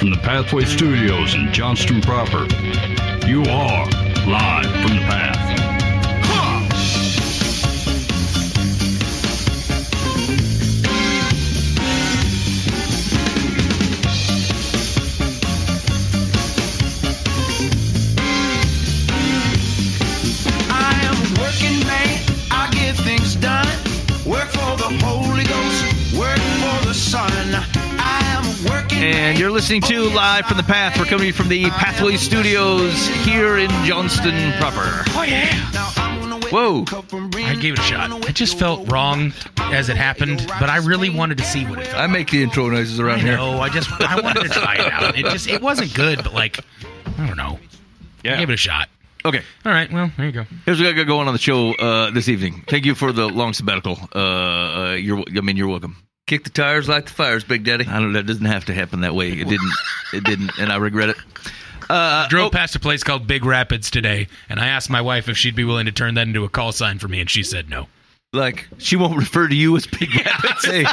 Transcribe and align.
from 0.00 0.08
the 0.08 0.16
Pathway 0.16 0.64
Studios 0.64 1.34
in 1.34 1.52
Johnston 1.52 2.00
proper. 2.00 2.46
You 3.26 3.42
are 3.42 3.86
live 4.26 4.69
listening 29.60 29.82
to 29.82 30.08
Live 30.14 30.46
from 30.46 30.56
the 30.56 30.62
Path. 30.62 30.98
We're 30.98 31.04
coming 31.04 31.34
from 31.34 31.48
the 31.48 31.64
Pathway 31.68 32.16
Studios 32.16 33.06
here 33.26 33.58
in 33.58 33.68
Johnston 33.84 34.54
proper. 34.54 35.04
Oh 35.10 35.22
yeah. 35.22 35.50
Now 35.74 35.90
I'm 35.96 36.18
gonna 36.18 36.36
wake 36.36 36.50
Whoa. 36.50 36.84
I 37.44 37.54
gave 37.56 37.74
it 37.74 37.78
a 37.78 37.82
shot. 37.82 38.26
It 38.26 38.34
just 38.34 38.58
felt 38.58 38.90
wrong 38.90 39.34
as 39.58 39.90
it 39.90 39.98
happened, 39.98 40.46
but 40.58 40.70
I 40.70 40.78
really 40.78 41.10
wanted 41.10 41.36
to 41.36 41.44
see 41.44 41.66
what 41.66 41.78
it 41.78 41.88
felt. 41.88 42.02
I 42.02 42.06
make 42.06 42.30
the 42.30 42.42
intro 42.42 42.70
noises 42.70 42.98
around 43.00 43.18
I 43.18 43.22
here. 43.22 43.36
know. 43.36 43.60
I 43.60 43.68
just 43.68 43.90
I 44.00 44.18
wanted 44.18 44.44
to 44.44 44.48
try 44.48 44.76
it 44.76 44.90
out. 44.90 45.18
It 45.18 45.26
just 45.26 45.46
it 45.46 45.60
wasn't 45.60 45.92
good, 45.92 46.24
but 46.24 46.32
like 46.32 46.58
I 47.18 47.26
don't 47.26 47.36
know. 47.36 47.58
I 48.24 48.38
gave 48.38 48.48
it 48.48 48.54
a 48.54 48.56
shot. 48.56 48.88
Okay, 49.26 49.42
All 49.66 49.72
right. 49.72 49.92
Well, 49.92 50.10
there 50.16 50.24
you 50.24 50.32
go. 50.32 50.46
here's 50.64 50.80
what 50.80 50.88
I 50.88 50.92
got 50.92 51.06
going 51.06 51.28
on 51.28 51.34
the 51.34 51.38
show 51.38 51.74
uh, 51.74 52.10
this 52.12 52.30
evening. 52.30 52.64
Thank 52.66 52.86
you 52.86 52.94
for 52.94 53.12
the 53.12 53.28
long 53.28 53.52
sabbatical. 53.52 53.98
Uh, 54.14 54.18
uh, 54.18 54.92
you're, 54.98 55.22
I 55.36 55.42
mean, 55.42 55.58
you're 55.58 55.68
welcome. 55.68 55.98
Kick 56.30 56.44
the 56.44 56.50
tires, 56.50 56.88
light 56.88 57.06
the 57.06 57.12
fires, 57.12 57.42
Big 57.42 57.64
Daddy. 57.64 57.84
I 57.88 57.94
don't. 57.94 58.12
know. 58.12 58.20
That 58.20 58.26
doesn't 58.28 58.44
have 58.44 58.66
to 58.66 58.72
happen 58.72 59.00
that 59.00 59.16
way. 59.16 59.32
It 59.32 59.48
didn't. 59.48 59.72
It 60.12 60.22
didn't, 60.22 60.52
and 60.60 60.70
I 60.70 60.76
regret 60.76 61.08
it. 61.08 61.16
Uh, 61.88 62.28
Drove 62.28 62.46
oh, 62.46 62.50
past 62.50 62.76
a 62.76 62.78
place 62.78 63.02
called 63.02 63.26
Big 63.26 63.44
Rapids 63.44 63.90
today, 63.90 64.28
and 64.48 64.60
I 64.60 64.68
asked 64.68 64.88
my 64.90 65.00
wife 65.00 65.28
if 65.28 65.36
she'd 65.36 65.56
be 65.56 65.64
willing 65.64 65.86
to 65.86 65.92
turn 65.92 66.14
that 66.14 66.28
into 66.28 66.44
a 66.44 66.48
call 66.48 66.70
sign 66.70 67.00
for 67.00 67.08
me, 67.08 67.20
and 67.20 67.28
she 67.28 67.42
said 67.42 67.68
no. 67.68 67.88
Like, 68.32 68.68
she 68.78 68.94
won't 68.94 69.16
refer 69.18 69.48
to 69.48 69.54
you 69.56 69.76
as 69.76 69.88
Big 69.88 70.14
Rapids. 70.24 70.64
hey, 70.66 70.86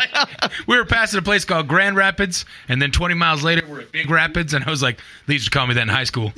We 0.66 0.76
were 0.76 0.86
passing 0.86 1.20
a 1.20 1.22
place 1.22 1.46
called 1.46 1.68
Grand 1.68 1.96
Rapids, 1.98 2.44
and 2.68 2.82
then 2.82 2.90
20 2.90 3.14
miles 3.14 3.44
later, 3.44 3.62
we're 3.68 3.82
at 3.82 3.92
Big 3.92 4.10
Rapids, 4.10 4.56
and 4.56 4.66
I 4.66 4.72
was 4.72 4.82
like, 4.82 5.00
they 5.28 5.34
used 5.34 5.46
to 5.46 5.52
call 5.52 5.68
me 5.68 5.76
that 5.76 5.84
in 5.84 5.88
high 5.88 6.06
school. 6.06 6.34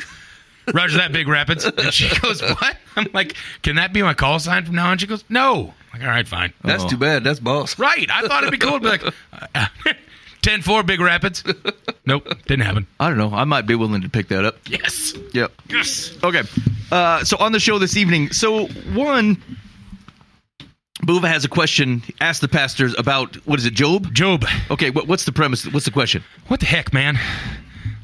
Roger 0.74 0.98
that, 0.98 1.14
Big 1.14 1.30
Rapids. 1.30 1.64
And 1.64 1.94
she 1.94 2.14
goes, 2.20 2.42
what? 2.42 2.76
I'm 2.98 3.08
like, 3.14 3.36
can 3.62 3.78
that 3.78 3.94
be 3.94 4.02
my 4.02 4.14
call 4.14 4.40
sign 4.40 4.66
from 4.66 4.76
now 4.76 4.90
on? 4.92 4.98
She 4.98 5.08
goes, 5.08 5.24
no. 5.30 5.74
I'm 5.94 6.00
like, 6.00 6.08
all 6.08 6.14
right, 6.14 6.28
fine. 6.28 6.54
that's 6.64 6.86
too 6.86 6.98
bad. 6.98 7.24
That's 7.24 7.40
boss. 7.40 7.78
Right. 7.80 8.10
I 8.12 8.28
thought 8.28 8.44
it'd 8.44 8.52
be 8.52 8.58
cool 8.58 8.74
to 8.74 8.80
be 8.80 8.88
like, 8.90 9.04
uh, 9.56 9.68
10 10.42 10.62
4 10.62 10.84
Big 10.84 11.00
Rapids. 11.02 11.44
Nope, 12.06 12.28
didn't 12.48 12.66
happen. 12.66 12.88
I 13.00 13.10
don't 13.10 13.18
know. 13.18 13.32
I 13.34 13.44
might 13.44 13.66
be 13.66 13.76
willing 13.76 14.02
to 14.02 14.10
pick 14.10 14.30
that 14.30 14.46
up. 14.46 14.58
Yes. 14.70 15.14
Yep. 15.34 15.52
Yes. 15.70 16.18
Okay. 16.24 16.44
Uh, 16.92 17.24
so 17.24 17.38
on 17.38 17.52
the 17.52 17.60
show 17.60 17.78
this 17.78 17.98
evening, 17.98 18.32
so 18.32 18.68
one, 18.94 19.42
Buva 21.04 21.28
has 21.28 21.44
a 21.46 21.50
question. 21.50 22.04
Ask 22.22 22.42
the 22.42 22.48
pastors 22.48 22.96
about 22.98 23.36
what 23.48 23.60
is 23.60 23.66
it, 23.66 23.74
Job? 23.74 24.14
Job. 24.14 24.46
Okay. 24.72 24.90
What, 24.92 25.08
what's 25.08 25.26
the 25.26 25.32
premise? 25.32 25.66
What's 25.66 25.86
the 25.86 25.92
question? 25.92 26.24
What 26.48 26.60
the 26.62 26.66
heck, 26.68 26.94
man? 26.94 27.18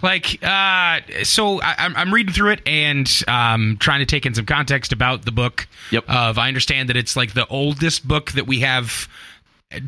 Like, 0.02 0.44
uh, 0.44 1.00
so 1.24 1.62
I, 1.62 1.76
I'm, 1.78 2.14
reading 2.14 2.34
through 2.34 2.52
it 2.52 2.62
and 2.68 3.10
um, 3.28 3.78
trying 3.80 4.00
to 4.00 4.06
take 4.06 4.26
in 4.26 4.34
some 4.34 4.46
context 4.46 4.92
about 4.92 5.26
the 5.26 5.32
book. 5.32 5.68
Yep. 5.92 6.10
Of 6.10 6.38
I 6.38 6.48
understand 6.48 6.90
that 6.90 6.98
it's 6.98 7.16
like 7.16 7.34
the 7.34 7.48
oldest 7.48 8.08
book 8.08 8.32
that 8.34 8.48
we 8.48 8.60
have 8.60 9.08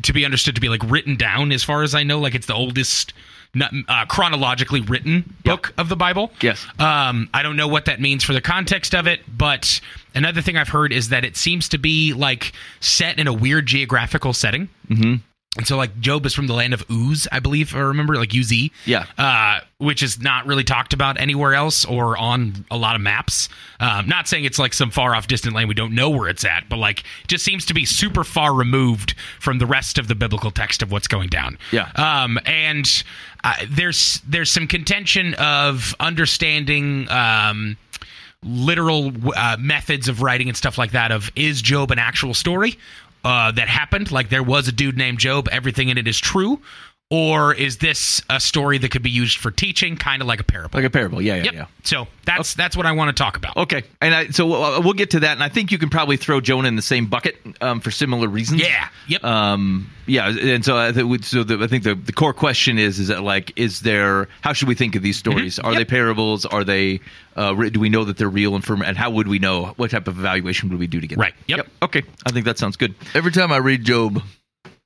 to 0.02 0.12
be 0.12 0.24
understood 0.24 0.54
to 0.54 0.60
be 0.60 0.68
like 0.68 0.82
written 0.84 1.16
down, 1.16 1.52
as 1.52 1.62
far 1.62 1.82
as 1.82 1.94
I 1.94 2.02
know. 2.02 2.18
Like 2.18 2.34
it's 2.34 2.46
the 2.46 2.54
oldest 2.54 3.12
not, 3.54 3.72
uh, 3.88 4.04
chronologically 4.06 4.80
written 4.80 5.34
book 5.44 5.72
of 5.78 5.88
the 5.88 5.96
Bible. 5.96 6.30
Yes. 6.40 6.66
Um, 6.78 7.28
I 7.32 7.42
don't 7.42 7.56
know 7.56 7.68
what 7.68 7.86
that 7.86 8.00
means 8.00 8.24
for 8.24 8.32
the 8.32 8.40
context 8.40 8.94
of 8.94 9.06
it, 9.06 9.20
but 9.28 9.80
another 10.14 10.42
thing 10.42 10.56
I've 10.56 10.68
heard 10.68 10.92
is 10.92 11.08
that 11.10 11.24
it 11.24 11.36
seems 11.36 11.68
to 11.70 11.78
be 11.78 12.12
like 12.12 12.52
set 12.80 13.18
in 13.18 13.26
a 13.26 13.32
weird 13.32 13.66
geographical 13.66 14.32
setting. 14.32 14.68
Mm-hmm. 14.88 15.16
And 15.56 15.66
so, 15.66 15.76
like, 15.76 15.98
Job 15.98 16.26
is 16.26 16.34
from 16.34 16.46
the 16.46 16.52
land 16.52 16.74
of 16.74 16.84
Uz, 16.90 17.26
I 17.32 17.40
believe, 17.40 17.74
I 17.74 17.78
remember, 17.80 18.16
like 18.16 18.34
Uz. 18.34 18.52
Yeah. 18.84 19.06
Uh, 19.16 19.60
which 19.78 20.02
is 20.02 20.20
not 20.20 20.46
really 20.46 20.62
talked 20.62 20.92
about 20.92 21.18
anywhere 21.18 21.54
else 21.54 21.84
or 21.84 22.18
on 22.18 22.66
a 22.70 22.76
lot 22.76 22.94
of 22.94 23.00
maps. 23.00 23.48
Um, 23.80 24.06
not 24.08 24.28
saying 24.28 24.44
it's 24.44 24.58
like 24.58 24.74
some 24.74 24.90
far 24.90 25.14
off 25.14 25.26
distant 25.26 25.54
land 25.54 25.68
we 25.68 25.74
don't 25.74 25.94
know 25.94 26.10
where 26.10 26.28
it's 26.28 26.44
at, 26.44 26.68
but 26.68 26.76
like, 26.76 27.02
just 27.26 27.44
seems 27.44 27.64
to 27.66 27.74
be 27.74 27.86
super 27.86 28.24
far 28.24 28.52
removed 28.52 29.14
from 29.40 29.58
the 29.58 29.66
rest 29.66 29.98
of 29.98 30.06
the 30.06 30.14
biblical 30.14 30.50
text 30.50 30.82
of 30.82 30.92
what's 30.92 31.08
going 31.08 31.28
down. 31.28 31.58
Yeah. 31.72 31.90
Um, 31.96 32.38
and 32.44 33.02
uh, 33.42 33.54
there's 33.68 34.20
there's 34.28 34.50
some 34.50 34.66
contention 34.66 35.34
of 35.34 35.94
understanding. 35.98 37.10
Um, 37.10 37.76
literal 38.44 39.12
uh, 39.34 39.56
methods 39.58 40.06
of 40.06 40.22
writing 40.22 40.46
and 40.46 40.56
stuff 40.56 40.78
like 40.78 40.92
that 40.92 41.10
of 41.10 41.28
is 41.34 41.60
job 41.60 41.90
an 41.90 41.98
actual 41.98 42.32
story 42.32 42.78
uh, 43.24 43.52
that 43.52 43.68
happened. 43.68 44.10
Like 44.10 44.28
there 44.28 44.42
was 44.42 44.68
a 44.68 44.72
dude 44.72 44.96
named 44.96 45.18
job. 45.18 45.48
Everything 45.50 45.88
in 45.88 45.98
it 45.98 46.06
is 46.06 46.18
true 46.18 46.60
or 47.10 47.54
is 47.54 47.78
this 47.78 48.20
a 48.28 48.38
story 48.38 48.76
that 48.78 48.90
could 48.90 49.02
be 49.02 49.10
used 49.10 49.38
for 49.38 49.50
teaching 49.50 49.96
kind 49.96 50.20
of 50.20 50.28
like 50.28 50.40
a 50.40 50.44
parable 50.44 50.76
Like 50.78 50.84
a 50.84 50.90
parable. 50.90 51.22
Yeah. 51.22 51.36
Yeah. 51.36 51.42
yep 51.44 51.54
Yeah. 51.54 51.66
so 51.84 52.06
that's 52.26 52.54
that's 52.54 52.76
what 52.76 52.84
i 52.84 52.92
want 52.92 53.16
to 53.16 53.18
talk 53.22 53.36
about 53.38 53.56
Okay, 53.56 53.82
and 54.02 54.14
I, 54.14 54.28
so 54.28 54.52
uh, 54.52 54.80
we'll 54.82 54.92
get 54.92 55.10
to 55.12 55.20
that, 55.20 55.32
and 55.32 55.42
I 55.42 55.48
think 55.48 55.72
you 55.72 55.78
can 55.78 55.88
probably 55.88 56.16
throw 56.18 56.40
Jonah 56.40 56.68
in 56.68 56.76
the 56.76 56.82
same 56.82 57.06
bucket 57.06 57.36
um, 57.62 57.80
for 57.80 57.90
similar 57.90 58.28
reasons. 58.28 58.60
yeah 58.62 58.88
yep 59.06 59.24
Um. 59.24 59.90
Yeah, 60.10 60.28
and 60.30 60.64
so 60.64 60.74
I 60.74 60.90
think 60.92 61.22
so. 61.24 61.44
The, 61.44 61.62
I 61.62 61.66
think 61.66 61.84
the, 61.84 61.94
the 61.94 62.14
core 62.14 62.32
question 62.32 62.78
is: 62.78 62.98
is 62.98 63.08
that 63.08 63.22
like, 63.22 63.52
is 63.56 63.80
there? 63.80 64.26
How 64.40 64.54
should 64.54 64.66
we 64.68 64.74
think 64.74 64.96
of 64.96 65.02
these 65.02 65.18
stories? 65.18 65.58
Are 65.58 65.64
Mm-hmm. 65.64 65.72
Yep. 65.72 65.78
they 65.80 65.84
parables? 65.90 66.46
Are 66.46 66.64
they? 66.64 67.00
Uh, 67.36 67.54
re- 67.54 67.68
do 67.68 67.78
we 67.78 67.90
know 67.90 68.04
that 68.06 68.16
they're 68.16 68.26
real 68.30 68.54
and 68.54 68.64
firm? 68.64 68.80
And 68.80 68.96
how 68.96 69.10
would 69.10 69.28
we 69.28 69.38
know? 69.38 69.66
What 69.76 69.90
type 69.90 70.08
of 70.08 70.18
evaluation 70.18 70.70
would 70.70 70.78
we 70.78 70.86
do 70.86 70.98
to 71.02 71.06
get? 71.06 71.18
Right, 71.18 71.34
that? 71.48 71.56
yep. 71.58 71.68
Okay. 71.82 72.04
I 72.24 72.30
think 72.30 72.46
that 72.46 72.56
sounds 72.56 72.78
good. 72.78 72.94
Every 73.12 73.32
time 73.32 73.52
I 73.52 73.58
read 73.58 73.84
Job 73.84 74.22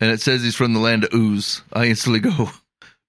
and 0.02 0.10
it 0.10 0.20
says 0.20 0.42
he's 0.42 0.56
from 0.56 0.74
the 0.74 0.80
land 0.80 1.04
of 1.04 1.14
Ooze, 1.14 1.62
I 1.72 1.86
instantly 1.86 2.18
go, 2.18 2.50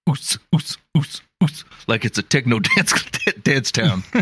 Oos, 0.08 0.38
Oos, 0.54 0.78
Oos, 0.96 1.22
Oos. 1.44 1.66
Like 1.88 2.06
it's 2.06 2.20
a 2.20 2.22
techno 2.22 2.60
dance 2.60 2.94
dance 3.44 3.72
town. 3.72 4.04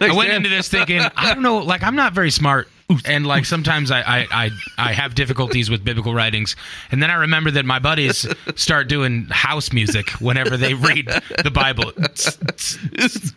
I 0.00 0.14
went 0.14 0.30
into 0.30 0.48
this 0.48 0.70
thinking, 0.70 1.02
I 1.14 1.34
don't 1.34 1.42
know, 1.42 1.58
like 1.58 1.82
I'm 1.82 1.94
not 1.94 2.14
very 2.14 2.30
smart, 2.30 2.68
and 3.04 3.26
like 3.26 3.44
sometimes 3.44 3.90
I, 3.90 4.00
I 4.00 4.26
I 4.30 4.50
I 4.78 4.92
have 4.92 5.14
difficulties 5.14 5.70
with 5.70 5.84
biblical 5.84 6.14
writings, 6.14 6.56
and 6.90 7.02
then 7.02 7.10
I 7.10 7.14
remember 7.14 7.50
that 7.52 7.64
my 7.64 7.78
buddies 7.78 8.26
start 8.56 8.88
doing 8.88 9.26
house 9.30 9.72
music 9.72 10.10
whenever 10.20 10.56
they 10.56 10.74
read 10.74 11.06
the 11.42 11.50
Bible. 11.50 11.92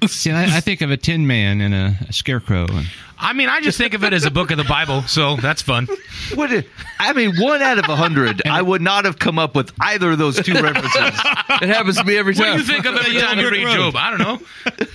See, 0.08 0.32
I, 0.32 0.44
I 0.58 0.60
think 0.60 0.82
of 0.82 0.92
a 0.92 0.98
Tin 0.98 1.28
Man 1.28 1.62
and 1.62 1.74
a, 1.74 1.96
a 2.08 2.14
Scarecrow. 2.14 2.66
And 2.70 2.88
I 3.20 3.34
mean, 3.34 3.48
I 3.50 3.62
just 3.62 3.78
think 3.78 3.94
of 3.94 4.04
it 4.04 4.12
as 4.14 4.26
a 4.26 4.32
book 4.32 4.52
of 4.52 4.58
the 4.58 4.64
Bible, 4.66 5.02
so 5.04 5.36
that's 5.38 5.62
fun. 5.62 5.88
What? 6.36 6.52
i- 6.52 6.66
I 7.00 7.14
mean, 7.14 7.36
one 7.38 7.62
out 7.62 7.78
of 7.80 7.88
a 7.90 7.96
hundred, 7.96 8.42
I 8.48 8.62
would 8.62 8.82
not 8.82 9.06
have 9.06 9.20
come 9.20 9.38
up 9.40 9.56
with 9.56 9.72
either 9.82 10.12
of 10.12 10.18
those 10.18 10.42
two 10.42 10.54
references. 10.54 10.92
it 11.62 11.70
happens 11.70 11.98
to 11.98 12.04
me 12.04 12.18
every 12.18 12.34
time. 12.34 12.58
What 12.58 12.58
time. 12.58 12.58
do 12.58 12.64
you 12.64 12.68
think 12.82 12.86
of 12.86 12.96
every 12.96 13.20
time 13.20 13.40
you 13.40 13.50
read 13.50 13.68
Job? 13.76 13.96
I 13.96 14.10
don't 14.10 14.20
know. 14.20 14.86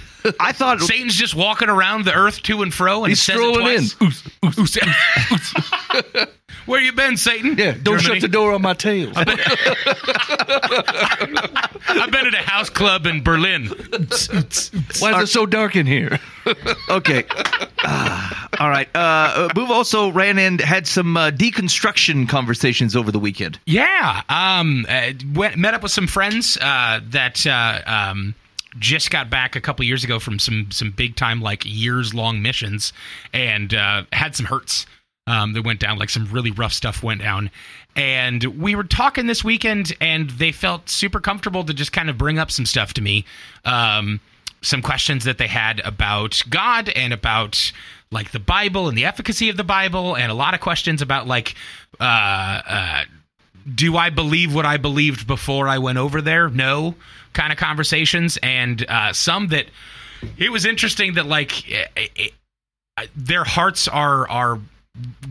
I 0.41 0.53
thought 0.53 0.81
Satan's 0.81 1.15
just 1.15 1.35
walking 1.35 1.69
around 1.69 2.05
the 2.05 2.15
earth 2.15 2.43
to 2.45 2.63
and 2.63 2.73
fro, 2.73 3.05
and 3.05 3.11
He's 3.11 3.23
says 3.23 3.35
strolling 3.37 3.67
in. 3.67 3.85
it 3.85 3.91
twice. 3.91 4.23
Oos, 4.59 4.77
oos. 4.77 6.29
Where 6.67 6.81
you 6.81 6.93
been, 6.93 7.17
Satan? 7.17 7.57
Yeah, 7.57 7.73
don't 7.83 7.99
Germany. 7.99 8.21
shut 8.21 8.23
the 8.23 8.29
door 8.29 8.53
on 8.53 8.63
my 8.63 8.75
tail. 8.75 9.11
I've 9.17 9.27
been 12.11 12.27
at 12.27 12.35
a 12.35 12.43
house 12.45 12.71
club 12.71 13.07
in 13.07 13.23
Berlin. 13.23 13.67
Why 15.01 15.17
is 15.17 15.23
it 15.23 15.27
so 15.29 15.47
dark 15.47 15.77
in 15.77 15.87
here? 15.87 16.19
Okay. 16.89 17.25
Ah, 17.85 18.49
all 18.61 18.69
right. 18.69 18.89
Uh, 18.95 19.49
Boov 19.55 19.69
also 19.71 20.11
ran 20.11 20.39
and 20.39 20.61
had 20.61 20.87
some 20.87 21.17
uh, 21.17 21.31
deconstruction 21.31 22.29
conversations 22.29 22.97
over 22.97 23.11
the 23.13 23.19
weekend. 23.19 23.59
Yeah. 23.67 24.23
Um. 24.29 24.87
Uh, 24.89 25.13
went, 25.35 25.57
met 25.57 25.75
up 25.75 25.83
with 25.83 25.93
some 25.93 26.07
friends 26.07 26.57
uh, 26.61 27.01
that 27.11 27.47
uh, 27.47 27.81
um 27.87 28.35
just 28.79 29.11
got 29.11 29.31
back 29.31 29.57
a 29.57 29.61
couple 29.61 29.85
years 29.85 30.05
ago 30.05 30.19
from 30.19 30.39
some 30.39 30.71
some 30.71 30.91
big 30.91 31.17
time 31.17 31.41
like 31.41 31.65
years 31.65 32.15
long 32.15 32.43
missions 32.43 32.93
and 33.33 33.75
uh, 33.75 34.05
had 34.13 34.37
some 34.37 34.47
hurts. 34.47 34.87
Um, 35.27 35.53
that 35.53 35.63
went 35.63 35.79
down 35.79 35.99
like 35.99 36.09
some 36.09 36.25
really 36.33 36.53
rough 36.53 36.73
stuff 36.73 37.03
went 37.03 37.21
down, 37.21 37.51
and 37.95 38.43
we 38.45 38.75
were 38.75 38.83
talking 38.83 39.27
this 39.27 39.45
weekend, 39.45 39.93
and 40.01 40.31
they 40.31 40.53
felt 40.53 40.89
super 40.89 41.21
comfortable 41.21 41.65
to 41.65 41.75
just 41.75 41.93
kind 41.93 42.09
of 42.09 42.17
bring 42.17 42.39
up 42.39 42.51
some 42.51 42.65
stuff 42.65 42.95
to 42.95 43.03
me. 43.03 43.27
Um, 43.67 44.21
some 44.63 44.81
questions 44.81 45.25
that 45.25 45.37
they 45.37 45.47
had 45.47 45.81
about 45.81 46.43
God 46.49 46.89
and 46.89 47.13
about 47.13 47.73
like 48.11 48.31
the 48.31 48.39
Bible 48.39 48.89
and 48.89 48.97
the 48.97 49.05
efficacy 49.05 49.51
of 49.51 49.59
the 49.59 49.65
Bible, 49.65 50.17
and 50.17 50.33
a 50.33 50.35
lot 50.35 50.55
of 50.55 50.61
questions 50.61 51.03
about 51.03 51.27
like 51.27 51.55
uh, 52.01 52.05
uh, 52.05 53.05
do 53.75 53.97
I 53.97 54.11
believe 54.11 54.55
what 54.55 54.67
I 54.67 54.77
believed 54.77 55.27
before 55.27 55.69
I 55.69 55.79
went 55.79 55.99
over 55.99 56.21
there? 56.21 56.49
No, 56.49 56.95
kind 57.33 57.53
of 57.53 57.59
conversations, 57.59 58.39
and 58.43 58.85
uh, 58.89 59.13
some 59.13 59.49
that 59.49 59.67
it 60.37 60.51
was 60.51 60.65
interesting 60.65 61.15
that 61.15 61.27
like 61.27 61.69
it, 61.69 61.89
it, 61.97 62.33
their 63.17 63.45
hearts 63.45 63.89
are 63.89 64.29
are 64.29 64.61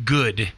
good 0.05 0.51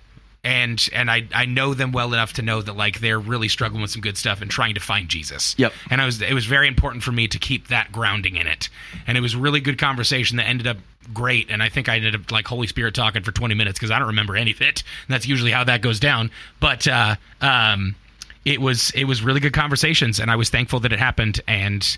and 0.43 0.87
and 0.93 1.11
I 1.11 1.27
I 1.33 1.45
know 1.45 1.73
them 1.73 1.91
well 1.91 2.13
enough 2.13 2.33
to 2.33 2.41
know 2.41 2.61
that 2.61 2.75
like 2.75 2.99
they're 2.99 3.19
really 3.19 3.49
struggling 3.49 3.81
with 3.81 3.91
some 3.91 4.01
good 4.01 4.17
stuff 4.17 4.41
and 4.41 4.49
trying 4.49 4.75
to 4.75 4.79
find 4.79 5.09
Jesus. 5.09 5.55
Yep. 5.57 5.73
And 5.89 6.01
I 6.01 6.05
was 6.05 6.21
it 6.21 6.33
was 6.33 6.45
very 6.45 6.67
important 6.67 7.03
for 7.03 7.11
me 7.11 7.27
to 7.27 7.39
keep 7.39 7.67
that 7.67 7.91
grounding 7.91 8.35
in 8.35 8.47
it, 8.47 8.69
and 9.05 9.17
it 9.17 9.21
was 9.21 9.35
really 9.35 9.59
good 9.59 9.77
conversation 9.77 10.37
that 10.37 10.47
ended 10.47 10.67
up 10.67 10.77
great. 11.13 11.49
And 11.49 11.61
I 11.61 11.69
think 11.69 11.89
I 11.89 11.97
ended 11.97 12.15
up 12.15 12.31
like 12.31 12.47
Holy 12.47 12.67
Spirit 12.67 12.95
talking 12.95 13.23
for 13.23 13.31
twenty 13.31 13.55
minutes 13.55 13.77
because 13.77 13.91
I 13.91 13.99
don't 13.99 14.09
remember 14.09 14.37
any 14.37 14.51
of 14.51 14.61
it. 14.61 14.83
And 15.07 15.13
that's 15.13 15.27
usually 15.27 15.51
how 15.51 15.65
that 15.65 15.81
goes 15.81 15.99
down. 15.99 16.31
But 16.59 16.87
uh, 16.87 17.15
um, 17.41 17.95
it 18.45 18.61
was 18.61 18.91
it 18.91 19.05
was 19.05 19.21
really 19.23 19.39
good 19.39 19.53
conversations, 19.53 20.19
and 20.19 20.29
I 20.31 20.35
was 20.35 20.49
thankful 20.49 20.79
that 20.81 20.93
it 20.93 20.99
happened 20.99 21.41
and. 21.47 21.97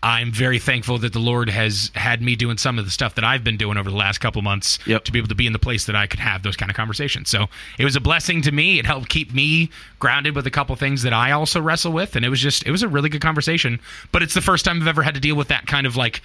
I'm 0.00 0.30
very 0.30 0.60
thankful 0.60 0.98
that 0.98 1.12
the 1.12 1.18
Lord 1.18 1.50
has 1.50 1.90
had 1.96 2.22
me 2.22 2.36
doing 2.36 2.56
some 2.56 2.78
of 2.78 2.84
the 2.84 2.90
stuff 2.92 3.16
that 3.16 3.24
I've 3.24 3.42
been 3.42 3.56
doing 3.56 3.76
over 3.76 3.90
the 3.90 3.96
last 3.96 4.18
couple 4.18 4.40
months 4.42 4.78
Yep. 4.86 5.06
to 5.06 5.10
be 5.10 5.18
able 5.18 5.26
to 5.26 5.34
be 5.34 5.44
in 5.44 5.52
the 5.52 5.58
place 5.58 5.86
that 5.86 5.96
I 5.96 6.06
could 6.06 6.20
have 6.20 6.44
those 6.44 6.54
kind 6.56 6.70
of 6.70 6.76
conversations. 6.76 7.28
So 7.28 7.48
it 7.78 7.84
was 7.84 7.96
a 7.96 8.00
blessing 8.00 8.40
to 8.42 8.52
me. 8.52 8.78
It 8.78 8.86
helped 8.86 9.08
keep 9.08 9.34
me 9.34 9.70
grounded 9.98 10.36
with 10.36 10.46
a 10.46 10.52
couple 10.52 10.76
things 10.76 11.02
that 11.02 11.12
I 11.12 11.32
also 11.32 11.60
wrestle 11.60 11.90
with, 11.90 12.14
and 12.14 12.24
it 12.24 12.28
was 12.28 12.40
just 12.40 12.64
it 12.64 12.70
was 12.70 12.84
a 12.84 12.88
really 12.88 13.08
good 13.08 13.20
conversation. 13.22 13.80
But 14.12 14.22
it's 14.22 14.34
the 14.34 14.40
first 14.40 14.64
time 14.64 14.80
I've 14.80 14.86
ever 14.86 15.02
had 15.02 15.14
to 15.14 15.20
deal 15.20 15.34
with 15.34 15.48
that 15.48 15.66
kind 15.66 15.84
of 15.84 15.96
like 15.96 16.22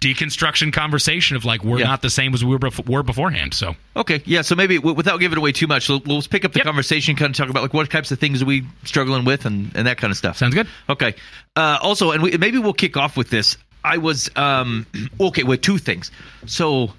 deconstruction 0.00 0.72
conversation 0.72 1.36
of 1.36 1.44
like 1.44 1.64
we're 1.64 1.78
Yeah. 1.78 1.86
not 1.86 2.02
the 2.02 2.10
same 2.10 2.34
as 2.34 2.44
we 2.44 2.50
were, 2.50 2.58
bef- 2.58 2.88
were 2.88 3.02
beforehand. 3.02 3.54
So 3.54 3.76
Okay, 3.96 4.22
yeah. 4.26 4.42
So 4.42 4.54
maybe 4.54 4.76
w- 4.76 4.94
without 4.94 5.18
giving 5.20 5.38
away 5.38 5.52
too 5.52 5.66
much, 5.66 5.88
we'll, 5.88 6.02
we'll 6.04 6.22
pick 6.22 6.44
up 6.44 6.52
the 6.52 6.58
Yep. 6.58 6.66
conversation, 6.66 7.16
kind 7.16 7.30
of 7.30 7.36
talk 7.36 7.48
about 7.48 7.62
like 7.62 7.72
what 7.74 7.90
types 7.90 8.10
of 8.10 8.18
things 8.18 8.42
are 8.42 8.46
we 8.46 8.64
struggling 8.84 9.24
with, 9.24 9.46
and, 9.46 9.72
and 9.74 9.86
that 9.86 9.96
kind 9.98 10.10
of 10.10 10.16
stuff. 10.16 10.36
sounds 10.36 10.54
good. 10.54 10.68
Okay. 10.88 11.14
Uh, 11.56 11.78
also, 11.80 12.10
and 12.12 12.22
we, 12.22 12.36
maybe 12.36 12.58
we'll 12.58 12.72
kick 12.74 12.96
off 12.96 13.16
with 13.16 13.30
this. 13.30 13.56
I 13.82 13.96
was 13.98 14.30
um, 14.36 14.86
okay 15.20 15.42
with 15.44 15.62
two 15.62 15.78
things. 15.78 16.10
So, 16.46 16.92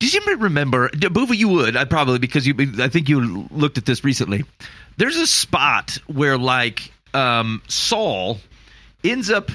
does 0.00 0.14
you 0.14 0.20
remember, 0.38 0.88
Boova? 0.88 1.36
You 1.36 1.48
would, 1.48 1.76
I 1.76 1.84
probably 1.84 2.18
because 2.18 2.46
you. 2.46 2.54
I 2.78 2.88
think 2.88 3.08
you 3.08 3.46
looked 3.50 3.76
at 3.78 3.84
this 3.84 4.02
recently. 4.02 4.44
There's 4.96 5.16
a 5.16 5.26
spot 5.26 5.98
where 6.06 6.38
like 6.38 6.90
um, 7.14 7.60
Saul 7.68 8.38
ends 9.04 9.30
up 9.30 9.50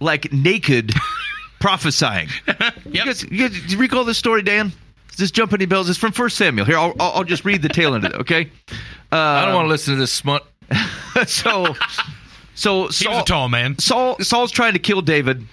like 0.00 0.32
naked 0.32 0.92
prophesying. 1.60 2.28
You, 2.86 3.04
guys, 3.04 3.22
you 3.24 3.48
guys- 3.48 3.60
do 3.60 3.72
you 3.74 3.78
recall 3.78 4.04
this 4.04 4.16
story, 4.18 4.42
Dan? 4.42 4.72
Does 5.08 5.16
this 5.18 5.30
jump 5.30 5.52
any 5.52 5.66
bells? 5.66 5.90
It's 5.90 5.98
from 5.98 6.12
First 6.12 6.36
Samuel. 6.36 6.64
Here, 6.64 6.78
I'll, 6.78 6.94
I'll 7.00 7.24
just 7.24 7.44
read 7.44 7.60
the 7.60 7.68
tail 7.68 7.94
end 7.94 8.04
of 8.04 8.14
it. 8.14 8.20
Okay. 8.20 8.50
I 9.12 9.44
don't 9.44 9.54
want 9.54 9.66
to 9.66 9.68
listen 9.68 9.94
to 9.94 10.00
this 10.00 10.12
smut. 10.12 10.46
so, 11.26 11.74
so 12.54 12.88
He 12.88 13.08
was 13.08 13.22
a 13.22 13.24
tall 13.24 13.48
man. 13.48 13.78
Saul 13.78 14.16
Saul's 14.20 14.50
trying 14.52 14.72
to 14.74 14.78
kill 14.78 15.00
David. 15.02 15.44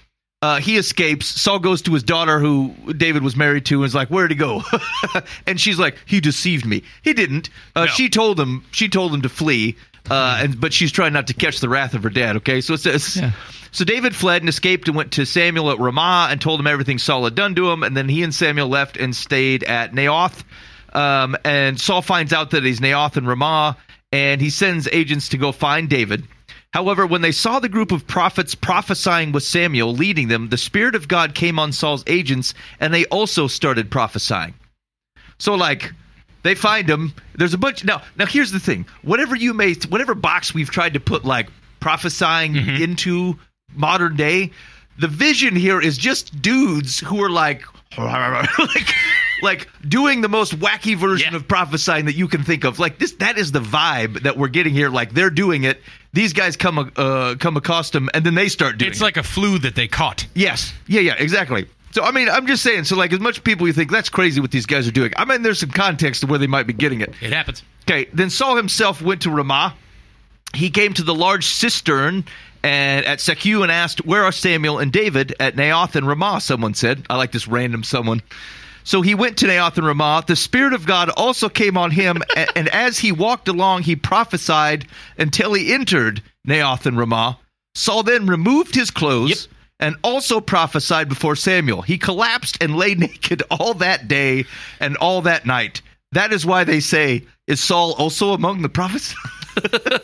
Uh, 0.41 0.59
he 0.59 0.77
escapes. 0.77 1.25
Saul 1.25 1.59
goes 1.59 1.81
to 1.83 1.91
his 1.93 2.03
daughter, 2.03 2.39
who 2.39 2.73
David 2.95 3.23
was 3.23 3.35
married 3.35 3.65
to, 3.67 3.77
and 3.77 3.85
is 3.85 3.95
like, 3.95 4.09
"Where'd 4.09 4.29
he 4.31 4.35
go?" 4.37 4.61
and 5.47 5.59
she's 5.59 5.79
like, 5.79 5.97
"He 6.05 6.19
deceived 6.19 6.65
me. 6.65 6.83
He 7.01 7.13
didn't. 7.13 7.49
Uh, 7.75 7.85
No. 7.85 7.87
She 7.87 8.09
told 8.09 8.39
him. 8.39 8.63
She 8.71 8.87
told 8.89 9.13
him 9.13 9.21
to 9.23 9.29
flee. 9.29 9.75
Uh, 10.11 10.37
and 10.41 10.61
but 10.61 10.71
she's 10.71 10.91
trying 10.91 11.13
not 11.13 11.25
to 11.27 11.33
catch 11.33 11.59
the 11.61 11.69
wrath 11.69 11.95
of 11.95 12.03
her 12.03 12.11
dad. 12.11 12.35
Okay, 12.37 12.61
so 12.61 12.73
it 12.75 12.79
says. 12.81 13.15
Yeah. 13.17 13.31
So 13.75 13.83
David 13.83 14.16
fled 14.16 14.42
and 14.42 14.48
escaped 14.48 14.88
and 14.88 14.95
went 14.95 15.12
to 15.12 15.25
Samuel 15.25 15.69
at 15.69 15.80
Ramah 15.80 16.30
and 16.31 16.39
told 16.39 16.62
him 16.62 16.68
everything 16.68 16.98
Saul 16.98 17.25
had 17.25 17.36
done 17.36 17.56
to 17.56 17.69
him. 17.69 17.83
And 17.83 17.95
then 17.95 18.07
he 18.07 18.24
and 18.24 18.33
Samuel 18.33 18.69
left 18.69 18.95
and 18.95 19.13
stayed 19.13 19.66
at 19.66 19.92
Naioth. 19.92 20.45
Um, 20.94 21.36
and 21.44 21.77
Saul 21.77 22.01
finds 22.01 22.31
out 22.31 22.51
that 22.51 22.63
he's 22.63 22.80
Naioth 22.80 23.18
and 23.18 23.27
Ramah, 23.27 23.75
and 24.13 24.39
he 24.39 24.50
sends 24.50 24.88
agents 24.94 25.27
to 25.27 25.38
go 25.38 25.51
find 25.51 25.89
David. 25.89 26.25
However, 26.72 27.06
when 27.06 27.22
they 27.22 27.33
saw 27.33 27.60
the 27.60 27.68
group 27.68 27.92
of 27.92 28.07
prophets 28.07 28.56
prophesying 28.56 29.33
with 29.33 29.44
Samuel 29.44 29.92
leading 29.92 30.30
them, 30.30 30.48
the 30.48 30.57
Spirit 30.57 30.95
of 30.95 31.10
God 31.10 31.36
came 31.36 31.60
on 31.60 31.74
Saul's 31.74 32.06
agents, 32.07 32.54
and 32.80 32.94
they 32.94 33.04
also 33.07 33.45
started 33.45 33.92
prophesying. 33.92 34.54
So, 35.38 35.54
like, 35.54 35.92
they 36.44 36.56
find 36.56 36.89
him. 36.89 37.13
There's 37.33 37.54
a 37.54 37.57
bunch. 37.57 37.83
Now, 37.83 38.04
now 38.16 38.25
here's 38.25 38.54
the 38.54 38.60
thing. 38.62 38.86
Whatever 39.01 39.36
you 39.36 39.54
may, 39.54 39.74
whatever 39.89 40.16
box 40.16 40.54
we've 40.54 40.72
tried 40.72 40.94
to 40.94 41.01
put 41.01 41.25
like 41.25 41.50
prophesying 41.81 42.56
into 42.56 43.38
modern 43.75 44.16
day, 44.16 44.51
the 45.00 45.07
vision 45.07 45.56
here 45.56 45.81
is 45.81 45.98
just 45.98 46.42
dudes 46.42 47.00
who 47.00 47.22
are 47.24 47.30
like, 47.30 47.63
like, 47.98 48.94
like 49.42 49.69
doing 49.88 50.22
the 50.22 50.30
most 50.30 50.57
wacky 50.60 50.95
version 50.98 51.31
Yeah. 51.31 51.38
of 51.38 51.48
prophesying 51.48 52.06
that 52.06 52.16
you 52.16 52.27
can 52.27 52.44
think 52.44 52.63
of. 52.66 52.80
Like 52.80 53.00
this, 53.00 53.13
that 53.13 53.38
is 53.38 53.51
the 53.51 53.60
vibe 53.62 54.24
that 54.24 54.38
we're 54.38 54.48
getting 54.50 54.74
here. 54.74 54.89
Like 54.89 55.13
they're 55.13 55.30
doing 55.30 55.63
it. 55.63 55.81
These 56.13 56.33
guys 56.33 56.56
come, 56.57 56.92
uh, 56.95 57.36
come 57.39 57.57
accustomed, 57.57 58.10
and 58.13 58.25
then 58.25 58.36
they 58.36 58.48
start 58.50 58.77
doing. 58.77 58.92
It's 58.92 59.01
it. 59.01 59.04
like 59.04 59.18
a 59.18 59.24
flu 59.24 59.57
that 59.60 59.75
they 59.75 59.88
caught. 59.88 60.25
Yes. 60.33 60.74
Yeah, 60.88 61.01
yeah, 61.01 61.16
exactly. 61.18 61.68
So 61.92 62.04
I 62.04 62.12
mean, 62.12 62.30
I'm 62.30 62.48
just 62.48 62.63
saying. 62.63 62.86
So 62.86 62.95
like, 62.98 63.12
as 63.13 63.19
much 63.19 63.44
people 63.44 63.68
you 63.68 63.74
think 63.74 63.92
that's 63.92 64.10
crazy 64.10 64.39
what 64.42 64.51
these 64.51 64.66
guys 64.66 64.88
are 64.88 64.92
doing. 64.92 65.13
I 65.18 65.25
mean, 65.25 65.42
there's 65.42 65.60
some 65.60 65.72
context 65.72 66.22
to 66.22 66.27
where 66.27 66.39
they 66.39 66.48
might 66.48 66.68
be 66.68 66.74
getting 66.74 67.01
it. 67.01 67.13
It 67.22 67.31
happens. 67.33 67.63
Okay. 67.83 68.10
Then 68.13 68.30
Saul 68.30 68.56
himself 68.56 69.01
went 69.01 69.22
to 69.24 69.30
Ramah. 69.31 69.74
He 70.54 70.69
came 70.69 70.94
to 70.94 71.04
the 71.04 71.13
large 71.16 71.45
cistern 71.45 72.24
and 72.65 73.06
at 73.06 73.19
Seku 73.19 73.62
and 73.62 73.71
asked, 73.71 74.06
"Where 74.06 74.23
are 74.23 74.31
Samuel 74.31 74.79
and 74.79 74.91
David 74.91 75.35
at 75.39 75.56
Naioth 75.56 75.95
and 75.95 76.07
Ramah?" 76.07 76.41
Someone 76.41 76.73
said. 76.73 77.06
I 77.09 77.15
like 77.15 77.31
this 77.31 77.47
random 77.47 77.83
someone. 77.83 78.21
So 78.83 79.01
he 79.01 79.15
went 79.15 79.38
to 79.38 79.47
Naioth 79.47 79.77
and 79.77 79.85
Ramah. 79.88 80.23
The 80.27 80.35
Spirit 80.35 80.73
of 80.73 80.85
God 80.85 81.09
also 81.09 81.50
came 81.50 81.77
on 81.77 81.91
him, 81.91 82.21
and 82.56 82.67
as 82.69 83.00
he 83.00 83.12
walked 83.12 83.47
along, 83.47 83.83
he 83.83 83.95
prophesied 83.95 84.88
until 85.17 85.53
he 85.53 85.73
entered 85.73 86.21
Naioth 86.47 86.85
and 86.85 86.97
Ramah. 86.97 87.38
Saul 87.75 88.03
then 88.03 88.25
removed 88.27 88.73
his 88.75 88.91
clothes 88.91 89.29
Yep. 89.29 89.38
and 89.79 89.95
also 90.03 90.39
prophesied 90.39 91.09
before 91.09 91.35
Samuel. 91.35 91.81
He 91.81 91.97
collapsed 91.97 92.57
and 92.62 92.75
lay 92.75 92.95
naked 93.07 93.44
all 93.51 93.73
that 93.75 94.07
day 94.07 94.45
and 94.79 94.97
all 94.97 95.21
that 95.23 95.45
night. 95.45 95.81
That 96.13 96.31
is 96.31 96.45
why 96.45 96.63
they 96.63 96.79
say, 96.79 97.25
Is 97.47 97.62
Saul 97.62 97.94
also 97.94 98.33
among 98.33 98.62
the 98.62 98.69
prophets? 98.69 99.13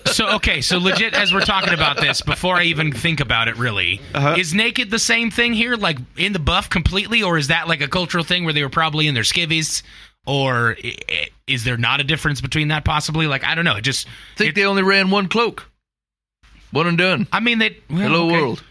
So 0.07 0.27
okay, 0.35 0.61
so 0.61 0.77
legit 0.77 1.13
as 1.13 1.33
we're 1.33 1.41
talking 1.41 1.73
about 1.73 1.97
this, 1.99 2.21
before 2.21 2.55
I 2.55 2.63
even 2.63 2.91
think 2.91 3.19
about 3.19 3.47
it, 3.47 3.57
really, 3.57 4.01
Uh-huh. 4.13 4.35
is 4.37 4.53
naked 4.53 4.89
the 4.91 4.99
same 4.99 5.31
thing 5.31 5.53
here, 5.53 5.75
like 5.75 5.97
in 6.17 6.33
the 6.33 6.39
buff 6.39 6.69
completely, 6.69 7.23
or 7.23 7.37
is 7.37 7.47
that 7.47 7.67
like 7.67 7.81
a 7.81 7.87
cultural 7.87 8.23
thing 8.23 8.43
where 8.43 8.53
they 8.53 8.63
were 8.63 8.69
probably 8.69 9.07
in 9.07 9.13
their 9.13 9.23
skivvies, 9.23 9.83
or 10.25 10.75
is 11.47 11.63
there 11.63 11.77
not 11.77 11.99
a 11.99 12.03
difference 12.03 12.41
between 12.41 12.67
that 12.69 12.83
possibly? 12.85 13.27
Like 13.27 13.43
I 13.43 13.55
don't 13.55 13.65
know. 13.65 13.77
It 13.77 13.81
just 13.83 14.07
I 14.07 14.37
think 14.37 14.49
it- 14.49 14.55
they 14.55 14.65
only 14.65 14.83
ran 14.83 15.09
one 15.11 15.27
cloak. 15.27 15.69
One 16.71 16.87
and 16.87 16.97
done. 16.97 17.27
I 17.31 17.39
mean 17.39 17.59
they 17.59 17.77
well, 17.89 17.99
Hello 17.99 18.27
okay. 18.27 18.41
world. 18.41 18.63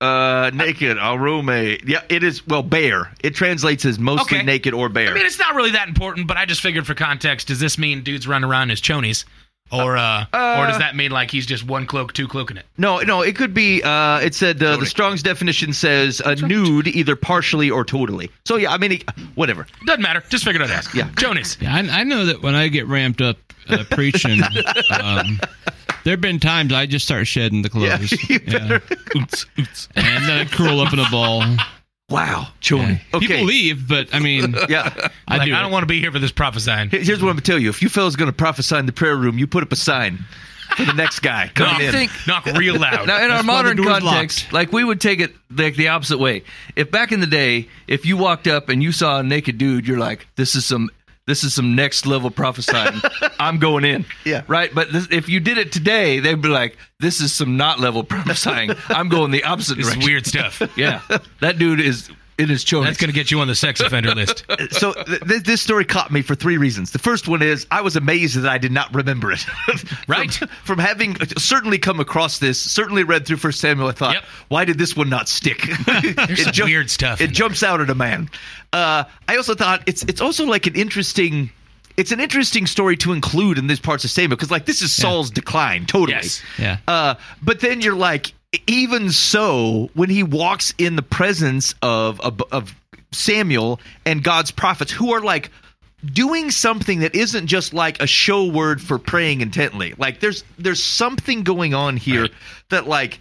Uh, 0.00 0.50
naked, 0.52 0.98
arume. 0.98 1.80
Yeah, 1.88 2.02
it 2.10 2.22
is, 2.22 2.46
well, 2.46 2.62
bare. 2.62 3.12
It 3.22 3.34
translates 3.34 3.84
as 3.86 3.98
mostly 3.98 4.36
Okay. 4.38 4.44
naked 4.46 4.74
or 4.74 4.90
bare. 4.90 5.08
I 5.10 5.14
mean 5.14 5.24
it's 5.24 5.38
not 5.38 5.54
really 5.54 5.70
that 5.70 5.88
important, 5.88 6.26
but 6.26 6.36
I 6.36 6.44
just 6.44 6.60
figured 6.60 6.86
for 6.86 6.94
context, 6.94 7.48
does 7.48 7.60
this 7.60 7.78
mean 7.78 8.02
dudes 8.02 8.26
run 8.28 8.44
around 8.44 8.70
as 8.70 8.80
chonies? 8.82 9.24
Or 9.72 9.96
uh, 9.96 10.26
or 10.32 10.66
does 10.68 10.78
that 10.78 10.94
mean 10.94 11.10
like 11.10 11.30
he's 11.30 11.44
just 11.44 11.66
one 11.66 11.86
cloak, 11.86 12.12
two 12.12 12.28
cloaking 12.28 12.56
it? 12.56 12.66
no, 12.78 13.00
no, 13.00 13.22
it 13.22 13.34
could 13.34 13.52
be, 13.52 13.82
uh, 13.82 14.20
it 14.20 14.32
said, 14.34 14.62
uh, 14.62 14.76
the 14.76 14.86
Strong's 14.86 15.22
definition 15.24 15.72
says 15.72 16.20
uh, 16.20 16.34
nude, 16.34 16.86
either 16.86 17.16
partially 17.16 17.68
or 17.68 17.84
totally. 17.84 18.30
So, 18.44 18.56
yeah, 18.56 18.72
I 18.72 18.78
mean, 18.78 18.92
it- 18.92 19.10
whatever. 19.34 19.66
Doesn't 19.84 20.02
matter. 20.02 20.22
Just 20.28 20.44
figured 20.44 20.62
I'd 20.62 20.70
ask. 20.70 20.94
Yeah. 20.94 21.08
chonies. 21.10 21.60
Yeah, 21.60 21.74
I, 21.74 22.00
I 22.00 22.04
know 22.04 22.26
that 22.26 22.42
when 22.42 22.54
I 22.54 22.68
get 22.68 22.86
ramped 22.86 23.20
up 23.20 23.38
uh, 23.68 23.82
preaching, 23.90 24.40
um, 25.02 25.40
there 26.04 26.12
have 26.12 26.20
been 26.20 26.38
times 26.38 26.72
I 26.72 26.86
just 26.86 27.04
start 27.04 27.26
shedding 27.26 27.62
the 27.62 27.70
Yeah, 27.74 27.96
clothes. 27.96 28.12
you 28.30 28.40
Yeah. 28.46 28.58
better. 28.78 28.82
And 29.96 30.28
then 30.28 30.30
I 30.30 30.44
curl 30.44 30.80
up 30.80 30.92
in 30.92 31.00
a 31.00 31.10
ball. 31.10 31.42
Wow. 32.08 32.48
Yeah. 32.70 32.98
Okay. 33.14 33.26
People 33.26 33.44
leave, 33.44 33.88
but 33.88 34.14
I 34.14 34.20
mean, 34.20 34.54
Yeah. 34.68 34.92
I 35.26 35.38
like 35.38 35.48
do 35.48 35.54
I 35.54 35.60
don't 35.60 35.72
want 35.72 35.82
to 35.82 35.86
be 35.88 36.00
here 36.00 36.12
for 36.12 36.18
this 36.20 36.30
prophesying. 36.32 36.88
Here's 36.90 37.08
what 37.08 37.18
I'm 37.30 37.34
going 37.34 37.36
to 37.38 37.42
tell 37.42 37.58
you. 37.58 37.68
If 37.68 37.82
you 37.82 37.88
fellas 37.88 38.14
going 38.16 38.30
to 38.30 38.36
prophesy 38.36 38.76
in 38.76 38.86
the 38.86 38.92
prayer 38.92 39.16
room, 39.16 39.38
you 39.38 39.46
put 39.48 39.64
up 39.64 39.72
a 39.72 39.76
sign 39.76 40.24
for 40.76 40.84
the 40.84 40.92
next 40.92 41.18
guy 41.20 41.48
coming 41.54 41.72
Knock, 41.72 41.82
in. 41.82 41.92
think- 41.92 42.10
knock 42.28 42.46
real 42.46 42.78
loud. 42.78 43.08
Now, 43.08 43.16
in 43.24 43.30
our 43.30 43.38
That's 43.42 43.48
why 43.48 43.62
the 43.62 43.74
modern 43.74 43.84
context, 43.84 44.44
locked. 44.44 44.52
like 44.52 44.72
we 44.72 44.84
would 44.84 45.00
take 45.00 45.18
it 45.20 45.34
like 45.50 45.74
the 45.74 45.88
opposite 45.88 46.18
way. 46.18 46.44
If 46.76 46.92
back 46.92 47.10
in 47.10 47.18
the 47.20 47.26
day, 47.26 47.68
if 47.88 48.06
you 48.06 48.16
walked 48.16 48.46
up 48.46 48.68
and 48.68 48.82
you 48.82 48.92
saw 48.92 49.18
a 49.18 49.22
naked 49.24 49.58
dude, 49.58 49.86
you're 49.88 49.98
like, 49.98 50.28
"This 50.36 50.54
is 50.54 50.64
some, 50.64 50.90
this 51.26 51.44
is 51.44 51.54
some 51.54 51.74
next 51.74 52.06
level 52.06 52.30
prophesying. 52.30 53.00
I'm 53.40 53.58
going 53.58 53.84
in." 53.84 54.04
Yeah. 54.24 54.42
right. 54.48 54.74
But 54.74 54.92
this, 54.92 55.08
if 55.10 55.28
you 55.28 55.40
did 55.40 55.58
it 55.58 55.72
today, 55.72 56.20
they'd 56.20 56.40
be 56.40 56.48
like, 56.48 56.76
"This 57.00 57.20
is 57.20 57.32
some 57.32 57.56
not 57.56 57.80
level 57.80 58.04
prophesying. 58.04 58.70
I'm 58.88 59.08
going 59.08 59.30
the 59.30 59.44
opposite 59.44 59.76
this 59.76 59.86
is 59.88 59.92
direction." 59.94 60.10
weird 60.10 60.26
stuff. 60.26 60.62
Yeah, 60.76 61.00
that 61.40 61.58
dude 61.58 61.80
is 61.80 62.10
in 62.38 62.48
his 62.48 62.64
choice. 62.64 62.84
That's 62.86 62.98
going 62.98 63.08
to 63.08 63.14
get 63.14 63.30
you 63.30 63.40
on 63.40 63.48
the 63.48 63.54
sex 63.54 63.80
offender 63.80 64.14
list. 64.14 64.44
so 64.72 64.92
th- 64.92 65.20
th- 65.20 65.42
this 65.42 65.62
story 65.62 65.84
caught 65.84 66.10
me 66.10 66.20
for 66.22 66.34
three 66.34 66.58
reasons. 66.58 66.90
The 66.90 66.98
first 66.98 67.28
one 67.28 67.40
is 67.42 67.66
I 67.70 67.80
was 67.80 67.96
amazed 67.96 68.36
that 68.40 68.50
I 68.50 68.58
did 68.58 68.72
not 68.72 68.94
remember 68.94 69.32
it. 69.32 69.38
From- 69.66 69.96
Right. 70.08 70.32
From, 70.64 70.78
having 70.78 71.16
certainly 71.38 71.78
come 71.78 71.98
across 72.00 72.38
this, 72.38 72.60
certainly 72.60 73.04
read 73.04 73.26
through 73.26 73.38
First 73.38 73.60
Samuel, 73.60 73.88
I 73.88 73.92
thought, 73.92 74.14
Yep. 74.14 74.24
why 74.48 74.64
did 74.64 74.78
this 74.78 74.94
one 74.96 75.08
not 75.08 75.28
stick? 75.28 75.62
There's 75.86 76.54
some 76.56 76.66
weird 76.66 76.90
stuff 76.90 77.20
It 77.20 77.30
jumps 77.32 77.62
out 77.62 77.80
at 77.80 77.88
a 77.90 77.94
man. 77.94 78.28
Uh, 78.72 79.04
I 79.28 79.36
also 79.36 79.54
thought 79.54 79.82
it's 79.86 80.02
it's 80.04 80.20
also 80.20 80.44
like 80.46 80.66
an 80.66 80.74
interesting. 80.74 81.50
It's 81.96 82.12
an 82.12 82.20
interesting 82.20 82.66
story 82.66 82.94
to 82.98 83.12
include 83.14 83.56
in 83.56 83.68
these 83.68 83.80
parts 83.80 84.04
of 84.04 84.10
Samuel 84.10 84.36
because, 84.36 84.50
like, 84.50 84.66
this 84.66 84.82
is 84.82 84.92
Saul's 84.92 85.30
decline, 85.30 85.86
totally. 85.86 86.12
Yes. 86.12 86.42
Yeah. 86.58 86.76
Uh, 86.86 87.14
but 87.42 87.60
then 87.60 87.80
you're 87.80 87.96
like, 87.96 88.34
even 88.66 89.10
so, 89.10 89.90
when 89.94 90.10
he 90.10 90.22
walks 90.22 90.74
in 90.78 90.96
the 90.96 91.02
presence 91.02 91.74
of, 91.82 92.20
of 92.20 92.40
of 92.52 92.74
Samuel 93.12 93.80
and 94.04 94.22
God's 94.22 94.50
prophets, 94.50 94.92
who 94.92 95.12
are 95.12 95.20
like 95.20 95.50
doing 96.04 96.50
something 96.50 97.00
that 97.00 97.14
isn't 97.14 97.46
just 97.46 97.74
like 97.74 98.00
a 98.00 98.06
show 98.06 98.46
word 98.46 98.80
for 98.80 98.98
praying 98.98 99.40
intently. 99.40 99.94
Like 99.98 100.20
there's 100.20 100.44
there's 100.58 100.82
something 100.82 101.42
going 101.42 101.74
on 101.74 101.96
here 101.96 102.28
that 102.70 102.86
like 102.86 103.18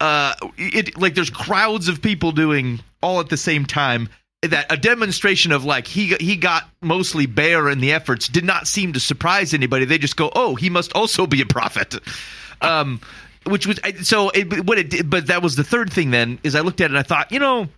uh 0.00 0.34
it 0.56 0.98
like 0.98 1.14
there's 1.14 1.30
crowds 1.30 1.88
of 1.88 2.02
people 2.02 2.32
doing 2.32 2.80
all 3.02 3.20
at 3.20 3.28
the 3.28 3.36
same 3.36 3.64
time 3.64 4.08
that 4.42 4.66
a 4.70 4.76
demonstration 4.76 5.52
of 5.52 5.64
like 5.64 5.86
he 5.86 6.08
got- 6.08 6.20
he 6.20 6.36
got 6.36 6.68
mostly 6.82 7.26
bare 7.26 7.68
in 7.68 7.80
the 7.80 7.92
efforts 7.92 8.28
did 8.28 8.44
not 8.44 8.66
seem 8.66 8.92
to 8.92 9.00
surprise 9.00 9.54
anybody. 9.54 9.84
They 9.84 9.98
just 9.98 10.16
go, 10.16 10.30
"Oh, 10.34 10.54
he 10.54 10.68
must 10.68 10.92
also 10.94 11.26
be 11.26 11.40
a 11.40 11.46
prophet." 11.46 11.94
Um 12.60 13.00
which 13.46 13.66
was 13.66 13.78
so 14.02 14.30
it, 14.30 14.64
what 14.66 14.78
it 14.78 14.90
did, 14.90 15.10
but 15.10 15.26
that 15.28 15.42
was 15.42 15.56
the 15.56 15.64
third 15.64 15.92
thing 15.92 16.10
then 16.10 16.38
is 16.42 16.54
I 16.54 16.60
looked 16.60 16.80
at 16.80 16.86
it 16.86 16.90
and 16.90 16.98
I 16.98 17.02
thought, 17.02 17.30
you 17.32 17.38
know, 17.38 17.68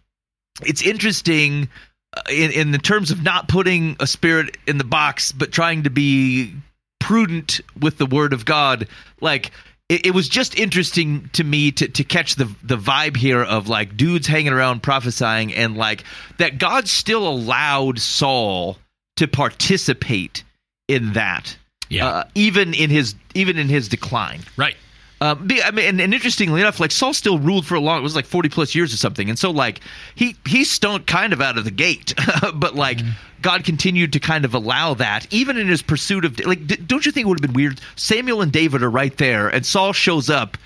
it's 0.62 0.82
interesting 0.82 1.68
uh, 2.16 2.22
in 2.30 2.50
in 2.52 2.70
the 2.72 2.78
terms 2.78 3.10
of 3.10 3.22
not 3.22 3.48
putting 3.48 3.96
a 4.00 4.06
spirit 4.06 4.56
in 4.66 4.78
the 4.78 4.84
box 4.84 5.32
but 5.32 5.52
trying 5.52 5.82
to 5.84 5.90
be 5.90 6.54
prudent 7.00 7.60
with 7.80 7.98
the 7.98 8.06
word 8.06 8.32
of 8.32 8.44
God 8.44 8.88
like 9.20 9.50
it, 9.88 10.06
it 10.06 10.10
was 10.14 10.28
just 10.28 10.58
interesting 10.58 11.28
to 11.34 11.44
me 11.44 11.70
to, 11.72 11.86
to 11.88 12.02
catch 12.04 12.34
the 12.36 12.46
the 12.64 12.76
vibe 12.76 13.16
here 13.16 13.42
of 13.42 13.68
like 13.68 13.96
dudes 13.96 14.26
hanging 14.26 14.52
around 14.52 14.82
prophesying 14.82 15.54
and 15.54 15.76
like 15.76 16.04
that 16.38 16.58
God 16.58 16.88
still 16.88 17.28
allowed 17.28 17.98
Saul 17.98 18.78
to 19.16 19.28
participate 19.28 20.42
in 20.88 21.12
that 21.12 21.56
Yeah. 21.88 22.06
uh, 22.08 22.24
even 22.34 22.74
in 22.74 22.90
his 22.90 23.14
even 23.34 23.58
in 23.58 23.68
his 23.68 23.88
decline 23.88 24.40
Right. 24.56 24.76
Um, 25.20 25.48
I 25.64 25.70
mean, 25.70 25.86
and, 25.86 26.00
and 26.00 26.12
interestingly 26.12 26.60
enough, 26.60 26.78
like 26.78 26.90
Saul 26.90 27.14
still 27.14 27.38
ruled 27.38 27.66
for 27.66 27.74
a 27.74 27.80
long. 27.80 27.98
It 27.98 28.02
was 28.02 28.14
like 28.14 28.26
forty 28.26 28.50
plus 28.50 28.74
years 28.74 28.92
or 28.92 28.98
something, 28.98 29.30
and 29.30 29.38
so 29.38 29.50
like 29.50 29.80
he 30.14 30.36
he 30.46 30.64
stunk 30.64 31.06
kind 31.06 31.32
of 31.32 31.40
out 31.40 31.56
of 31.56 31.64
the 31.64 31.70
gate, 31.70 32.14
but 32.54 32.74
like 32.74 33.00
God 33.40 33.64
continued 33.64 34.12
to 34.12 34.20
kind 34.20 34.44
of 34.44 34.52
allow 34.52 34.92
that, 34.94 35.26
even 35.32 35.56
in 35.56 35.68
his 35.68 35.80
pursuit 35.80 36.26
of 36.26 36.38
like. 36.44 36.66
D- 36.66 36.76
don't 36.76 37.06
you 37.06 37.12
think 37.12 37.26
it 37.26 37.28
would 37.28 37.40
have 37.40 37.50
been 37.50 37.56
weird? 37.56 37.80
Samuel 37.96 38.42
and 38.42 38.52
David 38.52 38.82
are 38.82 38.90
right 38.90 39.16
there, 39.16 39.48
and 39.48 39.64
Saul 39.64 39.94
shows 39.94 40.28
up, 40.28 40.58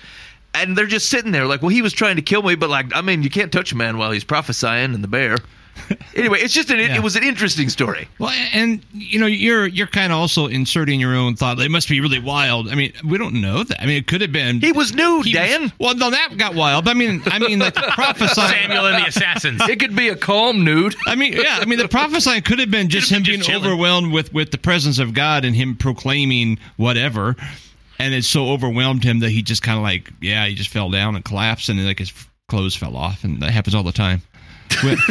and 0.53 0.77
they're 0.77 0.85
just 0.85 1.09
sitting 1.09 1.31
there 1.31 1.45
like, 1.45 1.61
well, 1.61 1.69
he 1.69 1.81
was 1.81 1.93
trying 1.93 2.17
to 2.17 2.21
kill 2.21 2.43
me, 2.43 2.55
but 2.55 2.69
like, 2.69 2.93
I 2.93 3.01
mean, 3.01 3.23
you 3.23 3.29
can't 3.29 3.53
touch 3.53 3.71
a 3.71 3.77
man 3.77 3.97
while 3.97 4.11
he's 4.11 4.25
prophesying 4.25 4.93
in 4.93 5.01
the 5.01 5.07
bear. 5.07 5.37
anyway, 6.15 6.39
it's 6.39 6.53
just 6.53 6.69
an, 6.69 6.79
it, 6.79 6.89
Yeah. 6.89 6.95
it 6.97 7.03
was 7.03 7.15
an 7.15 7.23
interesting 7.23 7.69
story. 7.69 8.07
Well, 8.19 8.33
and 8.53 8.81
you 8.93 9.19
know, 9.19 9.25
you're 9.25 9.67
you're 9.67 9.87
kind 9.87 10.11
of 10.11 10.19
also 10.19 10.47
inserting 10.47 10.99
your 10.99 11.15
own 11.15 11.35
thought. 11.35 11.59
It 11.59 11.71
must 11.71 11.89
be 11.89 11.99
really 12.01 12.19
wild. 12.19 12.69
I 12.69 12.75
mean, 12.75 12.93
we 13.05 13.17
don't 13.17 13.41
know 13.41 13.63
that. 13.63 13.81
I 13.81 13.85
mean, 13.85 13.97
it 13.97 14.07
could 14.07 14.21
have 14.21 14.31
been. 14.31 14.59
He 14.61 14.71
was 14.71 14.93
nude, 14.93 15.25
he 15.25 15.37
was- 15.37 15.49
Dan. 15.49 15.71
well, 15.79 15.95
no, 15.95 16.09
that 16.09 16.37
got 16.37 16.53
wild. 16.55 16.85
But 16.85 16.91
I 16.91 16.93
mean, 16.95 17.21
I 17.25 17.39
mean, 17.39 17.59
like 17.59 17.73
prophesying. 17.75 18.49
Samuel 18.49 18.85
and 18.87 19.03
the 19.03 19.07
assassins. 19.09 19.61
It 19.69 19.79
could 19.79 19.95
be 19.95 20.09
a 20.09 20.15
calm 20.15 20.63
nude. 20.63 20.95
I 21.07 21.15
mean, 21.15 21.33
yeah. 21.33 21.57
I 21.61 21.65
mean, 21.65 21.79
the 21.79 21.87
prophesying 21.87 22.41
could 22.43 22.59
have 22.59 22.71
been 22.71 22.89
just 22.89 23.09
Could 23.09 23.17
him 23.17 23.21
have 23.21 23.25
been 23.25 23.31
being 23.33 23.39
just 23.39 23.49
chilling. 23.49 23.65
overwhelmed 23.65 24.11
with 24.13 24.33
with 24.33 24.51
the 24.51 24.57
presence 24.57 24.99
of 24.99 25.13
God 25.13 25.45
and 25.45 25.55
him 25.55 25.75
proclaiming 25.75 26.59
whatever, 26.77 27.35
and 27.99 28.13
it 28.13 28.23
so 28.23 28.49
overwhelmed 28.51 29.03
him 29.03 29.19
that 29.19 29.29
he 29.29 29.41
just 29.41 29.61
kind 29.63 29.77
of 29.77 29.83
like, 29.83 30.11
yeah, 30.21 30.45
he 30.45 30.55
just 30.55 30.69
fell 30.69 30.89
down 30.89 31.15
and 31.15 31.25
collapsed, 31.25 31.69
and 31.69 31.83
like 31.85 31.99
his 31.99 32.13
clothes 32.47 32.75
fell 32.75 32.95
off, 32.97 33.23
and 33.23 33.41
that 33.41 33.51
happens 33.51 33.73
all 33.75 33.83
the 33.83 33.91
time. 33.91 34.21
When- 34.83 34.97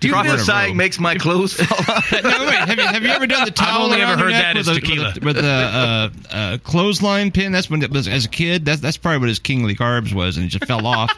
Do 0.00 0.08
you 0.08 0.14
Whatever. 0.14 0.36
prophesying 0.36 0.76
makes 0.76 0.98
my 1.00 1.14
clothes 1.14 1.54
fall 1.58 1.78
off? 1.96 2.12
no, 2.12 2.18
wait. 2.22 2.54
Have 2.54 2.76
you, 2.78 2.84
have 2.84 3.02
you 3.02 3.08
ever 3.08 3.26
done 3.26 3.44
the 3.46 3.50
towel? 3.50 3.86
I've 3.86 3.92
only 3.92 4.00
ever 4.02 4.16
heard 4.22 4.32
that 4.34 4.56
as 4.56 4.66
tequila. 4.66 5.14
with 5.14 5.22
a, 5.22 5.24
with 5.24 5.38
a 5.38 5.42
uh, 5.42 6.10
uh, 6.30 6.58
clothesline 6.58 7.30
pin? 7.30 7.52
That's 7.52 7.70
when 7.70 7.82
it 7.82 7.90
was 7.90 8.06
as 8.06 8.26
a 8.26 8.28
kid. 8.28 8.66
That's 8.66 8.80
that's 8.82 8.98
probably 8.98 9.20
what 9.20 9.28
his 9.30 9.38
kingly 9.38 9.74
carbs 9.74 10.12
was, 10.12 10.36
and 10.36 10.44
it 10.44 10.48
just 10.50 10.66
fell 10.66 10.86
off. 10.86 11.10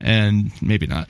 And 0.00 0.50
maybe 0.60 0.86
not. 0.86 1.08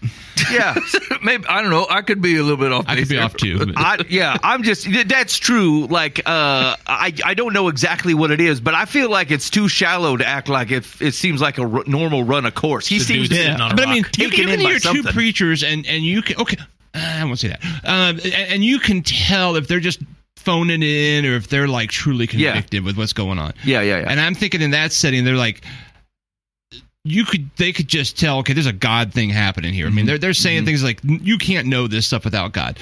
yeah. 0.52 0.74
Maybe 1.24 1.44
I 1.46 1.62
don't 1.62 1.70
know. 1.72 1.86
I 1.90 2.02
could 2.02 2.22
be 2.22 2.36
a 2.36 2.42
little 2.42 2.56
bit 2.58 2.70
off. 2.70 2.84
I 2.86 2.94
could 2.96 3.08
be 3.08 3.16
there. 3.16 3.24
off 3.24 3.34
too. 3.34 3.72
I, 3.76 3.98
yeah, 4.08 4.36
I'm 4.42 4.62
just 4.62 4.86
that's 5.08 5.36
true. 5.38 5.86
Like, 5.86 6.20
uh, 6.20 6.76
I 6.86 7.12
I 7.24 7.34
don't 7.34 7.52
know 7.54 7.68
exactly 7.68 8.14
what 8.14 8.30
it 8.30 8.40
is, 8.40 8.60
but 8.60 8.74
I 8.74 8.84
feel 8.84 9.10
like 9.10 9.32
it's 9.32 9.50
too 9.50 9.66
shallow 9.68 10.16
to 10.16 10.24
act 10.26 10.48
like 10.48 10.70
it. 10.70 10.86
It 11.00 11.12
seems 11.14 11.40
like 11.40 11.58
a 11.58 11.62
r- 11.66 11.82
normal 11.88 12.22
run 12.22 12.44
of 12.46 12.54
course. 12.54 12.86
He 12.86 12.98
The 12.98 13.04
seems 13.04 13.28
dude's 13.28 13.40
to, 13.40 13.44
sitting 13.46 13.60
on 13.60 13.72
a 13.72 13.74
but 13.74 13.88
I 13.88 13.92
mean, 13.94 14.02
rock. 14.04 14.18
you, 14.18 14.30
Taken 14.30 14.46
you 14.48 14.52
in 14.54 14.60
can 14.60 14.64
by 14.66 14.70
hear 14.70 14.78
two 14.78 15.02
preachers, 15.02 15.64
and 15.64 15.84
and 15.86 16.04
you 16.04 16.22
can 16.22 16.36
okay. 16.40 16.58
uh, 16.94 16.98
I 16.98 17.24
won't 17.24 17.38
say 17.40 17.48
that. 17.48 17.64
Um, 17.84 18.20
and, 18.22 18.34
and 18.34 18.64
you 18.64 18.78
can 18.78 19.02
tell 19.02 19.56
if 19.56 19.66
they're 19.66 19.80
just 19.80 20.00
phoning 20.36 20.82
in 20.82 21.24
or 21.26 21.34
if 21.36 21.48
they're 21.48 21.66
like 21.66 21.90
truly 21.90 22.28
Yeah. 22.30 22.52
convicted 22.52 22.84
with 22.84 22.96
what's 22.96 23.14
going 23.14 23.38
on. 23.40 23.54
Yeah, 23.64 23.80
yeah, 23.80 24.00
yeah. 24.00 24.06
And 24.08 24.20
I'm 24.20 24.34
thinking 24.34 24.60
in 24.60 24.70
that 24.72 24.92
setting, 24.92 25.24
they're 25.24 25.34
like, 25.36 25.64
you 27.04 27.24
could, 27.24 27.50
they 27.56 27.72
could 27.72 27.86
just 27.88 28.18
tell, 28.18 28.38
okay, 28.38 28.52
there's 28.54 28.66
a 28.66 28.72
God 28.72 29.12
thing 29.12 29.28
happening 29.30 29.74
here. 29.74 29.86
I 29.86 29.88
Mm-hmm. 29.88 29.96
mean, 29.96 30.06
they're 30.06 30.18
they're 30.18 30.34
saying 30.34 30.64
things 30.64 30.82
like, 30.82 31.00
you 31.04 31.38
can't 31.38 31.66
know 31.68 31.86
this 31.86 32.06
stuff 32.06 32.24
without 32.24 32.52
God. 32.52 32.78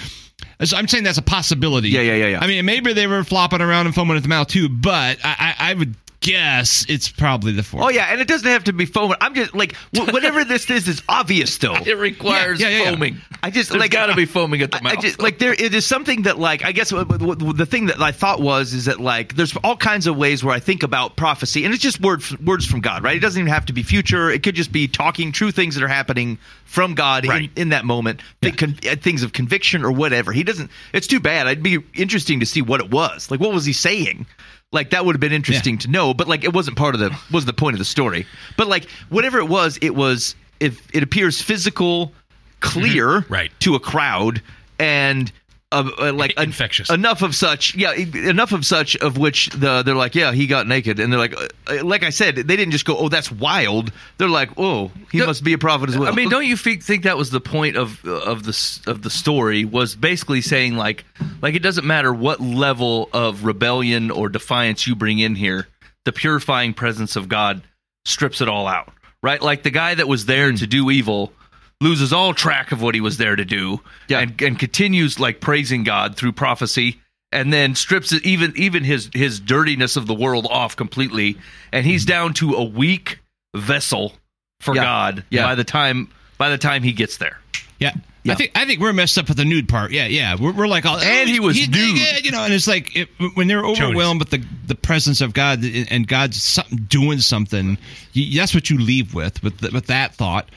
So 0.64 0.76
I'm 0.76 0.86
saying 0.88 1.04
that's 1.04 1.18
a 1.18 1.22
possibility. 1.22 1.88
Yeah, 1.90 2.00
yeah, 2.02 2.14
yeah, 2.14 2.26
yeah. 2.26 2.40
I 2.40 2.46
mean, 2.46 2.64
maybe 2.64 2.92
they 2.92 3.06
were 3.06 3.24
flopping 3.24 3.60
around 3.60 3.86
and 3.86 3.94
foaming 3.94 4.16
at 4.16 4.22
the 4.22 4.28
mouth 4.28 4.48
too, 4.48 4.68
but 4.68 5.18
I, 5.24 5.54
I, 5.58 5.70
I 5.70 5.74
would 5.74 5.94
guess 6.22 6.86
it's 6.88 7.10
probably 7.10 7.52
the 7.52 7.62
fourth. 7.62 7.84
Oh 7.84 7.88
yeah, 7.90 8.06
and 8.10 8.20
it 8.20 8.26
doesn't 8.28 8.48
have 8.48 8.64
to 8.64 8.72
be 8.72 8.86
foaming. 8.86 9.18
I'm 9.20 9.34
just 9.34 9.54
like 9.54 9.74
wh- 9.94 10.06
whatever 10.12 10.44
this 10.44 10.70
is 10.70 10.88
is 10.88 11.02
obvious 11.08 11.58
though. 11.58 11.74
It 11.74 11.98
requires 11.98 12.60
Yeah, 12.60 12.68
yeah, 12.70 12.78
yeah. 12.84 12.90
foaming. 12.90 13.18
I 13.42 13.50
just 13.50 13.70
There's 13.70 13.80
like 13.80 13.90
got 13.90 14.06
to 14.06 14.14
be 14.14 14.24
foaming 14.24 14.62
at 14.62 14.70
the 14.70 14.78
I- 14.78 14.82
mouth. 14.82 14.92
I 14.98 15.00
just, 15.00 15.20
like 15.20 15.38
there, 15.38 15.52
it 15.52 15.74
is 15.74 15.84
something 15.84 16.22
that 16.22 16.38
like 16.38 16.64
I 16.64 16.72
guess 16.72 16.88
the 16.90 17.66
thing 17.68 17.86
that 17.86 18.00
I 18.00 18.12
thought 18.12 18.40
was 18.40 18.72
is 18.72 18.86
that 18.86 19.00
like 19.00 19.34
there's 19.34 19.54
all 19.58 19.76
kinds 19.76 20.06
of 20.06 20.16
ways 20.16 20.42
where 20.42 20.54
I 20.54 20.60
think 20.60 20.82
about 20.82 21.16
prophecy, 21.16 21.64
and 21.64 21.74
it's 21.74 21.82
just 21.82 22.00
word 22.00 22.22
words 22.40 22.64
from 22.64 22.80
God, 22.80 23.02
right? 23.02 23.16
It 23.16 23.20
doesn't 23.20 23.40
even 23.40 23.52
have 23.52 23.66
to 23.66 23.72
be 23.72 23.82
future. 23.82 24.30
It 24.30 24.42
could 24.42 24.54
just 24.54 24.72
be 24.72 24.88
talking 24.88 25.32
true 25.32 25.50
things 25.50 25.74
that 25.74 25.84
are 25.84 25.88
happening 25.88 26.38
from 26.64 26.94
God 26.94 27.26
Right. 27.26 27.50
in, 27.56 27.62
in 27.62 27.68
that 27.70 27.84
moment, 27.84 28.22
Think 28.40 28.56
con- 28.58 28.78
uh, 28.90 28.96
things 28.96 29.22
of 29.22 29.32
conviction 29.34 29.84
or 29.84 29.92
whatever. 29.92 30.32
He 30.32 30.42
doesn't. 30.42 30.70
It's 30.94 31.06
too 31.06 31.20
bad. 31.20 31.46
I'd 31.46 31.62
be 31.62 31.78
interesting 31.94 32.40
to 32.40 32.46
see 32.46 32.62
what 32.62 32.80
it 32.80 32.90
was. 32.90 33.30
Like, 33.30 33.40
what 33.40 33.52
was 33.52 33.66
he 33.66 33.72
saying? 33.74 34.24
Like 34.72 34.90
that 34.90 35.04
would 35.04 35.14
have 35.14 35.20
been 35.20 35.32
interesting 35.32 35.78
to 35.78 35.88
know, 35.88 36.14
but 36.14 36.28
like 36.28 36.44
it 36.44 36.52
wasn't 36.52 36.76
part 36.76 36.94
of 36.94 37.00
the 37.00 37.16
was 37.30 37.44
the 37.44 37.52
point 37.52 37.74
of 37.74 37.78
the 37.78 37.84
story. 37.84 38.26
But 38.56 38.68
like 38.68 38.88
whatever 39.10 39.38
it 39.38 39.48
was, 39.48 39.78
it 39.82 39.94
was 39.94 40.34
if 40.60 40.80
it 40.94 41.02
appears 41.02 41.42
physical, 41.42 42.12
clear, 42.60 43.20
mm-hmm. 43.20 43.32
Right. 43.32 43.52
to 43.60 43.74
a 43.74 43.80
crowd 43.80 44.40
and 44.78 45.30
uh, 45.72 45.90
uh, 45.98 46.12
like 46.12 46.34
en- 46.36 46.44
Infectious. 46.44 46.90
enough 46.90 47.22
of 47.22 47.34
such 47.34 47.74
yeah 47.74 47.92
enough 47.92 48.52
of 48.52 48.64
such 48.64 48.96
of 48.96 49.18
which 49.18 49.48
the 49.50 49.82
they're 49.82 49.94
like 49.94 50.14
yeah 50.14 50.32
he 50.32 50.46
got 50.46 50.68
naked 50.68 51.00
and 51.00 51.12
they're 51.12 51.18
like 51.18 51.36
uh, 51.36 51.48
uh, 51.68 51.84
like 51.84 52.02
i 52.02 52.10
said 52.10 52.36
they 52.36 52.56
didn't 52.56 52.72
just 52.72 52.84
go 52.84 52.96
oh 52.96 53.08
that's 53.08 53.32
wild 53.32 53.90
they're 54.18 54.28
like 54.28 54.50
oh 54.58 54.90
he 55.10 55.18
must 55.24 55.42
be 55.42 55.52
a 55.52 55.58
prophet 55.58 55.88
as 55.88 55.98
well 55.98 56.12
I 56.12 56.14
mean, 56.14 56.28
don't 56.30 56.46
you 56.46 56.56
think, 56.56 56.82
think 56.82 57.04
that 57.04 57.16
was 57.16 57.30
the 57.30 57.40
point 57.40 57.76
of 57.76 58.04
of 58.04 58.44
the 58.44 58.80
of 58.86 59.02
the 59.02 59.10
story 59.10 59.64
was 59.64 59.96
basically 59.96 60.40
saying 60.42 60.76
like 60.76 61.04
like 61.40 61.54
it 61.54 61.62
doesn't 61.62 61.86
matter 61.86 62.12
what 62.12 62.40
level 62.40 63.08
of 63.12 63.44
rebellion 63.44 64.10
or 64.10 64.28
defiance 64.28 64.86
you 64.86 64.94
bring 64.94 65.18
in 65.18 65.34
here, 65.34 65.66
the 66.04 66.12
purifying 66.12 66.74
presence 66.74 67.16
of 67.16 67.28
God 67.28 67.62
strips 68.04 68.40
it 68.40 68.48
all 68.48 68.66
out. 68.66 68.92
Right? 69.22 69.40
Like 69.40 69.62
the 69.62 69.70
guy 69.70 69.94
that 69.94 70.08
was 70.08 70.26
there 70.26 70.50
to 70.50 70.66
do 70.66 70.90
evil 70.90 71.32
loses 71.82 72.12
all 72.12 72.32
track 72.34 72.72
of 72.72 72.80
what 72.80 72.94
he 72.94 73.00
was 73.00 73.16
there 73.18 73.36
to 73.36 73.44
do 73.44 73.80
Yeah. 74.08 74.20
and 74.20 74.40
and 74.42 74.58
continues 74.58 75.18
like 75.20 75.40
praising 75.40 75.84
God 75.84 76.16
through 76.16 76.32
prophecy 76.32 77.00
and 77.30 77.52
then 77.52 77.74
strips 77.74 78.12
even 78.24 78.52
even 78.56 78.84
his 78.84 79.10
his 79.12 79.40
dirtiness 79.40 79.96
of 79.96 80.06
the 80.06 80.14
world 80.14 80.46
off 80.50 80.76
completely 80.76 81.36
and 81.72 81.84
he's 81.84 82.04
down 82.04 82.34
to 82.34 82.54
a 82.54 82.62
weak 82.64 83.18
vessel 83.54 84.12
for 84.60 84.74
Yeah. 84.74 84.82
God 84.84 85.24
Yeah. 85.30 85.42
by 85.44 85.54
the 85.54 85.64
time 85.64 86.08
by 86.38 86.48
the 86.50 86.58
time 86.58 86.82
he 86.82 86.92
gets 86.92 87.16
there. 87.18 87.38
Yeah. 87.78 87.92
Yeah. 88.24 88.34
I 88.34 88.36
think 88.36 88.52
I 88.54 88.64
think 88.66 88.80
we're 88.80 88.92
messed 88.92 89.18
up 89.18 89.26
with 89.26 89.36
the 89.36 89.44
nude 89.44 89.68
part. 89.68 89.90
Yeah, 89.90 90.06
yeah. 90.06 90.36
We're, 90.40 90.52
we're 90.52 90.68
like, 90.68 90.86
oh, 90.86 90.96
And 90.96 91.28
he 91.28 91.40
was 91.40 91.56
he's 91.56 91.68
nude. 91.68 91.96
naked, 91.96 92.24
you 92.24 92.30
know. 92.30 92.44
And 92.44 92.54
it's 92.54 92.68
like 92.68 92.94
it, 92.94 93.08
when 93.34 93.48
they're 93.48 93.64
overwhelmed 93.66 94.20
with 94.20 94.30
the 94.30 94.44
the 94.68 94.76
presence 94.76 95.20
of 95.20 95.32
God 95.32 95.64
and 95.64 96.06
God's 96.06 96.40
something, 96.40 96.78
doing 96.88 97.18
something. 97.18 97.76
You, 98.12 98.38
that's 98.38 98.54
what 98.54 98.70
you 98.70 98.78
leave 98.78 99.12
with 99.12 99.42
with 99.42 99.58
the, 99.58 99.70
with 99.72 99.86
that 99.88 100.14
thought. 100.14 100.50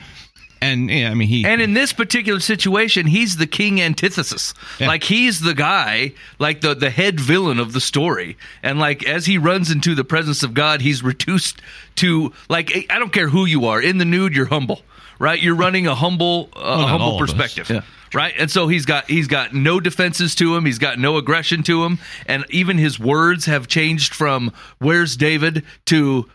And 0.72 0.90
yeah, 0.90 1.10
I 1.10 1.14
mean, 1.14 1.28
he 1.28 1.44
And 1.44 1.60
in 1.60 1.74
this 1.74 1.92
particular 1.92 2.40
situation, 2.40 3.06
he's 3.06 3.36
the 3.36 3.46
king 3.46 3.80
antithesis. 3.80 4.54
Yeah. 4.78 4.88
Like 4.88 5.04
he's 5.04 5.40
the 5.40 5.54
guy, 5.54 6.12
like 6.38 6.60
the 6.60 6.74
the 6.74 6.90
head 6.90 7.20
villain 7.20 7.58
of 7.58 7.72
the 7.72 7.80
story. 7.80 8.36
And 8.62 8.78
like 8.78 9.04
as 9.06 9.26
he 9.26 9.38
runs 9.38 9.70
into 9.70 9.94
the 9.94 10.04
presence 10.04 10.42
of 10.42 10.54
God, 10.54 10.80
he's 10.80 11.02
reduced 11.02 11.60
to 11.96 12.32
like 12.48 12.86
I 12.90 12.98
don't 12.98 13.12
care 13.12 13.28
who 13.28 13.46
you 13.46 13.66
are. 13.66 13.80
In 13.80 13.98
the 13.98 14.04
nude, 14.04 14.34
you're 14.34 14.46
humble, 14.46 14.82
right? 15.18 15.40
You're 15.40 15.56
running 15.56 15.86
a 15.86 15.94
humble 15.94 16.50
uh, 16.56 16.60
a 16.60 16.86
humble 16.86 17.06
all 17.06 17.16
of 17.16 17.22
us. 17.22 17.32
perspective. 17.32 17.70
Yeah. 17.70 17.82
Right, 18.14 18.34
and 18.38 18.48
so 18.50 18.68
he's 18.68 18.86
got 18.86 19.10
he's 19.10 19.26
got 19.26 19.52
no 19.52 19.80
defenses 19.80 20.36
to 20.36 20.56
him. 20.56 20.64
He's 20.64 20.78
got 20.78 20.98
no 20.98 21.16
aggression 21.16 21.64
to 21.64 21.84
him, 21.84 21.98
and 22.26 22.44
even 22.50 22.78
his 22.78 23.00
words 23.00 23.46
have 23.46 23.66
changed 23.66 24.14
from 24.14 24.52
"Where's 24.78 25.16
David?" 25.16 25.64
to 25.86 26.30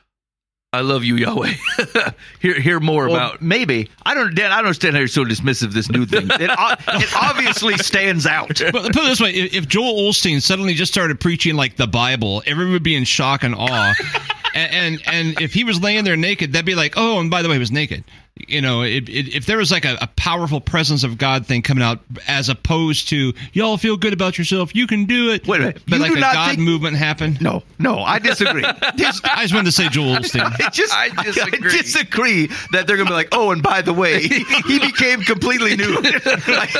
"I 0.73 0.81
love 0.81 1.03
you, 1.03 1.15
Yahweh." 1.15 1.53
hear 2.39 2.59
hear 2.59 2.79
more 2.79 3.07
Well, 3.07 3.15
about 3.15 3.41
maybe 3.41 3.89
I 4.05 4.13
don't 4.13 4.33
Dan 4.33 4.51
I 4.51 4.57
don't 4.57 4.65
understand 4.65 4.93
how 4.95 4.99
you're 4.99 5.07
so 5.07 5.25
dismissive 5.25 5.65
of 5.65 5.73
this 5.73 5.89
new 5.89 6.05
thing 6.05 6.27
it, 6.29 6.49
uh, 6.49 6.75
it 6.87 7.09
obviously 7.21 7.77
stands 7.77 8.25
out 8.25 8.61
But 8.71 8.73
put 8.73 8.85
it 8.87 8.93
this 8.93 9.21
way: 9.21 9.31
if, 9.31 9.53
if 9.53 9.67
Joel 9.67 10.09
Osteen 10.09 10.41
suddenly 10.41 10.73
just 10.73 10.91
started 10.91 11.19
preaching 11.19 11.55
like 11.55 11.75
the 11.75 11.87
Bible, 11.87 12.43
everyone 12.45 12.73
would 12.73 12.83
be 12.83 12.95
in 12.95 13.03
shock 13.03 13.43
and 13.43 13.55
awe. 13.55 13.93
and, 14.53 14.71
and 14.73 15.01
and 15.05 15.41
if 15.41 15.53
he 15.53 15.63
was 15.63 15.81
laying 15.81 16.03
there 16.03 16.17
naked, 16.17 16.53
that'd 16.53 16.65
be 16.65 16.75
like, 16.75 16.93
oh, 16.97 17.19
and 17.19 17.29
by 17.29 17.41
the 17.41 17.49
way, 17.49 17.55
he 17.55 17.59
was 17.59 17.71
naked. 17.71 18.03
You 18.47 18.61
know, 18.61 18.81
it, 18.81 19.07
it, 19.09 19.35
if 19.35 19.45
there 19.45 19.57
was 19.57 19.71
like 19.71 19.85
a, 19.85 19.97
a 20.01 20.07
powerful 20.15 20.61
presence 20.61 21.03
of 21.03 21.17
God 21.17 21.45
thing 21.45 21.61
coming 21.61 21.83
out, 21.83 21.99
as 22.27 22.47
opposed 22.49 23.09
to 23.09 23.33
y'all 23.53 23.77
feel 23.77 23.97
good 23.97 24.13
about 24.13 24.37
yourself, 24.37 24.73
you 24.73 24.87
can 24.87 25.05
do 25.05 25.31
it. 25.31 25.45
Wait 25.45 25.57
a 25.57 25.59
minute. 25.65 25.81
but 25.87 25.97
You 25.97 26.01
like 26.01 26.11
a 26.13 26.19
God 26.21 26.47
think- 26.55 26.59
movement 26.59 26.95
happened. 26.97 27.41
No, 27.41 27.61
no, 27.77 27.99
I 27.99 28.19
disagree. 28.19 28.61
Dis- 28.95 29.21
I 29.25 29.41
just 29.43 29.53
wanted 29.53 29.65
to 29.65 29.71
say 29.73 29.89
Joel 29.89 30.15
Osteen. 30.15 30.41
I 30.65 30.69
just 30.69 30.93
I 30.93 31.09
disagree. 31.23 31.69
I 31.69 31.71
disagree 31.81 32.47
that 32.71 32.87
they're 32.87 32.97
gonna 32.97 33.09
be 33.09 33.13
like, 33.15 33.29
oh, 33.33 33.51
and 33.51 33.61
by 33.61 33.81
the 33.81 33.93
way, 33.93 34.21
he 34.27 34.79
became 34.79 35.21
completely 35.21 35.75
new. 35.75 35.95
Like, 36.01 36.71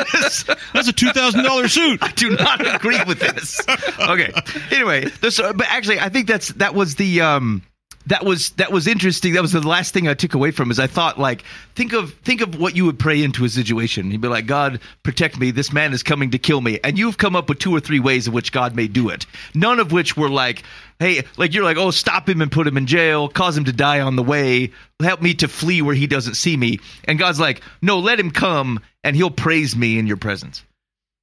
That's 0.74 0.88
a 0.88 0.94
two 0.94 1.12
thousand 1.12 1.44
dollar 1.44 1.68
suit. 1.68 2.00
I 2.02 2.12
do 2.14 2.30
not 2.32 2.76
agree 2.76 3.00
with 3.06 3.20
this. 3.20 3.60
Okay. 4.00 4.32
Anyway, 4.72 5.06
this, 5.22 5.40
uh, 5.40 5.54
but 5.54 5.68
actually, 5.70 6.00
I 6.00 6.10
think 6.10 6.28
that's 6.28 6.50
that 6.54 6.74
was 6.74 6.96
the 6.96 7.22
um 7.22 7.62
that 8.08 8.26
was 8.26 8.52
that 8.52 8.72
was 8.72 8.88
interesting. 8.88 9.34
That 9.34 9.42
was 9.42 9.52
the 9.52 9.66
last 9.66 9.94
thing 9.94 10.08
I 10.08 10.14
took 10.14 10.34
away 10.34 10.52
from 10.52 10.72
is 10.72 10.80
I 10.80 10.88
thought 10.88 11.20
like 11.20 11.44
think 11.76 11.94
of 11.94 12.14
think 12.16 12.42
of 12.42 12.60
what 12.60 12.76
you 12.76 12.86
would 12.86 13.00
pray 13.00 13.24
into 13.24 13.46
a 13.46 13.50
situation. 13.50 14.12
You'd 14.12 14.22
be 14.22 14.28
like, 14.28 14.46
God, 14.46 14.80
protect 15.04 15.40
me. 15.40 15.52
This 15.52 15.72
man 15.72 15.94
is 15.94 16.04
coming 16.04 16.32
to 16.32 16.38
kill 16.38 16.62
me, 16.62 16.80
and 16.84 16.98
you've 16.98 17.18
come 17.18 17.36
up 17.36 17.50
with 17.50 17.60
two 17.60 17.76
or 17.76 17.80
three 17.80 18.00
ways 18.00 18.28
in 18.28 18.34
which 18.34 18.52
God 18.52 18.76
may 18.76 18.88
do 18.88 19.10
it. 19.10 19.26
None 19.54 19.80
of 19.80 19.92
which 19.92 20.18
were 20.18 20.30
like. 20.30 20.64
Hey, 21.00 21.24
like 21.36 21.56
you're 21.56 21.64
like, 21.64 21.78
oh, 21.78 21.90
stop 21.90 22.30
him 22.30 22.44
and 22.44 22.52
put 22.52 22.68
him 22.68 22.78
in 22.78 22.86
jail, 22.86 23.28
cause 23.28 23.58
him 23.58 23.66
to 23.66 23.74
die 23.74 24.02
on 24.02 24.16
the 24.18 24.22
way, 24.22 24.72
help 25.02 25.20
me 25.20 25.34
to 25.34 25.48
flee 25.48 25.82
where 25.82 25.96
he 25.96 26.06
doesn't 26.06 26.36
see 26.36 26.56
me. 26.56 26.80
And 27.06 27.18
God's 27.18 27.40
like, 27.40 27.64
no, 27.82 27.98
let 27.98 28.20
him 28.20 28.30
come 28.30 28.80
and 29.04 29.16
he'll 29.16 29.32
praise 29.32 29.76
me 29.76 29.98
in 29.98 30.06
your 30.06 30.18
presence. 30.18 30.64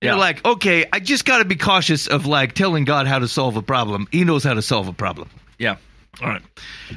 Yeah. 0.00 0.10
You're 0.10 0.18
like, 0.18 0.44
okay, 0.44 0.84
I 0.92 1.00
just 1.00 1.24
got 1.24 1.38
to 1.38 1.44
be 1.44 1.56
cautious 1.56 2.06
of 2.06 2.26
like 2.26 2.54
telling 2.54 2.84
God 2.84 3.06
how 3.06 3.18
to 3.18 3.28
solve 3.28 3.56
a 3.56 3.62
problem. 3.62 4.06
He 4.12 4.24
knows 4.24 4.44
how 4.44 4.54
to 4.54 4.62
solve 4.62 4.88
a 4.88 4.92
problem. 4.92 5.28
Yeah. 5.58 5.76
All 6.22 6.28
right. 6.28 6.42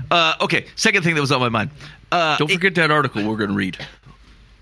Uh, 0.10 0.34
okay. 0.42 0.66
Second 0.75 1.04
thing 1.04 1.16
that 1.16 1.22
was 1.22 1.32
on 1.32 1.40
my 1.40 1.50
mind. 1.50 1.72
Uh, 2.12 2.38
Don't 2.38 2.51
forget 2.51 2.75
that 2.75 2.92
article 2.92 3.28
we're 3.28 3.38
going 3.38 3.50
to 3.51 3.56
read. 3.56 3.78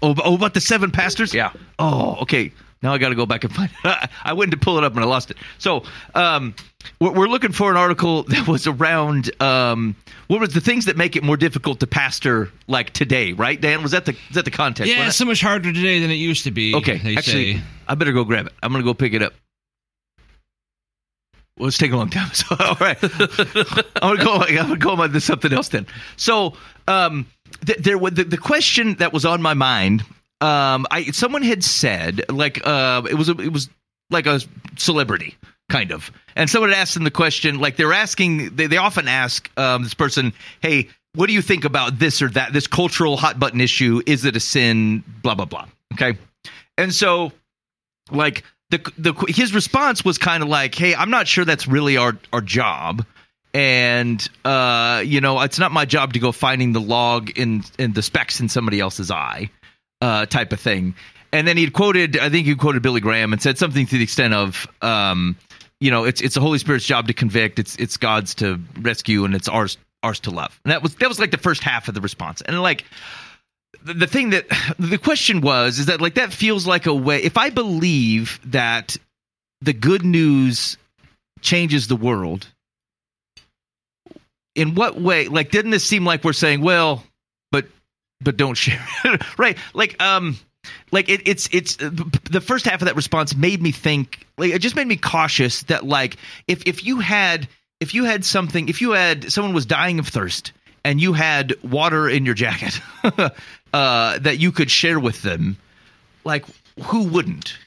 oh, 0.02 0.16
oh, 0.24 0.36
about 0.36 0.54
the 0.54 0.62
seven 0.62 0.92
pastors. 0.92 1.34
Yeah. 1.34 1.52
Oh, 1.80 2.18
okay. 2.22 2.52
Now 2.82 2.94
I 2.94 2.98
got 2.98 3.10
to 3.10 3.16
go 3.16 3.26
back 3.26 3.44
and 3.44 3.54
find. 3.54 3.70
it. 3.84 4.10
I 4.24 4.34
went 4.34 4.52
to 4.52 4.58
pull 4.58 4.78
it 4.78 4.84
up 4.84 4.94
and 4.94 5.04
I 5.04 5.08
lost 5.08 5.32
it. 5.32 5.38
So, 5.58 5.84
um, 6.16 6.56
we're, 7.02 7.12
we're 7.12 7.28
looking 7.28 7.52
for 7.52 7.72
an 7.72 7.78
article 7.78 8.24
that 8.28 8.48
was 8.48 8.68
around 8.68 9.32
um, 9.42 9.96
what 10.28 10.40
was 10.40 10.54
the 10.54 10.62
things 10.62 10.86
that 10.86 10.96
make 10.96 11.16
it 11.16 11.24
more 11.24 11.38
difficult 11.38 11.80
to 11.82 11.88
pastor 11.88 12.50
like 12.68 12.92
today, 12.92 13.34
right? 13.34 13.60
Dan, 13.60 13.84
was 13.84 13.92
that 13.92 14.06
the 14.06 14.14
is 14.30 14.36
that 14.36 14.46
the 14.46 14.52
context? 14.52 14.92
Yeah, 14.94 15.08
it's 15.08 15.18
so 15.18 15.26
much 15.26 15.42
harder 15.42 15.74
today 15.74 16.00
than 16.00 16.10
it 16.12 16.16
used 16.16 16.44
to 16.46 16.52
be. 16.52 16.76
Okay, 16.76 16.98
they 16.98 17.18
actually, 17.18 17.56
say. 17.56 17.62
I 17.88 17.96
better 17.96 18.14
go 18.14 18.24
grab 18.24 18.48
it. 18.48 18.54
I'm 18.64 18.72
gonna 18.72 18.84
go 18.84 18.94
pick 18.94 19.14
it 19.14 19.22
up. 19.22 19.34
Well, 21.60 21.68
it's 21.68 21.78
taking 21.78 21.94
a 21.94 21.98
long 21.98 22.10
time. 22.10 22.30
So, 22.34 22.56
all 22.58 22.76
right, 22.80 22.98
I'm 24.02 24.16
gonna 24.16 24.24
go. 24.24 24.36
I'm 24.36 24.56
gonna 24.56 24.78
go 24.78 24.92
on 24.92 25.12
to 25.12 25.20
something 25.20 25.52
else 25.52 25.70
then. 25.70 25.86
So, 26.16 26.54
um, 26.88 27.28
th- 27.66 27.80
there 27.80 27.98
was 27.98 28.14
the, 28.14 28.24
the 28.24 28.38
question 28.38 28.96
that 28.96 29.12
was 29.12 29.26
on 29.26 29.42
my 29.42 29.54
mind. 29.54 30.02
Um, 30.42 30.88
I 30.90 31.06
someone 31.12 31.44
had 31.44 31.64
said 31.64 32.22
like 32.30 32.66
uh, 32.66 33.02
it 33.10 33.16
was 33.16 33.28
a, 33.28 33.34
it 33.34 33.52
was 33.52 33.70
like 34.10 34.26
a 34.26 34.40
celebrity 34.78 35.36
kind 35.70 35.92
of, 35.92 36.12
and 36.38 36.50
someone 36.50 36.70
had 36.70 36.80
asked 36.80 36.94
them 36.94 37.04
the 37.04 37.12
question 37.12 37.60
like 37.60 37.76
they're 37.76 37.94
asking. 37.94 38.56
They, 38.56 38.68
they 38.68 38.78
often 38.78 39.10
ask 39.10 39.52
um, 39.58 39.84
this 39.84 39.94
person, 39.94 40.32
"Hey, 40.62 40.88
what 41.16 41.28
do 41.28 41.34
you 41.34 41.42
think 41.42 41.66
about 41.66 42.00
this 42.00 42.22
or 42.22 42.30
that? 42.30 42.54
This 42.54 42.68
cultural 42.68 43.18
hot 43.18 43.38
button 43.38 43.60
issue? 43.60 44.02
Is 44.06 44.24
it 44.24 44.38
a 44.38 44.40
sin? 44.40 45.04
Blah 45.24 45.36
blah 45.36 45.46
blah." 45.46 45.66
Okay, 45.94 46.18
and 46.78 46.94
so 46.96 47.34
like 48.12 48.46
the 48.70 48.92
the 48.98 49.14
his 49.28 49.54
response 49.54 50.06
was 50.06 50.18
kind 50.18 50.44
of 50.44 50.50
like, 50.50 50.76
"Hey, 50.76 50.96
I'm 50.96 51.10
not 51.10 51.28
sure 51.28 51.46
that's 51.46 51.68
really 51.68 51.98
our 51.98 52.18
our 52.32 52.42
job." 52.42 53.06
And 53.54 54.28
uh, 54.46 55.02
you 55.06 55.22
know, 55.22 55.42
it's 55.42 55.58
not 55.58 55.72
my 55.72 55.86
job 55.86 56.14
to 56.14 56.20
go 56.20 56.32
finding 56.32 56.74
the 56.74 56.82
log 56.82 57.32
in 57.32 57.64
in 57.78 57.94
the 57.94 58.04
specs 58.04 58.40
in 58.40 58.50
somebody 58.50 58.80
else's 58.80 59.10
eye, 59.10 59.50
uh, 60.02 60.26
type 60.28 60.54
of 60.54 60.60
thing. 60.60 60.94
And 61.32 61.48
then 61.48 61.58
he 61.58 61.70
quoted, 61.70 62.18
I 62.18 62.30
think 62.30 62.48
he 62.48 62.56
quoted 62.56 62.82
Billy 62.82 63.02
Graham 63.02 63.34
and 63.34 63.42
said 63.42 63.60
something 63.60 63.86
to 63.86 63.98
the 63.98 64.04
extent 64.04 64.34
of, 64.34 64.68
um, 64.82 65.38
you 65.80 65.92
know, 65.92 66.06
it's 66.06 66.22
it's 66.22 66.36
the 66.36 66.42
Holy 66.42 66.60
Spirit's 66.60 66.86
job 66.86 67.08
to 67.08 67.14
convict, 67.14 67.60
it's 67.60 67.76
it's 67.78 67.98
God's 67.98 68.36
to 68.36 68.60
rescue, 68.80 69.26
and 69.26 69.36
it's 69.36 69.48
ours 69.48 69.78
ours 70.04 70.20
to 70.22 70.32
love. 70.32 70.60
And 70.64 70.72
that 70.72 70.84
was 70.84 70.96
that 70.96 71.10
was 71.10 71.20
like 71.20 71.32
the 71.32 71.38
first 71.38 71.64
half 71.64 71.88
of 71.88 71.94
the 71.94 72.02
response. 72.02 72.42
And 72.42 72.62
like 72.62 72.86
the 73.84 74.08
thing 74.08 74.32
that 74.32 74.46
the 74.80 74.98
question 74.98 75.42
was 75.42 75.80
is 75.80 75.88
that 75.88 76.02
like 76.02 76.16
that 76.16 76.34
feels 76.34 76.68
like 76.68 76.86
a 76.86 76.94
way 76.94 77.22
if 77.22 77.38
i 77.38 77.50
believe 77.50 78.40
that 78.46 78.98
the 79.62 79.74
good 79.74 80.04
news 80.04 80.78
changes 81.42 81.88
the 81.88 81.96
world 81.96 82.48
in 84.56 84.76
what 84.76 85.00
way 85.00 85.28
like 85.28 85.52
didn't 85.52 85.72
this 85.72 85.86
seem 85.86 86.06
like 86.06 86.24
we're 86.24 86.34
saying 86.34 86.62
well 86.62 87.04
but 87.52 87.66
but 88.22 88.38
don't 88.38 88.56
share? 88.56 88.86
Right 89.38 89.58
like 89.74 90.02
um 90.02 90.38
like 90.92 91.10
it, 91.10 91.28
it's 91.28 91.50
it's 91.54 91.78
the 91.78 92.42
first 92.42 92.66
half 92.66 92.82
of 92.82 92.88
that 92.88 92.96
response 92.96 93.36
made 93.36 93.62
me 93.62 93.72
think 93.72 94.28
like 94.38 94.52
it 94.52 94.60
just 94.60 94.76
made 94.76 94.88
me 94.88 94.98
cautious 94.98 95.64
that 95.64 95.86
like 95.86 96.18
if 96.48 96.64
if 96.68 96.84
you 96.84 97.00
had 97.00 97.48
if 97.80 97.94
you 97.94 98.04
had 98.04 98.26
something 98.26 98.68
if 98.68 98.82
you 98.82 98.92
had 98.92 99.32
someone 99.32 99.54
was 99.54 99.66
dying 99.66 100.00
of 100.00 100.08
thirst 100.08 100.52
and 100.84 101.02
you 101.02 101.14
had 101.14 101.54
water 101.64 102.08
in 102.10 102.26
your 102.26 102.36
jacket 102.36 102.80
uh, 103.74 104.20
that 104.20 104.38
you 104.40 104.52
could 104.52 104.72
share 104.72 105.00
with 105.00 105.22
them 105.22 105.58
like 106.24 106.46
who 106.84 107.04
wouldn't 107.06 107.58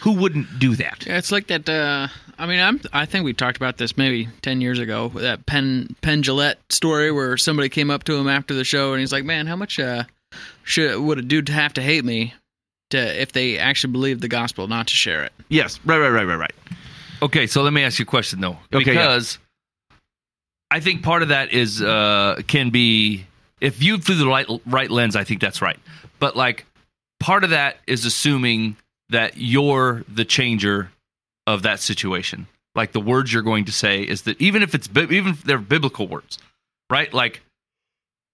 who 0.00 0.12
wouldn't 0.12 0.58
do 0.58 0.76
that 0.76 1.04
Yeah, 1.06 1.18
it's 1.18 1.32
like 1.32 1.48
that. 1.48 1.68
Uh, 1.68 2.06
I 2.38 2.46
mean, 2.46 2.60
I'm. 2.60 2.80
I 2.92 3.04
think 3.04 3.24
we 3.24 3.32
talked 3.32 3.56
about 3.56 3.78
this 3.78 3.96
maybe 3.96 4.28
ten 4.42 4.60
years 4.60 4.78
ago. 4.78 5.08
That 5.08 5.44
Penn 5.44 5.96
Penn 6.02 6.22
Jillette 6.22 6.56
story 6.70 7.10
where 7.10 7.36
somebody 7.36 7.68
came 7.68 7.90
up 7.90 8.04
to 8.04 8.14
him 8.16 8.28
after 8.28 8.54
the 8.54 8.62
show 8.62 8.92
and 8.92 9.00
he's 9.00 9.12
like, 9.12 9.24
"Man, 9.24 9.48
how 9.48 9.56
much 9.56 9.80
uh, 9.80 10.04
should 10.62 11.00
would 11.00 11.18
a 11.18 11.22
dude 11.22 11.48
have 11.48 11.74
to 11.74 11.82
hate 11.82 12.04
me 12.04 12.32
to 12.90 13.20
if 13.20 13.32
they 13.32 13.58
actually 13.58 13.92
believe 13.92 14.20
the 14.20 14.28
gospel 14.28 14.68
not 14.68 14.86
to 14.86 14.94
share 14.94 15.24
it?" 15.24 15.32
yes 15.48 15.80
right 15.84 15.98
right 15.98 16.10
right 16.10 16.26
right 16.26 16.38
right 16.38 16.54
Okay, 17.20 17.46
so 17.46 17.62
let 17.62 17.72
me 17.72 17.82
ask 17.82 17.98
you 17.98 18.04
a 18.04 18.06
question 18.06 18.40
though, 18.40 18.58
Okay, 18.72 18.94
yeah. 18.94 19.20
I 20.70 20.80
think 20.80 21.02
part 21.02 21.22
of 21.22 21.28
that 21.28 21.52
is 21.52 21.80
uh, 21.82 22.42
can 22.46 22.70
be 22.70 23.26
if 23.60 23.76
viewed 23.76 24.04
through 24.04 24.16
the 24.16 24.26
right 24.26 24.46
right 24.66 24.90
lens. 24.90 25.16
I 25.16 25.24
think 25.24 25.40
that's 25.40 25.62
right, 25.62 25.78
but 26.18 26.36
like 26.36 26.66
part 27.20 27.44
of 27.44 27.50
that 27.50 27.78
is 27.86 28.04
assuming 28.04 28.76
that 29.10 29.36
you're 29.36 30.04
the 30.08 30.24
changer 30.24 30.90
of 31.46 31.62
that 31.62 31.80
situation. 31.80 32.46
Like 32.74 32.92
the 32.92 33.00
words 33.00 33.32
you're 33.32 33.42
going 33.42 33.64
to 33.64 33.72
say 33.72 34.02
is 34.02 34.22
that 34.22 34.40
even 34.40 34.62
if 34.62 34.74
it's 34.74 34.88
even 34.94 35.32
if 35.32 35.42
they're 35.42 35.58
biblical 35.58 36.06
words, 36.06 36.38
right? 36.90 37.12
Like, 37.12 37.40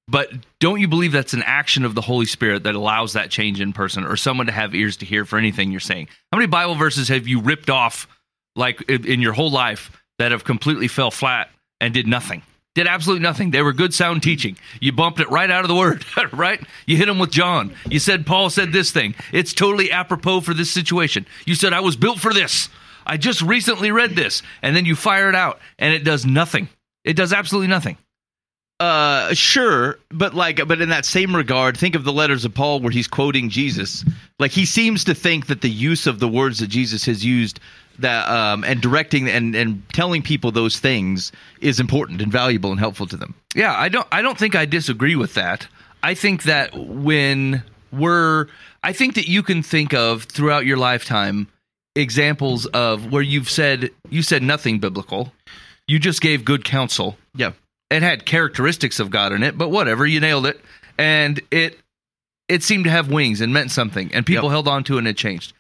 but 0.09 0.31
don't 0.59 0.81
you 0.81 0.89
believe 0.89 1.13
that's 1.13 1.33
an 1.33 1.45
action 1.45 1.85
of 1.85 1.95
the 1.95 2.01
Holy 2.01 2.27
Spirit 2.27 2.65
that 2.65 2.75
allows 2.75 3.13
that 3.13 3.31
change 3.31 3.61
in 3.61 3.73
person 3.73 4.05
or 4.05 4.17
someone 4.17 4.47
to 4.47 4.53
have 4.53 4.75
ears 4.75 4.99
to 4.99 5.07
hear 5.07 5.25
for 5.25 5.39
anything 5.39 5.71
you're 5.71 5.81
saying? 5.81 6.09
How 6.33 6.39
many 6.39 6.49
Bible 6.49 6.75
verses 6.75 7.09
have 7.09 7.29
you 7.29 7.41
ripped 7.41 7.71
off 7.71 8.09
like 8.57 8.83
in 8.91 9.21
your 9.21 9.33
whole 9.33 9.51
life 9.51 9.91
that 10.19 10.33
have 10.33 10.45
completely 10.45 10.89
fell 10.89 11.11
flat 11.11 11.49
and 11.85 11.93
did 11.93 12.07
nothing? 12.07 12.43
Did 12.75 12.87
absolutely 12.87 13.23
nothing. 13.23 13.51
They 13.51 13.61
were 13.61 13.75
good 13.75 13.93
sound 13.93 14.23
teaching. 14.23 14.57
You 14.81 14.91
bumped 14.91 15.21
it 15.21 15.31
right 15.31 15.51
out 15.51 15.65
of 15.65 15.69
the 15.69 15.75
word, 15.75 16.05
right? 16.33 16.61
You 16.87 16.97
hit 16.97 17.07
them 17.07 17.19
with 17.19 17.31
John. 17.31 17.75
You 17.89 17.99
said 17.99 18.27
Paul 18.27 18.49
said 18.49 18.73
this 18.73 18.91
thing. 18.91 19.15
It's 19.33 19.53
totally 19.53 19.93
apropos 19.93 20.41
for 20.41 20.55
this 20.55 20.71
situation. 20.71 21.27
You 21.45 21.55
said 21.55 21.75
I 21.75 21.81
was 21.81 21.95
built 21.95 22.19
for 22.19 22.33
this. 22.33 22.71
I 23.07 23.19
just 23.19 23.43
recently 23.43 23.91
read 23.91 24.17
this, 24.17 24.43
and 24.63 24.75
then 24.75 24.87
you 24.87 24.97
fire 24.97 25.29
it 25.29 25.35
out, 25.35 25.61
and 25.79 25.93
it 25.93 26.05
does 26.05 26.25
nothing. 26.25 26.71
It 27.05 27.17
does 27.17 27.35
absolutely 27.35 27.69
nothing. 27.69 27.99
Uh, 28.85 29.33
sure, 29.33 29.99
but 30.11 30.35
like, 30.35 30.69
but 30.69 30.83
in 30.83 30.91
that 30.91 31.07
same 31.07 31.35
regard, 31.35 31.75
think 31.75 31.95
of 31.95 32.05
the 32.05 32.13
letters 32.13 32.45
of 32.45 32.53
Paul 32.53 32.81
where 32.81 32.91
he's 32.91 33.09
quoting 33.09 33.49
Jesus. 33.49 34.05
Like 34.39 34.51
he 34.51 34.67
seems 34.67 35.05
to 35.05 35.15
think 35.15 35.47
that 35.47 35.63
the 35.63 35.71
use 35.71 36.07
of 36.07 36.19
the 36.21 36.29
words 36.29 36.59
that 36.59 36.67
Jesus 36.67 37.07
has 37.07 37.25
used, 37.25 37.61
that 37.99 38.29
um, 38.29 38.63
and 38.63 38.83
directing 38.83 39.27
and 39.27 39.55
and 39.55 39.83
telling 39.95 40.21
people 40.21 40.53
those 40.53 40.79
things 40.79 41.33
is 41.63 41.81
important 41.81 42.21
and 42.21 42.31
valuable 42.31 42.73
and 42.73 42.79
helpful 42.79 43.07
to 43.07 43.17
them. 43.17 43.35
Yeah, 43.55 43.75
I 43.75 43.89
don't 43.89 44.07
I 44.13 44.21
don't 44.21 44.37
think 44.37 44.55
I 44.55 44.67
disagree 44.67 45.17
with 45.17 45.33
that. 45.33 45.67
I 46.03 46.13
think 46.13 46.43
that 46.43 46.77
when 46.77 47.63
we're 47.91 48.49
I 48.83 48.93
think 48.93 49.15
that 49.15 49.29
you 49.29 49.43
can 49.43 49.63
think 49.63 49.95
of 49.95 50.25
throughout 50.25 50.67
your 50.67 50.77
lifetime 50.77 51.49
examples 51.97 52.67
of 52.67 53.11
where 53.11 53.23
you've 53.23 53.49
said 53.49 53.89
you 54.11 54.21
said 54.21 54.43
nothing 54.43 54.79
biblical. 54.79 55.33
You 55.89 55.99
just 55.99 56.21
gave 56.21 56.45
good 56.45 56.67
counsel. 56.67 57.17
Yeah, 57.35 57.53
It 57.91 58.03
had 58.03 58.25
characteristics 58.27 58.99
of 59.01 59.11
God 59.11 59.33
in 59.33 59.43
it, 59.43 59.57
but 59.57 59.71
whatever, 59.71 60.07
you 60.07 60.21
nailed 60.21 60.47
it. 60.47 60.61
And 60.99 61.41
it 61.51 61.79
it 62.49 62.63
seemed 62.63 62.85
to 62.85 62.91
have 62.91 63.11
wings 63.11 63.41
and 63.41 63.53
meant 63.53 63.71
something 63.71 64.11
and 64.13 64.27
people 64.27 64.45
Yep. 64.45 64.51
held 64.53 64.69
on 64.69 64.85
to 64.85 64.97
it 64.97 64.99
and 64.99 65.09
it 65.09 65.17
changed. 65.17 65.53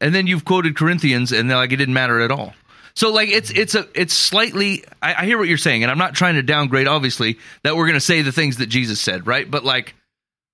And 0.00 0.14
then 0.14 0.26
you've 0.26 0.44
quoted 0.44 0.76
Corinthians 0.76 1.32
and 1.32 1.50
they're 1.50 1.56
like 1.56 1.72
it 1.72 1.76
didn't 1.76 1.94
matter 1.94 2.20
at 2.20 2.30
all. 2.30 2.54
So 2.94 3.12
like 3.12 3.28
it's 3.28 3.50
it's 3.50 3.74
a 3.74 3.86
it's 3.94 4.14
slightly 4.14 4.84
I, 5.02 5.14
I 5.14 5.24
hear 5.24 5.38
what 5.38 5.48
you're 5.48 5.56
saying 5.58 5.82
and 5.82 5.90
I'm 5.90 5.98
not 5.98 6.14
trying 6.14 6.34
to 6.34 6.42
downgrade 6.42 6.88
obviously 6.88 7.38
that 7.62 7.76
we're 7.76 7.86
gonna 7.86 8.00
say 8.00 8.22
the 8.22 8.32
things 8.32 8.56
that 8.58 8.66
Jesus 8.66 9.00
said, 9.00 9.26
right? 9.26 9.48
But 9.50 9.64
like 9.64 9.94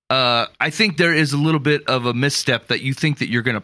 uh 0.09 0.45
I 0.59 0.69
think 0.69 0.97
there 0.97 1.13
is 1.13 1.33
a 1.33 1.37
little 1.37 1.59
bit 1.59 1.87
of 1.87 2.05
a 2.05 2.13
misstep 2.13 2.67
that 2.67 2.81
you 2.81 2.93
think 2.93 3.19
that 3.19 3.29
you're 3.29 3.41
gonna 3.41 3.63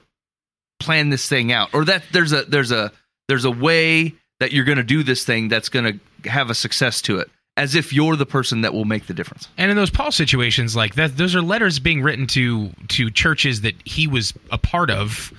plan 0.79 1.09
this 1.09 1.27
thing 1.29 1.51
out 1.51 1.69
or 1.73 1.85
that 1.85 2.03
there's 2.11 2.33
a 2.33 2.43
there's 2.43 2.71
a 2.71 2.91
there's 3.27 3.45
a 3.45 3.51
way 3.51 4.13
that 4.39 4.51
you're 4.51 4.65
going 4.65 4.79
to 4.79 4.83
do 4.83 5.03
this 5.03 5.23
thing 5.23 5.47
that's 5.47 5.69
going 5.69 5.99
to 6.23 6.29
have 6.29 6.49
a 6.49 6.55
success 6.55 7.01
to 7.03 7.19
it 7.19 7.29
as 7.57 7.75
if 7.75 7.91
you're 7.91 8.15
the 8.15 8.25
person 8.25 8.61
that 8.61 8.73
will 8.73 8.85
make 8.85 9.07
the 9.07 9.13
difference. 9.13 9.47
And 9.57 9.69
in 9.69 9.77
those 9.77 9.89
Paul 9.89 10.11
situations, 10.11 10.75
like 10.75 10.95
that, 10.95 11.17
those 11.17 11.35
are 11.35 11.41
letters 11.41 11.79
being 11.79 12.01
written 12.01 12.27
to 12.27 12.69
to 12.89 13.09
churches 13.11 13.61
that 13.61 13.75
he 13.85 14.07
was 14.07 14.33
a 14.51 14.57
part 14.57 14.89
of 14.89 15.33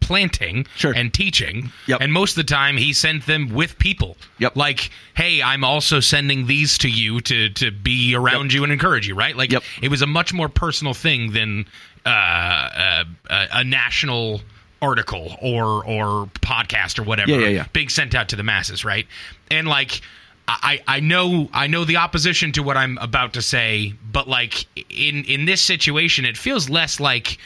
planting 0.00 0.66
Sure. 0.74 0.92
and 0.96 1.12
teaching. 1.12 1.70
Yep. 1.86 2.00
And 2.00 2.12
most 2.12 2.32
of 2.32 2.36
the 2.46 2.52
time, 2.52 2.76
he 2.76 2.92
sent 2.92 3.26
them 3.26 3.50
with 3.50 3.78
people. 3.78 4.16
Yep. 4.38 4.56
Like, 4.56 4.90
hey, 5.14 5.42
I'm 5.42 5.62
also 5.62 6.00
sending 6.00 6.46
these 6.46 6.78
to 6.78 6.88
you 6.88 7.20
to 7.20 7.50
to 7.50 7.70
be 7.70 8.14
around 8.14 8.52
you 8.52 8.64
and 8.64 8.72
encourage 8.72 9.06
you. 9.06 9.14
Right. 9.14 9.36
Like, 9.36 9.52
Yep. 9.52 9.62
it 9.82 9.88
was 9.90 10.02
a 10.02 10.06
much 10.06 10.32
more 10.32 10.48
personal 10.48 10.94
thing 10.94 11.32
than 11.32 11.66
uh, 12.06 12.08
uh, 12.08 13.04
a, 13.28 13.46
a 13.56 13.64
national 13.64 14.40
article 14.82 15.36
or 15.42 15.84
or 15.84 16.26
podcast 16.40 16.98
or 16.98 17.02
whatever 17.02 17.30
Yeah, 17.32 17.38
yeah, 17.40 17.48
yeah. 17.48 17.66
being 17.74 17.90
sent 17.90 18.14
out 18.14 18.30
to 18.30 18.36
the 18.36 18.42
masses, 18.42 18.82
right? 18.84 19.06
And 19.50 19.68
like 19.68 20.00
I, 20.62 20.80
I 20.96 21.00
know 21.00 21.48
I 21.52 21.66
know 21.66 21.84
the 21.84 21.98
opposition 21.98 22.52
to 22.52 22.62
what 22.62 22.76
I'm 22.76 22.98
about 22.98 23.34
to 23.34 23.42
say, 23.42 23.94
but 24.10 24.28
like 24.28 24.66
in 24.90 25.24
in 25.24 25.44
this 25.44 25.60
situation, 25.60 26.24
it 26.24 26.36
feels 26.36 26.68
less 26.68 26.98
like 26.98 27.38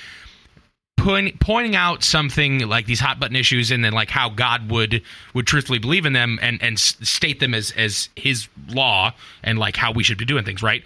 point, 0.97 1.39
pointing 1.41 1.77
out 1.77 2.03
something 2.03 2.67
like 2.67 2.87
these 2.87 3.01
hot 3.01 3.21
button 3.21 3.37
issues 3.37 3.71
and 3.71 3.85
then 3.85 3.93
like 3.93 4.11
how 4.11 4.31
God 4.31 4.71
would 4.71 5.03
would 5.35 5.47
truthfully 5.47 5.79
believe 5.79 6.07
in 6.07 6.13
them 6.13 6.39
and 6.41 6.63
and 6.63 6.79
state 6.79 7.41
them 7.41 7.55
as 7.55 7.73
as 7.77 8.09
His 8.17 8.49
law 8.69 9.13
and 9.43 9.59
like 9.59 9.77
how 9.77 9.93
we 9.93 10.03
should 10.03 10.19
be 10.19 10.25
doing 10.25 10.45
things, 10.45 10.63
right? 10.63 10.83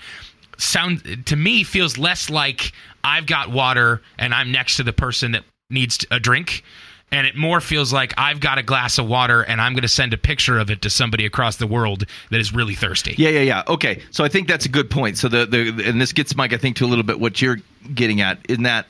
Sound 0.56 1.26
to 1.26 1.36
me 1.36 1.62
feels 1.62 1.98
less 1.98 2.30
like 2.30 2.72
I've 3.04 3.26
got 3.26 3.50
water 3.50 4.02
and 4.18 4.34
I'm 4.34 4.50
next 4.50 4.76
to 4.78 4.82
the 4.82 4.92
person 4.92 5.32
that 5.32 5.44
needs 5.70 6.04
a 6.10 6.18
drink. 6.18 6.64
And 7.10 7.26
it 7.26 7.36
more 7.36 7.60
feels 7.60 7.92
like 7.92 8.12
I've 8.18 8.40
got 8.40 8.58
a 8.58 8.62
glass 8.62 8.98
of 8.98 9.08
water 9.08 9.42
and 9.42 9.60
I'm 9.60 9.72
going 9.72 9.82
to 9.82 9.88
send 9.88 10.12
a 10.12 10.18
picture 10.18 10.58
of 10.58 10.70
it 10.70 10.82
to 10.82 10.90
somebody 10.90 11.24
across 11.24 11.56
the 11.56 11.66
world 11.66 12.04
that 12.30 12.38
is 12.38 12.52
really 12.52 12.74
thirsty. 12.74 13.14
Yeah, 13.16 13.30
yeah, 13.30 13.40
yeah. 13.40 13.62
Okay, 13.66 14.02
so 14.10 14.24
I 14.24 14.28
think 14.28 14.46
that's 14.46 14.66
a 14.66 14.68
good 14.68 14.90
point. 14.90 15.16
So 15.16 15.28
the 15.28 15.46
the 15.46 15.84
and 15.86 16.00
this 16.00 16.12
gets 16.12 16.36
Mike, 16.36 16.52
I 16.52 16.58
think, 16.58 16.76
to 16.76 16.84
a 16.84 16.88
little 16.88 17.04
bit 17.04 17.18
what 17.18 17.40
you're 17.40 17.58
getting 17.94 18.20
at 18.20 18.44
in 18.46 18.64
that. 18.64 18.86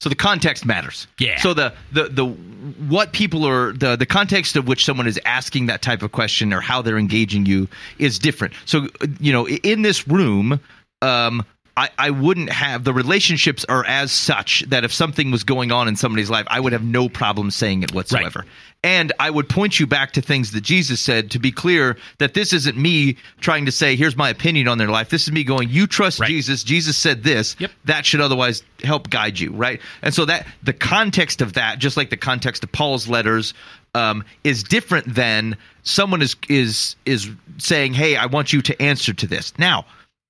So 0.00 0.08
the 0.08 0.16
context 0.16 0.66
matters. 0.66 1.06
Yeah. 1.18 1.38
So 1.38 1.54
the 1.54 1.72
the 1.92 2.08
the 2.08 2.26
what 2.26 3.12
people 3.12 3.46
are 3.46 3.72
the 3.72 3.96
the 3.96 4.06
context 4.06 4.56
of 4.56 4.68
which 4.68 4.84
someone 4.84 5.06
is 5.06 5.18
asking 5.24 5.66
that 5.66 5.80
type 5.80 6.02
of 6.02 6.12
question 6.12 6.52
or 6.52 6.60
how 6.60 6.82
they're 6.82 6.98
engaging 6.98 7.46
you 7.46 7.68
is 7.98 8.18
different. 8.18 8.54
So 8.66 8.88
you 9.20 9.32
know, 9.32 9.48
in 9.48 9.82
this 9.82 10.06
room, 10.06 10.60
um, 11.00 11.44
I, 11.76 11.88
I 11.96 12.10
wouldn't 12.10 12.50
have 12.50 12.84
the 12.84 12.92
relationships 12.92 13.64
are 13.68 13.84
as 13.86 14.12
such 14.12 14.62
that 14.68 14.84
if 14.84 14.92
something 14.92 15.30
was 15.30 15.42
going 15.42 15.72
on 15.72 15.88
in 15.88 15.96
somebody's 15.96 16.28
life, 16.28 16.46
I 16.48 16.60
would 16.60 16.72
have 16.72 16.84
no 16.84 17.08
problem 17.08 17.50
saying 17.50 17.82
it 17.82 17.94
whatsoever. 17.94 18.44
And 18.84 19.12
I 19.18 19.30
would 19.30 19.48
point 19.48 19.78
you 19.80 19.86
back 19.86 20.12
to 20.12 20.20
things 20.22 20.50
that 20.52 20.62
Jesus 20.62 21.00
said 21.00 21.30
to 21.30 21.38
be 21.38 21.52
clear 21.52 21.96
that 22.18 22.34
this 22.34 22.52
isn't 22.52 22.76
me 22.76 23.16
trying 23.40 23.64
to 23.66 23.72
say, 23.72 23.94
here's 23.96 24.16
my 24.16 24.28
opinion 24.28 24.68
on 24.68 24.76
their 24.76 24.88
life. 24.88 25.08
This 25.08 25.22
is 25.22 25.32
me 25.32 25.44
going, 25.44 25.68
you 25.68 25.86
trust 25.86 26.20
Right. 26.20 26.28
Jesus. 26.28 26.62
Jesus 26.64 26.96
said 26.96 27.22
this. 27.22 27.56
Yep. 27.58 27.70
That 27.84 28.04
should 28.04 28.20
otherwise 28.20 28.62
help 28.82 29.08
guide 29.08 29.38
you, 29.38 29.52
right? 29.52 29.80
And 30.02 30.12
so 30.12 30.24
that 30.24 30.46
the 30.62 30.72
context 30.72 31.40
of 31.40 31.54
that, 31.54 31.78
just 31.78 31.96
like 31.96 32.10
the 32.10 32.16
context 32.16 32.64
of 32.64 32.72
Paul's 32.72 33.08
letters, 33.08 33.54
um, 33.94 34.24
is 34.44 34.62
different 34.62 35.14
than 35.14 35.56
someone 35.82 36.22
is 36.22 36.34
is 36.48 36.96
is 37.04 37.30
saying, 37.58 37.92
"Hey, 37.92 38.16
I 38.16 38.26
want 38.26 38.52
you 38.52 38.62
to 38.62 38.82
answer 38.82 39.12
to 39.12 39.26
this." 39.26 39.52
Now, 39.58 39.84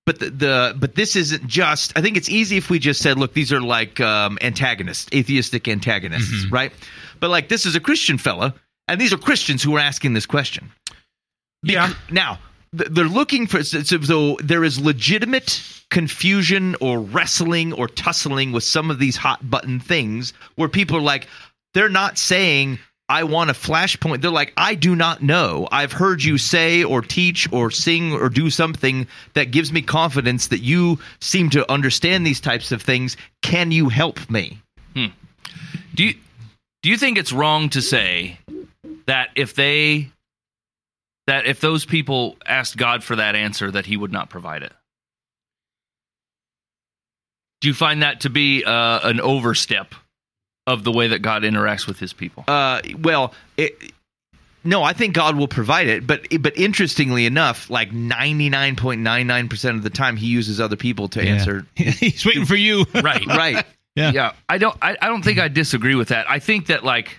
but 0.06 0.18
the, 0.18 0.30
the 0.30 0.76
but 0.78 0.94
this 0.94 1.16
isn't 1.16 1.46
just. 1.46 1.92
I 1.96 2.02
think 2.02 2.16
it's 2.16 2.28
easy 2.28 2.56
if 2.56 2.70
we 2.70 2.78
just 2.78 3.02
said, 3.02 3.18
"Look, 3.18 3.34
these 3.34 3.52
are 3.52 3.60
like 3.60 4.00
um, 4.00 4.38
antagonists, 4.40 5.08
atheistic 5.14 5.68
antagonists," 5.68 6.50
right? 6.50 6.72
But 7.20 7.30
like 7.30 7.48
this 7.48 7.66
is 7.66 7.76
a 7.76 7.80
Christian 7.80 8.18
fella, 8.18 8.54
and 8.88 9.00
these 9.00 9.12
are 9.12 9.18
Christians 9.18 9.62
who 9.62 9.76
are 9.76 9.80
asking 9.80 10.14
this 10.14 10.26
question. 10.26 10.70
Yeah. 11.62 11.92
Now, 12.10 12.38
they're 12.72 13.04
looking 13.04 13.46
for 13.46 13.62
so, 13.62 13.82
so 13.82 14.36
there 14.42 14.64
is 14.64 14.80
legitimate 14.80 15.62
confusion 15.90 16.74
or 16.80 17.00
wrestling 17.00 17.72
or 17.74 17.86
tussling 17.86 18.50
with 18.52 18.64
some 18.64 18.90
of 18.90 18.98
these 18.98 19.16
hot 19.16 19.48
button 19.48 19.78
things 19.78 20.32
where 20.56 20.68
people 20.68 20.96
are 20.96 21.02
like, 21.02 21.28
they're 21.74 21.88
not 21.88 22.18
saying, 22.18 22.78
I 23.12 23.24
want 23.24 23.50
a 23.50 23.52
flashpoint. 23.52 24.22
They're 24.22 24.30
like, 24.30 24.54
I 24.56 24.74
do 24.74 24.96
not 24.96 25.22
know. 25.22 25.68
I've 25.70 25.92
heard 25.92 26.24
you 26.24 26.38
say 26.38 26.82
or 26.82 27.02
teach 27.02 27.46
or 27.52 27.70
sing 27.70 28.14
or 28.14 28.30
do 28.30 28.48
something 28.48 29.06
that 29.34 29.50
gives 29.50 29.70
me 29.70 29.82
confidence 29.82 30.46
that 30.46 30.60
you 30.60 30.98
seem 31.20 31.50
to 31.50 31.70
understand 31.70 32.26
these 32.26 32.40
types 32.40 32.72
of 32.72 32.80
things. 32.80 33.18
Can 33.42 33.70
you 33.70 33.90
help 33.90 34.30
me? 34.30 34.62
Do 35.94 36.04
you 36.04 36.14
do 36.82 36.88
you 36.88 36.96
think 36.96 37.18
it's 37.18 37.34
wrong 37.34 37.68
to 37.68 37.82
say 37.82 38.38
that 39.04 39.28
if 39.36 39.54
they 39.56 40.08
that 41.26 41.44
if 41.44 41.60
those 41.60 41.84
people 41.84 42.38
asked 42.46 42.78
God 42.78 43.04
for 43.04 43.16
that 43.16 43.34
answer 43.34 43.70
that 43.70 43.84
he 43.84 43.98
would 43.98 44.10
not 44.10 44.30
provide 44.30 44.62
it? 44.62 44.72
Do 47.60 47.68
you 47.68 47.74
find 47.74 48.02
that 48.02 48.20
to 48.20 48.30
be 48.30 48.64
uh, 48.64 49.00
an 49.06 49.20
overstep 49.20 49.94
of 50.66 50.84
the 50.84 50.92
way 50.92 51.08
that 51.08 51.20
God 51.20 51.42
interacts 51.42 51.86
with 51.86 51.98
his 51.98 52.12
people? 52.12 52.44
Uh, 52.48 52.80
well, 52.98 53.34
it, 53.56 53.92
no, 54.64 54.82
I 54.82 54.92
think 54.92 55.14
God 55.14 55.36
will 55.36 55.48
provide 55.48 55.88
it, 55.88 56.06
but 56.06 56.26
but 56.40 56.56
interestingly 56.56 57.26
enough, 57.26 57.68
like 57.68 57.92
ninety 57.92 58.48
nine 58.48 58.76
point 58.76 59.00
nine 59.00 59.26
nine 59.26 59.48
percent 59.48 59.76
of 59.76 59.82
the 59.82 59.90
time, 59.90 60.16
He 60.16 60.26
uses 60.26 60.60
other 60.60 60.76
people 60.76 61.08
to 61.08 61.22
answer. 61.22 61.66
He's 61.74 62.24
waiting 62.24 62.46
for 62.46 62.56
you. 62.56 62.84
Right. 62.94 63.26
Right. 63.26 63.64
Yeah. 63.94 64.10
yeah 64.12 64.32
i 64.48 64.56
don't 64.56 64.74
I, 64.80 64.96
I 65.02 65.08
don't 65.08 65.22
think 65.22 65.38
i 65.38 65.48
disagree 65.48 65.94
with 65.94 66.08
that 66.08 66.24
i 66.30 66.38
think 66.38 66.68
that 66.68 66.82
like 66.82 67.18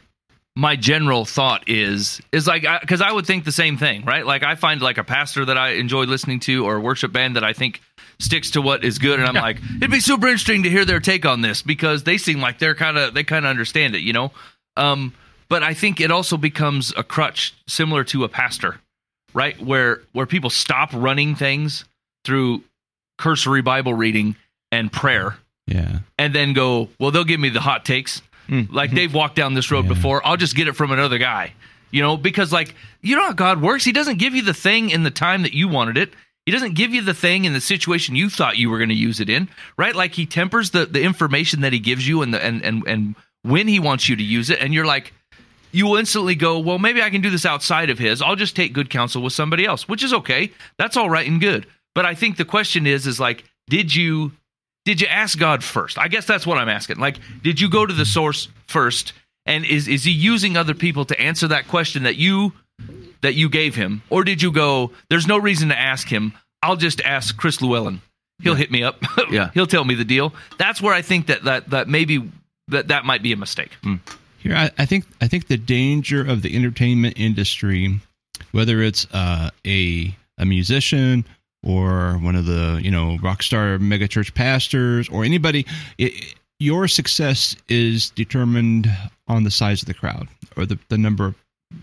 my 0.55 0.75
general 0.75 1.25
thought 1.25 1.67
is 1.67 2.21
is 2.31 2.45
like 2.45 2.63
because 2.81 3.01
I, 3.01 3.11
would 3.11 3.25
think 3.25 3.43
the 3.43 3.51
same 3.51 3.75
thing 3.77 4.05
right 4.05 4.23
like 4.25 4.43
i 4.43 4.53
find 4.53 4.81
like 4.81 4.99
a 4.99 5.03
pastor 5.03 5.45
that 5.45 5.57
i 5.57 5.69
enjoy 5.69 6.03
listening 6.03 6.39
to 6.41 6.63
or 6.65 6.75
a 6.75 6.79
worship 6.79 7.11
band 7.11 7.35
that 7.37 7.43
i 7.43 7.53
think 7.53 7.81
sticks 8.19 8.51
to 8.51 8.61
what 8.61 8.83
is 8.83 8.99
good 8.99 9.19
and 9.19 9.27
i'm 9.27 9.33
like 9.33 9.57
it'd 9.77 9.89
be 9.89 9.99
super 9.99 10.27
interesting 10.27 10.61
to 10.63 10.69
hear 10.69 10.85
their 10.85 10.99
take 10.99 11.25
on 11.25 11.41
this 11.41 11.63
because 11.63 12.03
they 12.03 12.19
seem 12.19 12.39
like 12.39 12.59
they're 12.59 12.75
kind 12.75 12.99
of 12.99 13.15
they 13.15 13.23
kind 13.23 13.45
of 13.45 13.49
understand 13.49 13.95
it 13.95 14.01
you 14.01 14.13
know 14.13 14.31
um 14.77 15.11
but 15.49 15.63
i 15.63 15.73
think 15.73 15.99
it 15.99 16.11
also 16.11 16.37
becomes 16.37 16.93
a 16.95 17.03
crutch 17.03 17.55
similar 17.67 18.03
to 18.03 18.23
a 18.23 18.29
pastor 18.29 18.79
right 19.33 19.59
where 19.59 20.01
where 20.11 20.27
people 20.27 20.51
stop 20.51 20.89
running 20.93 21.33
things 21.35 21.83
through 22.25 22.63
cursory 23.17 23.61
bible 23.63 23.95
reading 23.95 24.35
and 24.71 24.91
prayer 24.91 25.35
Yeah. 25.67 25.99
and 26.19 26.33
then 26.33 26.53
go, 26.53 26.89
well, 26.99 27.11
they'll 27.11 27.23
give 27.23 27.39
me 27.39 27.49
the 27.49 27.59
hot 27.61 27.85
takes. 27.85 28.21
Mm. 28.47 28.71
Like 28.71 28.89
mm-hmm. 28.89 28.97
they've 28.97 29.13
walked 29.13 29.35
down 29.35 29.53
this 29.53 29.71
road 29.71 29.85
Yeah. 29.85 29.93
before. 29.93 30.25
I'll 30.25 30.37
just 30.37 30.55
get 30.55 30.67
it 30.67 30.73
from 30.73 30.91
another 30.91 31.17
guy. 31.17 31.53
You 31.91 32.01
know, 32.01 32.17
because 32.17 32.51
like 32.51 32.75
you 33.01 33.15
know 33.15 33.23
how 33.23 33.33
God 33.33 33.61
works. 33.61 33.83
He 33.83 33.91
doesn't 33.91 34.17
give 34.17 34.33
you 34.33 34.41
the 34.41 34.53
thing 34.53 34.89
in 34.89 35.03
the 35.03 35.11
time 35.11 35.43
that 35.43 35.53
you 35.53 35.67
wanted 35.67 35.97
it. 35.97 36.13
He 36.45 36.51
doesn't 36.51 36.73
give 36.73 36.93
you 36.93 37.01
the 37.01 37.13
thing 37.13 37.45
in 37.45 37.53
the 37.53 37.61
situation 37.61 38.15
you 38.15 38.29
thought 38.29 38.57
you 38.57 38.69
were 38.69 38.77
going 38.77 38.89
to 38.89 38.95
use 38.95 39.21
it 39.21 39.29
in, 39.29 39.47
right? 39.77 39.95
Like 39.95 40.13
he 40.13 40.25
tempers 40.25 40.71
the 40.71 40.85
the 40.85 41.01
information 41.01 41.61
that 41.61 41.71
he 41.71 41.79
gives 41.79 42.07
you 42.07 42.21
and 42.21 42.33
the 42.33 42.43
and 42.43 42.63
and 42.63 42.83
and 42.87 43.15
when 43.43 43.67
he 43.67 43.79
wants 43.79 44.09
you 44.09 44.15
to 44.15 44.23
use 44.23 44.49
it, 44.49 44.59
and 44.59 44.73
you're 44.73 44.85
like, 44.85 45.13
you 45.71 45.85
will 45.85 45.97
instantly 45.97 46.35
go, 46.35 46.59
well, 46.59 46.79
maybe 46.79 47.01
I 47.01 47.09
can 47.09 47.21
do 47.21 47.29
this 47.29 47.45
outside 47.45 47.89
of 47.89 47.99
his. 47.99 48.21
I'll 48.21 48.35
just 48.35 48.55
take 48.55 48.73
good 48.73 48.89
counsel 48.89 49.21
with 49.21 49.33
somebody 49.33 49.65
else, 49.65 49.87
which 49.87 50.03
is 50.03 50.13
okay. 50.13 50.51
That's 50.77 50.97
all 50.97 51.09
right 51.09 51.27
and 51.27 51.41
good. 51.41 51.65
But 51.95 52.05
I 52.05 52.15
think 52.15 52.37
the 52.37 52.45
question 52.45 52.87
is, 52.87 53.05
is 53.05 53.19
like, 53.19 53.43
did 53.69 53.93
you 53.93 54.31
did 54.85 55.01
you 55.01 55.07
ask 55.07 55.37
God 55.37 55.63
first? 55.63 55.97
I 55.97 56.07
guess 56.07 56.25
that's 56.25 56.45
what 56.45 56.57
I'm 56.57 56.69
asking. 56.69 56.97
Like, 56.97 57.17
did 57.41 57.59
you 57.59 57.69
go 57.69 57.85
to 57.85 57.93
the 57.93 58.05
source 58.05 58.49
first? 58.67 59.13
And 59.45 59.65
is 59.65 59.87
is 59.87 60.03
he 60.03 60.11
using 60.11 60.55
other 60.55 60.73
people 60.73 61.05
to 61.05 61.19
answer 61.19 61.47
that 61.49 61.67
question 61.67 62.03
that 62.03 62.15
you 62.15 62.53
that 63.21 63.33
you 63.35 63.49
gave 63.49 63.75
him? 63.75 64.01
Or 64.09 64.23
did 64.23 64.41
you 64.41 64.51
go, 64.51 64.91
there's 65.09 65.27
no 65.27 65.37
reason 65.37 65.69
to 65.69 65.79
ask 65.79 66.07
him. 66.07 66.33
I'll 66.61 66.75
just 66.75 67.01
ask 67.01 67.35
Chris 67.35 67.61
Llewellyn. 67.61 68.01
He'll 68.41 68.55
hit 68.55 68.71
me 68.71 68.83
up. 68.83 69.01
Yeah. 69.31 69.49
He'll 69.53 69.67
tell 69.67 69.85
me 69.85 69.95
the 69.95 70.03
deal. 70.05 70.33
That's 70.57 70.81
where 70.81 70.93
I 70.93 71.01
think 71.01 71.27
that 71.27 71.43
that 71.45 71.69
that 71.71 71.87
maybe 71.87 72.29
that 72.67 72.89
that 72.89 73.05
might 73.05 73.23
be 73.23 73.31
a 73.31 73.37
mistake. 73.37 73.71
Here, 74.39 74.55
I, 74.55 74.69
I 74.77 74.85
think 74.85 75.05
I 75.21 75.27
think 75.27 75.47
the 75.47 75.57
danger 75.57 76.21
of 76.21 76.41
the 76.41 76.55
entertainment 76.55 77.17
industry, 77.17 77.99
whether 78.51 78.81
it's 78.81 79.07
uh, 79.11 79.49
a 79.65 80.15
a 80.37 80.45
musician 80.45 81.25
or 81.63 82.13
one 82.21 82.35
of 82.35 82.45
the 82.45 82.79
you 82.83 82.91
know 82.91 83.17
rock 83.21 83.41
star 83.43 83.77
megachurch 83.77 84.33
pastors 84.33 85.09
or 85.09 85.23
anybody, 85.23 85.65
it, 85.97 86.35
your 86.59 86.87
success 86.87 87.55
is 87.69 88.09
determined 88.11 88.89
on 89.27 89.43
the 89.43 89.51
size 89.51 89.81
of 89.81 89.87
the 89.87 89.93
crowd 89.93 90.27
or 90.57 90.65
the 90.65 90.77
the 90.89 90.97
number 90.97 91.25
of 91.27 91.35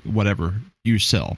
whatever 0.04 0.54
you 0.84 0.98
sell. 0.98 1.36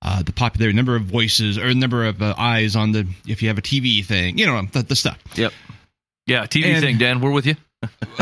Uh, 0.00 0.22
the 0.22 0.32
popular 0.32 0.72
number 0.72 0.94
of 0.94 1.02
voices, 1.02 1.58
or 1.58 1.74
number 1.74 2.04
of 2.06 2.22
uh, 2.22 2.32
eyes 2.38 2.76
on 2.76 2.92
the 2.92 3.04
if 3.26 3.42
you 3.42 3.48
have 3.48 3.58
a 3.58 3.62
TV 3.62 4.04
thing, 4.04 4.38
you 4.38 4.46
know 4.46 4.62
the, 4.72 4.82
the 4.82 4.94
stuff. 4.96 5.18
Yep. 5.34 5.52
Yeah, 6.26 6.46
TV 6.46 6.66
And- 6.66 6.80
thing, 6.84 6.98
Dan. 6.98 7.20
We're 7.20 7.32
with 7.32 7.46
you. 7.46 7.56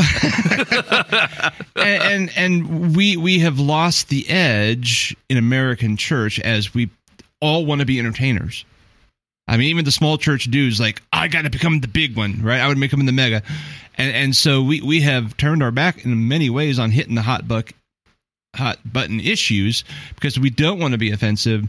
and, 1.77 2.03
and 2.03 2.31
and 2.37 2.97
we 2.97 3.17
we 3.17 3.39
have 3.41 3.59
lost 3.59 4.09
the 4.09 4.29
edge 4.29 5.17
in 5.29 5.37
American 5.39 5.97
church 5.97 6.39
as 6.41 6.75
we 6.75 6.91
all 7.41 7.65
want 7.67 7.81
to 7.81 7.87
be 7.87 7.99
entertainers. 7.99 8.65
I 9.49 9.57
mean, 9.57 9.69
even 9.69 9.85
the 9.85 9.93
small 9.93 10.19
church 10.19 10.45
dudes 10.45 10.81
like 10.81 11.03
I 11.13 11.29
got 11.29 11.43
to 11.43 11.51
become 11.51 11.81
the 11.81 11.89
big 11.89 12.17
one, 12.17 12.43
right? 12.43 12.61
I 12.61 12.69
would 12.69 12.79
make 12.79 12.91
become 12.91 13.07
the 13.07 13.13
mega, 13.13 13.43
and 13.97 14.13
and 14.13 14.37
so 14.37 14.63
we 14.63 14.81
we 14.81 15.01
have 15.03 15.37
turned 15.37 15.63
our 15.63 15.71
back 15.71 16.05
in 16.05 16.29
many 16.29 16.51
ways 16.51 16.79
on 16.79 16.91
hitting 16.91 17.15
the 17.15 17.23
hot 17.23 17.47
buck 17.47 17.73
hot 18.55 18.79
button 18.85 19.21
issues 19.21 19.85
because 20.15 20.39
we 20.39 20.51
don't 20.51 20.81
want 20.81 20.93
to 20.93 20.99
be 20.99 21.13
offensive. 21.13 21.69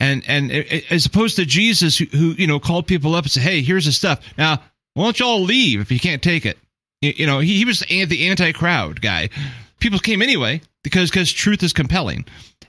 and 0.00 0.24
and 0.26 0.50
as 0.90 1.06
opposed 1.06 1.36
to 1.36 1.44
Jesus, 1.44 1.98
who, 1.98 2.06
who 2.06 2.30
you 2.32 2.46
know 2.46 2.58
called 2.58 2.86
people 2.86 3.14
up 3.14 3.24
and 3.24 3.30
said, 3.30 3.42
"Hey, 3.42 3.62
here's 3.62 3.84
the 3.84 3.92
stuff. 3.92 4.20
Now, 4.36 4.62
why 4.94 5.04
don't 5.04 5.20
y'all 5.20 5.42
leave 5.42 5.80
if 5.80 5.92
you 5.92 6.00
can't 6.00 6.22
take 6.22 6.46
it?" 6.46 6.58
You, 7.02 7.12
you 7.16 7.26
know, 7.26 7.38
he, 7.38 7.58
he 7.58 7.64
was 7.64 7.80
the 7.80 8.04
the 8.06 8.28
anti-crowd 8.28 9.00
guy. 9.00 9.28
People 9.78 9.98
came 9.98 10.22
anyway 10.22 10.60
because 10.82 11.10
because 11.10 11.32
truth 11.32 11.62
is 11.62 11.72
compelling, 11.72 12.24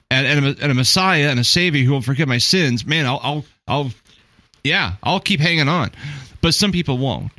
and 0.09 0.27
and 0.27 0.45
a, 0.45 0.63
and 0.63 0.71
a 0.71 0.75
Messiah 0.75 1.29
and 1.29 1.39
a 1.39 1.43
Savior 1.43 1.83
who 1.83 1.93
will 1.93 2.01
forgive 2.01 2.27
my 2.27 2.37
sins. 2.37 2.85
Man, 2.85 3.05
I'll 3.05 3.19
I'll, 3.23 3.45
I'll 3.67 3.91
yeah, 4.63 4.93
I'll 5.03 5.19
keep 5.19 5.39
hanging 5.39 5.67
on, 5.67 5.91
but 6.41 6.53
some 6.53 6.71
people 6.71 6.97
won't. 6.97 7.31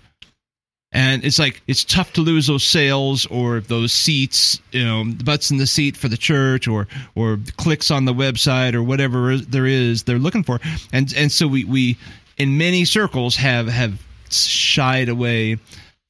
And 0.95 1.25
it's 1.25 1.39
like 1.39 1.63
it's 1.67 1.85
tough 1.85 2.13
to 2.15 2.21
lose 2.21 2.47
those 2.47 2.65
sales 2.65 3.25
or 3.27 3.61
those 3.61 3.93
seats, 3.93 4.61
you 4.73 4.85
know, 4.85 5.05
butts 5.25 5.51
in 5.51 5.57
the 5.57 5.67
seat 5.67 5.97
for 5.97 6.09
the 6.09 6.19
church 6.19 6.69
or 6.69 6.87
or 7.15 7.39
clicks 7.57 7.91
on 7.91 8.05
the 8.05 8.13
website 8.13 8.75
or 8.75 8.83
whatever 8.83 9.39
there 9.39 9.67
is 9.67 10.03
they're 10.03 10.19
looking 10.19 10.43
for. 10.43 10.61
And 10.93 11.13
and 11.17 11.33
so 11.33 11.49
we 11.49 11.65
we 11.65 11.97
in 12.37 12.59
many 12.59 12.85
circles 12.85 13.37
have 13.37 13.69
have 13.69 13.99
shied 14.31 15.09
away 15.09 15.57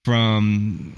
from 0.04 0.96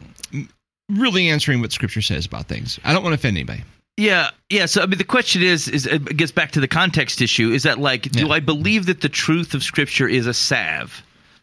really 0.88 1.28
answering 1.28 1.60
what 1.60 1.70
scripture 1.70 2.02
says 2.02 2.24
about 2.24 2.46
things. 2.46 2.80
I 2.84 2.94
don't 2.94 3.02
want 3.02 3.12
to 3.12 3.20
offend 3.20 3.36
anybody. 3.36 3.64
Yeah, 3.96 4.30
yeah. 4.50 4.66
So 4.66 4.82
I 4.82 4.86
mean, 4.86 4.98
the 4.98 5.04
question 5.04 5.42
is, 5.42 5.68
is 5.68 5.86
it 5.86 6.16
gets 6.16 6.32
back 6.32 6.52
to 6.52 6.60
the 6.60 6.68
context 6.68 7.20
issue. 7.20 7.50
Is 7.50 7.62
that 7.62 7.78
like, 7.78 8.10
do 8.10 8.26
Yeah. 8.26 8.32
I 8.32 8.40
believe 8.40 8.86
that 8.86 9.00
the 9.00 9.08
truth 9.08 9.54
of 9.54 9.62
Scripture 9.62 10.08
is 10.08 10.26
a 10.26 10.34
salve? 10.34 11.02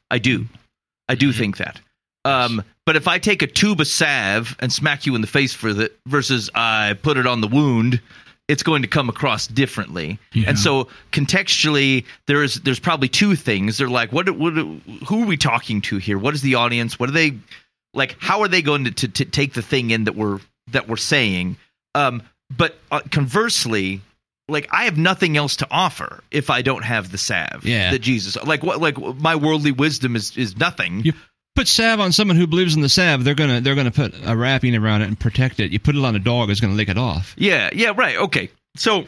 I 0.10 0.18
do. 0.18 0.46
I 1.08 1.16
do 1.16 1.32
think 1.32 1.58
that. 1.58 1.80
Um, 2.26 2.64
but 2.86 2.96
if 2.96 3.08
I 3.08 3.20
take 3.20 3.42
a 3.42 3.48
tube 3.48 3.80
of 3.80 3.88
salve 3.88 4.56
and 4.60 4.72
smack 4.72 5.06
you 5.06 5.16
in 5.16 5.22
the 5.22 5.28
face 5.28 5.54
for 5.54 5.70
it 5.70 5.98
versus 6.08 6.50
I 6.54 6.98
put 7.02 7.18
it 7.18 7.26
on 7.26 7.42
the 7.42 7.48
wound, 7.48 8.02
it's 8.48 8.64
going 8.64 8.82
to 8.82 8.88
come 8.88 9.08
across 9.08 9.48
differently. 9.48 10.20
And 10.46 10.60
so 10.60 10.90
contextually, 11.12 12.06
there 12.28 12.44
is 12.44 12.56
there's 12.62 12.80
probably 12.80 13.08
two 13.08 13.36
things. 13.36 13.78
They're 13.78 13.90
like, 13.90 14.12
what, 14.12 14.30
what 14.32 14.54
who 14.54 15.24
are 15.24 15.26
we 15.26 15.38
talking 15.38 15.80
to 15.82 15.98
here? 15.98 16.18
What 16.18 16.34
is 16.34 16.42
the 16.42 16.56
audience? 16.56 17.00
What 17.00 17.08
are 17.08 17.14
they 17.14 17.38
like? 17.94 18.18
How 18.20 18.42
are 18.42 18.48
they 18.50 18.62
going 18.62 18.84
to, 18.86 18.92
to, 18.92 19.08
to 19.08 19.26
take 19.26 19.54
the 19.54 19.62
thing 19.62 19.92
in 19.92 20.04
that 20.04 20.16
we're 20.16 20.40
that 20.72 20.90
we're 20.90 20.98
saying? 20.98 21.56
Um, 21.96 22.24
but 22.56 22.78
uh, 22.92 23.02
conversely, 23.12 24.02
like 24.48 24.68
I 24.72 24.86
have 24.86 24.98
nothing 24.98 25.38
else 25.38 25.58
to 25.58 25.68
offer 25.72 26.24
if 26.32 26.50
I 26.50 26.62
don't 26.62 26.84
have 26.84 27.12
the 27.12 27.18
salve. 27.18 27.66
Yeah. 27.66 27.92
that 27.92 28.00
Jesus. 28.00 28.36
Like 28.44 28.64
what? 28.64 28.82
Like 28.82 28.98
my 28.98 29.36
worldly 29.36 29.72
wisdom 29.72 30.16
is 30.16 30.36
is 30.38 30.58
nothing. 30.58 31.02
You 31.04 31.14
put 31.56 31.68
salve 31.68 32.00
on 32.00 32.12
someone 32.12 32.38
who 32.38 32.48
believes 32.48 32.76
in 32.76 32.82
the 32.82 32.90
salve, 32.90 33.24
they're 33.24 33.36
gonna 33.36 33.62
they're 33.62 33.76
gonna 33.76 33.92
put 33.92 34.14
a 34.26 34.36
wrapping 34.36 34.76
around 34.76 35.02
it 35.02 35.08
and 35.08 35.20
protect 35.20 35.60
it. 35.60 35.72
You 35.72 35.80
put 35.80 35.96
it 35.96 36.04
on 36.04 36.16
a 36.16 36.20
dog, 36.20 36.50
it's 36.50 36.60
gonna 36.60 36.74
lick 36.74 36.90
it 36.90 36.98
off. 36.98 37.34
Yeah, 37.38 37.70
yeah, 37.74 37.94
right. 37.96 38.18
Okay. 38.18 38.50
So 38.76 39.06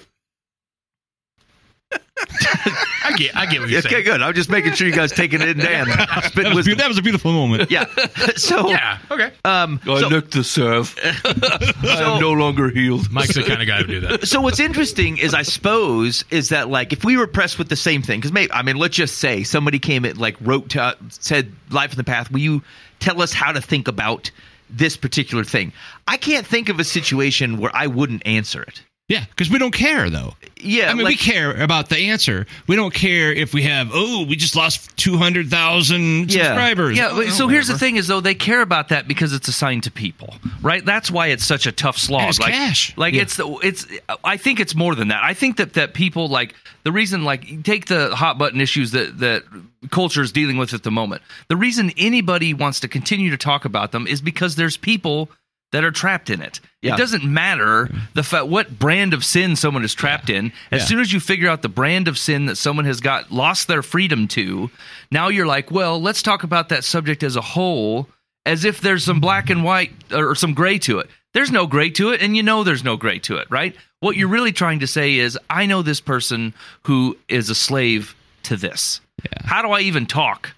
I 3.05 3.13
get, 3.17 3.35
I 3.35 3.45
get 3.45 3.59
what 3.61 3.69
you're 3.69 3.79
okay, 3.79 3.89
saying. 3.89 4.03
good. 4.05 4.21
I'm 4.21 4.33
just 4.33 4.49
making 4.49 4.73
sure 4.73 4.87
you 4.87 4.93
guys 4.93 5.11
taking 5.11 5.41
it 5.41 5.49
in, 5.49 5.57
Dan. 5.57 5.87
That 5.97 6.09
was, 6.15 6.31
beau- 6.31 6.55
wisdom. 6.55 6.77
that 6.77 6.87
was 6.87 6.97
a 6.97 7.01
beautiful 7.01 7.31
moment. 7.33 7.69
Yeah. 7.69 7.85
So 8.37 8.69
Yeah. 8.69 8.97
Okay. 9.11 9.31
um 9.45 9.79
I 9.83 9.99
so, 10.01 10.07
licked 10.07 10.31
the 10.31 10.43
serve. 10.43 10.95
I 11.03 12.13
am 12.15 12.21
no 12.21 12.31
longer 12.31 12.69
healed. 12.69 13.11
Mike's 13.11 13.35
the 13.35 13.43
kind 13.43 13.61
of 13.61 13.67
guy 13.67 13.79
who 13.81 13.87
do 13.87 13.99
that. 14.01 14.27
so 14.27 14.39
what's 14.41 14.59
interesting 14.59 15.17
is 15.17 15.33
I 15.33 15.41
suppose 15.43 16.23
is 16.31 16.49
that 16.49 16.69
like 16.69 16.93
if 16.93 17.03
we 17.03 17.17
were 17.17 17.27
pressed 17.27 17.59
with 17.59 17.69
the 17.69 17.75
same 17.75 18.01
thing 18.01 18.19
because 18.19 18.31
maybe 18.31 18.51
I 18.53 18.61
mean 18.63 18.77
let's 18.77 18.95
just 18.95 19.17
say 19.17 19.43
somebody 19.43 19.79
came 19.79 20.05
and 20.05 20.17
like 20.17 20.35
wrote 20.41 20.69
to 20.69 20.95
said 21.09 21.51
life 21.71 21.91
in 21.91 21.97
the 21.97 22.03
path 22.03 22.31
will 22.31 22.39
you 22.39 22.63
tell 22.99 23.21
us 23.21 23.33
how 23.33 23.51
to 23.51 23.61
think 23.61 23.87
about 23.87 24.31
this 24.69 24.95
particular 24.97 25.43
thing 25.43 25.71
I 26.07 26.17
can't 26.17 26.47
think 26.47 26.69
of 26.69 26.79
a 26.79 26.83
situation 26.83 27.57
where 27.57 27.71
I 27.75 27.87
wouldn't 27.87 28.25
answer 28.25 28.61
it 28.63 28.81
Yeah, 29.09 29.25
because 29.29 29.49
we 29.49 29.59
don't 29.59 29.73
care 29.73 30.09
though. 30.09 30.33
yeah 30.61 30.89
I 30.89 30.93
mean, 30.93 31.05
we 31.05 31.17
care 31.17 31.51
about 31.61 31.89
the 31.89 31.97
answer. 31.97 32.45
We 32.67 32.77
don't 32.77 32.93
care 32.93 33.33
if 33.33 33.53
we 33.53 33.63
have. 33.63 33.89
Oh, 33.93 34.25
we 34.25 34.37
just 34.37 34.55
lost 34.55 34.95
two 34.95 35.17
hundred 35.17 35.49
thousand 35.49 36.31
Yeah. 36.33 36.43
subscribers. 36.45 36.97
Yeah, 36.97 37.09
Oh, 37.11 37.25
so 37.27 37.49
here's 37.49 37.67
the 37.67 37.77
thing: 37.77 37.97
is 37.97 38.07
though 38.07 38.21
they 38.21 38.33
care 38.33 38.61
about 38.61 38.89
that 38.89 39.05
because 39.05 39.33
it's 39.33 39.49
assigned 39.49 39.83
to 39.83 39.91
people, 39.91 40.35
right? 40.61 40.83
That's 40.85 41.11
why 41.11 41.27
it's 41.27 41.43
such 41.45 41.67
a 41.67 41.71
tough 41.73 41.97
slog. 41.97 42.21
And 42.21 42.29
it's 42.29 42.39
like, 42.39 42.53
cash. 42.53 42.95
like 42.97 43.13
it's 43.13 43.35
the 43.35 43.45
it's. 43.61 43.85
I 44.23 44.37
think 44.37 44.61
it's 44.61 44.73
more 44.73 44.95
than 44.95 45.09
that. 45.09 45.21
I 45.21 45.33
think 45.33 45.57
that 45.57 45.73
that 45.73 45.93
people 45.93 46.29
like 46.29 46.55
the 46.83 46.91
reason 46.93 47.25
like 47.25 47.63
take 47.63 47.87
the 47.87 48.15
hot 48.15 48.37
button 48.37 48.61
issues 48.61 48.91
that 48.91 49.19
that 49.19 49.43
culture 49.91 50.21
is 50.21 50.31
dealing 50.31 50.55
with 50.55 50.73
at 50.73 50.83
the 50.83 50.91
moment. 50.91 51.21
The 51.49 51.57
reason 51.57 51.91
anybody 51.97 52.53
wants 52.53 52.79
to 52.79 52.87
continue 52.87 53.31
to 53.31 53.37
talk 53.37 53.65
about 53.65 53.91
them 53.91 54.07
is 54.07 54.21
because 54.21 54.55
there's 54.55 54.77
people 54.77 55.29
that 55.73 55.83
are 55.83 55.91
trapped 55.91 56.29
in 56.29 56.41
it. 56.41 56.59
Yeah. 56.81 56.93
It 56.93 56.97
doesn't 56.97 57.23
matter 57.25 57.89
the 58.13 58.23
fa- 58.23 58.45
what 58.45 58.77
brand 58.79 59.13
of 59.13 59.25
sin 59.25 59.55
someone 59.55 59.83
is 59.83 59.93
trapped 59.93 60.29
in. 60.29 60.53
As 60.71 60.81
Yeah. 60.81 60.85
soon 60.87 60.99
as 60.99 61.11
you 61.11 61.19
figure 61.19 61.49
out 61.49 61.61
the 61.63 61.69
brand 61.69 62.07
of 62.07 62.17
sin 62.17 62.45
that 62.45 62.55
someone 62.57 62.85
has 62.85 63.01
got 63.01 63.31
lost 63.31 63.67
their 63.67 63.81
freedom 63.81 64.27
to, 64.29 64.69
now 65.11 65.27
you're 65.29 65.47
like, 65.47 65.71
well, 65.71 66.01
let's 66.01 66.21
talk 66.21 66.43
about 66.43 66.69
that 66.69 66.83
subject 66.83 67.23
as 67.23 67.35
a 67.35 67.41
whole, 67.41 68.07
as 68.45 68.63
if 68.65 68.81
there's 68.81 69.03
some 69.03 69.19
black 69.19 69.49
and 69.49 69.63
white 69.63 69.91
or 70.13 70.35
some 70.35 70.53
gray 70.53 70.77
to 70.79 70.99
it. 70.99 71.09
There's 71.33 71.51
no 71.51 71.65
gray 71.65 71.89
to 71.91 72.11
it, 72.11 72.21
and 72.21 72.37
you 72.37 72.43
know 72.43 72.63
there's 72.63 72.83
no 72.83 72.95
gray 72.95 73.17
to 73.19 73.37
it, 73.37 73.47
right? 73.49 73.75
What 74.01 74.15
you're 74.15 74.27
really 74.27 74.51
trying 74.51 74.79
to 74.81 74.87
say 74.87 75.15
is, 75.15 75.39
I 75.49 75.65
know 75.65 75.81
this 75.81 76.01
person 76.01 76.53
who 76.83 77.17
is 77.27 77.49
a 77.49 77.55
slave 77.55 78.15
to 78.43 78.55
this. 78.55 79.01
How 79.43 79.63
do 79.63 79.69
I 79.71 79.79
even 79.79 80.05
talk 80.05 80.51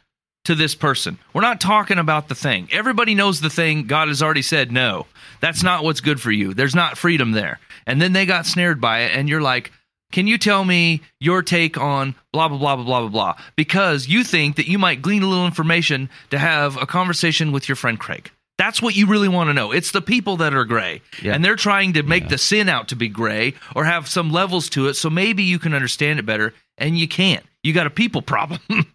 to 0.45 0.55
this 0.55 0.75
person? 0.75 1.19
We're 1.34 1.41
not 1.41 1.62
talking 1.62 1.99
about 1.99 2.27
the 2.27 2.36
thing. 2.36 2.69
Everybody 2.71 3.15
knows 3.15 3.41
the 3.41 3.49
thing. 3.49 3.88
God 3.88 4.08
has 4.08 4.21
already 4.23 4.41
said, 4.41 4.71
no, 4.71 5.05
that's 5.41 5.63
not 5.63 5.84
what's 5.84 6.01
good 6.01 6.21
for 6.21 6.31
you. 6.31 6.53
There's 6.53 6.75
not 6.75 6.97
freedom 6.97 7.31
there. 7.31 7.60
And 7.86 8.01
then 8.01 8.13
they 8.13 8.25
got 8.25 8.45
snared 8.45 8.81
by 8.81 9.01
it, 9.01 9.15
and 9.15 9.29
you're 9.29 9.41
like, 9.41 9.71
can 10.12 10.27
you 10.27 10.38
tell 10.38 10.63
me 10.63 11.01
your 11.19 11.41
take 11.41 11.77
on 11.77 12.15
blah, 12.31 12.47
blah, 12.47 12.58
blah, 12.58 12.75
blah, 12.77 12.86
blah, 12.86 12.99
blah, 13.01 13.10
blah? 13.10 13.36
Because 13.55 14.08
you 14.08 14.23
think 14.23 14.55
that 14.55 14.67
you 14.67 14.79
might 14.79 15.01
glean 15.01 15.23
a 15.23 15.27
little 15.27 15.45
information 15.45 16.10
to 16.29 16.39
have 16.39 16.77
a 16.81 16.86
conversation 16.86 17.51
with 17.51 17.67
your 17.67 17.75
friend 17.75 17.99
Craig. 17.99 18.31
That's 18.58 18.81
what 18.81 18.95
you 18.95 19.08
really 19.08 19.27
want 19.27 19.49
to 19.49 19.53
know. 19.53 19.71
It's 19.71 19.91
the 19.91 20.01
people 20.01 20.38
that 20.38 20.53
are 20.53 20.63
gray. 20.63 21.01
Yeah. 21.21 21.34
And 21.34 21.43
they're 21.43 21.58
trying 21.58 21.93
to 21.93 22.03
make 22.03 22.29
the 22.29 22.38
sin 22.38 22.69
out 22.69 22.88
to 22.89 22.95
be 22.95 23.10
gray 23.10 23.55
or 23.75 23.84
have 23.84 24.08
some 24.08 24.31
levels 24.31 24.69
to 24.69 24.88
it 24.88 24.93
so 24.93 25.10
maybe 25.10 25.43
you 25.43 25.60
can 25.60 25.73
understand 25.73 26.19
it 26.19 26.25
better, 26.25 26.53
and 26.77 26.97
you 26.97 27.08
can't. 27.08 27.45
You 27.63 27.73
got 27.73 27.88
a 27.88 27.89
people 27.89 28.21
problem. 28.21 28.62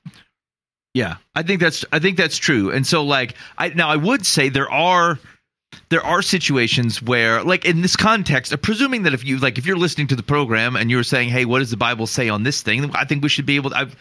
Yeah, 0.94 1.16
I 1.34 1.42
think 1.42 1.60
that's 1.60 1.84
I 1.92 1.98
think 1.98 2.16
that's 2.16 2.36
true. 2.36 2.70
And 2.72 2.86
so 2.86 3.04
like 3.04 3.34
I 3.58 3.68
now 3.68 3.88
I 3.88 3.96
would 3.96 4.26
say 4.26 4.48
there 4.48 4.70
are 4.70 5.18
there 5.88 6.04
are 6.04 6.22
situations 6.22 7.00
where 7.00 7.44
like 7.44 7.64
in 7.64 7.82
this 7.82 7.96
context, 7.96 8.54
presuming 8.62 9.04
that 9.04 9.14
if 9.14 9.24
you 9.24 9.38
like 9.38 9.58
if 9.58 9.66
you're 9.66 9.76
listening 9.76 10.08
to 10.08 10.16
the 10.16 10.22
program 10.22 10.76
and 10.76 10.90
you're 10.90 11.04
saying, 11.04 11.28
"Hey, 11.28 11.44
what 11.44 11.60
does 11.60 11.70
the 11.70 11.76
Bible 11.76 12.06
say 12.06 12.28
on 12.28 12.42
this 12.42 12.62
thing?" 12.62 12.90
I 12.94 13.04
think 13.04 13.22
we 13.22 13.28
should 13.28 13.46
be 13.46 13.56
able 13.56 13.70
to 13.70 13.78
I've, 13.78 13.96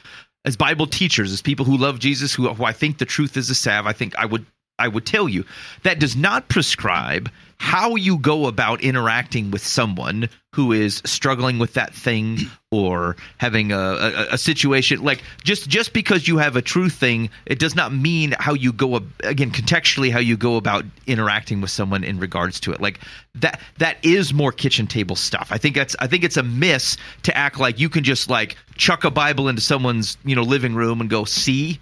as 0.45 0.56
Bible 0.58 0.88
teachers, 0.88 1.32
as 1.32 1.41
people 1.41 1.65
who 1.65 1.78
love 1.78 1.99
Jesus, 1.99 2.34
who, 2.34 2.52
who 2.54 2.63
I 2.63 2.71
think 2.71 2.97
the 2.97 3.06
truth 3.06 3.38
is 3.38 3.49
a 3.49 3.56
salve, 3.56 3.86
I 3.86 3.93
think 3.93 4.15
I 4.15 4.25
would 4.25 4.45
I 4.79 4.87
would 4.87 5.05
tell 5.05 5.29
you 5.29 5.45
that 5.83 5.99
does 5.99 6.15
not 6.15 6.49
prescribe 6.49 7.29
how 7.59 7.95
you 7.95 8.17
go 8.17 8.47
about 8.47 8.81
interacting 8.81 9.51
with 9.51 9.65
someone 9.65 10.29
who 10.53 10.71
is 10.71 11.01
struggling 11.05 11.59
with 11.59 11.73
that 11.73 11.93
thing 11.93 12.39
or 12.71 13.17
having 13.37 13.71
a, 13.71 13.77
a, 13.77 14.27
a 14.31 14.37
situation. 14.37 15.03
Like 15.03 15.21
just 15.43 15.67
just 15.69 15.91
because 15.91 16.27
you 16.27 16.37
have 16.37 16.55
a 16.55 16.61
true 16.61 16.89
thing 16.89 17.29
it 17.45 17.59
does 17.59 17.75
not 17.75 17.93
mean 17.93 18.33
how 18.39 18.53
you 18.53 18.71
go 18.71 19.01
again 19.23 19.51
contextually 19.51 20.09
how 20.09 20.19
you 20.19 20.37
go 20.37 20.55
about 20.55 20.85
interacting 21.05 21.59
with 21.59 21.69
someone 21.69 22.03
in 22.03 22.17
regards 22.17 22.61
to 22.61 22.71
it. 22.71 22.79
Like 22.79 23.01
that 23.35 23.59
that 23.77 23.97
is 24.03 24.33
more 24.33 24.53
kitchen 24.53 24.87
table 24.87 25.17
stuff. 25.17 25.49
I 25.51 25.57
think 25.57 25.75
that's 25.75 25.95
i 25.99 26.07
think 26.07 26.23
it's 26.23 26.37
a 26.37 26.43
miss 26.43 26.97
to 27.23 27.35
act 27.37 27.59
like 27.59 27.79
you 27.79 27.89
can 27.89 28.03
just 28.03 28.29
like 28.29 28.55
chuck 28.75 29.03
a 29.03 29.11
bible 29.11 29.49
into 29.49 29.61
someone's 29.61 30.17
you 30.23 30.35
know 30.35 30.43
living 30.43 30.73
room 30.73 31.01
and 31.01 31.09
go 31.09 31.25
see 31.25 31.79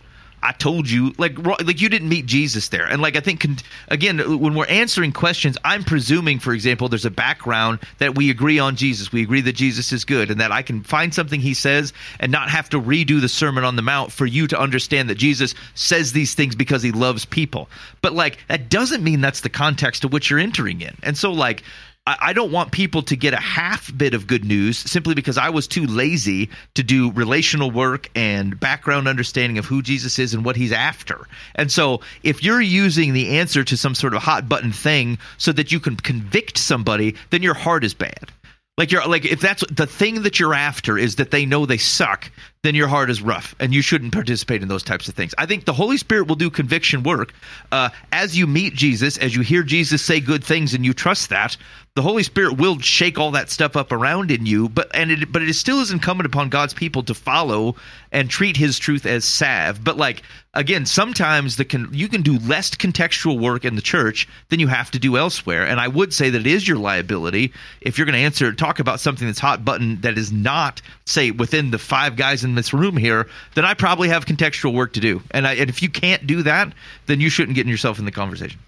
I 0.48 0.54
told 0.54 0.90
you, 0.90 1.14
like, 1.18 1.38
like 1.46 1.82
you 1.82 1.90
didn't 1.90 2.08
meet 2.08 2.26
Jesus 2.26 2.70
there, 2.70 2.86
and 2.86 3.02
like 3.02 3.18
I 3.18 3.20
think, 3.20 3.46
again, 3.90 4.40
when 4.40 4.56
we're 4.56 4.66
answering 4.68 5.12
questions, 5.12 5.58
I'm 5.66 5.84
presuming, 5.84 6.40
for 6.40 6.54
example, 6.54 6.88
there's 6.88 7.04
a 7.04 7.12
background 7.12 7.80
that 7.98 8.16
we 8.16 8.30
agree 8.30 8.58
on 8.58 8.78
Jesus. 8.78 9.12
We 9.12 9.24
agree 9.24 9.42
that 9.42 9.58
Jesus 9.58 9.92
is 9.92 10.06
good, 10.06 10.32
and 10.32 10.40
that 10.40 10.54
I 10.54 10.62
can 10.62 10.84
find 10.84 11.14
something 11.14 11.42
He 11.42 11.54
says 11.54 11.92
and 12.22 12.32
not 12.32 12.50
have 12.50 12.70
to 12.70 12.80
redo 12.80 13.20
the 13.20 13.28
Sermon 13.28 13.66
on 13.66 13.76
the 13.76 13.82
Mount 13.82 14.14
for 14.14 14.26
you 14.26 14.48
to 14.48 14.58
understand 14.58 15.10
that 15.10 15.16
Jesus 15.16 15.54
says 15.76 16.14
these 16.14 16.34
things 16.34 16.56
because 16.56 16.82
He 16.82 16.94
loves 16.94 17.26
people. 17.26 17.68
But 18.02 18.14
like 18.14 18.38
that 18.48 18.70
doesn't 18.70 19.04
mean 19.04 19.20
that's 19.20 19.42
the 19.42 19.50
context 19.50 20.04
to 20.04 20.08
which 20.08 20.30
you're 20.30 20.40
entering 20.40 20.80
in, 20.80 20.96
and 21.04 21.18
so 21.18 21.34
like. 21.34 21.62
I 22.08 22.34
don't 22.34 22.52
want 22.52 22.72
people 22.72 23.02
to 23.04 23.16
get 23.18 23.34
a 23.34 23.38
half 23.38 23.96
bit 23.96 24.14
of 24.14 24.28
good 24.28 24.46
news 24.46 24.78
simply 24.78 25.14
because 25.14 25.38
I 25.38 25.50
was 25.50 25.68
too 25.68 25.86
lazy 25.86 26.50
to 26.76 26.84
do 26.84 27.12
relational 27.12 27.70
work 27.70 28.10
and 28.16 28.58
background 28.60 29.08
understanding 29.08 29.58
of 29.58 29.66
who 29.66 29.82
Jesus 29.82 30.18
is 30.18 30.34
and 30.34 30.46
what 30.46 30.56
he's 30.56 30.72
after. 30.72 31.28
And 31.56 31.72
so, 31.72 32.02
if 32.24 32.44
you're 32.44 32.62
using 32.62 33.14
the 33.14 33.40
answer 33.40 33.64
to 33.64 33.76
some 33.76 33.96
sort 33.96 34.14
of 34.14 34.22
hot 34.22 34.48
button 34.48 34.72
thing 34.72 35.18
so 35.38 35.52
that 35.52 35.72
you 35.72 35.80
can 35.80 35.98
convict 35.98 36.58
somebody, 36.58 37.16
then 37.30 37.44
your 37.44 37.54
heart 37.54 37.84
is 37.84 37.94
bad. 37.94 38.32
Like 38.78 38.92
you're 38.92 39.06
like 39.08 39.26
if 39.26 39.42
that's 39.42 39.64
the 39.72 39.88
thing 39.88 40.22
that 40.22 40.40
you're 40.40 40.54
after 40.54 40.98
is 41.00 41.16
that 41.16 41.32
they 41.32 41.48
know 41.48 41.66
they 41.66 41.78
suck, 41.78 42.32
then 42.68 42.76
your 42.76 42.90
heart 42.90 43.10
is 43.10 43.22
rough 43.22 43.56
and 43.60 43.74
you 43.74 43.82
shouldn't 43.82 44.12
participate 44.12 44.62
in 44.62 44.68
those 44.68 44.84
types 44.84 45.08
of 45.08 45.16
things. 45.16 45.34
I 45.38 45.46
think 45.46 45.64
the 45.64 45.74
Holy 45.74 45.96
Spirit 45.96 46.28
will 46.28 46.36
do 46.36 46.50
conviction 46.50 47.02
work 47.02 47.34
uh, 47.72 47.90
as 48.12 48.38
you 48.38 48.46
meet 48.46 48.74
Jesus, 48.74 49.18
as 49.18 49.34
you 49.34 49.42
hear 49.42 49.64
Jesus 49.64 50.02
say 50.02 50.20
good 50.20 50.44
things 50.44 50.74
and 50.74 50.86
you 50.86 50.94
trust 50.94 51.30
that. 51.30 51.56
The 51.96 52.04
Holy 52.04 52.22
Spirit 52.22 52.60
will 52.60 52.78
shake 52.78 53.18
all 53.18 53.32
that 53.32 53.50
stuff 53.50 53.76
up 53.76 53.92
around 53.92 54.30
in 54.30 54.46
you, 54.46 54.70
but 54.70 54.88
and 54.94 55.10
it 55.10 55.32
but 55.32 55.42
it 55.42 55.52
still 55.56 55.80
is 55.80 55.90
incumbent 55.90 56.28
upon 56.28 56.50
God's 56.50 56.76
people 56.76 57.02
to 57.02 57.16
follow 57.16 57.76
and 58.12 58.30
treat 58.30 58.56
His 58.56 58.78
truth 58.78 59.08
as 59.08 59.26
salve. 59.26 59.84
But 59.84 59.98
like 59.98 60.22
again, 60.54 60.86
sometimes 60.86 61.56
the 61.56 61.66
con- 61.66 61.90
you 61.92 62.08
can 62.08 62.22
do 62.22 62.38
less 62.40 62.70
contextual 62.70 63.40
work 63.40 63.66
in 63.66 63.76
the 63.76 63.82
church 63.82 64.28
than 64.50 64.60
you 64.60 64.68
have 64.68 64.92
to 64.92 65.00
do 65.00 65.18
elsewhere. 65.18 65.66
And 65.66 65.80
I 65.80 65.88
would 65.88 66.14
say 66.14 66.30
that 66.30 66.42
it 66.42 66.46
is 66.46 66.68
your 66.68 66.78
liability 66.78 67.52
if 67.82 67.98
you're 67.98 68.06
going 68.06 68.14
to 68.14 68.20
answer 68.20 68.52
talk 68.54 68.78
about 68.78 69.00
something 69.00 69.26
that's 69.26 69.40
hot 69.40 69.66
button 69.66 70.00
that 70.02 70.20
is 70.20 70.32
not 70.32 70.84
say 71.06 71.32
within 71.32 71.72
the 71.72 71.80
five 71.80 72.16
guys 72.16 72.44
in 72.44 72.54
this 72.58 72.74
room 72.74 72.98
here. 72.98 73.28
Then 73.56 73.64
I 73.64 73.74
probably 73.74 74.10
have 74.10 74.26
contextual 74.26 74.74
work 74.74 74.94
to 74.94 75.00
do. 75.00 75.22
And, 75.32 75.48
I, 75.48 75.54
and 75.54 75.70
if 75.70 75.82
you 75.82 75.90
can't 75.90 76.28
do 76.28 76.44
that, 76.44 76.74
then 77.06 77.22
you 77.22 77.30
shouldn't 77.30 77.56
get 77.56 77.66
yourself 77.66 77.98
in 77.98 78.06
the 78.06 78.12
conversation. 78.12 78.60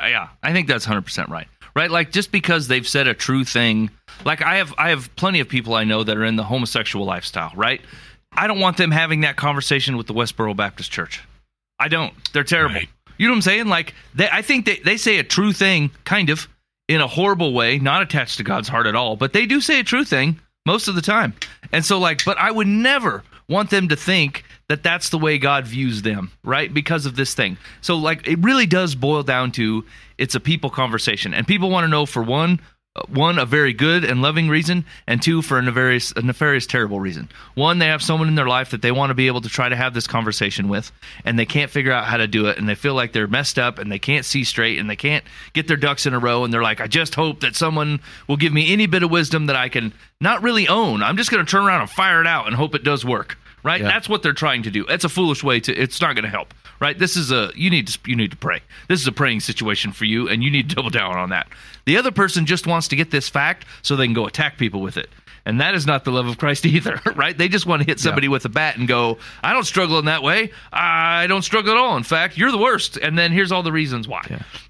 Uh, 0.00 0.06
yeah, 0.06 0.28
I 0.42 0.52
think 0.52 0.68
that's 0.68 0.86
100% 0.86 1.28
right. 1.28 1.48
Right? 1.74 1.90
Like 1.90 2.12
just 2.12 2.32
because 2.32 2.68
they've 2.68 2.86
said 2.86 3.08
a 3.08 3.14
true 3.14 3.44
thing, 3.44 3.90
like 4.24 4.42
I 4.42 4.56
have 4.56 4.74
I 4.78 4.88
have 4.88 5.14
plenty 5.16 5.38
of 5.38 5.48
people 5.48 5.74
I 5.74 5.84
know 5.84 6.02
that 6.02 6.16
are 6.16 6.24
in 6.24 6.36
the 6.36 6.42
homosexual 6.42 7.04
lifestyle, 7.04 7.52
right? 7.54 7.80
I 8.32 8.46
don't 8.46 8.58
want 8.58 8.76
them 8.76 8.90
having 8.90 9.20
that 9.20 9.36
conversation 9.36 9.96
with 9.96 10.06
the 10.06 10.14
Westboro 10.14 10.56
Baptist 10.56 10.90
Church. 10.90 11.22
I 11.78 11.88
don't. 11.88 12.12
They're 12.32 12.44
terrible. 12.44 12.76
Right. 12.76 12.88
You 13.18 13.26
know 13.26 13.32
what 13.32 13.38
I'm 13.38 13.42
saying? 13.42 13.66
Like 13.66 13.94
they 14.14 14.28
I 14.30 14.42
think 14.42 14.64
they 14.64 14.78
they 14.78 14.96
say 14.96 15.18
a 15.18 15.24
true 15.24 15.52
thing 15.52 15.90
kind 16.04 16.30
of 16.30 16.48
in 16.88 17.00
a 17.00 17.06
horrible 17.06 17.52
way, 17.52 17.78
not 17.78 18.02
attached 18.02 18.38
to 18.38 18.44
God's 18.44 18.68
heart 18.68 18.86
at 18.86 18.94
all, 18.94 19.16
but 19.16 19.32
they 19.32 19.46
do 19.46 19.60
say 19.60 19.80
a 19.80 19.84
true 19.84 20.04
thing 20.04 20.40
most 20.66 20.88
of 20.88 20.94
the 20.94 21.02
time. 21.02 21.34
And 21.72 21.84
so 21.84 21.98
like 21.98 22.24
but 22.24 22.38
I 22.38 22.50
would 22.50 22.66
never 22.66 23.22
want 23.48 23.70
them 23.70 23.88
to 23.88 23.96
think 23.96 24.44
that 24.68 24.82
that's 24.82 25.08
the 25.08 25.18
way 25.18 25.38
God 25.38 25.66
views 25.66 26.02
them, 26.02 26.30
right? 26.44 26.72
Because 26.72 27.06
of 27.06 27.16
this 27.16 27.34
thing. 27.34 27.56
So 27.80 27.96
like 27.96 28.26
it 28.28 28.38
really 28.40 28.66
does 28.66 28.94
boil 28.94 29.22
down 29.22 29.52
to 29.52 29.84
it's 30.18 30.34
a 30.34 30.40
people 30.40 30.70
conversation. 30.70 31.32
And 31.32 31.46
people 31.46 31.70
want 31.70 31.84
to 31.84 31.88
know 31.88 32.06
for 32.06 32.22
one 32.22 32.60
uh, 32.96 33.02
one 33.08 33.38
a 33.38 33.44
very 33.44 33.72
good 33.72 34.04
and 34.04 34.22
loving 34.22 34.48
reason 34.48 34.84
and 35.06 35.22
two 35.22 35.42
for 35.42 35.58
a 35.58 35.62
nefarious 35.62 36.10
a 36.12 36.22
nefarious 36.22 36.66
terrible 36.66 36.98
reason 36.98 37.28
one 37.54 37.78
they 37.78 37.86
have 37.86 38.02
someone 38.02 38.28
in 38.28 38.34
their 38.34 38.48
life 38.48 38.70
that 38.70 38.80
they 38.80 38.90
want 38.90 39.10
to 39.10 39.14
be 39.14 39.26
able 39.26 39.42
to 39.42 39.48
try 39.48 39.68
to 39.68 39.76
have 39.76 39.92
this 39.92 40.06
conversation 40.06 40.68
with 40.68 40.90
and 41.24 41.38
they 41.38 41.44
can't 41.44 41.70
figure 41.70 41.92
out 41.92 42.04
how 42.04 42.16
to 42.16 42.26
do 42.26 42.46
it 42.46 42.56
and 42.56 42.66
they 42.66 42.74
feel 42.74 42.94
like 42.94 43.12
they're 43.12 43.26
messed 43.26 43.58
up 43.58 43.78
and 43.78 43.92
they 43.92 43.98
can't 43.98 44.24
see 44.24 44.42
straight 44.42 44.78
and 44.78 44.88
they 44.88 44.96
can't 44.96 45.22
get 45.52 45.68
their 45.68 45.76
ducks 45.76 46.06
in 46.06 46.14
a 46.14 46.18
row 46.18 46.44
and 46.44 46.52
they're 46.52 46.62
like 46.62 46.80
i 46.80 46.86
just 46.86 47.14
hope 47.14 47.40
that 47.40 47.54
someone 47.54 48.00
will 48.26 48.38
give 48.38 48.54
me 48.54 48.72
any 48.72 48.86
bit 48.86 49.02
of 49.02 49.10
wisdom 49.10 49.46
that 49.46 49.56
i 49.56 49.68
can 49.68 49.92
not 50.20 50.42
really 50.42 50.66
own 50.66 51.02
i'm 51.02 51.16
just 51.18 51.30
going 51.30 51.44
to 51.44 51.50
turn 51.50 51.64
around 51.64 51.82
and 51.82 51.90
fire 51.90 52.22
it 52.22 52.26
out 52.26 52.46
and 52.46 52.56
hope 52.56 52.74
it 52.74 52.84
does 52.84 53.04
work 53.04 53.37
right 53.62 53.80
Yeah. 53.80 53.88
that's 53.88 54.08
what 54.08 54.22
they're 54.22 54.32
trying 54.32 54.62
to 54.64 54.70
do 54.70 54.84
it's 54.88 55.04
a 55.04 55.08
foolish 55.08 55.42
way 55.42 55.60
to 55.60 55.74
it's 55.74 56.00
not 56.00 56.14
going 56.14 56.24
to 56.24 56.30
help 56.30 56.54
right 56.80 56.98
this 56.98 57.16
is 57.16 57.30
a 57.30 57.50
you 57.54 57.70
need 57.70 57.88
to 57.88 57.98
you 58.06 58.16
need 58.16 58.30
to 58.30 58.36
pray 58.36 58.60
this 58.88 59.00
is 59.00 59.06
a 59.06 59.12
praying 59.12 59.40
situation 59.40 59.92
for 59.92 60.04
you 60.04 60.28
and 60.28 60.42
you 60.42 60.50
need 60.50 60.68
to 60.68 60.74
double 60.76 60.90
down 60.90 61.16
on 61.16 61.30
that 61.30 61.48
the 61.84 61.96
other 61.96 62.10
person 62.10 62.46
just 62.46 62.66
wants 62.66 62.88
to 62.88 62.96
get 62.96 63.10
this 63.10 63.28
fact 63.28 63.66
so 63.82 63.96
they 63.96 64.06
can 64.06 64.14
go 64.14 64.26
attack 64.26 64.58
people 64.58 64.80
with 64.80 64.96
it 64.96 65.08
and 65.44 65.62
that 65.62 65.74
is 65.74 65.86
not 65.86 66.04
the 66.04 66.10
love 66.10 66.26
of 66.26 66.36
Christ 66.36 66.66
either, 66.66 67.00
right? 67.16 67.38
They 67.38 67.48
just 67.48 67.64
want 67.64 67.80
to 67.80 67.86
hit 67.86 67.98
somebody 68.00 68.28
with 68.28 68.44
a 68.44 68.50
bat 68.50 68.76
and 68.76 68.86
go, 68.86 69.16
I 69.42 69.54
don't 69.54 69.64
struggle 69.64 69.98
in 69.98 70.04
that 70.04 70.22
way. 70.22 70.50
I 70.74 71.26
don't 71.26 71.40
struggle 71.40 71.70
at 71.72 71.78
all. 71.78 71.96
In 71.96 72.02
fact, 72.02 72.36
you're 72.36 72.50
the 72.50 72.58
worst. 72.58 72.98
And 72.98 73.16
then 73.16 73.32
here's 73.32 73.50
all 73.50 73.62
the 73.62 73.72
reasons 73.72 74.06
why. 74.06 74.20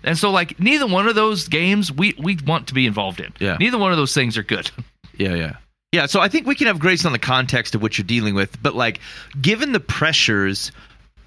And 0.05 0.17
so, 0.17 0.31
like, 0.31 0.61
neither 0.61 0.87
one 0.87 1.09
of 1.09 1.17
those 1.17 1.49
games 1.49 1.91
we, 1.91 2.15
we 2.17 2.39
want 2.47 2.69
to 2.69 2.75
be 2.75 2.87
involved 2.87 3.19
in. 3.19 3.33
Yeah. 3.41 3.57
Neither 3.59 3.77
one 3.77 3.91
of 3.91 3.99
those 3.99 4.15
things 4.15 4.39
are 4.39 4.45
good. 4.45 4.71
Yeah, 5.17 5.35
yeah. 5.35 5.57
Yeah, 5.93 6.07
so 6.07 6.21
I 6.21 6.29
think 6.29 6.47
we 6.47 6.55
can 6.55 6.67
have 6.67 6.79
grace 6.79 7.07
on 7.07 7.13
the 7.13 7.19
context 7.19 7.75
of 7.75 7.81
what 7.81 7.97
you're 7.97 8.07
dealing 8.07 8.35
with, 8.35 8.63
but 8.63 8.75
like 8.75 9.01
given 9.41 9.73
the 9.73 9.81
pressures 9.81 10.71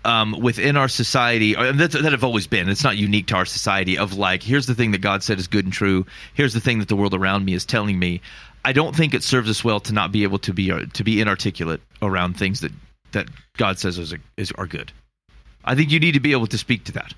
um, 0.05 0.39
within 0.39 0.77
our 0.77 0.87
society 0.87 1.55
that, 1.55 1.91
that 1.91 2.11
have 2.11 2.23
always 2.23 2.45
been, 2.45 2.69
it's 2.69 2.83
not 2.83 2.97
unique 2.97 3.27
to 3.27 3.35
our 3.35 3.45
society 3.45 3.97
of 3.97 4.13
like, 4.17 4.43
here's 4.43 4.67
the 4.67 4.75
thing 4.75 4.91
that 4.91 5.01
God 5.01 5.23
said 5.23 5.39
is 5.39 5.47
good 5.47 5.65
and 5.65 5.73
true. 5.73 6.05
Here's 6.35 6.53
the 6.53 6.59
thing 6.59 6.79
that 6.79 6.89
the 6.89 6.95
world 6.95 7.13
around 7.13 7.45
me 7.45 7.53
is 7.53 7.65
telling 7.65 7.97
me. 7.97 8.21
I 8.63 8.73
don't 8.73 8.95
think 8.95 9.15
it 9.15 9.23
serves 9.23 9.49
us 9.49 9.63
well 9.63 9.79
to 9.81 9.93
not 9.93 10.11
be 10.11 10.21
able 10.23 10.37
to 10.39 10.53
be 10.53 10.71
uh, 10.71 10.85
to 10.93 11.03
be 11.03 11.19
inarticulate 11.19 11.81
around 12.01 12.37
things 12.37 12.59
that 12.59 12.71
that 13.11 13.27
God 13.57 13.79
says 13.79 13.97
is, 13.97 14.13
is 14.37 14.51
are 14.51 14.67
good. 14.67 14.91
I 15.65 15.73
think 15.73 15.91
you 15.91 15.99
need 15.99 16.13
to 16.13 16.19
be 16.19 16.31
able 16.31 16.47
to 16.47 16.57
speak 16.57 16.83
to 16.85 16.91
that. 16.93 17.13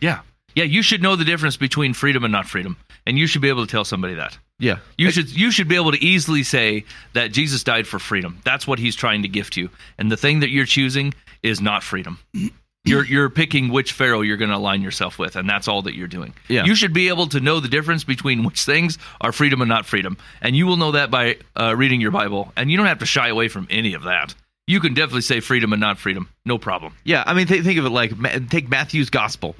Yeah. 0.00 0.20
Yeah, 0.56 0.64
you 0.64 0.82
should 0.82 1.02
know 1.02 1.14
the 1.14 1.24
difference 1.24 1.56
between 1.56 1.94
freedom 1.94 2.24
and 2.24 2.32
not 2.32 2.46
freedom. 2.46 2.76
And 3.06 3.16
you 3.16 3.28
should 3.28 3.42
be 3.42 3.48
able 3.48 3.64
to 3.64 3.70
tell 3.70 3.84
somebody 3.84 4.14
that. 4.14 4.36
Yeah, 4.58 4.78
You 4.96 5.10
should 5.10 5.30
you 5.30 5.52
should 5.52 5.68
be 5.68 5.76
able 5.76 5.92
to 5.92 6.02
easily 6.02 6.42
say 6.42 6.84
that 7.12 7.30
Jesus 7.30 7.62
died 7.62 7.86
for 7.86 7.98
freedom. 7.98 8.40
That's 8.44 8.66
what 8.66 8.78
he's 8.78 8.96
trying 8.96 9.22
to 9.22 9.28
gift 9.28 9.56
you. 9.56 9.68
And 9.98 10.10
the 10.10 10.16
thing 10.16 10.40
that 10.40 10.48
you're 10.50 10.64
choosing 10.64 11.14
is 11.42 11.60
not 11.60 11.82
freedom. 11.84 12.18
You're 12.88 13.04
you're 13.04 13.28
picking 13.30 13.70
which 13.70 13.90
pharaoh 13.94 14.20
you're 14.20 14.36
going 14.36 14.52
to 14.52 14.56
align 14.56 14.80
yourself 14.80 15.18
with, 15.18 15.34
and 15.34 15.50
that's 15.50 15.66
all 15.66 15.82
that 15.82 15.96
you're 15.96 16.06
doing. 16.06 16.32
Yeah. 16.46 16.64
You 16.64 16.76
should 16.76 16.92
be 16.92 17.08
able 17.08 17.26
to 17.30 17.40
know 17.40 17.58
the 17.58 17.66
difference 17.66 18.04
between 18.04 18.44
which 18.44 18.60
things 18.64 18.96
are 19.20 19.32
freedom 19.32 19.60
and 19.60 19.68
not 19.68 19.86
freedom, 19.86 20.16
and 20.40 20.54
you 20.54 20.68
will 20.68 20.76
know 20.76 20.92
that 20.92 21.10
by 21.10 21.38
uh, 21.60 21.74
reading 21.74 22.00
your 22.00 22.12
Bible. 22.12 22.52
And 22.56 22.70
you 22.70 22.76
don't 22.76 22.86
have 22.86 23.00
to 23.00 23.06
shy 23.06 23.26
away 23.26 23.48
from 23.48 23.66
any 23.70 23.94
of 23.94 24.04
that. 24.04 24.36
You 24.68 24.78
can 24.78 24.94
definitely 24.94 25.22
say 25.22 25.40
freedom 25.40 25.72
and 25.72 25.80
not 25.80 25.98
freedom, 25.98 26.28
no 26.44 26.58
problem. 26.58 26.92
Yeah, 27.02 27.24
I 27.26 27.34
mean, 27.34 27.48
th- 27.48 27.64
think 27.64 27.76
of 27.80 27.86
it 27.86 27.90
like 27.90 28.16
Ma- 28.16 28.38
take 28.48 28.68
Matthew's 28.68 29.10
gospel. 29.10 29.56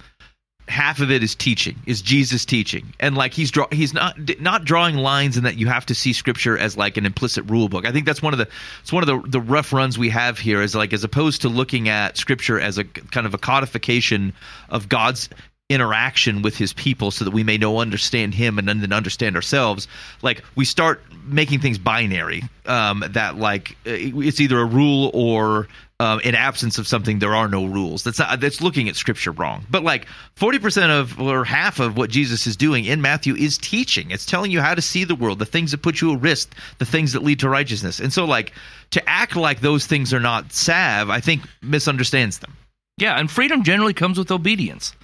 Half 0.68 1.00
of 1.00 1.10
it 1.10 1.22
is 1.22 1.34
teaching, 1.34 1.76
is 1.86 2.02
Jesus 2.02 2.44
teaching, 2.44 2.92
and 2.98 3.16
like 3.16 3.32
he's 3.32 3.50
draw 3.52 3.66
he's 3.70 3.94
not 3.94 4.16
not 4.40 4.64
drawing 4.64 4.96
lines, 4.96 5.36
and 5.36 5.46
that 5.46 5.56
you 5.56 5.68
have 5.68 5.86
to 5.86 5.94
see 5.94 6.12
Scripture 6.12 6.58
as 6.58 6.76
like 6.76 6.96
an 6.96 7.06
implicit 7.06 7.48
rule 7.48 7.68
book. 7.68 7.86
I 7.86 7.92
think 7.92 8.04
that's 8.04 8.20
one 8.20 8.34
of 8.34 8.38
the 8.38 8.48
it's 8.82 8.92
one 8.92 9.08
of 9.08 9.22
the 9.22 9.28
the 9.28 9.40
rough 9.40 9.72
runs 9.72 9.96
we 9.96 10.08
have 10.10 10.38
here 10.38 10.60
is 10.60 10.74
like 10.74 10.92
as 10.92 11.04
opposed 11.04 11.42
to 11.42 11.48
looking 11.48 11.88
at 11.88 12.16
Scripture 12.16 12.58
as 12.58 12.78
a 12.78 12.84
kind 12.84 13.26
of 13.26 13.34
a 13.34 13.38
codification 13.38 14.32
of 14.68 14.88
God's 14.88 15.28
interaction 15.68 16.42
with 16.42 16.56
his 16.56 16.72
people 16.72 17.10
so 17.10 17.24
that 17.24 17.32
we 17.32 17.42
may 17.42 17.58
know 17.58 17.78
understand 17.78 18.32
him 18.32 18.58
and 18.58 18.68
then 18.68 18.92
understand 18.92 19.34
ourselves 19.34 19.88
like 20.22 20.44
we 20.54 20.64
start 20.64 21.02
making 21.24 21.58
things 21.58 21.76
binary 21.76 22.44
um 22.66 23.02
that 23.10 23.36
like 23.36 23.72
uh, 23.84 23.90
it's 23.90 24.40
either 24.40 24.60
a 24.60 24.64
rule 24.64 25.10
or 25.12 25.66
um, 25.98 26.20
in 26.20 26.34
absence 26.34 26.76
of 26.78 26.86
something 26.86 27.18
there 27.18 27.34
are 27.34 27.48
no 27.48 27.64
rules 27.64 28.04
that's 28.04 28.18
not, 28.18 28.38
that's 28.40 28.60
looking 28.60 28.88
at 28.88 28.96
scripture 28.96 29.32
wrong 29.32 29.64
but 29.70 29.82
like 29.82 30.06
40% 30.36 30.90
of 30.90 31.18
or 31.18 31.44
half 31.44 31.80
of 31.80 31.96
what 31.96 32.10
jesus 32.10 32.46
is 32.46 32.56
doing 32.56 32.84
in 32.84 33.00
matthew 33.00 33.34
is 33.34 33.56
teaching 33.58 34.10
it's 34.10 34.26
telling 34.26 34.50
you 34.50 34.60
how 34.60 34.74
to 34.74 34.82
see 34.82 35.04
the 35.04 35.14
world 35.14 35.38
the 35.38 35.46
things 35.46 35.70
that 35.70 35.82
put 35.82 36.00
you 36.00 36.14
at 36.14 36.20
risk 36.20 36.54
the 36.78 36.84
things 36.84 37.12
that 37.14 37.22
lead 37.22 37.40
to 37.40 37.48
righteousness 37.48 37.98
and 37.98 38.12
so 38.12 38.24
like 38.24 38.52
to 38.90 39.08
act 39.08 39.36
like 39.36 39.60
those 39.60 39.86
things 39.86 40.12
are 40.12 40.20
not 40.20 40.52
salve 40.52 41.08
i 41.08 41.20
think 41.20 41.42
misunderstands 41.62 42.38
them 42.40 42.52
Yeah, 42.98 43.18
and 43.18 43.30
freedom 43.30 43.62
generally 43.62 43.92
comes 43.92 44.16
with 44.18 44.30
obedience, 44.30 44.94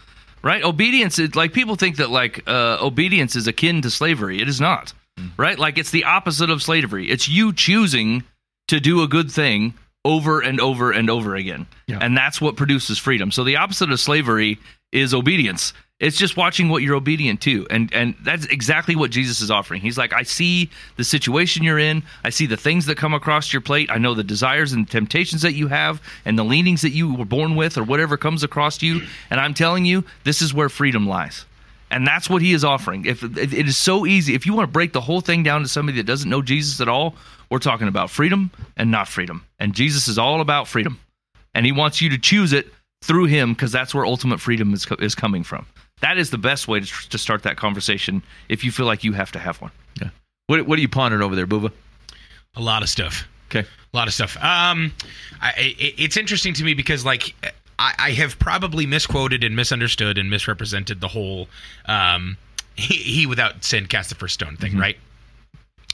right? 0.42 0.64
Obedience 0.64 1.18
is 1.18 1.34
like 1.36 1.52
people 1.52 1.76
think 1.76 1.96
that 1.96 2.08
like 2.10 2.42
uh, 2.48 2.78
obedience 2.80 3.36
is 3.36 3.46
akin 3.46 3.82
to 3.82 3.90
slavery. 3.90 4.40
It 4.40 4.48
is 4.48 4.60
not, 4.60 4.94
right? 5.36 5.58
Like 5.58 5.76
it's 5.76 5.90
the 5.90 6.04
opposite 6.04 6.48
of 6.48 6.62
slavery. 6.62 7.10
It's 7.10 7.28
you 7.28 7.52
choosing 7.52 8.24
to 8.68 8.80
do 8.80 9.02
a 9.02 9.08
good 9.08 9.30
thing 9.30 9.74
over 10.04 10.40
and 10.40 10.60
over 10.60 10.90
and 10.90 11.08
over 11.08 11.36
again, 11.36 11.66
Yeah. 11.86 11.98
and 12.00 12.16
that's 12.16 12.40
what 12.40 12.56
produces 12.56 12.98
freedom. 12.98 13.30
So 13.30 13.44
the 13.44 13.56
opposite 13.56 13.90
of 13.92 14.00
slavery 14.00 14.58
is 14.90 15.14
obedience. 15.14 15.72
It's 16.00 16.16
just 16.16 16.36
watching 16.36 16.68
what 16.68 16.82
you're 16.82 16.96
obedient 16.96 17.40
to, 17.42 17.64
and 17.70 17.92
and 17.94 18.16
that's 18.24 18.46
exactly 18.46 18.96
what 18.96 19.12
Jesus 19.12 19.40
is 19.40 19.52
offering. 19.52 19.80
He's 19.80 19.96
like, 19.96 20.12
I 20.12 20.24
see 20.24 20.68
the 20.96 21.04
situation 21.04 21.62
you're 21.62 21.78
in. 21.78 22.02
I 22.24 22.30
see 22.30 22.46
the 22.46 22.56
things 22.56 22.86
that 22.86 22.96
come 22.96 23.14
across 23.14 23.52
your 23.52 23.62
plate. 23.62 23.88
I 23.88 23.98
know 23.98 24.12
the 24.12 24.24
desires 24.24 24.72
and 24.72 24.90
temptations 24.90 25.42
that 25.42 25.52
you 25.52 25.68
have, 25.68 26.02
and 26.24 26.36
the 26.36 26.42
leanings 26.44 26.82
that 26.82 26.90
you 26.90 27.14
were 27.14 27.24
born 27.24 27.54
with, 27.54 27.78
or 27.78 27.84
whatever 27.84 28.16
comes 28.16 28.42
across 28.42 28.82
you. 28.82 29.02
And 29.30 29.38
I'm 29.38 29.54
telling 29.54 29.84
you, 29.84 30.02
this 30.24 30.42
is 30.42 30.52
where 30.52 30.68
freedom 30.68 31.06
lies. 31.06 31.44
And 31.92 32.04
that's 32.04 32.28
what 32.28 32.42
he 32.42 32.52
is 32.52 32.64
offering. 32.64 33.04
If 33.04 33.22
if 33.22 33.52
it 33.54 33.68
is 33.68 33.76
so 33.76 34.04
easy, 34.04 34.34
if 34.34 34.44
you 34.44 34.54
want 34.54 34.66
to 34.68 34.72
break 34.72 34.92
the 34.92 35.00
whole 35.00 35.20
thing 35.20 35.44
down 35.44 35.62
to 35.62 35.68
somebody 35.68 35.98
that 35.98 36.06
doesn't 36.06 36.28
know 36.28 36.42
Jesus 36.42 36.80
at 36.80 36.88
all, 36.88 37.14
we're 37.52 37.58
talking 37.58 37.86
about 37.86 38.10
freedom 38.10 38.50
and 38.76 38.90
not 38.90 39.06
freedom. 39.06 39.44
And 39.60 39.74
Jesus 39.74 40.08
is 40.08 40.18
all 40.18 40.40
about 40.40 40.66
freedom, 40.66 40.98
and 41.54 41.66
he 41.66 41.70
wants 41.72 42.00
you 42.00 42.08
to 42.10 42.18
choose 42.18 42.52
it 42.52 42.66
through 43.02 43.26
him 43.26 43.52
because 43.52 43.70
that's 43.70 43.94
where 43.94 44.06
ultimate 44.06 44.40
freedom 44.40 44.72
is 44.72 44.86
co- 44.86 44.96
is 44.98 45.14
coming 45.14 45.42
from. 45.44 45.66
That 46.00 46.18
is 46.18 46.30
the 46.30 46.38
best 46.38 46.66
way 46.66 46.80
to, 46.80 46.86
tr- 46.86 47.08
to 47.10 47.18
start 47.18 47.42
that 47.44 47.56
conversation 47.56 48.22
if 48.48 48.64
you 48.64 48.72
feel 48.72 48.86
like 48.86 49.04
you 49.04 49.12
have 49.12 49.30
to 49.32 49.38
have 49.38 49.60
one. 49.60 49.70
Yeah. 50.00 50.08
what, 50.46 50.66
what 50.66 50.78
are 50.78 50.82
you 50.82 50.88
pondering 50.88 51.22
over 51.22 51.36
there 51.36 51.46
booba 51.46 51.70
A 52.56 52.60
lot 52.60 52.82
of 52.82 52.88
stuff. 52.88 53.28
okay 53.50 53.68
A 53.92 53.96
lot 53.96 54.08
of 54.08 54.14
stuff. 54.14 54.36
Um, 54.38 54.92
I, 55.40 55.52
it, 55.58 55.94
it's 55.98 56.16
interesting 56.16 56.54
to 56.54 56.64
me 56.64 56.74
because 56.74 57.04
like 57.04 57.34
I, 57.78 57.94
I 57.98 58.10
have 58.12 58.38
probably 58.38 58.86
misquoted 58.86 59.44
and 59.44 59.54
misunderstood 59.54 60.16
and 60.16 60.30
misrepresented 60.30 61.00
the 61.00 61.08
whole 61.08 61.48
um, 61.86 62.36
he, 62.74 62.94
he 62.94 63.26
without 63.26 63.62
sin 63.62 63.86
cast 63.86 64.08
the 64.08 64.14
first 64.14 64.34
stone 64.34 64.56
thing, 64.56 64.78
right? 64.78 64.96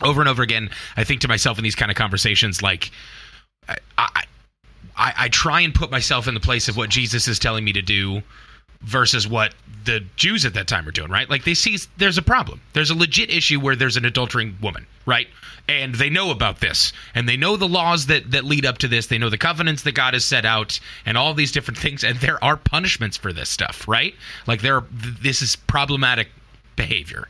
Over 0.03 0.21
and 0.21 0.29
over 0.29 0.43
again, 0.43 0.71
I 0.97 1.05
think 1.05 1.23
to 1.23 1.29
myself 1.29 1.59
in 1.59 1.65
these 1.65 1.75
kind 1.75 1.91
of 1.91 1.97
conversations, 1.97 2.63
like 2.63 2.91
I, 3.69 3.77
I, 4.97 5.13
I, 5.17 5.29
try 5.29 5.61
and 5.61 5.75
put 5.75 5.91
myself 5.91 6.29
in 6.29 6.35
the 6.35 6.41
place 6.41 6.69
of 6.69 6.77
what 6.77 6.89
Jesus 6.89 7.29
is 7.29 7.39
telling 7.39 7.65
me 7.65 7.73
to 7.73 7.83
do 7.83 8.23
versus 8.83 9.27
what 9.27 9.55
the 9.85 10.05
Jews 10.17 10.45
at 10.45 10.55
that 10.55 10.69
time 10.69 10.87
are 10.89 10.93
doing, 10.93 11.11
right? 11.11 11.29
Like 11.29 11.45
they 11.45 11.55
see 11.55 11.79
there's 11.97 12.19
a 12.19 12.23
problem. 12.23 12.61
There's 12.73 12.91
a 12.91 12.95
legit 12.95 13.31
issue 13.31 13.61
where 13.61 13.77
there's 13.77 13.97
an 13.97 14.05
adultering 14.05 14.61
woman, 14.61 14.87
right? 15.07 15.29
And 15.69 15.95
they 15.95 16.09
know 16.09 16.31
about 16.31 16.61
this, 16.61 16.93
and 17.15 17.29
they 17.29 17.37
know 17.37 17.57
the 17.57 17.69
laws 17.69 18.07
that 18.07 18.31
that 18.31 18.45
lead 18.45 18.65
up 18.65 18.79
to 18.79 18.89
this. 18.89 19.07
They 19.07 19.19
know 19.19 19.29
the 19.29 19.39
covenants 19.39 19.83
that 19.83 19.93
God 19.93 20.15
has 20.15 20.25
set 20.25 20.47
out, 20.47 20.81
and 21.05 21.19
all 21.19 21.35
these 21.35 21.53
different 21.53 21.79
things. 21.79 22.05
And 22.05 22.19
there 22.21 22.43
are 22.43 22.57
punishments 22.57 23.17
for 23.17 23.33
this 23.33 23.51
stuff, 23.51 23.87
right? 23.87 24.15
Like 24.47 24.63
there, 24.63 24.85
this 24.91 25.43
is 25.43 25.57
problematic 25.57 26.29
behavior, 26.77 27.29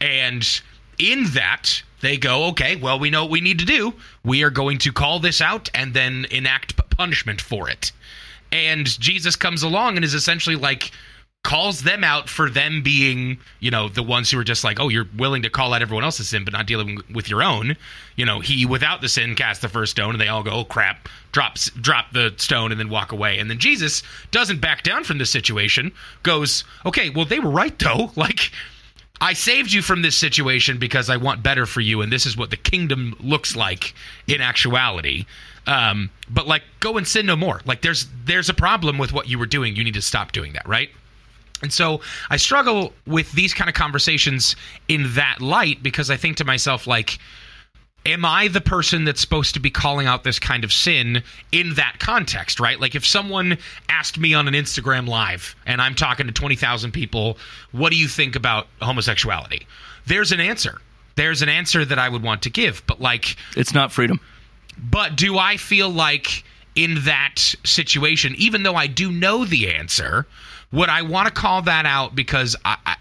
and 0.00 0.62
in 0.98 1.24
that 1.32 1.82
they 2.04 2.16
go, 2.16 2.46
okay, 2.46 2.76
well, 2.76 2.98
we 2.98 3.10
know 3.10 3.22
what 3.22 3.30
we 3.30 3.40
need 3.40 3.58
to 3.60 3.64
do. 3.64 3.94
We 4.24 4.42
are 4.42 4.50
going 4.50 4.78
to 4.78 4.92
call 4.92 5.20
this 5.20 5.40
out 5.40 5.68
and 5.74 5.94
then 5.94 6.26
enact 6.30 6.76
punishment 6.90 7.40
for 7.40 7.68
it. 7.68 7.92
And 8.52 8.86
Jesus 8.86 9.36
comes 9.36 9.62
along 9.62 9.96
and 9.96 10.04
is 10.04 10.14
essentially 10.14 10.56
like 10.56 10.92
calls 11.44 11.82
them 11.82 12.02
out 12.02 12.28
for 12.28 12.48
them 12.48 12.82
being, 12.82 13.38
you 13.60 13.70
know, 13.70 13.88
the 13.88 14.02
ones 14.02 14.30
who 14.30 14.38
are 14.38 14.44
just 14.44 14.64
like, 14.64 14.80
oh, 14.80 14.88
you're 14.88 15.06
willing 15.16 15.42
to 15.42 15.50
call 15.50 15.74
out 15.74 15.82
everyone 15.82 16.02
else's 16.02 16.30
sin, 16.30 16.42
but 16.42 16.54
not 16.54 16.66
dealing 16.66 16.98
with 17.12 17.28
your 17.28 17.42
own. 17.42 17.76
You 18.16 18.24
know, 18.24 18.40
he 18.40 18.64
without 18.64 19.02
the 19.02 19.08
sin 19.08 19.34
cast 19.34 19.60
the 19.60 19.68
first 19.68 19.92
stone, 19.92 20.12
and 20.12 20.20
they 20.20 20.28
all 20.28 20.42
go, 20.42 20.50
oh 20.50 20.64
crap, 20.64 21.08
drops 21.32 21.70
drop 21.70 22.12
the 22.12 22.32
stone 22.38 22.72
and 22.72 22.80
then 22.80 22.88
walk 22.88 23.12
away. 23.12 23.38
And 23.38 23.50
then 23.50 23.58
Jesus 23.58 24.02
doesn't 24.30 24.60
back 24.60 24.82
down 24.82 25.04
from 25.04 25.18
the 25.18 25.26
situation, 25.26 25.92
goes, 26.22 26.64
okay, 26.86 27.10
well 27.10 27.26
they 27.26 27.38
were 27.38 27.50
right 27.50 27.78
though, 27.78 28.10
like. 28.16 28.50
I 29.20 29.32
saved 29.32 29.72
you 29.72 29.80
from 29.80 30.02
this 30.02 30.16
situation 30.16 30.78
because 30.78 31.08
I 31.08 31.16
want 31.16 31.42
better 31.42 31.66
for 31.66 31.80
you, 31.80 32.02
and 32.02 32.12
this 32.12 32.26
is 32.26 32.36
what 32.36 32.50
the 32.50 32.56
kingdom 32.56 33.16
looks 33.20 33.56
like 33.56 33.94
in 34.26 34.40
actuality. 34.40 35.24
Um, 35.66 36.10
but 36.28 36.46
like, 36.46 36.62
go 36.80 36.96
and 36.96 37.06
sin 37.06 37.26
no 37.26 37.36
more. 37.36 37.60
Like, 37.64 37.82
there's 37.82 38.06
there's 38.24 38.48
a 38.48 38.54
problem 38.54 38.98
with 38.98 39.12
what 39.12 39.28
you 39.28 39.38
were 39.38 39.46
doing. 39.46 39.76
You 39.76 39.84
need 39.84 39.94
to 39.94 40.02
stop 40.02 40.32
doing 40.32 40.52
that, 40.54 40.68
right? 40.68 40.90
And 41.62 41.72
so 41.72 42.00
I 42.28 42.36
struggle 42.36 42.92
with 43.06 43.32
these 43.32 43.54
kind 43.54 43.70
of 43.70 43.74
conversations 43.74 44.56
in 44.88 45.14
that 45.14 45.40
light 45.40 45.82
because 45.82 46.10
I 46.10 46.16
think 46.16 46.36
to 46.38 46.44
myself, 46.44 46.86
like, 46.86 47.18
am 48.06 48.24
I 48.24 48.48
the 48.48 48.60
person 48.60 49.04
that's 49.04 49.20
supposed 49.20 49.54
to 49.54 49.60
be 49.60 49.70
calling 49.70 50.06
out 50.06 50.24
this 50.24 50.38
kind 50.38 50.62
of 50.64 50.72
sin 50.72 51.22
in 51.52 51.74
that 51.74 51.96
context, 51.98 52.60
right? 52.60 52.78
Like 52.80 52.94
if 52.94 53.06
someone 53.06 53.56
asked 53.88 54.18
me 54.18 54.34
on 54.34 54.46
an 54.48 54.54
Instagram 54.54 55.08
live 55.08 55.56
and 55.66 55.80
I'm 55.80 55.94
talking 55.94 56.26
to 56.26 56.32
20,000 56.32 56.92
people, 56.92 57.38
what 57.72 57.90
do 57.90 57.96
you 57.96 58.08
think 58.08 58.36
about 58.36 58.66
homosexuality? 58.82 59.66
There's 60.06 60.32
an 60.32 60.40
answer. 60.40 60.80
There's 61.16 61.42
an 61.42 61.48
answer 61.48 61.84
that 61.84 61.98
I 61.98 62.08
would 62.08 62.22
want 62.22 62.42
to 62.42 62.50
give, 62.50 62.82
but 62.86 63.00
like 63.00 63.36
It's 63.56 63.72
not 63.72 63.90
freedom. 63.92 64.20
but 64.78 65.16
do 65.16 65.38
I 65.38 65.56
feel 65.56 65.88
like 65.88 66.44
in 66.74 67.04
that 67.04 67.36
situation, 67.64 68.34
even 68.36 68.64
though 68.64 68.74
I 68.74 68.88
do 68.88 69.12
know 69.12 69.44
the 69.44 69.70
answer, 69.74 70.26
would 70.72 70.88
I 70.88 71.02
want 71.02 71.28
to 71.28 71.32
call 71.32 71.62
that 71.62 71.86
out 71.86 72.16
because 72.16 72.56
I, 72.64 72.76
I 72.84 72.96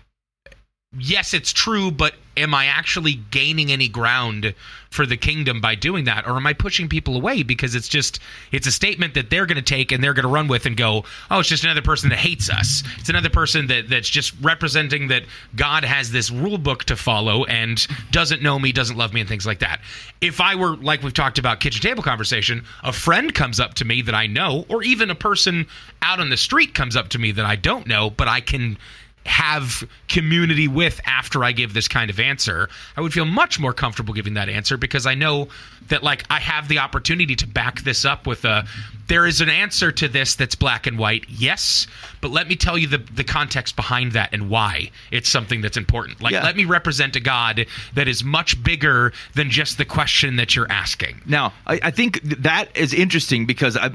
yes, 0.98 1.34
it's 1.34 1.52
true, 1.52 1.92
but 1.92 2.14
am 2.36 2.54
I 2.54 2.66
actually 2.66 3.14
gaining 3.32 3.72
any 3.72 3.88
ground 3.88 4.56
for 4.90 5.06
the 5.06 5.18
kingdom 5.18 5.62
by 5.62 5.76
doing 5.76 6.06
that, 6.06 6.28
or 6.28 6.36
am 6.36 6.46
I 6.46 6.54
pushing 6.54 6.88
people 6.88 7.16
away 7.16 7.44
because 7.44 7.76
it's 7.76 7.88
just 7.88 8.20
it's 8.52 8.68
a 8.68 8.72
statement 8.72 9.16
that 9.16 9.30
they're 9.30 9.46
going 9.46 9.58
to 9.58 9.62
take 9.62 9.92
and 9.92 10.04
they're 10.04 10.14
going 10.14 10.24
to 10.24 10.30
run 10.30 10.48
with 10.48 10.66
and 10.66 10.78
go, 10.78 11.04
oh, 11.32 11.40
it's 11.40 11.50
just 11.50 11.64
another 11.64 11.82
person 11.82 12.10
that 12.10 12.20
hates 12.20 12.50
us. 12.50 12.84
It's 13.00 13.10
another 13.10 13.30
person 13.30 13.68
that 13.68 13.90
that's 13.90 14.10
just 14.10 14.34
representing 14.42 15.08
that 15.08 15.24
God 15.56 15.84
has 15.84 16.12
this 16.12 16.30
rule 16.30 16.58
book 16.58 16.84
to 16.86 16.96
follow 16.96 17.44
and 17.46 17.86
doesn't 18.12 18.42
know 18.42 18.60
me, 18.60 18.72
doesn't 18.72 18.98
love 18.98 19.14
me, 19.14 19.22
and 19.22 19.30
things 19.30 19.46
like 19.46 19.60
that. 19.60 19.82
If 20.22 20.42
I 20.42 20.56
were 20.56 20.76
like 20.78 21.02
we've 21.02 21.14
talked 21.14 21.40
about 21.40 21.60
kitchen 21.60 21.82
table 21.82 22.04
conversation, 22.04 22.64
a 22.84 22.94
friend 22.94 23.34
comes 23.34 23.60
up 23.60 23.74
to 23.76 23.86
me 23.86 24.02
that 24.04 24.16
I 24.16 24.28
know, 24.28 24.66
or 24.70 24.84
even 24.84 25.10
a 25.10 25.16
person 25.16 25.68
out 26.02 26.20
on 26.20 26.30
the 26.30 26.38
street 26.38 26.76
comes 26.76 26.96
up 26.96 27.10
to 27.10 27.20
me 27.20 27.32
that 27.32 27.46
I 27.46 27.56
don't 27.56 27.88
know, 27.88 28.10
but 28.10 28.28
I 28.28 28.42
can 28.42 28.78
have 29.26 29.84
community 30.10 30.68
with 30.68 31.00
after 31.06 31.44
I 31.44 31.52
give 31.52 31.74
this 31.74 31.88
kind 31.88 32.10
of 32.10 32.20
answer, 32.20 32.70
I 32.98 33.02
would 33.02 33.14
feel 33.14 33.26
much 33.26 33.60
more 33.60 33.74
comfortable 33.74 34.14
giving 34.14 34.34
that 34.34 34.50
answer 34.50 34.78
because 34.78 35.06
I 35.06 35.16
know 35.16 35.48
that 35.90 36.04
like 36.04 36.24
I 36.30 36.40
have 36.40 36.68
the 36.68 36.80
opportunity 36.80 37.36
to 37.38 37.48
back 37.48 37.82
this 37.82 38.06
up 38.06 38.28
with 38.28 38.46
a 38.46 38.66
there 39.08 39.26
is 39.26 39.42
an 39.42 39.50
answer 39.50 39.92
to 39.92 40.08
this 40.08 40.36
that's 40.36 40.56
black 40.56 40.88
and 40.88 40.98
white. 40.98 41.26
Yes, 41.28 41.88
but 42.22 42.32
let 42.32 42.48
me 42.48 42.56
tell 42.56 42.78
you 42.78 42.88
the 42.88 42.98
the 42.98 43.24
context 43.24 43.76
behind 43.76 44.14
that 44.14 44.34
and 44.34 44.50
why 44.50 44.92
it's 45.12 45.30
something 45.30 45.62
that's 45.62 45.78
important. 45.78 46.22
Like 46.22 46.34
Yeah. 46.34 46.44
let 46.44 46.56
me 46.56 46.66
represent 46.66 47.16
a 47.16 47.20
God 47.20 47.66
that 47.96 48.08
is 48.08 48.24
much 48.24 48.62
bigger 48.64 49.14
than 49.36 49.50
just 49.50 49.78
the 49.78 49.86
question 49.86 50.38
that 50.38 50.56
you're 50.56 50.72
asking. 50.72 51.22
Now, 51.26 51.54
I, 51.68 51.80
I 51.84 51.92
think 51.92 52.22
that 52.24 52.76
is 52.76 52.94
interesting 52.94 53.46
because 53.46 53.78
I, 53.78 53.92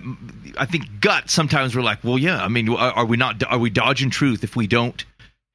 I 0.59 0.67
think 0.67 1.01
gut 1.01 1.31
sometimes 1.31 1.75
we're 1.75 1.83
like, 1.83 2.03
well, 2.05 2.19
yeah. 2.19 2.43
I 2.43 2.49
mean, 2.49 2.69
are, 2.71 2.93
are 2.93 3.07
we 3.07 3.17
not? 3.17 3.43
Are 3.45 3.59
we 3.59 3.71
dodging 3.71 4.11
truth 4.11 4.45
if 4.45 4.57
we 4.57 4.67
don't 4.67 5.05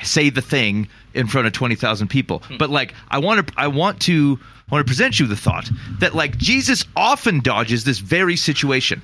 say 0.04 0.30
the 0.30 0.41
thing 0.41 0.88
in 1.14 1.28
front 1.28 1.47
of 1.47 1.54
twenty 1.54 1.76
thousand 1.76 2.10
people? 2.10 2.39
Hmm. 2.39 2.58
But 2.58 2.70
like, 2.70 2.93
I 3.10 3.20
want 3.20 3.47
to, 3.47 3.54
I 3.58 3.68
want 3.68 4.01
to, 4.04 4.39
I 4.70 4.76
want 4.76 4.86
to 4.86 4.89
present 4.89 5.20
you 5.20 5.28
the 5.28 5.36
thought 5.36 5.70
that 5.99 6.14
like 6.16 6.38
Jesus 6.38 6.86
often 6.95 7.39
dodges 7.41 7.84
this 7.84 7.99
very 7.99 8.36
situation. 8.36 9.01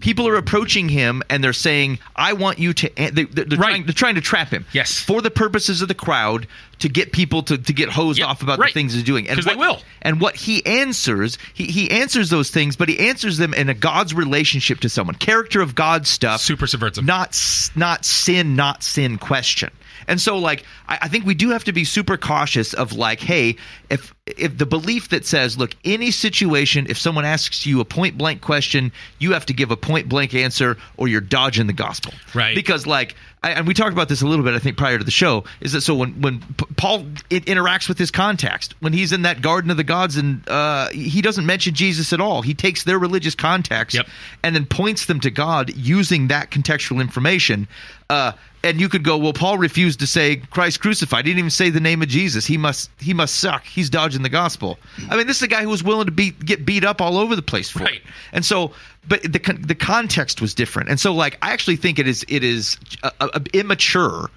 People 0.00 0.26
are 0.26 0.36
approaching 0.36 0.88
him 0.88 1.22
and 1.30 1.44
they're 1.44 1.52
saying, 1.52 1.98
"I 2.16 2.32
want 2.32 2.58
you 2.58 2.72
to." 2.72 2.98
an-" 2.98 3.14
They, 3.14 3.24
they're, 3.24 3.44
they're 3.44 3.58
Right. 3.58 3.68
trying, 3.68 3.84
they're 3.84 3.92
trying 3.92 4.14
to 4.16 4.20
trap 4.22 4.48
him. 4.48 4.64
Yes. 4.72 4.98
for 4.98 5.20
the 5.20 5.30
purposes 5.30 5.82
of 5.82 5.88
the 5.88 5.94
crowd 5.94 6.46
to 6.80 6.88
get 6.88 7.12
people 7.12 7.42
to, 7.44 7.58
to 7.58 7.72
get 7.72 7.88
hosed 7.90 8.18
Yep, 8.18 8.28
off 8.28 8.42
about 8.42 8.58
right. 8.58 8.70
the 8.70 8.72
things 8.72 8.94
he's 8.94 9.04
doing. 9.04 9.28
And 9.28 9.36
'Cause 9.36 9.44
they 9.44 9.54
will. 9.54 9.78
and 10.00 10.18
what 10.20 10.34
he 10.34 10.64
answers, 10.66 11.38
he, 11.54 11.66
he 11.66 11.90
answers 11.90 12.30
those 12.30 12.50
things, 12.50 12.74
but 12.74 12.88
he 12.88 12.98
answers 12.98 13.36
them 13.36 13.54
in 13.54 13.68
a 13.68 13.74
God's 13.74 14.14
relationship 14.14 14.80
to 14.80 14.88
someone, 14.88 15.14
character 15.14 15.60
of 15.60 15.74
God 15.76 16.06
stuff, 16.06 16.40
Super 16.40 16.66
subversive. 16.66 17.04
not 17.04 17.38
not 17.76 18.04
sin, 18.04 18.56
not 18.56 18.82
sin 18.82 19.18
question. 19.18 19.70
And 20.08 20.20
so, 20.20 20.38
like, 20.38 20.64
I, 20.88 20.98
I 21.02 21.08
think 21.08 21.24
we 21.26 21.34
do 21.34 21.50
have 21.50 21.64
to 21.64 21.72
be 21.72 21.84
super 21.84 22.16
cautious 22.16 22.74
of 22.74 22.92
like, 22.92 23.20
hey, 23.20 23.56
if 23.90 24.14
if 24.26 24.56
the 24.56 24.66
belief 24.66 25.08
that 25.08 25.26
says, 25.26 25.58
look, 25.58 25.74
any 25.84 26.10
situation, 26.12 26.86
if 26.88 26.96
someone 26.96 27.24
asks 27.24 27.66
you 27.66 27.80
a 27.80 27.84
point 27.84 28.16
blank 28.16 28.40
question, 28.40 28.92
you 29.18 29.32
have 29.32 29.44
to 29.46 29.52
give 29.52 29.70
a 29.72 29.76
point 29.76 30.08
blank 30.08 30.32
answer, 30.34 30.76
or 30.96 31.08
you're 31.08 31.20
dodging 31.20 31.66
the 31.66 31.72
gospel, 31.72 32.12
Right. 32.32 32.54
Because 32.54 32.86
like, 32.86 33.16
I, 33.42 33.50
and 33.50 33.66
we 33.66 33.74
talked 33.74 33.92
about 33.92 34.08
this 34.08 34.22
a 34.22 34.26
little 34.26 34.44
bit, 34.44 34.54
I 34.54 34.60
think, 34.60 34.76
prior 34.76 34.96
to 34.96 35.02
the 35.04 35.10
show, 35.10 35.42
is 35.60 35.72
that 35.72 35.80
so 35.80 35.96
when 35.96 36.20
when 36.20 36.38
P- 36.40 36.66
Paul 36.76 37.00
i 37.32 37.40
interacts 37.40 37.88
with 37.88 37.98
his 37.98 38.12
context, 38.12 38.76
when 38.80 38.92
he's 38.92 39.12
in 39.12 39.22
that 39.22 39.42
Garden 39.42 39.70
of 39.72 39.76
the 39.76 39.82
Gods, 39.84 40.16
and 40.16 40.48
uh, 40.48 40.88
he 40.90 41.20
doesn't 41.20 41.44
mention 41.44 41.74
Jesus 41.74 42.12
at 42.12 42.20
all, 42.20 42.42
he 42.42 42.54
takes 42.54 42.84
their 42.84 43.00
religious 43.00 43.34
context 43.34 43.96
Yep. 43.96 44.06
and 44.44 44.54
then 44.54 44.66
points 44.66 45.06
them 45.06 45.18
to 45.20 45.30
God 45.30 45.74
using 45.76 46.28
that 46.28 46.50
contextual 46.52 47.00
information. 47.00 47.66
Uh, 48.12 48.32
and 48.64 48.80
you 48.80 48.88
could 48.88 49.02
go, 49.02 49.16
well, 49.18 49.32
Paul 49.32 49.58
refused 49.58 49.98
to 50.00 50.06
say 50.06 50.36
Christ 50.36 50.80
crucified. 50.80 51.26
He 51.26 51.30
didn't 51.32 51.40
even 51.40 51.50
say 51.50 51.70
the 51.70 51.80
name 51.80 52.00
of 52.02 52.08
Jesus. 52.08 52.46
He 52.46 52.56
must 52.56 52.90
he 53.00 53.12
must 53.12 53.36
suck. 53.36 53.64
He's 53.64 53.90
dodging 53.90 54.22
the 54.22 54.28
gospel. 54.28 54.78
I 55.10 55.16
mean, 55.16 55.26
this 55.26 55.38
is 55.38 55.42
a 55.42 55.48
guy 55.48 55.62
who 55.62 55.68
was 55.68 55.82
willing 55.82 56.06
to 56.06 56.12
be 56.12 56.30
get 56.30 56.64
beat 56.64 56.84
up 56.84 57.00
all 57.00 57.16
over 57.18 57.34
the 57.34 57.42
place 57.42 57.70
for 57.70 57.80
Right. 57.80 57.96
it. 57.96 58.02
And 58.32 58.44
so, 58.44 58.72
but 59.08 59.22
the 59.22 59.40
the 59.60 59.74
context 59.74 60.40
was 60.40 60.54
different. 60.54 60.90
And 60.90 61.00
so, 61.00 61.12
like, 61.12 61.38
I 61.42 61.52
actually 61.52 61.76
think 61.76 61.98
it 61.98 62.06
is 62.06 62.24
it 62.28 62.44
is 62.44 62.76
uh 63.02 63.10
uh 63.20 63.40
immature 63.52 64.30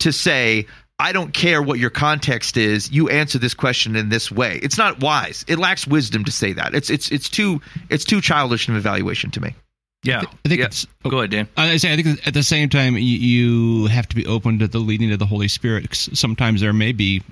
to 0.00 0.12
say. 0.12 0.66
I 1.00 1.12
don't 1.12 1.32
care 1.32 1.62
what 1.62 1.78
your 1.78 1.90
context 1.90 2.56
is. 2.56 2.90
You 2.90 3.08
answer 3.08 3.38
this 3.38 3.54
question 3.54 3.94
in 3.94 4.08
this 4.08 4.32
way. 4.32 4.58
It's 4.64 4.76
not 4.76 4.98
wise. 5.00 5.44
It 5.46 5.60
lacks 5.60 5.86
wisdom 5.86 6.24
to 6.24 6.32
say 6.32 6.52
that. 6.54 6.74
It's 6.74 6.90
it's 6.90 7.12
it's 7.12 7.28
too 7.28 7.60
it's 7.88 8.04
too 8.04 8.20
childish 8.20 8.66
an 8.66 8.74
evaluation 8.74 9.30
to 9.30 9.40
me. 9.40 9.54
Yeah. 10.02 10.22
I 10.44 10.48
think 10.48 10.60
Yeah. 10.60 10.66
it's 10.66 10.86
oh, 11.04 11.10
Go 11.10 11.18
ahead, 11.18 11.30
Dan. 11.30 11.48
I 11.56 11.76
say 11.76 11.92
I 11.92 11.96
think 11.96 12.26
at 12.26 12.34
the 12.34 12.42
same 12.42 12.68
time 12.68 12.94
you, 12.96 13.02
you 13.02 13.86
have 13.86 14.08
to 14.08 14.16
be 14.16 14.26
open 14.26 14.58
to 14.60 14.68
the 14.68 14.78
leading 14.78 15.12
of 15.12 15.18
the 15.18 15.26
Holy 15.26 15.48
Spirit. 15.48 15.94
Sometimes 15.94 16.60
there 16.60 16.72
may 16.72 16.92
be 16.92 17.22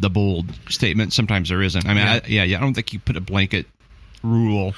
the 0.00 0.10
bold 0.10 0.46
statement. 0.68 1.12
Sometimes 1.12 1.48
there 1.50 1.62
isn't. 1.62 1.86
I 1.86 1.94
mean, 1.94 2.06
I, 2.06 2.22
yeah, 2.26 2.44
yeah. 2.44 2.56
I 2.58 2.60
don't 2.60 2.74
think 2.74 2.92
you 2.92 2.98
put 2.98 3.16
a 3.16 3.20
blanket 3.20 3.66
rule. 4.22 4.74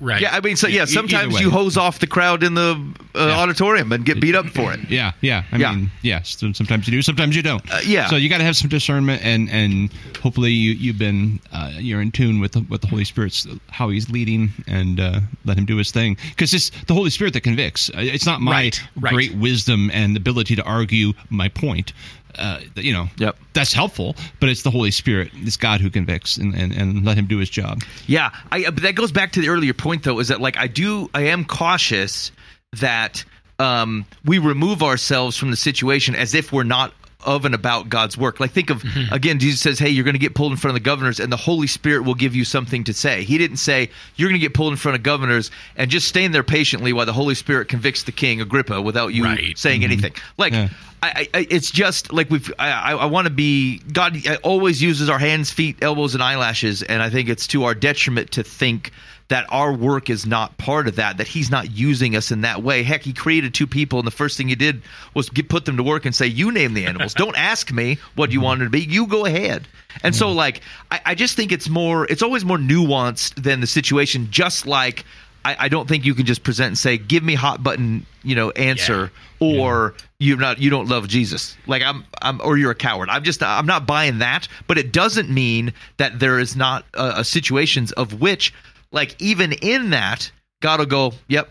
Right. 0.00 0.22
Yeah, 0.22 0.30
I 0.36 0.40
mean, 0.40 0.54
so 0.54 0.68
yeah, 0.68 0.84
sometimes 0.84 1.40
you 1.40 1.50
hose 1.50 1.76
off 1.76 1.98
the 1.98 2.06
crowd 2.06 2.44
in 2.44 2.54
the 2.54 2.80
uh, 3.16 3.26
Yeah. 3.26 3.36
auditorium 3.38 3.90
and 3.90 4.04
get 4.04 4.20
beat 4.20 4.36
up 4.36 4.46
for 4.46 4.72
it. 4.72 4.78
Yeah, 4.88 5.10
yeah. 5.22 5.42
I 5.50 5.56
Yeah. 5.56 5.72
mean, 5.74 5.90
yes. 6.02 6.36
so- 6.38 6.52
Sometimes 6.52 6.86
you 6.86 6.92
do. 6.92 7.02
Sometimes 7.02 7.34
you 7.34 7.42
don't. 7.42 7.68
Uh, 7.68 7.80
yeah. 7.84 8.06
So 8.08 8.14
you 8.16 8.28
got 8.28 8.38
to 8.38 8.44
have 8.44 8.56
some 8.56 8.68
discernment, 8.68 9.22
and 9.24 9.50
and 9.50 9.90
hopefully 10.22 10.52
you 10.52 10.70
you've 10.72 10.98
been 10.98 11.40
uh, 11.52 11.72
you're 11.78 12.00
in 12.00 12.12
tune 12.12 12.38
with 12.38 12.52
the, 12.52 12.60
with 12.68 12.80
the 12.82 12.86
Holy 12.86 13.04
Spirit's 13.04 13.46
how 13.70 13.88
He's 13.88 14.08
leading, 14.08 14.50
and 14.68 15.00
uh, 15.00 15.20
let 15.44 15.58
Him 15.58 15.64
do 15.64 15.76
His 15.76 15.90
thing. 15.90 16.16
Because 16.30 16.54
it's 16.54 16.70
the 16.86 16.94
Holy 16.94 17.10
Spirit 17.10 17.32
that 17.34 17.40
convicts. 17.40 17.90
Uh, 17.90 17.94
It's 18.00 18.24
not 18.26 18.40
my 18.40 18.52
Right, 18.52 18.80
right. 19.00 19.12
great 19.14 19.34
wisdom 19.34 19.90
and 19.92 20.16
ability 20.16 20.54
to 20.56 20.62
argue 20.62 21.12
my 21.30 21.48
point. 21.48 21.92
Uh, 22.38 22.60
you 22.76 22.92
know, 22.92 23.08
Yep. 23.18 23.36
that's 23.52 23.72
helpful, 23.72 24.14
but 24.40 24.48
it's 24.48 24.62
the 24.62 24.70
Holy 24.70 24.90
Spirit, 24.90 25.30
it's 25.34 25.56
God 25.56 25.80
who 25.80 25.90
convicts, 25.90 26.36
and, 26.36 26.54
and, 26.54 26.72
and 26.72 27.04
let 27.04 27.16
Him 27.18 27.26
do 27.26 27.38
His 27.38 27.50
job. 27.50 27.82
Yeah, 28.06 28.30
I, 28.52 28.64
but 28.70 28.82
that 28.82 28.94
goes 28.94 29.12
back 29.12 29.32
to 29.32 29.40
the 29.40 29.48
earlier 29.48 29.74
point, 29.74 30.04
though, 30.04 30.18
is 30.20 30.28
that 30.28 30.40
like 30.40 30.56
I 30.56 30.66
do, 30.68 31.10
I 31.14 31.22
am 31.26 31.44
cautious 31.44 32.30
that 32.74 33.24
um, 33.58 34.06
we 34.24 34.38
remove 34.38 34.82
ourselves 34.82 35.36
from 35.36 35.50
the 35.50 35.56
situation 35.56 36.14
as 36.14 36.34
if 36.34 36.52
we're 36.52 36.62
not 36.64 36.92
of 37.26 37.44
and 37.44 37.52
about 37.54 37.88
God's 37.88 38.16
work. 38.16 38.38
Like 38.38 38.52
think 38.52 38.70
of 38.70 38.84
again, 39.10 39.40
Jesus 39.40 39.60
says, 39.60 39.76
"Hey, 39.80 39.88
you're 39.88 40.04
going 40.04 40.14
to 40.14 40.20
get 40.20 40.36
pulled 40.36 40.52
in 40.52 40.56
front 40.56 40.76
of 40.76 40.80
the 40.80 40.84
governors, 40.84 41.18
and 41.18 41.32
the 41.32 41.36
Holy 41.36 41.66
Spirit 41.66 42.02
will 42.04 42.14
give 42.14 42.36
you 42.36 42.44
something 42.44 42.84
to 42.84 42.94
say." 42.94 43.24
He 43.24 43.38
didn't 43.38 43.56
say 43.56 43.90
you're 44.14 44.28
going 44.28 44.40
to 44.40 44.44
get 44.46 44.54
pulled 44.54 44.72
in 44.72 44.76
front 44.76 44.94
of 44.96 45.02
governors 45.02 45.50
and 45.76 45.90
just 45.90 46.06
stand 46.06 46.32
there 46.32 46.44
patiently 46.44 46.92
while 46.92 47.06
the 47.06 47.12
Holy 47.12 47.34
Spirit 47.34 47.66
convicts 47.66 48.04
the 48.04 48.12
king 48.12 48.40
Agrippa 48.40 48.80
without 48.80 49.08
you 49.14 49.24
Right. 49.24 49.58
saying 49.58 49.82
anything. 49.82 50.12
Like. 50.36 50.52
Yeah. 50.52 50.68
I, 51.02 51.28
I, 51.32 51.46
it's 51.50 51.70
just 51.70 52.12
like 52.12 52.28
we've. 52.30 52.52
I, 52.58 52.92
I, 52.92 53.06
want 53.06 53.26
to 53.26 53.32
be. 53.32 53.78
God 53.92 54.18
always 54.42 54.82
uses 54.82 55.08
our 55.08 55.18
hands, 55.18 55.50
feet, 55.50 55.76
elbows, 55.82 56.14
and 56.14 56.22
eyelashes, 56.22 56.82
and 56.82 57.02
I 57.02 57.10
think 57.10 57.28
it's 57.28 57.46
to 57.48 57.64
our 57.64 57.74
detriment 57.74 58.32
to 58.32 58.42
think 58.42 58.90
that 59.28 59.46
our 59.50 59.72
work 59.72 60.10
is 60.10 60.26
not 60.26 60.56
part 60.58 60.88
of 60.88 60.96
that. 60.96 61.18
That 61.18 61.28
He's 61.28 61.50
not 61.50 61.70
using 61.70 62.16
us 62.16 62.32
in 62.32 62.40
that 62.40 62.62
way. 62.64 62.82
Heck, 62.82 63.02
He 63.02 63.12
created 63.12 63.54
two 63.54 63.66
people, 63.66 64.00
and 64.00 64.06
the 64.06 64.12
first 64.12 64.36
thing 64.36 64.48
He 64.48 64.56
did 64.56 64.82
was 65.14 65.30
get, 65.30 65.48
put 65.48 65.66
them 65.66 65.76
to 65.76 65.84
work 65.84 66.04
and 66.04 66.14
say, 66.14 66.26
"You 66.26 66.50
name 66.50 66.74
the 66.74 66.86
animals. 66.86 67.14
Don't 67.14 67.36
ask 67.36 67.72
me 67.72 67.98
what 68.16 68.32
you 68.32 68.40
want 68.40 68.62
it 68.62 68.64
to 68.64 68.70
be. 68.70 68.80
You 68.80 69.06
go 69.06 69.24
ahead." 69.24 69.68
And 70.02 70.16
so, 70.16 70.28
mm. 70.28 70.34
like, 70.34 70.62
I, 70.90 71.00
I 71.06 71.14
just 71.14 71.36
think 71.36 71.52
it's 71.52 71.68
more. 71.68 72.06
It's 72.06 72.22
always 72.22 72.44
more 72.44 72.58
nuanced 72.58 73.40
than 73.42 73.60
the 73.60 73.68
situation. 73.68 74.28
Just 74.30 74.66
like. 74.66 75.04
I, 75.44 75.56
I 75.60 75.68
don't 75.68 75.88
think 75.88 76.04
you 76.04 76.14
can 76.14 76.26
just 76.26 76.42
present 76.42 76.66
and 76.66 76.78
say, 76.78 76.98
"Give 76.98 77.22
me 77.22 77.36
hot 77.36 77.62
button," 77.62 78.04
you 78.24 78.34
know, 78.34 78.50
answer, 78.50 79.12
or 79.38 79.94
you're 80.20 80.36
not, 80.38 80.58
you 80.58 80.68
don't 80.70 80.88
love 80.88 81.06
Jesus. 81.08 81.56
Like 81.66 81.82
I'm, 81.82 82.04
I'm, 82.20 82.40
or 82.42 82.56
you're 82.58 82.72
a 82.72 82.74
coward. 82.76 83.08
I'm 83.08 83.22
just, 83.22 83.42
I'm 83.42 83.66
not 83.66 83.86
buying 83.86 84.18
that. 84.18 84.48
But 84.66 84.78
it 84.78 84.92
doesn't 84.92 85.30
mean 85.30 85.72
that 85.98 86.18
there 86.18 86.38
is 86.38 86.56
not 86.56 86.84
uh, 86.94 87.14
uh, 87.16 87.22
situations 87.22 87.92
of 87.92 88.20
which, 88.20 88.52
like 88.90 89.14
even 89.20 89.52
in 89.52 89.90
that, 89.90 90.30
God 90.60 90.80
will 90.80 90.86
go, 90.86 91.12
"Yep, 91.28 91.48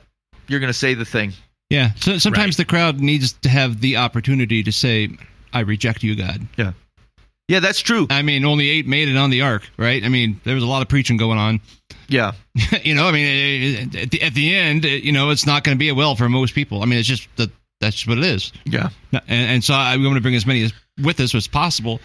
you're 0.47 0.59
going 0.59 0.71
to 0.71 0.77
say 0.77 0.93
the 0.95 1.05
thing." 1.05 1.33
Yeah. 1.69 1.93
So 1.95 2.17
sometimes 2.17 2.53
Right. 2.57 2.65
the 2.65 2.69
crowd 2.69 2.99
needs 2.99 3.33
to 3.33 3.49
have 3.49 3.79
the 3.79 3.97
opportunity 3.97 4.63
to 4.63 4.71
say, 4.71 5.09
"I 5.53 5.61
reject 5.61 6.03
you, 6.03 6.15
God." 6.15 6.45
Yeah, 6.57 6.73
yeah, 7.47 7.59
that's 7.61 7.79
true. 7.79 8.07
I 8.09 8.21
mean, 8.21 8.43
only 8.43 8.67
eight 8.69 8.85
made 8.87 9.07
it 9.07 9.15
on 9.15 9.29
the 9.29 9.41
ark, 9.43 9.63
right? 9.77 10.03
I 10.03 10.09
mean, 10.09 10.41
there 10.43 10.55
was 10.55 10.63
a 10.63 10.67
lot 10.67 10.81
of 10.81 10.89
preaching 10.89 11.15
going 11.15 11.37
on. 11.37 11.61
Yeah, 12.09 12.33
you 12.83 12.95
know, 12.95 13.07
I 13.07 13.11
mean, 13.13 13.95
at 13.95 14.11
the, 14.11 14.21
at 14.23 14.33
the 14.33 14.55
end, 14.55 14.83
you 14.83 15.11
know, 15.13 15.29
it's 15.29 15.45
not 15.45 15.63
going 15.63 15.77
to 15.77 15.79
be 15.79 15.89
a 15.89 15.95
well 15.95 16.15
for 16.15 16.27
most 16.27 16.53
people. 16.53 16.81
I 16.81 16.85
mean, 16.85 16.99
it's 16.99 17.07
just 17.07 17.27
that 17.37 17.49
that's 17.79 18.07
what 18.07 18.17
it 18.17 18.23
is. 18.23 18.51
yeah, 18.65 18.89
And, 19.11 19.23
and 19.27 19.63
so 19.63 19.73
I, 19.73 19.97
we 19.97 20.05
want 20.05 20.15
to 20.15 20.21
bring 20.21 20.35
as 20.35 20.45
many 20.45 20.63
as, 20.63 20.73
with 21.03 21.19
us 21.19 21.35
as 21.35 21.47
possible, 21.47 21.99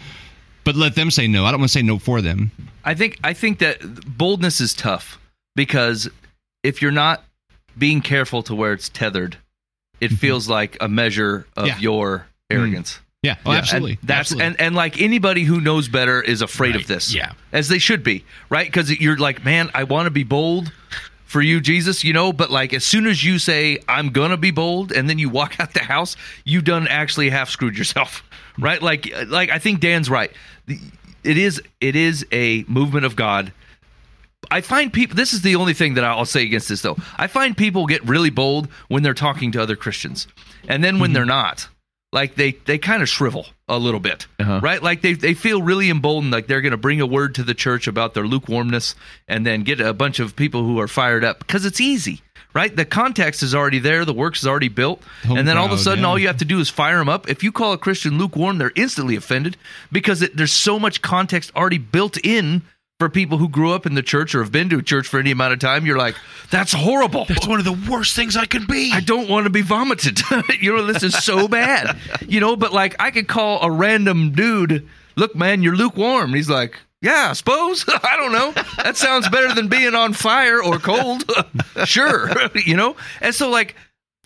but 0.63 0.75
let 0.75 0.95
them 0.95 1.11
say 1.11 1.27
no. 1.27 1.45
I 1.45 1.51
don't 1.51 1.59
want 1.59 1.71
to 1.71 1.77
say 1.77 1.81
no 1.83 1.99
for 1.99 2.21
them. 2.21 2.51
I 2.85 2.93
think 2.93 3.19
I 3.23 3.33
think 3.33 3.59
that 3.59 3.79
boldness 4.17 4.61
is 4.61 4.73
tough 4.73 5.19
because 5.55 6.09
if 6.63 6.81
you're 6.81 6.91
not 6.91 7.23
being 7.77 8.01
careful 8.01 8.43
to 8.43 8.55
where 8.55 8.73
it's 8.73 8.89
tethered, 8.89 9.37
it 9.99 10.07
mm-hmm. 10.07 10.15
feels 10.17 10.47
like 10.47 10.77
a 10.81 10.87
measure 10.87 11.47
of 11.57 11.67
Yeah. 11.67 11.79
your 11.79 12.19
mm. 12.51 12.55
arrogance. 12.57 12.99
Yeah, 13.23 13.37
oh, 13.45 13.51
And 13.51 13.59
absolutely. 13.59 13.99
that's 14.03 14.19
absolutely. 14.31 14.45
and 14.47 14.61
and 14.61 14.75
like 14.75 15.01
anybody 15.01 15.43
who 15.43 15.61
knows 15.61 15.87
better 15.87 16.21
is 16.21 16.41
afraid 16.41 16.75
Right. 16.75 16.81
of 16.81 16.87
this. 16.87 17.13
Yeah. 17.15 17.31
as 17.53 17.69
they 17.69 17.79
should 17.79 18.03
be, 18.03 18.25
right? 18.49 18.67
Because 18.67 18.91
you're 18.99 19.17
like, 19.17 19.43
man, 19.45 19.71
I 19.73 19.85
want 19.85 20.07
to 20.07 20.11
be 20.11 20.23
bold 20.23 20.71
for 21.33 21.41
you, 21.41 21.59
Jesus, 21.59 22.03
you 22.03 22.13
know. 22.13 22.31
But 22.31 22.51
like, 22.51 22.73
as 22.73 22.85
soon 22.85 23.07
as 23.07 23.23
you 23.23 23.39
say 23.39 23.79
I'm 23.89 24.11
gonna 24.11 24.37
be 24.37 24.51
bold, 24.51 24.93
and 24.93 25.09
then 25.09 25.19
you 25.19 25.29
walk 25.29 25.55
out 25.59 25.73
the 25.73 25.81
house, 25.81 26.15
you 26.45 26.61
done 26.61 26.87
actually 26.87 27.29
half 27.29 27.49
screwed 27.49 27.77
yourself, 27.77 28.23
right? 28.59 28.81
Like, 28.81 29.11
like 29.27 29.49
I 29.49 29.59
think 29.59 29.81
Dan's 29.81 30.09
right. 30.09 30.31
It 30.67 31.37
is 31.37 31.61
it 31.81 31.97
is 31.97 32.25
a 32.31 32.63
movement 32.67 33.05
of 33.05 33.17
God. 33.17 33.51
I 34.51 34.61
find 34.61 34.93
people. 34.93 35.15
This 35.15 35.33
is 35.33 35.41
the 35.41 35.55
only 35.55 35.73
thing 35.73 35.95
that 35.95 36.03
I'll 36.03 36.25
say 36.25 36.43
against 36.43 36.69
this, 36.69 36.81
though. 36.81 36.97
I 37.17 37.27
find 37.27 37.57
people 37.57 37.85
get 37.87 38.07
really 38.07 38.29
bold 38.29 38.67
when 38.87 39.01
they're 39.01 39.13
talking 39.13 39.51
to 39.53 39.61
other 39.61 39.75
Christians, 39.75 40.27
and 40.67 40.83
then 40.83 40.99
when 40.99 41.09
mm-hmm. 41.09 41.15
they're 41.15 41.25
not, 41.25 41.67
like 42.13 42.35
they 42.35 42.51
they 42.65 42.77
kind 42.77 43.01
of 43.01 43.09
shrivel 43.09 43.47
a 43.67 43.77
little 43.77 43.99
bit, 43.99 44.27
Uh-huh. 44.39 44.59
right? 44.63 44.81
Like 44.81 45.01
they 45.01 45.13
they 45.13 45.33
feel 45.33 45.61
really 45.61 45.89
emboldened, 45.89 46.31
like 46.31 46.47
they're 46.47 46.61
going 46.61 46.71
to 46.71 46.77
bring 46.77 47.01
a 47.01 47.05
word 47.07 47.35
to 47.35 47.43
the 47.43 47.53
church 47.53 47.87
about 47.87 48.13
their 48.13 48.25
lukewarmness, 48.27 48.95
and 49.27 49.45
then 49.45 49.63
get 49.63 49.81
a 49.81 49.93
bunch 49.93 50.19
of 50.19 50.35
people 50.35 50.63
who 50.63 50.79
are 50.79 50.87
fired 50.87 51.23
up 51.25 51.39
because 51.39 51.65
it's 51.65 51.81
easy. 51.81 52.21
Right, 52.55 52.75
the 52.75 52.85
context 52.85 53.41
is 53.41 53.55
already 53.55 53.79
there, 53.79 54.05
the 54.05 54.13
works 54.13 54.41
is 54.41 54.47
already 54.47 54.69
built, 54.69 55.01
Home 55.25 55.39
and 55.39 55.47
then 55.47 55.57
all 55.57 55.65
of 55.65 55.71
a 55.71 55.77
sudden, 55.79 56.01
yeah. 56.03 56.07
all 56.07 56.19
you 56.19 56.27
have 56.27 56.37
to 56.37 56.45
do 56.45 56.59
is 56.59 56.69
fire 56.69 56.99
them 56.99 57.09
up. 57.09 57.27
If 57.27 57.41
you 57.41 57.51
call 57.51 57.73
a 57.73 57.79
Christian 57.79 58.19
lukewarm, 58.19 58.59
they're 58.59 58.71
instantly 58.75 59.15
offended 59.15 59.57
because 59.91 60.21
it, 60.21 60.37
there's 60.37 60.53
so 60.53 60.77
much 60.77 61.01
context 61.01 61.51
already 61.55 61.79
built 61.79 62.15
in 62.23 62.61
for 63.03 63.09
people 63.09 63.37
who 63.37 63.49
grew 63.49 63.73
up 63.73 63.85
in 63.85 63.95
the 63.95 64.01
church 64.01 64.33
or 64.33 64.41
have 64.41 64.51
been 64.53 64.69
to 64.69 64.77
a 64.77 64.81
church 64.81 65.09
for 65.09 65.19
any 65.19 65.31
amount 65.31 65.51
of 65.51 65.59
time. 65.59 65.85
You're 65.85 65.97
like, 65.97 66.15
that's 66.49 66.71
horrible. 66.71 67.25
That's 67.25 67.45
one 67.45 67.59
of 67.59 67.65
the 67.65 67.77
worst 67.91 68.15
things 68.15 68.37
I 68.37 68.45
could 68.45 68.65
be. 68.65 68.93
I 68.93 69.01
don't 69.01 69.27
want 69.27 69.43
to 69.43 69.49
be 69.49 69.61
vomited. 69.61 70.21
you 70.61 70.73
know, 70.73 70.85
this 70.85 71.03
is 71.03 71.13
so 71.21 71.49
bad. 71.49 71.97
You 72.25 72.39
know, 72.39 72.55
but 72.55 72.71
like 72.71 72.95
I 73.01 73.11
could 73.11 73.27
call 73.27 73.61
a 73.61 73.69
random 73.69 74.31
dude, 74.31 74.87
look, 75.17 75.35
man, 75.35 75.63
you're 75.63 75.75
lukewarm. 75.75 76.27
And 76.27 76.35
he's 76.35 76.49
like, 76.49 76.79
yeah, 77.01 77.27
I 77.31 77.33
suppose. 77.33 77.83
I 77.89 78.15
don't 78.15 78.31
know. 78.31 78.53
That 78.81 78.95
sounds 78.95 79.27
better 79.27 79.53
than 79.53 79.67
being 79.67 79.95
on 79.95 80.13
fire 80.13 80.63
or 80.63 80.79
cold. 80.79 81.29
sure. 81.83 82.29
you 82.55 82.77
know? 82.77 82.95
And 83.19 83.35
so 83.35 83.49
like 83.49 83.75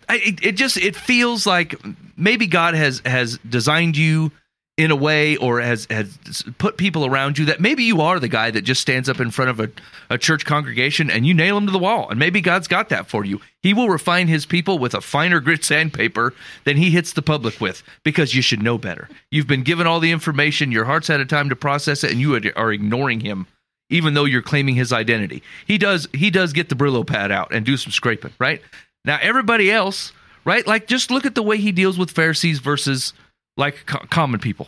I, 0.08 0.18
it, 0.18 0.46
it 0.46 0.52
just 0.52 0.78
it 0.78 0.96
feels 0.96 1.48
like 1.48 1.74
maybe 2.16 2.46
God 2.46 2.76
has 2.76 3.02
has 3.08 3.40
designed 3.40 3.98
you 3.98 4.32
in 4.78 4.92
a 4.92 4.96
way 4.96 5.36
or 5.38 5.60
has 5.60 5.88
has 5.90 6.44
put 6.60 6.78
people 6.78 7.04
around 7.04 7.38
you 7.38 7.46
that 7.46 7.60
maybe 7.60 7.84
you 7.84 8.00
are 8.00 8.20
the 8.20 8.28
guy 8.28 8.52
that 8.52 8.62
just 8.62 8.80
stands 8.80 9.10
up 9.10 9.20
in 9.20 9.32
front 9.32 9.50
of 9.50 9.60
a, 9.60 9.70
a 10.12 10.18
church 10.20 10.46
congregation 10.46 11.10
and 11.10 11.26
you 11.26 11.34
nail 11.34 11.56
them 11.56 11.66
to 11.66 11.72
the 11.72 11.80
wall. 11.80 12.08
And 12.10 12.20
maybe 12.20 12.42
god's 12.42 12.68
got 12.68 12.90
that 12.90 13.08
for 13.08 13.26
you. 13.26 13.42
He 13.64 13.74
will 13.74 13.90
refine 13.90 14.28
his 14.28 14.46
people 14.46 14.78
with 14.78 14.94
a 14.94 15.02
finer 15.02 15.40
grit 15.40 15.64
sandpaper 15.64 16.34
than 16.64 16.78
he 16.78 16.92
hits 16.92 17.14
the 17.14 17.24
public 17.24 17.60
with 17.60 17.82
because 18.04 18.36
you 18.36 18.44
should 18.44 18.62
know 18.62 18.78
better. 18.78 19.10
You've 19.32 19.48
been 19.48 19.64
given 19.64 19.88
all 19.88 20.00
the 20.00 20.12
information. 20.12 20.72
Your 20.72 20.86
heart's 20.86 21.08
had 21.08 21.20
a 21.20 21.26
time 21.26 21.50
to 21.50 21.56
process 21.56 22.04
it 22.04 22.12
and 22.12 22.22
you 22.22 22.40
are 22.56 22.72
ignoring 22.72 23.22
him 23.22 23.48
even 23.90 24.14
though 24.14 24.26
you're 24.26 24.42
claiming 24.42 24.76
his 24.76 24.94
identity. 24.94 25.42
He 25.66 25.80
does 25.80 26.08
he 26.14 26.30
does 26.30 26.54
get 26.54 26.70
the 26.70 26.76
brillo 26.76 27.06
pad 27.06 27.32
out 27.32 27.52
and 27.52 27.66
do 27.66 27.78
some 27.78 27.92
scraping 27.92 28.34
right? 28.38 28.62
Now 29.06 29.18
everybody 29.24 29.72
else 29.72 30.14
right? 30.46 30.68
Like 30.68 30.86
just 30.86 31.10
look 31.10 31.26
at 31.26 31.34
the 31.34 31.44
way 31.44 31.58
he 31.58 31.72
deals 31.72 31.98
with 31.98 32.12
pharisees 32.12 32.60
versus 32.60 33.14
like 33.58 33.86
co- 33.86 34.06
common 34.10 34.40
people. 34.40 34.68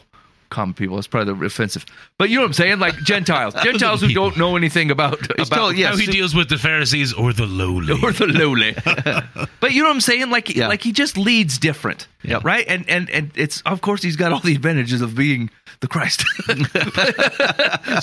Common 0.49 0.73
people. 0.73 0.95
That's 0.95 1.05
probably 1.05 1.31
the 1.35 1.45
offensive. 1.45 1.85
But 2.17 2.31
you 2.31 2.37
know 2.37 2.41
what 2.41 2.47
I'm 2.47 2.53
saying? 2.53 2.79
Like 2.79 2.95
Gentiles. 3.03 3.53
Gentiles 3.63 4.01
who 4.01 4.07
people. 4.07 4.29
don't 4.31 4.39
know 4.39 4.55
anything 4.57 4.89
about, 4.89 5.23
about 5.39 5.47
told- 5.55 5.77
yeah, 5.77 5.89
How 5.89 5.95
he 5.97 6.07
deals 6.07 6.33
with 6.33 6.49
the 6.49 6.57
Pharisees 6.57 7.13
or 7.13 7.33
the 7.33 7.45
lowly. 7.45 7.93
or 8.01 8.11
the 8.11 8.25
lowly. 8.25 8.73
but 9.59 9.73
you 9.73 9.83
know 9.83 9.89
what 9.89 9.93
I'm 9.93 10.01
saying? 10.01 10.31
Like 10.31 10.55
Yeah. 10.55 10.67
like 10.67 10.81
he 10.81 10.91
just 10.91 11.17
leads 11.19 11.59
different. 11.59 12.07
Yep. 12.23 12.43
Right? 12.43 12.65
And 12.67 12.89
and 12.89 13.11
and 13.11 13.31
it's 13.35 13.61
of 13.61 13.81
course 13.81 14.01
he's 14.01 14.15
got 14.15 14.31
all 14.33 14.39
the 14.39 14.55
advantages 14.55 15.01
of 15.01 15.13
being 15.15 15.51
the 15.81 15.87
Christ. 15.87 16.23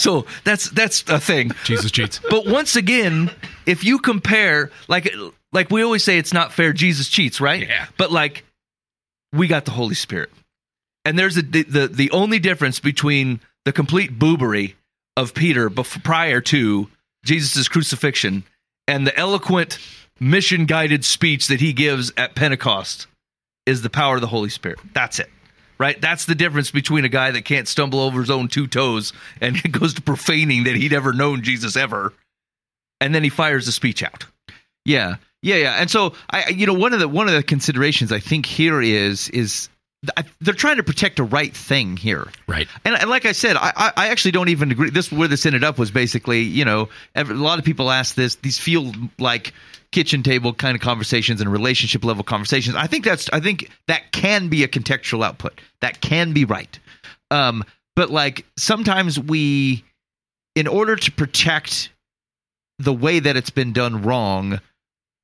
so 0.01 0.25
that's 0.45 0.71
that's 0.71 1.03
a 1.09 1.19
thing. 1.19 1.51
Jesus 1.65 1.91
cheats. 1.91 2.21
But 2.31 2.47
once 2.47 2.77
again, 2.77 3.31
if 3.67 3.83
you 3.85 3.99
compare 3.99 4.71
like 4.89 5.13
like 5.53 5.71
we 5.71 5.83
always 5.83 6.05
say 6.05 6.19
it's 6.19 6.33
not 6.33 6.53
fair 6.53 6.73
Jesus 6.73 7.09
cheats, 7.09 7.41
right? 7.41 7.67
Yeah. 7.67 7.87
But 7.99 8.13
like 8.13 8.45
we 9.33 9.49
got 9.49 9.65
the 9.65 9.73
Holy 9.73 9.95
Spirit. 9.97 10.31
And 11.07 11.17
there's 11.17 11.37
a, 11.37 11.43
the, 11.43 11.63
the 11.63 11.89
the 11.89 12.11
only 12.11 12.41
difference 12.41 12.81
between 12.81 13.41
the 13.65 13.73
complete 13.73 14.19
boobery 14.19 14.75
of 15.17 15.35
Peter 15.35 15.71
bef- 15.71 16.03
prior 16.03 16.41
to 16.43 16.89
Jesus' 17.25 17.69
crucifixion 17.69 18.43
and 18.89 19.07
the 19.07 19.17
eloquent 19.17 19.79
mission 20.19 20.67
guided 20.67 21.05
speech 21.05 21.47
that 21.47 21.61
he 21.61 21.73
gives 21.73 22.13
at 22.17 22.35
Pentecost 22.35 23.07
is 23.67 23.83
the 23.83 23.91
power 23.91 24.17
of 24.17 24.21
the 24.21 24.27
Holy 24.27 24.49
Spirit. 24.49 24.81
That's 24.93 25.21
it. 25.21 25.31
Right? 25.79 26.01
That's 26.01 26.25
the 26.25 26.35
difference 26.35 26.73
between 26.73 27.05
a 27.05 27.09
guy 27.09 27.31
that 27.31 27.45
can't 27.45 27.69
stumble 27.69 28.01
over 28.01 28.21
his 28.21 28.31
own 28.31 28.49
two 28.49 28.67
toes 28.67 29.13
and 29.41 29.61
goes 29.73 29.95
to 29.95 30.03
profaning 30.03 30.65
that 30.65 30.75
he'd 30.75 30.93
ever 30.93 31.13
known 31.13 31.43
Jesus 31.43 31.77
ever. 31.77 32.15
And 33.01 33.15
then 33.15 33.23
he 33.23 33.29
fires 33.29 33.67
the 33.67 33.73
speech 33.73 34.03
out. 34.03 34.25
Yeah, 34.85 35.17
yeah, 35.43 35.57
yeah. 35.57 35.77
And 35.79 35.89
so 35.89 36.15
I, 36.31 36.49
you 36.49 36.67
know, 36.67 36.75
one 36.75 36.95
of 36.95 36.99
the 36.99 37.09
one 37.09 37.29
of 37.29 37.35
the 37.35 37.43
considerations 37.45 38.11
I 38.11 38.19
think 38.21 38.47
here 38.47 38.81
is 38.83 39.29
is 39.29 39.69
they're 40.41 40.55
trying 40.55 40.77
to 40.77 40.83
protect 40.83 41.19
a 41.19 41.25
right 41.25 41.55
thing 41.57 41.97
here. 41.97 42.29
Right. 42.47 42.69
And, 42.85 42.95
and 42.95 43.11
like 43.11 43.27
I 43.27 43.33
said, 43.33 43.57
I, 43.57 43.93
I 43.97 44.09
actually 44.09 44.33
don't 44.33 44.49
even 44.49 44.71
agree. 44.71 44.91
This 44.91 45.11
where 45.11 45.29
this 45.29 45.47
ended 45.47 45.65
up 45.65 45.79
was 45.79 45.91
basically, 45.91 46.41
you 46.41 46.65
know, 46.65 46.89
ev- 47.15 47.31
a 47.31 47.35
lot 47.35 47.59
of 47.59 47.65
people 47.65 47.91
ask 47.91 48.15
this. 48.15 48.37
These 48.37 48.59
feel 48.59 48.93
like 49.19 49.53
kitchen 49.93 50.23
table 50.23 50.53
kind 50.53 50.75
of 50.75 50.81
conversations 50.81 51.41
and 51.41 51.51
relationship 51.51 52.05
level 52.05 52.25
conversations. 52.25 52.77
I 52.77 52.87
think 52.87 53.05
that's 53.05 53.31
I 53.33 53.41
think 53.41 53.71
that 53.87 54.13
can 54.13 54.49
be 54.49 54.65
a 54.65 54.69
contextual 54.69 55.25
output. 55.25 55.61
That 55.81 56.01
can 56.01 56.33
be 56.33 56.45
right. 56.45 56.79
Um, 57.31 57.65
but 57.95 58.11
like 58.11 58.45
sometimes 58.59 59.19
we, 59.19 59.85
in 60.55 60.67
order 60.67 60.97
to 60.97 61.13
protect 61.13 61.91
the 62.79 62.93
way 62.93 63.19
that 63.19 63.37
it's 63.37 63.51
been 63.51 63.73
done 63.73 64.03
wrong, 64.03 64.61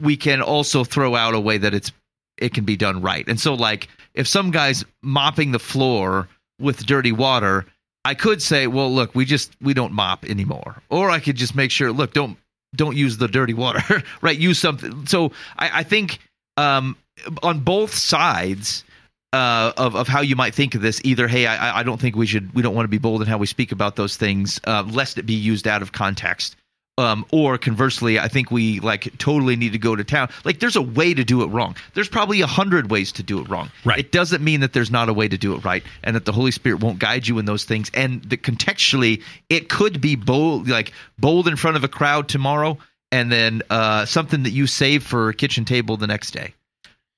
we 0.00 0.16
can 0.16 0.40
also 0.40 0.84
throw 0.84 1.14
out 1.14 1.34
a 1.34 1.40
way 1.40 1.58
that 1.58 1.74
it's 1.74 1.92
it 2.38 2.54
can 2.54 2.64
be 2.64 2.76
done 2.76 3.02
right. 3.02 3.28
And 3.28 3.38
so 3.38 3.54
like 3.54 3.88
if 4.14 4.26
some 4.26 4.50
guy's 4.50 4.84
mopping 5.02 5.52
the 5.52 5.58
floor 5.58 6.28
with 6.58 6.84
dirty 6.86 7.12
water, 7.12 7.66
I 8.04 8.14
could 8.14 8.42
say, 8.42 8.66
well, 8.66 8.92
look, 8.92 9.14
we 9.14 9.24
just 9.24 9.54
we 9.60 9.74
don't 9.74 9.92
mop 9.92 10.24
anymore. 10.24 10.82
Or 10.90 11.10
I 11.10 11.20
could 11.20 11.36
just 11.36 11.54
make 11.54 11.70
sure, 11.70 11.92
look, 11.92 12.12
don't 12.12 12.36
don't 12.74 12.96
use 12.96 13.18
the 13.18 13.28
dirty 13.28 13.54
water, 13.54 14.02
right? 14.20 14.38
Use 14.38 14.58
something. 14.58 15.06
So 15.06 15.32
I, 15.58 15.80
I 15.80 15.82
think 15.82 16.18
um, 16.56 16.96
on 17.42 17.60
both 17.60 17.94
sides, 17.94 18.84
uh, 19.32 19.72
of 19.76 19.96
of 19.96 20.08
how 20.08 20.20
you 20.20 20.36
might 20.36 20.54
think 20.54 20.74
of 20.74 20.82
this. 20.82 21.00
Either, 21.04 21.26
hey, 21.26 21.46
I, 21.46 21.80
I 21.80 21.82
don't 21.82 22.00
think 22.00 22.16
we 22.16 22.26
should, 22.26 22.52
we 22.54 22.62
don't 22.62 22.74
want 22.74 22.84
to 22.84 22.90
be 22.90 22.98
bold 22.98 23.22
in 23.22 23.28
how 23.28 23.38
we 23.38 23.46
speak 23.46 23.72
about 23.72 23.96
those 23.96 24.16
things, 24.16 24.60
uh, 24.64 24.84
lest 24.90 25.18
it 25.18 25.26
be 25.26 25.34
used 25.34 25.66
out 25.66 25.82
of 25.82 25.92
context. 25.92 26.56
Um, 26.98 27.24
or 27.32 27.56
conversely, 27.56 28.18
I 28.18 28.28
think 28.28 28.50
we 28.50 28.78
like 28.80 29.16
totally 29.16 29.56
need 29.56 29.72
to 29.72 29.78
go 29.78 29.96
to 29.96 30.04
town. 30.04 30.28
Like, 30.44 30.60
there's 30.60 30.76
a 30.76 30.82
way 30.82 31.14
to 31.14 31.24
do 31.24 31.42
it 31.42 31.46
wrong. 31.46 31.74
There's 31.94 32.08
probably 32.08 32.42
a 32.42 32.46
hundred 32.46 32.90
ways 32.90 33.12
to 33.12 33.22
do 33.22 33.40
it 33.40 33.48
wrong. 33.48 33.70
Right. 33.82 33.98
It 33.98 34.12
doesn't 34.12 34.44
mean 34.44 34.60
that 34.60 34.74
there's 34.74 34.90
not 34.90 35.08
a 35.08 35.14
way 35.14 35.26
to 35.26 35.38
do 35.38 35.54
it 35.54 35.64
right, 35.64 35.82
and 36.04 36.14
that 36.16 36.26
the 36.26 36.32
Holy 36.32 36.50
Spirit 36.50 36.80
won't 36.80 36.98
guide 36.98 37.26
you 37.26 37.38
in 37.38 37.46
those 37.46 37.64
things. 37.64 37.90
And 37.94 38.22
that 38.24 38.42
contextually, 38.42 39.22
it 39.48 39.70
could 39.70 40.02
be 40.02 40.16
bold, 40.16 40.68
like 40.68 40.92
bold 41.18 41.48
in 41.48 41.56
front 41.56 41.78
of 41.78 41.84
a 41.84 41.88
crowd 41.88 42.28
tomorrow, 42.28 42.76
and 43.10 43.32
then 43.32 43.62
uh, 43.70 44.04
something 44.04 44.42
that 44.42 44.50
you 44.50 44.66
save 44.66 45.02
for 45.02 45.30
a 45.30 45.34
kitchen 45.34 45.64
table 45.64 45.96
the 45.96 46.06
next 46.06 46.32
day. 46.32 46.52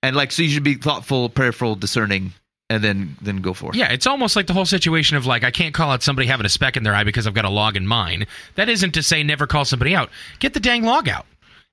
And 0.05 0.15
like, 0.15 0.31
so 0.31 0.43
you 0.43 0.51
should 0.51 0.63
be 0.63 0.75
thoughtful, 0.75 1.29
prayerful, 1.29 1.75
discerning, 1.75 2.33
and 2.71 2.83
then 2.83 3.17
then 3.21 3.39
go 3.39 3.53
for 3.55 3.71
it. 3.71 3.77
Yeah, 3.77 3.93
it's 3.93 4.07
almost 4.07 4.37
like 4.37 4.47
the 4.47 4.53
whole 4.53 4.65
situation 4.67 5.17
of 5.17 5.27
like 5.27 5.45
I 5.45 5.51
can't 5.51 5.75
call 5.75 5.91
out 5.91 6.03
somebody 6.03 6.27
having 6.29 6.47
a 6.47 6.51
speck 6.51 6.77
in 6.77 6.83
their 6.83 6.95
eye 6.95 7.05
because 7.05 7.27
I've 7.27 7.35
got 7.35 7.45
a 7.45 7.51
log 7.51 7.77
in 7.77 7.87
mine. 7.87 8.27
That 8.55 8.69
isn't 8.69 8.93
to 8.93 9.03
say 9.03 9.23
never 9.23 9.47
call 9.47 9.65
somebody 9.65 9.95
out. 9.95 10.11
Get 10.39 10.55
the 10.55 10.61
dang 10.61 10.85
log 10.85 11.09
out. 11.09 11.27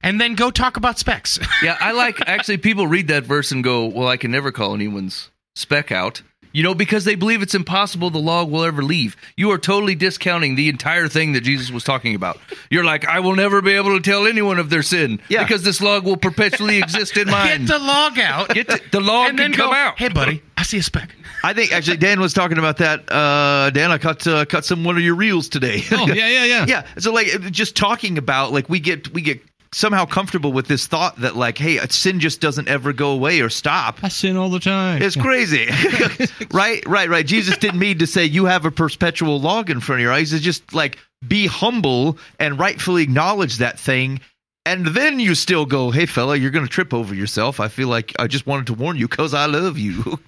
And 0.03 0.19
then 0.19 0.33
go 0.33 0.49
talk 0.49 0.77
about 0.77 0.97
specks. 0.97 1.37
Yeah, 1.63 1.77
I 1.79 1.91
like 1.91 2.27
actually 2.27 2.57
people 2.57 2.87
read 2.87 3.07
that 3.09 3.23
verse 3.23 3.51
and 3.51 3.63
go, 3.63 3.85
"Well, 3.85 4.07
I 4.07 4.17
can 4.17 4.31
never 4.31 4.51
call 4.51 4.73
anyone's 4.73 5.29
speck 5.55 5.91
out." 5.91 6.23
You 6.53 6.63
know, 6.63 6.73
because 6.73 7.05
they 7.05 7.15
believe 7.15 7.41
it's 7.41 7.55
impossible 7.55 8.09
the 8.09 8.19
log 8.19 8.49
will 8.51 8.63
ever 8.63 8.83
leave. 8.83 9.15
You 9.37 9.51
are 9.51 9.57
totally 9.57 9.95
discounting 9.95 10.55
the 10.55 10.69
entire 10.69 11.07
thing 11.07 11.33
that 11.33 11.41
Jesus 11.41 11.71
was 11.71 11.83
talking 11.83 12.13
about. 12.15 12.39
You're 12.69 12.83
like, 12.83 13.05
I 13.07 13.19
will 13.21 13.35
never 13.35 13.61
be 13.61 13.71
able 13.71 13.95
to 13.97 14.01
tell 14.01 14.27
anyone 14.27 14.59
of 14.59 14.69
their 14.69 14.83
sin 14.83 15.21
Yeah. 15.29 15.43
because 15.43 15.63
this 15.63 15.81
log 15.81 16.03
will 16.05 16.17
perpetually 16.17 16.77
exist 16.77 17.15
in 17.17 17.27
mine. 17.31 17.65
Get 17.65 17.67
the 17.67 17.79
log 17.79 18.19
out. 18.19 18.49
Get 18.49 18.67
the, 18.67 18.81
the 18.91 18.99
log 18.99 19.29
and 19.29 19.37
can 19.37 19.51
then 19.51 19.57
come 19.57 19.69
go, 19.69 19.75
out. 19.75 19.97
Hey, 19.97 20.09
buddy, 20.09 20.41
I 20.57 20.63
see 20.63 20.77
a 20.79 20.83
speck. 20.83 21.09
I 21.43 21.53
think 21.53 21.71
actually 21.71 21.97
Dan 21.97 22.19
was 22.19 22.33
talking 22.33 22.57
about 22.59 22.77
that. 22.77 23.11
Uh, 23.11 23.71
Dan, 23.71 23.91
I 23.91 23.97
cut 23.97 24.27
uh, 24.27 24.45
cut 24.45 24.63
some 24.63 24.83
one 24.83 24.95
of 24.95 25.01
your 25.01 25.15
reels 25.15 25.49
today. 25.49 25.81
Oh 25.91 26.05
yeah, 26.07 26.27
yeah, 26.27 26.45
yeah. 26.45 26.65
yeah 26.67 26.87
so 26.99 27.11
like 27.11 27.27
just 27.51 27.75
talking 27.75 28.17
about 28.19 28.51
like 28.51 28.69
we 28.69 28.79
get 28.79 29.11
we 29.11 29.21
get 29.21 29.41
somehow 29.73 30.05
comfortable 30.05 30.51
with 30.51 30.67
this 30.67 30.85
thought 30.85 31.15
that 31.17 31.35
like 31.35 31.57
hey 31.57 31.77
sin 31.89 32.19
just 32.19 32.41
doesn't 32.41 32.67
ever 32.67 32.91
go 32.91 33.11
away 33.11 33.39
or 33.39 33.49
stop 33.49 34.03
I 34.03 34.09
sin 34.09 34.35
all 34.35 34.49
the 34.49 34.59
time. 34.59 35.01
it's 35.01 35.15
crazy 35.21 35.69
right 36.51 36.85
right 36.85 37.07
right 37.09 37.25
jesus 37.25 37.55
didn't 37.57 37.79
mean 37.79 37.99
to 37.99 38.07
say 38.07 38.25
you 38.25 38.45
have 38.45 38.65
a 38.65 38.71
perpetual 38.71 39.39
log 39.39 39.69
in 39.69 39.79
front 39.79 40.01
of 40.01 40.03
your 40.03 40.11
eyes 40.11 40.33
it's 40.33 40.43
just 40.43 40.73
like 40.73 40.97
be 41.25 41.47
humble 41.47 42.17
and 42.39 42.59
rightfully 42.59 43.03
acknowledge 43.03 43.57
that 43.57 43.79
thing 43.79 44.19
and 44.65 44.87
then 44.87 45.21
you 45.21 45.35
still 45.35 45.65
go 45.65 45.89
hey 45.89 46.05
fella 46.05 46.35
you're 46.35 46.51
gonna 46.51 46.67
trip 46.67 46.93
over 46.93 47.15
yourself 47.15 47.61
i 47.61 47.69
feel 47.69 47.87
like 47.87 48.13
i 48.19 48.27
just 48.27 48.45
wanted 48.45 48.67
to 48.67 48.73
warn 48.73 48.97
you 48.97 49.07
because 49.07 49.33
i 49.33 49.45
love 49.45 49.77
you 49.77 50.19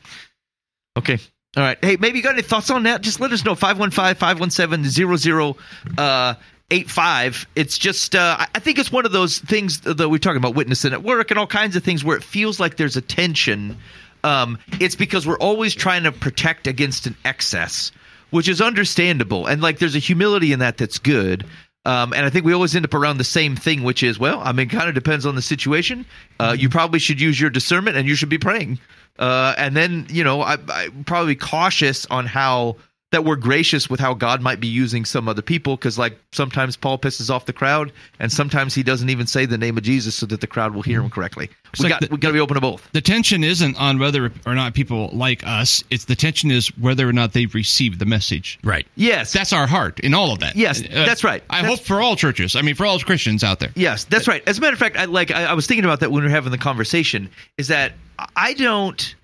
okay 0.97 1.19
all 1.55 1.61
right. 1.61 1.77
Hey, 1.83 1.97
maybe 1.97 2.17
you 2.17 2.23
got 2.23 2.33
any 2.33 2.41
thoughts 2.41 2.71
on 2.71 2.81
that? 2.83 3.01
Just 3.01 3.19
let 3.19 3.31
us 3.31 3.45
know. 3.45 3.53
515-517-00 3.53 6.37
uh 6.71 6.75
85. 6.75 7.47
It's 7.55 7.77
just 7.77 8.15
uh 8.15 8.37
I- 8.39 8.47
I 8.55 8.59
think 8.59 8.79
it's 8.79 8.91
one 8.91 9.05
of 9.05 9.11
those 9.11 9.39
things 9.39 9.81
that 9.81 10.09
we're 10.09 10.17
talking 10.17 10.37
about 10.37 10.55
witnessing 10.55 10.93
at 10.93 11.03
work 11.03 11.31
and 11.31 11.39
all 11.39 11.47
kinds 11.47 11.75
of 11.75 11.83
things 11.83 12.03
where 12.03 12.17
it 12.17 12.23
feels 12.23 12.59
like 12.59 12.77
there's 12.77 12.97
a 12.97 13.01
tension. 13.01 13.77
Um 14.23 14.57
it's 14.79 14.95
because 14.95 15.27
we're 15.27 15.37
always 15.37 15.75
trying 15.75 16.03
to 16.03 16.11
protect 16.11 16.67
against 16.67 17.07
an 17.07 17.15
excess, 17.25 17.91
which 18.31 18.47
is 18.47 18.61
understandable. 18.61 19.47
And 19.47 19.61
like 19.61 19.79
there's 19.79 19.95
a 19.95 19.99
humility 19.99 20.53
in 20.53 20.59
that 20.59 20.77
that's 20.77 20.99
good. 20.99 21.45
Um, 21.85 22.13
and 22.13 22.25
I 22.25 22.29
think 22.29 22.45
we 22.45 22.53
always 22.53 22.73
end 22.77 22.85
up 22.85 22.93
around 22.93 23.17
the 23.17 23.25
same 23.25 23.57
thing, 23.57 23.83
which 23.83 24.03
is, 24.03 24.17
well, 24.17 24.39
I 24.39 24.53
mean, 24.53 24.69
kind 24.69 24.87
of 24.87 24.95
depends 24.95 25.25
on 25.25 25.35
the 25.35 25.41
situation. 25.41 26.05
Uh, 26.39 26.55
you 26.57 26.69
probably 26.69 26.97
should 26.97 27.19
use 27.19 27.37
your 27.37 27.49
discernment, 27.49 27.97
and 27.97 28.07
you 28.07 28.15
should 28.15 28.29
be 28.29 28.37
praying. 28.37 28.79
Uh, 29.19 29.53
and 29.57 29.75
then, 29.75 30.07
you 30.09 30.23
know, 30.23 30.41
I, 30.41 30.53
I 30.69 30.87
probably 31.05 31.35
cautious 31.35 32.05
on 32.05 32.25
how 32.25 32.77
that 33.13 33.23
we're 33.25 33.37
gracious 33.37 33.89
with 33.89 33.99
how 33.99 34.13
God 34.13 34.41
might 34.41 34.59
be 34.59 34.67
using 34.67 35.05
some 35.05 35.27
other 35.29 35.41
people, 35.41 35.75
because 35.77 35.97
like 35.97 36.17
sometimes 36.33 36.75
Paul 36.75 36.97
pisses 36.99 37.29
off 37.29 37.45
the 37.45 37.53
crowd, 37.53 37.91
and 38.19 38.31
sometimes 38.31 38.75
he 38.75 38.83
doesn't 38.83 39.09
even 39.09 39.25
say 39.25 39.45
the 39.45 39.57
name 39.57 39.77
of 39.77 39.83
Jesus 39.83 40.13
so 40.15 40.25
that 40.27 40.41
the 40.41 40.47
crowd 40.47 40.73
will 40.75 40.81
hear 40.83 41.01
him 41.01 41.09
correctly. 41.09 41.49
We 41.79 41.83
like 41.83 41.89
got 41.89 42.01
the- 42.01 42.07
we 42.11 42.17
got 42.17 42.27
to 42.29 42.33
be 42.33 42.39
open 42.39 42.55
to 42.55 42.61
both. 42.61 42.87
the 42.91 43.01
tension 43.01 43.43
isn't 43.43 43.79
on 43.79 43.97
whether 43.97 44.31
or 44.45 44.53
not 44.53 44.73
people 44.75 45.09
like 45.13 45.45
us. 45.47 45.83
It's 45.89 46.05
the 46.05 46.15
tension 46.15 46.51
is 46.51 46.67
whether 46.77 47.07
or 47.09 47.13
not 47.13 47.33
they've 47.33 47.53
received 47.55 47.97
the 47.99 48.05
message. 48.05 48.59
Right. 48.63 48.85
Yes, 48.95 49.33
That's 49.33 49.53
our 49.53 49.65
heart 49.65 49.99
in 50.01 50.13
all 50.13 50.31
of 50.33 50.39
that. 50.39 50.55
Yes, 50.55 50.81
Uh, 50.83 51.05
that's 51.05 51.23
right. 51.23 51.43
I 51.49 51.61
That's- 51.61 51.79
hope 51.79 51.87
for 51.87 52.01
all 52.01 52.15
churches. 52.15 52.55
I 52.55 52.61
mean, 52.61 52.75
for 52.75 52.85
all 52.85 52.99
Christians 52.99 53.43
out 53.43 53.59
there. 53.59 53.71
Yes, 53.75 54.03
that's 54.03 54.27
right. 54.27 54.43
As 54.47 54.57
a 54.57 54.61
matter 54.61 54.73
of 54.73 54.79
fact, 54.79 54.97
I 54.97 55.05
like 55.05 55.31
I, 55.31 55.45
I 55.45 55.53
was 55.53 55.65
thinking 55.65 55.85
about 55.85 56.01
that 56.01 56.11
when 56.11 56.23
we 56.23 56.27
were 56.29 56.33
having 56.35 56.51
the 56.51 56.57
conversation. 56.57 57.29
Is 57.57 57.69
that 57.69 57.93
I 58.35 58.53
don't. 58.53 59.15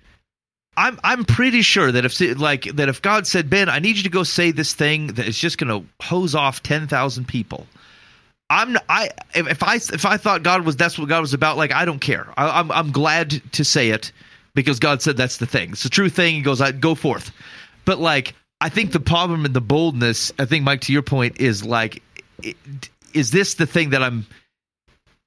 I'm 0.80 0.98
I'm 1.04 1.24
pretty 1.26 1.60
sure 1.60 1.92
that 1.92 2.06
if 2.06 2.18
like 2.38 2.64
that 2.76 2.88
if 2.88 3.02
God 3.02 3.26
said 3.26 3.50
Ben, 3.50 3.68
I 3.68 3.80
need 3.80 3.98
you 3.98 4.02
to 4.04 4.08
go 4.08 4.22
say 4.22 4.50
this 4.50 4.72
thing 4.72 5.08
that 5.08 5.28
is 5.28 5.38
just 5.38 5.58
going 5.58 5.68
to 5.68 5.86
hose 6.02 6.34
off 6.34 6.62
ten 6.62 6.88
thousand 6.88 7.28
people. 7.28 7.66
I'm 8.48 8.78
I 8.88 9.10
if, 9.34 9.62
I 9.62 9.74
if 9.74 10.06
I 10.06 10.16
thought 10.16 10.42
God 10.42 10.64
was 10.64 10.76
that's 10.76 10.98
what 10.98 11.10
God 11.10 11.20
was 11.20 11.34
about, 11.34 11.58
like 11.58 11.70
I 11.72 11.84
don't 11.84 11.98
care. 11.98 12.26
I, 12.38 12.60
I'm 12.60 12.72
I'm 12.72 12.92
glad 12.92 13.42
to 13.52 13.62
say 13.62 13.90
it 13.90 14.10
because 14.54 14.78
God 14.78 15.02
said 15.02 15.18
that's 15.18 15.36
the 15.36 15.44
thing. 15.44 15.72
It's 15.72 15.82
the 15.82 15.90
true 15.90 16.08
thing. 16.08 16.36
He 16.36 16.40
goes, 16.40 16.62
I 16.62 16.72
go 16.72 16.94
forth. 16.94 17.30
But 17.84 17.98
like 17.98 18.34
I 18.62 18.70
think 18.70 18.92
the 18.92 19.00
problem 19.00 19.44
in 19.44 19.52
the 19.52 19.60
boldness, 19.60 20.32
I 20.38 20.46
think 20.46 20.64
Mike, 20.64 20.80
to 20.82 20.94
your 20.94 21.02
point, 21.02 21.38
is 21.38 21.62
like, 21.62 22.02
is 23.12 23.32
this 23.32 23.54
the 23.54 23.66
thing 23.66 23.90
that 23.90 24.02
I'm? 24.02 24.26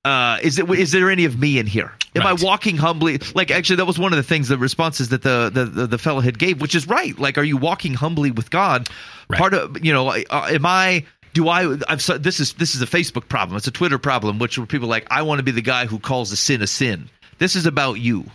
Uh, 0.05 0.37
is 0.41 0.59
it? 0.59 0.69
Is 0.69 0.91
there 0.91 1.09
any 1.09 1.25
of 1.25 1.39
me 1.39 1.57
in 1.59 1.65
here? 1.65 1.91
Am 2.15 2.21
Right. 2.23 2.39
I 2.39 2.43
walking 2.43 2.75
humbly? 2.77 3.19
Like, 3.33 3.51
actually, 3.51 3.77
that 3.77 3.85
was 3.85 3.97
one 3.97 4.11
of 4.13 4.17
the 4.17 4.23
things, 4.23 4.49
the 4.49 4.57
responses 4.57 5.09
that 5.09 5.21
the 5.21 5.49
the 5.53 5.65
the, 5.65 5.87
the 5.87 5.97
fellow 5.97 6.19
had 6.19 6.37
gave, 6.37 6.59
which 6.61 6.75
is 6.75 6.87
right. 6.87 7.17
Like, 7.17 7.37
are 7.37 7.43
you 7.43 7.57
walking 7.57 7.93
humbly 7.93 8.29
with 8.31 8.49
God? 8.49 8.89
Right. 9.29 9.39
Part 9.39 9.53
of 9.53 9.83
you 9.83 9.93
know, 9.93 10.09
uh, 10.09 10.21
am 10.51 10.65
I? 10.65 11.05
Do 11.33 11.47
I? 11.47 11.77
I've 11.87 12.01
so- 12.01 12.17
this 12.17 12.39
is 12.39 12.53
this 12.53 12.75
is 12.75 12.81
a 12.81 12.85
Facebook 12.85 13.29
problem. 13.29 13.55
It's 13.57 13.67
a 13.67 13.71
Twitter 13.71 13.97
problem, 13.97 14.39
which 14.39 14.57
where 14.57 14.67
people 14.67 14.89
like, 14.89 15.07
I 15.09 15.21
want 15.21 15.39
to 15.39 15.43
be 15.43 15.51
the 15.51 15.61
guy 15.61 15.85
who 15.85 15.97
calls 15.99 16.31
a 16.31 16.35
sin 16.37 16.61
a 16.61 16.67
sin. 16.67 17.09
This 17.39 17.55
is 17.55 17.65
about 17.65 17.93
you. 17.93 18.25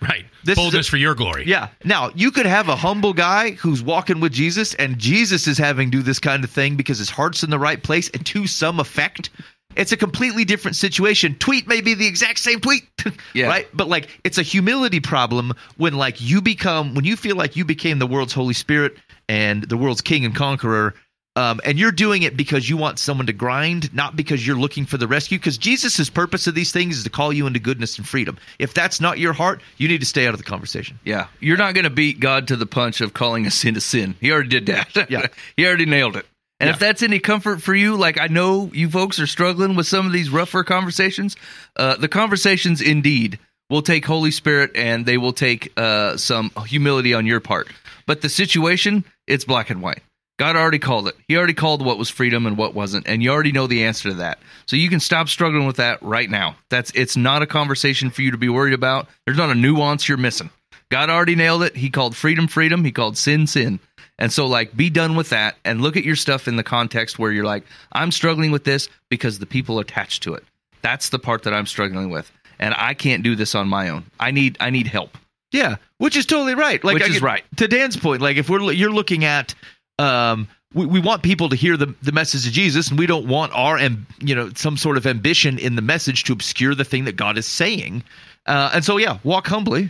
Right. 0.00 0.24
This 0.44 0.52
is 0.56 0.62
Boldness 0.64 0.88
a- 0.88 0.90
for 0.90 0.96
your 0.96 1.14
glory. 1.14 1.44
Yeah. 1.46 1.68
Now 1.84 2.10
you 2.14 2.30
could 2.30 2.46
have 2.46 2.68
a 2.68 2.76
humble 2.76 3.12
guy 3.12 3.50
who's 3.52 3.82
walking 3.82 4.20
with 4.20 4.32
Jesus, 4.32 4.72
and 4.74 4.98
Jesus 4.98 5.46
is 5.46 5.58
having 5.58 5.90
do 5.90 6.02
this 6.02 6.18
kind 6.20 6.42
of 6.42 6.50
thing 6.50 6.76
because 6.76 6.98
his 6.98 7.10
heart's 7.10 7.42
in 7.42 7.50
the 7.50 7.58
right 7.58 7.82
place, 7.82 8.08
and 8.10 8.24
to 8.26 8.46
some 8.46 8.80
effect, 8.80 9.30
it's 9.76 9.92
a 9.92 9.96
completely 9.96 10.44
different 10.44 10.76
situation. 10.76 11.36
Tweet 11.36 11.68
may 11.68 11.80
be 11.80 11.94
the 11.94 12.06
exact 12.06 12.38
same 12.38 12.60
tweet, 12.60 12.84
Yeah. 13.34 13.46
right? 13.46 13.68
But 13.72 13.88
like, 13.88 14.20
it's 14.24 14.38
a 14.38 14.42
humility 14.42 15.00
problem 15.00 15.52
when 15.76 15.94
like 15.94 16.20
you 16.20 16.40
become 16.40 16.94
when 16.94 17.04
you 17.04 17.16
feel 17.16 17.36
like 17.36 17.56
you 17.56 17.64
became 17.64 17.98
the 17.98 18.06
world's 18.06 18.32
Holy 18.32 18.54
Spirit 18.54 18.96
and 19.28 19.62
the 19.62 19.76
world's 19.76 20.00
King 20.00 20.24
and 20.24 20.34
Conqueror. 20.34 20.94
Um, 21.36 21.60
and 21.64 21.78
you're 21.78 21.92
doing 21.92 22.24
it 22.24 22.36
because 22.36 22.68
you 22.68 22.76
want 22.76 22.98
someone 22.98 23.26
to 23.26 23.32
grind, 23.32 23.94
not 23.94 24.16
because 24.16 24.44
you're 24.44 24.56
looking 24.58 24.84
for 24.86 24.96
the 24.98 25.06
rescue. 25.06 25.38
Because 25.38 25.56
Jesus' 25.56 26.10
purpose 26.10 26.48
of 26.48 26.56
these 26.56 26.72
things 26.72 26.96
is 26.98 27.04
to 27.04 27.10
call 27.10 27.32
you 27.32 27.46
into 27.46 27.60
goodness 27.60 27.96
and 27.96 28.08
freedom. 28.08 28.38
If 28.58 28.74
that's 28.74 29.00
not 29.00 29.18
your 29.20 29.32
heart, 29.32 29.62
you 29.76 29.86
need 29.86 30.00
to 30.00 30.06
stay 30.06 30.26
out 30.26 30.34
of 30.34 30.38
the 30.38 30.44
conversation. 30.44 30.98
Yeah, 31.04 31.28
you're 31.38 31.56
not 31.56 31.74
going 31.74 31.84
to 31.84 31.90
beat 31.90 32.18
God 32.18 32.48
to 32.48 32.56
the 32.56 32.66
punch 32.66 33.00
of 33.00 33.14
calling 33.14 33.46
us 33.46 33.64
into 33.64 33.80
sin. 33.80 34.16
He 34.20 34.32
already 34.32 34.48
did 34.48 34.66
that. 34.66 35.08
Yeah. 35.08 35.26
he 35.56 35.64
already 35.64 35.86
nailed 35.86 36.16
it. 36.16 36.26
And 36.60 36.70
if 36.70 36.78
that's 36.78 37.02
any 37.02 37.20
comfort 37.20 37.62
for 37.62 37.74
you, 37.74 37.96
like 37.96 38.18
I 38.18 38.26
know 38.26 38.70
you 38.72 38.90
folks 38.90 39.20
are 39.20 39.28
struggling 39.28 39.76
with 39.76 39.86
some 39.86 40.06
of 40.06 40.12
these 40.12 40.28
rougher 40.28 40.64
conversations, 40.64 41.36
uh, 41.76 41.96
the 41.96 42.08
conversations 42.08 42.80
indeed 42.80 43.38
will 43.70 43.82
take 43.82 44.04
Holy 44.04 44.30
Spirit 44.32 44.72
and 44.74 45.06
they 45.06 45.18
will 45.18 45.32
take 45.32 45.72
uh, 45.76 46.16
some 46.16 46.50
humility 46.66 47.14
on 47.14 47.26
your 47.26 47.40
part. 47.40 47.68
But 48.06 48.22
the 48.22 48.28
situation, 48.28 49.04
it's 49.26 49.44
black 49.44 49.70
and 49.70 49.82
white. 49.82 50.02
God 50.38 50.56
already 50.56 50.78
called 50.78 51.08
it. 51.08 51.16
He 51.26 51.36
already 51.36 51.54
called 51.54 51.84
what 51.84 51.98
was 51.98 52.08
freedom 52.08 52.46
and 52.46 52.56
what 52.56 52.72
wasn't, 52.72 53.08
and 53.08 53.22
you 53.22 53.30
already 53.30 53.50
know 53.50 53.66
the 53.66 53.84
answer 53.84 54.10
to 54.10 54.14
that. 54.16 54.38
So 54.66 54.76
you 54.76 54.88
can 54.88 55.00
stop 55.00 55.28
struggling 55.28 55.66
with 55.66 55.76
that 55.76 56.00
right 56.00 56.30
now. 56.30 56.56
That's 56.70 56.92
it's 56.94 57.16
not 57.16 57.42
a 57.42 57.46
conversation 57.46 58.10
for 58.10 58.22
you 58.22 58.30
to 58.30 58.38
be 58.38 58.48
worried 58.48 58.74
about. 58.74 59.08
There's 59.26 59.38
not 59.38 59.50
a 59.50 59.56
nuance 59.56 60.08
you're 60.08 60.16
missing. 60.16 60.50
God 60.90 61.10
already 61.10 61.34
nailed 61.34 61.64
it. 61.64 61.76
He 61.76 61.90
called 61.90 62.16
freedom 62.16 62.46
freedom. 62.46 62.84
He 62.84 62.92
called 62.92 63.18
sin 63.18 63.46
sin. 63.48 63.80
And 64.18 64.32
so 64.32 64.46
like 64.46 64.76
be 64.76 64.90
done 64.90 65.14
with 65.16 65.30
that 65.30 65.56
and 65.64 65.80
look 65.80 65.96
at 65.96 66.04
your 66.04 66.16
stuff 66.16 66.48
in 66.48 66.56
the 66.56 66.64
context 66.64 67.18
where 67.18 67.30
you're 67.30 67.44
like 67.44 67.64
I'm 67.92 68.10
struggling 68.10 68.50
with 68.50 68.64
this 68.64 68.88
because 69.08 69.38
the 69.38 69.46
people 69.46 69.78
attached 69.78 70.22
to 70.24 70.34
it. 70.34 70.44
That's 70.82 71.08
the 71.10 71.18
part 71.18 71.44
that 71.44 71.54
I'm 71.54 71.66
struggling 71.66 72.10
with. 72.10 72.30
And 72.58 72.74
I 72.76 72.94
can't 72.94 73.22
do 73.22 73.36
this 73.36 73.54
on 73.54 73.68
my 73.68 73.88
own. 73.90 74.04
I 74.18 74.32
need 74.32 74.56
I 74.60 74.70
need 74.70 74.86
help. 74.88 75.16
Yeah, 75.52 75.76
which 75.98 76.16
is 76.16 76.26
totally 76.26 76.54
right. 76.54 76.82
Like 76.82 76.94
Which 76.94 77.04
I 77.04 77.06
is 77.06 77.12
get- 77.14 77.22
right. 77.22 77.44
To 77.56 77.68
Dan's 77.68 77.96
point, 77.96 78.20
like 78.20 78.36
if 78.36 78.50
we're 78.50 78.72
you're 78.72 78.92
looking 78.92 79.24
at, 79.24 79.54
um, 79.98 80.46
we, 80.74 80.84
we 80.84 81.00
want 81.00 81.22
people 81.22 81.48
to 81.48 81.56
hear 81.56 81.76
the 81.76 81.94
the 82.02 82.12
message 82.12 82.46
of 82.46 82.52
Jesus, 82.52 82.90
and 82.90 82.98
we 82.98 83.06
don't 83.06 83.26
want 83.28 83.52
our 83.54 83.76
and 83.78 84.04
you 84.20 84.34
know 84.34 84.50
some 84.56 84.76
sort 84.76 84.96
of 84.96 85.06
ambition 85.06 85.58
in 85.58 85.76
the 85.76 85.82
message 85.82 86.24
to 86.24 86.32
obscure 86.32 86.74
the 86.74 86.84
thing 86.84 87.04
that 87.04 87.16
God 87.16 87.38
is 87.38 87.46
saying. 87.46 88.02
Uh, 88.46 88.70
and 88.74 88.84
so 88.84 88.96
yeah, 88.98 89.18
walk 89.24 89.46
humbly, 89.46 89.88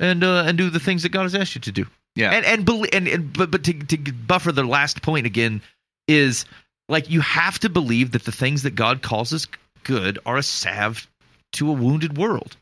and 0.00 0.24
uh, 0.24 0.44
and 0.46 0.58
do 0.58 0.70
the 0.70 0.80
things 0.80 1.02
that 1.04 1.10
God 1.10 1.22
has 1.24 1.34
asked 1.34 1.54
you 1.54 1.60
to 1.60 1.72
do. 1.72 1.86
Yeah. 2.16 2.32
and 2.32 2.44
and 2.44 2.68
and, 2.92 3.08
and 3.08 3.32
but 3.32 3.50
but 3.50 3.62
to 3.64 3.72
to 3.74 4.12
buffer 4.12 4.50
the 4.50 4.64
last 4.64 5.02
point 5.02 5.26
again 5.26 5.62
is 6.08 6.44
like 6.88 7.10
you 7.10 7.20
have 7.20 7.58
to 7.60 7.68
believe 7.68 8.12
that 8.12 8.24
the 8.24 8.32
things 8.32 8.62
that 8.62 8.74
God 8.74 9.02
calls 9.02 9.32
us 9.32 9.46
good 9.84 10.18
are 10.26 10.36
a 10.36 10.42
salve 10.42 11.06
to 11.52 11.70
a 11.70 11.72
wounded 11.72 12.16
world. 12.18 12.56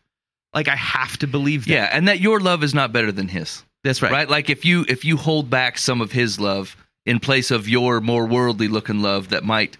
Like 0.52 0.68
I 0.68 0.76
have 0.76 1.16
to 1.18 1.26
believe 1.26 1.64
that. 1.64 1.72
Yeah, 1.72 1.88
and 1.90 2.08
that 2.08 2.20
your 2.20 2.40
love 2.40 2.62
is 2.62 2.74
not 2.74 2.92
better 2.92 3.10
than 3.10 3.28
his. 3.28 3.62
That's 3.82 4.02
right. 4.02 4.12
Right? 4.12 4.28
Like 4.28 4.50
if 4.50 4.64
you 4.64 4.84
if 4.88 5.04
you 5.04 5.16
hold 5.16 5.50
back 5.50 5.78
some 5.78 6.00
of 6.00 6.12
his 6.12 6.40
love 6.40 6.76
in 7.06 7.20
place 7.20 7.50
of 7.50 7.68
your 7.68 8.00
more 8.00 8.26
worldly 8.26 8.68
looking 8.68 9.00
love 9.00 9.30
that 9.30 9.44
might 9.44 9.76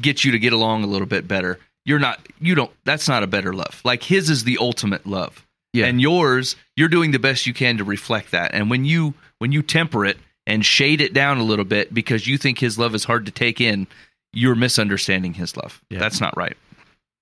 get 0.00 0.24
you 0.24 0.32
to 0.32 0.38
get 0.38 0.52
along 0.52 0.84
a 0.84 0.86
little 0.86 1.06
bit 1.06 1.26
better, 1.26 1.58
you're 1.84 1.98
not 1.98 2.20
you 2.40 2.54
don't 2.54 2.70
that's 2.84 3.08
not 3.08 3.22
a 3.22 3.26
better 3.26 3.52
love. 3.52 3.80
Like 3.84 4.02
his 4.02 4.30
is 4.30 4.44
the 4.44 4.58
ultimate 4.58 5.06
love. 5.06 5.46
Yeah. 5.72 5.86
And 5.86 6.00
yours, 6.00 6.56
you're 6.76 6.88
doing 6.88 7.12
the 7.12 7.18
best 7.18 7.46
you 7.46 7.54
can 7.54 7.78
to 7.78 7.84
reflect 7.84 8.32
that. 8.32 8.54
And 8.54 8.70
when 8.70 8.84
you 8.84 9.14
when 9.38 9.52
you 9.52 9.62
temper 9.62 10.04
it 10.04 10.18
and 10.46 10.64
shade 10.64 11.00
it 11.00 11.14
down 11.14 11.38
a 11.38 11.44
little 11.44 11.64
bit 11.64 11.94
because 11.94 12.26
you 12.26 12.38
think 12.38 12.58
his 12.58 12.78
love 12.78 12.94
is 12.94 13.04
hard 13.04 13.26
to 13.26 13.32
take 13.32 13.60
in, 13.60 13.86
you're 14.32 14.56
misunderstanding 14.56 15.34
his 15.34 15.56
love. 15.56 15.80
That's 15.90 16.20
not 16.20 16.36
right. 16.36 16.56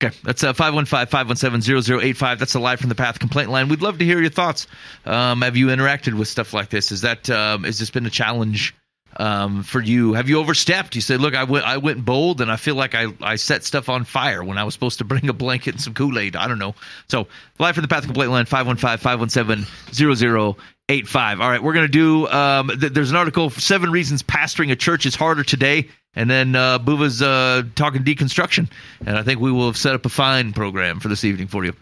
Okay, 0.03 0.17
that's 0.23 0.45
uh, 0.45 0.53
515-517-0085. 0.53 2.39
That's 2.39 2.53
the 2.53 2.61
live 2.61 2.79
from 2.79 2.89
the 2.89 2.95
path 2.95 3.19
complaint 3.19 3.51
line. 3.51 3.69
We'd 3.69 3.83
love 3.83 3.99
to 3.99 4.05
hear 4.05 4.21
your 4.21 4.31
thoughts. 4.31 4.69
Um, 5.05 5.43
have 5.43 5.57
you 5.57 5.67
interacted 5.69 6.15
with 6.15 6.29
stuff 6.29 6.55
like 6.55 6.69
this? 6.69 6.93
Is 6.93 7.01
that 7.01 7.29
um, 7.31 7.65
has 7.65 7.81
this 7.81 7.91
been 7.91 8.07
a 8.07 8.11
challenge 8.11 8.77
um, 9.19 9.65
for 9.65 9.81
you? 9.81 10.13
Have 10.15 10.29
you 10.29 10.39
overstepped? 10.39 10.95
You 10.95 11.01
said, 11.01 11.21
"Look, 11.21 11.35
I 11.35 11.43
went 11.45 11.67
I 11.67 11.79
went 11.79 12.05
bold, 12.05 12.41
and 12.41 12.51
I 12.51 12.57
feel 12.57 12.77
like 12.77 12.95
I 12.95 13.07
I 13.21 13.37
set 13.37 13.65
stuff 13.65 13.89
on 13.89 14.05
fire 14.05 14.43
when 14.43 14.59
I 14.59 14.65
was 14.65 14.75
supposed 14.75 14.99
to 14.99 15.05
bring 15.05 15.29
a 15.29 15.33
blanket 15.33 15.75
and 15.75 15.81
some 15.81 15.95
Kool 15.95 16.19
Aid. 16.19 16.37
I 16.37 16.49
don't 16.49 16.59
know." 16.59 16.75
So, 17.09 17.29
live 17.59 17.75
from 17.75 17.83
the 17.83 17.89
path 17.89 18.05
complaint 18.05 18.31
line 18.31 18.47
515-517-0085. 18.47 21.41
All 21.41 21.51
right, 21.51 21.63
we're 21.63 21.75
gonna 21.75 21.89
do. 21.89 22.27
Um, 22.29 22.69
th- 22.69 22.93
there's 22.93 23.11
an 23.11 23.17
article: 23.17 23.51
seven 23.51 23.91
reasons 23.91 24.23
pastoring 24.23 24.71
a 24.71 24.77
church 24.77 25.07
is 25.07 25.15
harder 25.15 25.43
today. 25.43 25.89
And 26.15 26.29
then 26.29 26.57
uh, 26.57 26.81
Buva's 26.81 27.23
uh, 27.23 27.63
talking 27.77 28.03
deconstruction, 28.03 28.69
and 29.07 29.17
I 29.17 29.23
think 29.23 29.41
we 29.41 29.53
will 29.53 29.67
have 29.67 29.77
set 29.77 29.95
up 29.95 30.05
a 30.07 30.09
fine 30.09 30.53
program 30.53 31.01
for 31.01 31.09
this 31.09 31.23
evening 31.23 31.49
for 31.49 31.65
you. 31.65 31.75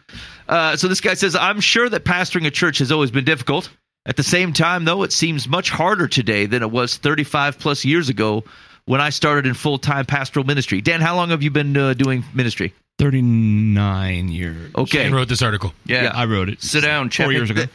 Uh, 0.49 0.77
so 0.77 0.89
this 0.89 1.01
guy 1.01 1.15
says, 1.15 1.37
"I'm 1.37 1.61
sure 1.61 1.89
that 1.89 2.05
pastoring 2.05 2.47
a 2.47 2.51
church 2.51 2.79
has 2.79 2.93
always 2.93 3.11
been 3.11 3.25
difficult. 3.25 3.71
At 4.07 4.17
the 4.17 4.23
same 4.23 4.53
time, 4.53 4.85
though, 4.85 5.03
it 5.03 5.13
seems 5.13 5.49
much 5.49 5.69
harder 5.69 6.07
today 6.07 6.47
than 6.47 6.63
it 6.63 6.71
was 6.71 6.97
35 6.97 7.59
plus 7.59 7.85
years 7.85 8.09
ago 8.09 8.45
when 8.85 9.01
I 9.01 9.11
started 9.11 9.47
in 9.47 9.55
full 9.55 9.79
time 9.79 10.07
pastoral 10.07 10.47
ministry." 10.47 10.81
Dan, 10.81 11.01
how 11.01 11.17
long 11.17 11.31
have 11.31 11.43
you 11.43 11.51
been 11.51 11.77
uh, 11.77 11.93
doing 11.93 12.25
ministry? 12.33 12.73
39 12.99 14.29
years. 14.29 14.71
Okay, 14.75 15.03
Dan 15.03 15.15
wrote 15.15 15.29
this 15.29 15.43
article. 15.43 15.75
Yeah. 15.85 16.13
I 16.15 16.25
wrote 16.25 16.49
it. 16.49 16.63
Sit 16.63 16.83
down, 16.83 17.11
Four 17.11 17.33
years 17.33 17.51
ago. 17.51 17.65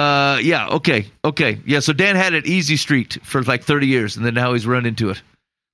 uh, 0.00 0.38
yeah, 0.40 0.68
okay, 0.68 1.06
okay, 1.24 1.58
yeah. 1.66 1.80
So 1.80 1.92
Dan 1.92 2.14
had 2.14 2.34
it 2.34 2.46
easy 2.46 2.76
street 2.76 3.18
for 3.24 3.42
like 3.42 3.64
30 3.64 3.86
years, 3.88 4.16
and 4.16 4.24
then 4.24 4.34
now 4.34 4.52
he's 4.52 4.66
run 4.66 4.86
into 4.86 5.10
it. 5.10 5.20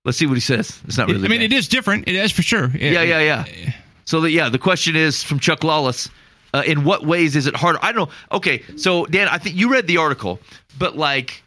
Let's 0.04 0.16
see 0.16 0.26
what 0.26 0.34
he 0.34 0.40
says. 0.40 0.80
It's 0.86 0.96
not 0.96 1.08
really. 1.08 1.26
I 1.26 1.28
mean, 1.28 1.40
bad. 1.40 1.52
it 1.52 1.56
is 1.56 1.68
different. 1.68 2.08
It 2.08 2.14
is 2.14 2.32
for 2.32 2.42
sure. 2.42 2.70
Yeah, 2.74 3.02
yeah, 3.02 3.20
yeah. 3.20 3.72
So 4.04 4.20
the, 4.20 4.30
yeah, 4.30 4.48
the 4.48 4.58
question 4.58 4.96
is 4.96 5.22
from 5.22 5.38
Chuck 5.38 5.62
Lawless. 5.62 6.08
Uh, 6.54 6.62
in 6.66 6.84
what 6.84 7.06
ways 7.06 7.34
is 7.34 7.46
it 7.46 7.56
harder? 7.56 7.78
I 7.82 7.92
don't 7.92 8.08
know. 8.08 8.14
Okay, 8.36 8.62
so 8.76 9.06
Dan, 9.06 9.28
I 9.28 9.38
think 9.38 9.56
you 9.56 9.70
read 9.72 9.86
the 9.86 9.96
article, 9.96 10.38
but 10.78 10.96
like, 10.96 11.42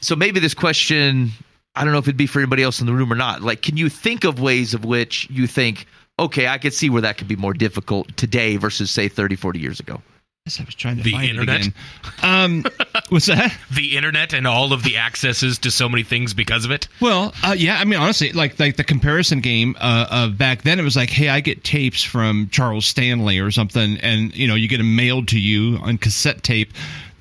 so 0.00 0.16
maybe 0.16 0.40
this 0.40 0.54
question, 0.54 1.30
I 1.74 1.84
don't 1.84 1.92
know 1.92 1.98
if 1.98 2.04
it'd 2.04 2.16
be 2.16 2.26
for 2.26 2.38
anybody 2.38 2.62
else 2.62 2.80
in 2.80 2.86
the 2.86 2.94
room 2.94 3.12
or 3.12 3.16
not. 3.16 3.42
Like, 3.42 3.60
can 3.60 3.76
you 3.76 3.90
think 3.90 4.24
of 4.24 4.40
ways 4.40 4.72
of 4.72 4.84
which 4.84 5.28
you 5.30 5.46
think, 5.46 5.86
okay, 6.18 6.48
I 6.48 6.56
could 6.56 6.72
see 6.72 6.88
where 6.88 7.02
that 7.02 7.18
could 7.18 7.28
be 7.28 7.36
more 7.36 7.52
difficult 7.52 8.16
today 8.16 8.56
versus 8.56 8.90
say 8.90 9.08
30, 9.08 9.36
40 9.36 9.58
years 9.58 9.78
ago? 9.78 10.00
Yes, 10.46 10.60
I 10.60 10.64
was 10.64 10.76
trying 10.76 10.96
to 10.98 11.02
The 11.02 11.10
find 11.10 11.28
internet? 11.30 11.60
it 11.62 11.66
again. 11.66 11.74
Um, 12.22 12.64
what's 13.08 13.26
that? 13.26 13.52
The 13.74 13.96
internet 13.96 14.32
and 14.32 14.46
all 14.46 14.72
of 14.72 14.84
the 14.84 14.96
accesses 14.96 15.58
to 15.58 15.72
so 15.72 15.88
many 15.88 16.04
things 16.04 16.34
because 16.34 16.64
of 16.64 16.70
it. 16.70 16.86
Well, 17.00 17.34
uh, 17.42 17.56
yeah, 17.58 17.78
I 17.78 17.84
mean, 17.84 17.98
honestly, 17.98 18.30
like 18.32 18.60
like 18.60 18.76
the 18.76 18.84
comparison 18.84 19.40
game 19.40 19.74
uh, 19.80 20.06
of 20.08 20.38
back 20.38 20.62
then, 20.62 20.78
it 20.78 20.84
was 20.84 20.94
like, 20.94 21.10
hey, 21.10 21.30
I 21.30 21.40
get 21.40 21.64
tapes 21.64 22.04
from 22.04 22.48
Charles 22.50 22.86
Stanley 22.86 23.40
or 23.40 23.50
something, 23.50 23.98
and 23.98 24.32
you 24.36 24.46
know, 24.46 24.54
you 24.54 24.68
get 24.68 24.76
them 24.78 24.94
mailed 24.94 25.26
to 25.28 25.40
you 25.40 25.78
on 25.82 25.98
cassette 25.98 26.44
tape. 26.44 26.72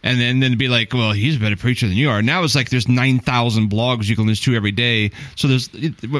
And 0.03 0.19
then, 0.21 0.39
then 0.39 0.55
be 0.55 0.67
like, 0.67 0.93
well, 0.93 1.13
he's 1.13 1.37
a 1.37 1.39
better 1.39 1.55
preacher 1.55 1.87
than 1.87 1.97
you 1.97 2.11
are. 2.11 2.21
Now 2.21 2.43
it's 2.43 2.53
like 2.53 2.69
there's 2.69 2.87
nine 2.87 3.17
thousand 3.17 3.71
blogs 3.71 4.07
you 4.07 4.15
can 4.15 4.27
listen 4.27 4.53
to 4.53 4.55
every 4.55 4.71
day. 4.71 5.09
So 5.35 5.47
there's 5.47 5.67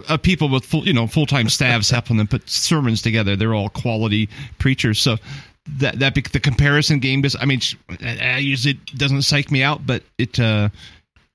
uh, 0.09 0.17
people 0.17 0.49
with 0.49 0.65
full, 0.65 0.83
you 0.87 0.93
know, 0.93 1.05
full 1.05 1.27
time 1.27 1.49
staffs 1.49 1.89
helping 1.91 2.17
them 2.17 2.25
put 2.25 2.49
sermons 2.49 3.03
together. 3.03 3.35
They're 3.35 3.53
all 3.53 3.69
quality 3.69 4.27
preachers. 4.57 4.99
So 4.99 5.17
that 5.67 5.99
that 5.99 6.15
the 6.15 6.39
comparison 6.39 6.99
game 6.99 7.21
does. 7.21 7.35
I 7.39 7.45
mean, 7.45 7.61
I 8.01 8.17
I 8.21 8.37
usually 8.37 8.75
it 8.75 8.97
doesn't 8.97 9.23
psych 9.23 9.51
me 9.51 9.63
out, 9.63 9.85
but 9.85 10.03
it 10.17 10.39
uh, 10.39 10.69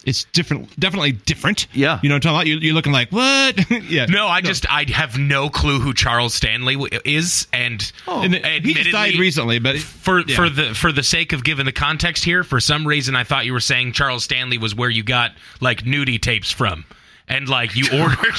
it's 0.05 0.24
different, 0.24 0.78
definitely 0.81 1.12
different. 1.12 1.66
Yeah. 1.72 2.01
you 2.03 2.09
know, 2.09 2.14
what 2.14 2.26
I'm 2.26 2.35
talking 2.35 2.37
about 2.37 2.47
you, 2.47 2.57
you're 2.59 2.74
looking 2.74 2.93
like 2.93 3.11
what? 3.11 3.70
yeah, 3.89 4.07
No, 4.07 4.28
I 4.28 4.41
just 4.41 4.70
I 4.70 4.85
have 4.91 5.18
no 5.18 5.51
clue 5.51 5.78
who 5.78 5.93
Charles 5.93 6.33
Stanley 6.33 6.76
is, 7.05 7.47
and 7.53 7.93
And 8.22 8.35
he 8.64 8.74
just 8.74 8.93
died 8.93 9.16
recently, 9.16 9.59
but 9.59 9.78
for 9.78 10.20
yeah. 10.20 10.37
for 10.37 10.49
the 10.49 10.74
for 10.74 10.93
the 10.93 11.03
sake 11.03 11.33
of 11.33 11.45
giving 11.45 11.66
the 11.66 11.72
context 11.72 12.24
here, 12.24 12.45
for 12.45 12.61
some 12.61 12.87
reason 12.87 13.14
I 13.14 13.24
thought 13.24 13.45
you 13.45 13.53
were 13.53 13.61
saying 13.61 13.93
Charles 13.93 14.24
Stanley 14.24 14.59
was 14.59 14.74
where 14.74 14.91
you 14.91 15.03
got 15.03 15.33
like 15.61 15.83
nudie 15.85 16.20
tapes 16.20 16.51
from. 16.51 16.85
And 17.31 17.49
like 17.49 17.74
you 17.76 17.85
ordered, 17.99 18.18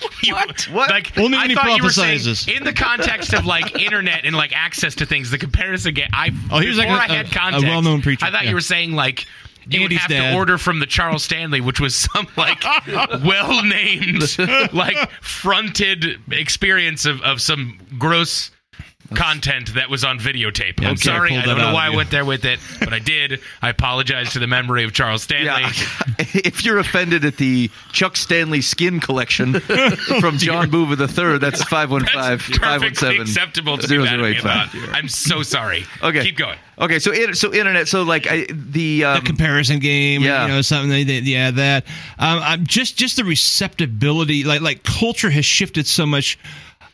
you, 0.22 0.34
What? 0.34 0.68
Like 0.90 1.16
Only 1.18 1.32
when 1.36 1.40
I 1.40 1.48
he 1.48 1.54
thought 1.54 1.76
you 1.76 1.82
were 1.84 1.90
saying 1.90 2.20
in 2.48 2.64
the 2.64 2.72
context 2.72 3.32
of 3.34 3.44
like 3.46 3.78
internet 3.80 4.24
and 4.24 4.34
like 4.34 4.52
access 4.56 4.94
to 4.96 5.06
things. 5.06 5.30
The 5.30 5.38
comparison 5.38 5.94
game. 5.94 6.08
I 6.12 6.30
Oh, 6.50 6.58
he 6.58 6.66
was 6.68 6.78
like 6.78 6.88
a- 6.88 6.92
I 6.92 7.06
had 7.08 7.54
a- 7.54 7.58
a 7.58 7.60
well-known 7.60 8.02
preacher, 8.02 8.24
I 8.26 8.30
thought 8.30 8.44
yeah. 8.44 8.48
you 8.48 8.54
were 8.56 8.60
saying 8.60 8.92
like 8.92 9.26
you 9.68 9.82
would 9.82 9.92
have 9.92 10.08
dad. 10.10 10.32
to 10.32 10.36
order 10.36 10.58
from 10.58 10.80
the 10.80 10.86
Charles 10.86 11.22
Stanley, 11.22 11.60
which 11.60 11.78
was 11.78 11.94
some 11.94 12.26
like 12.36 12.64
well 13.22 13.62
named, 13.64 14.22
like 14.72 15.10
fronted 15.20 16.18
experience 16.32 17.04
of, 17.04 17.20
of 17.22 17.40
some 17.40 17.78
gross 17.98 18.50
content 19.14 19.74
that 19.74 19.90
was 19.90 20.04
on 20.04 20.18
videotape. 20.18 20.80
Yeah, 20.80 20.88
I'm 20.88 20.92
okay, 20.94 21.02
sorry, 21.02 21.30
pulled 21.30 21.42
I 21.42 21.46
don't 21.46 21.58
know 21.58 21.74
why 21.74 21.86
I 21.86 21.90
went 21.90 22.10
there 22.10 22.24
with 22.24 22.44
it, 22.44 22.60
but 22.78 22.92
I 22.92 22.98
did. 22.98 23.40
I 23.60 23.70
apologize 23.70 24.32
to 24.32 24.38
the 24.38 24.46
memory 24.46 24.84
of 24.84 24.92
Charles 24.92 25.22
Stanley. 25.22 25.62
Yeah. 25.62 25.70
if 26.18 26.64
you're 26.64 26.78
offended 26.78 27.24
at 27.24 27.36
the 27.36 27.70
Chuck 27.92 28.16
Stanley 28.16 28.60
skin 28.60 29.00
collection 29.00 29.60
from 30.20 30.38
John 30.38 30.70
Boover 30.70 30.98
III, 30.98 31.38
that's 31.38 31.62
515 31.64 32.20
That's 32.20 32.58
perfectly 32.58 32.58
517 32.58 33.20
acceptable 33.22 33.78
to 33.78 33.88
be 33.88 33.98
mad 33.98 34.14
at 34.14 34.20
me 34.20 34.38
about. 34.38 34.68
0085. 34.68 34.94
I'm 34.94 35.08
so 35.08 35.42
sorry. 35.42 35.84
Okay. 36.02 36.22
keep 36.22 36.36
going. 36.36 36.58
Okay, 36.78 36.98
so 36.98 37.12
it, 37.12 37.36
so 37.36 37.52
internet, 37.52 37.86
so 37.86 38.02
like 38.02 38.26
I, 38.26 38.46
the 38.50 39.04
um, 39.04 39.20
the 39.20 39.26
comparison 39.26 39.78
game, 39.78 40.22
yeah. 40.22 40.42
you 40.42 40.48
know, 40.48 40.62
something 40.62 40.90
they, 40.90 41.04
they, 41.04 41.18
yeah, 41.18 41.50
that. 41.50 41.84
Um, 42.18 42.40
I'm 42.42 42.66
just 42.66 42.96
just 42.96 43.16
the 43.16 43.24
receptibility, 43.24 44.44
like 44.44 44.62
like 44.62 44.82
culture 44.82 45.30
has 45.30 45.44
shifted 45.44 45.86
so 45.86 46.06
much. 46.06 46.38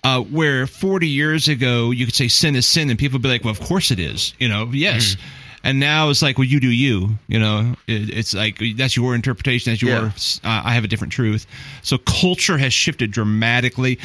Uh, 0.04 0.20
where 0.22 0.66
40 0.66 1.08
years 1.08 1.48
ago 1.48 1.90
you 1.90 2.06
could 2.06 2.14
say 2.14 2.28
sin 2.28 2.54
is 2.56 2.66
sin, 2.66 2.88
and 2.90 2.98
people 2.98 3.16
would 3.16 3.22
be 3.22 3.28
like, 3.28 3.42
"Well, 3.44 3.50
of 3.50 3.60
course 3.60 3.90
it 3.90 3.98
is," 3.98 4.32
you 4.38 4.48
know, 4.48 4.68
yes. 4.72 5.16
And 5.64 5.80
now 5.80 6.08
it's 6.08 6.22
like, 6.22 6.38
well, 6.38 6.46
you 6.46 6.60
do 6.60 6.70
you, 6.70 7.18
you 7.26 7.40
know. 7.40 7.74
It, 7.88 8.10
it's 8.16 8.32
like 8.32 8.60
that's 8.76 8.96
your 8.96 9.16
interpretation, 9.16 9.72
that's 9.72 9.82
your. 9.82 9.90
Yeah. 9.90 10.06
Uh, 10.44 10.62
I 10.64 10.72
have 10.74 10.84
a 10.84 10.88
different 10.88 11.12
truth. 11.12 11.46
So 11.82 11.98
culture 11.98 12.56
has 12.56 12.72
shifted 12.72 13.10
dramatically. 13.10 13.98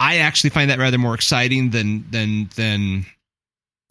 I 0.00 0.16
actually 0.18 0.50
find 0.50 0.68
that 0.70 0.80
rather 0.80 0.98
more 0.98 1.14
exciting 1.14 1.70
than 1.70 2.04
than 2.10 2.50
than 2.56 3.06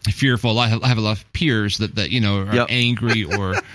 fearful. 0.10 0.60
I 0.60 0.68
have, 0.68 0.84
I 0.84 0.88
have 0.90 0.98
a 0.98 1.02
lot 1.02 1.18
of 1.18 1.34
peers 1.34 1.78
that 1.78 1.96
that 1.96 2.12
you 2.12 2.20
know 2.20 2.42
are 2.42 2.54
Yep. 2.56 2.68
angry 2.70 3.24
or. 3.24 3.56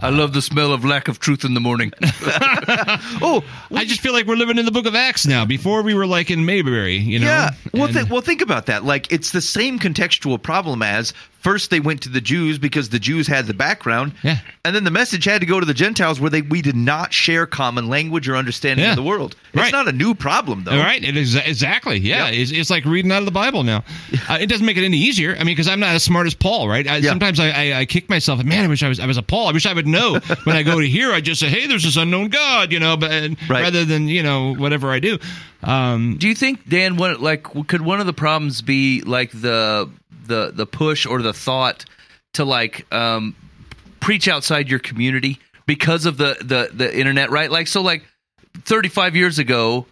I 0.00 0.10
love 0.10 0.32
the 0.32 0.42
smell 0.42 0.72
of 0.72 0.84
lack 0.84 1.08
of 1.08 1.18
truth 1.18 1.44
in 1.44 1.54
the 1.54 1.60
morning. 1.60 1.92
oh 2.02 3.42
I 3.74 3.84
just 3.84 4.00
feel 4.00 4.12
like 4.12 4.26
we're 4.26 4.36
living 4.36 4.58
in 4.58 4.64
the 4.64 4.70
Book 4.70 4.86
of 4.86 4.94
Acts 4.94 5.26
now. 5.26 5.44
Before 5.44 5.82
we 5.82 5.94
were 5.94 6.06
like 6.06 6.30
in 6.30 6.44
Mayberry, 6.44 6.96
you 6.96 7.18
know. 7.18 7.26
yeah. 7.26 7.50
Well, 7.74 7.84
And- 7.86 7.94
th- 7.94 8.08
well, 8.10 8.20
think 8.20 8.40
about 8.40 8.66
that. 8.66 8.84
Like 8.84 9.10
it's 9.12 9.32
the 9.32 9.40
same 9.40 9.78
contextual 9.78 10.40
problem 10.40 10.82
as 10.82 11.12
first 11.40 11.70
they 11.70 11.80
went 11.80 12.02
to 12.02 12.08
the 12.08 12.20
Jews 12.20 12.58
because 12.58 12.88
the 12.88 12.98
Jews 12.98 13.26
had 13.26 13.46
the 13.46 13.54
background, 13.54 14.12
Yeah. 14.22 14.38
and 14.64 14.74
then 14.74 14.84
the 14.84 14.90
message 14.90 15.24
had 15.24 15.40
to 15.40 15.46
go 15.46 15.60
to 15.60 15.66
the 15.66 15.74
Gentiles 15.74 16.20
where 16.20 16.30
they 16.30 16.42
we 16.42 16.62
did 16.62 16.76
not 16.76 17.12
share 17.12 17.46
common 17.46 17.88
language 17.88 18.28
or 18.28 18.36
understanding 18.36 18.84
Yeah. 18.84 18.90
of 18.90 18.96
the 18.96 19.02
world. 19.02 19.36
It's 19.52 19.62
Right. 19.62 19.72
not 19.72 19.88
a 19.88 19.92
new 19.92 20.14
problem 20.14 20.64
though. 20.64 20.76
Right. 20.78 21.02
It 21.02 21.16
is, 21.16 21.34
exactly. 21.36 21.98
Yeah, 21.98 22.26
Yep. 22.26 22.34
it's, 22.34 22.50
it's 22.52 22.70
like 22.70 22.84
reading 22.84 23.12
out 23.12 23.18
of 23.20 23.24
the 23.24 23.30
Bible 23.30 23.62
now. 23.64 23.84
Uh, 24.28 24.36
it 24.38 24.46
doesn't 24.46 24.66
make 24.66 24.76
it 24.76 24.84
any 24.84 24.98
easier. 24.98 25.32
I 25.34 25.38
mean, 25.38 25.54
because 25.56 25.68
I'm 25.68 25.80
not 25.80 25.94
as 25.94 26.02
smart 26.02 26.26
as 26.26 26.34
Paul, 26.34 26.68
right? 26.68 26.86
I, 26.86 26.96
Yeah. 26.98 27.08
Sometimes 27.08 27.40
I, 27.40 27.48
I, 27.48 27.78
I 27.80 27.84
kick 27.86 28.10
myself. 28.10 28.44
Man, 28.44 28.62
I 28.64 28.68
wish 28.68 28.82
I 28.82 28.88
was 28.88 29.00
I 29.00 29.06
was 29.06 29.16
a 29.16 29.22
Paul. 29.22 29.48
I 29.48 29.52
wish 29.52 29.64
I 29.64 29.72
would 29.72 29.86
know. 29.86 30.18
when 30.44 30.54
I 30.54 30.62
go 30.62 30.78
to 30.78 30.86
here, 30.86 31.12
I 31.12 31.22
just 31.22 31.40
say, 31.40 31.48
"Hey, 31.48 31.66
there's 31.66 31.84
this 31.84 31.96
unknown 31.96 32.28
God," 32.28 32.70
you 32.70 32.78
know, 32.78 32.96
but 32.98 33.10
and 33.10 33.36
Right. 33.48 33.62
rather 33.62 33.86
than 33.86 34.06
you 34.08 34.22
know 34.22 34.54
whatever 34.54 34.90
I 34.92 34.98
do. 34.98 35.18
Um, 35.62 36.16
Do 36.18 36.28
you 36.28 36.34
think 36.34 36.68
Dan? 36.68 36.96
What 36.98 37.20
like 37.22 37.44
could 37.68 37.80
one 37.80 38.00
of 38.00 38.06
the 38.06 38.12
problems 38.12 38.60
be 38.60 39.00
like 39.02 39.30
the 39.32 39.88
the 40.28 40.52
the 40.54 40.66
push 40.66 41.06
or 41.06 41.20
the 41.22 41.32
thought 41.32 41.84
to 42.34 42.44
like 42.44 42.86
um, 42.94 43.34
preach 44.00 44.28
outside 44.28 44.68
your 44.68 44.78
community 44.78 45.38
because 45.66 46.06
of 46.06 46.16
the 46.16 46.36
the 46.40 46.70
the 46.72 46.98
internet, 46.98 47.30
right? 47.30 47.50
Like 47.50 47.66
so, 47.66 47.82
like 47.82 48.04
thirty 48.62 48.88
five 48.88 49.16
years 49.16 49.38
ago. 49.38 49.86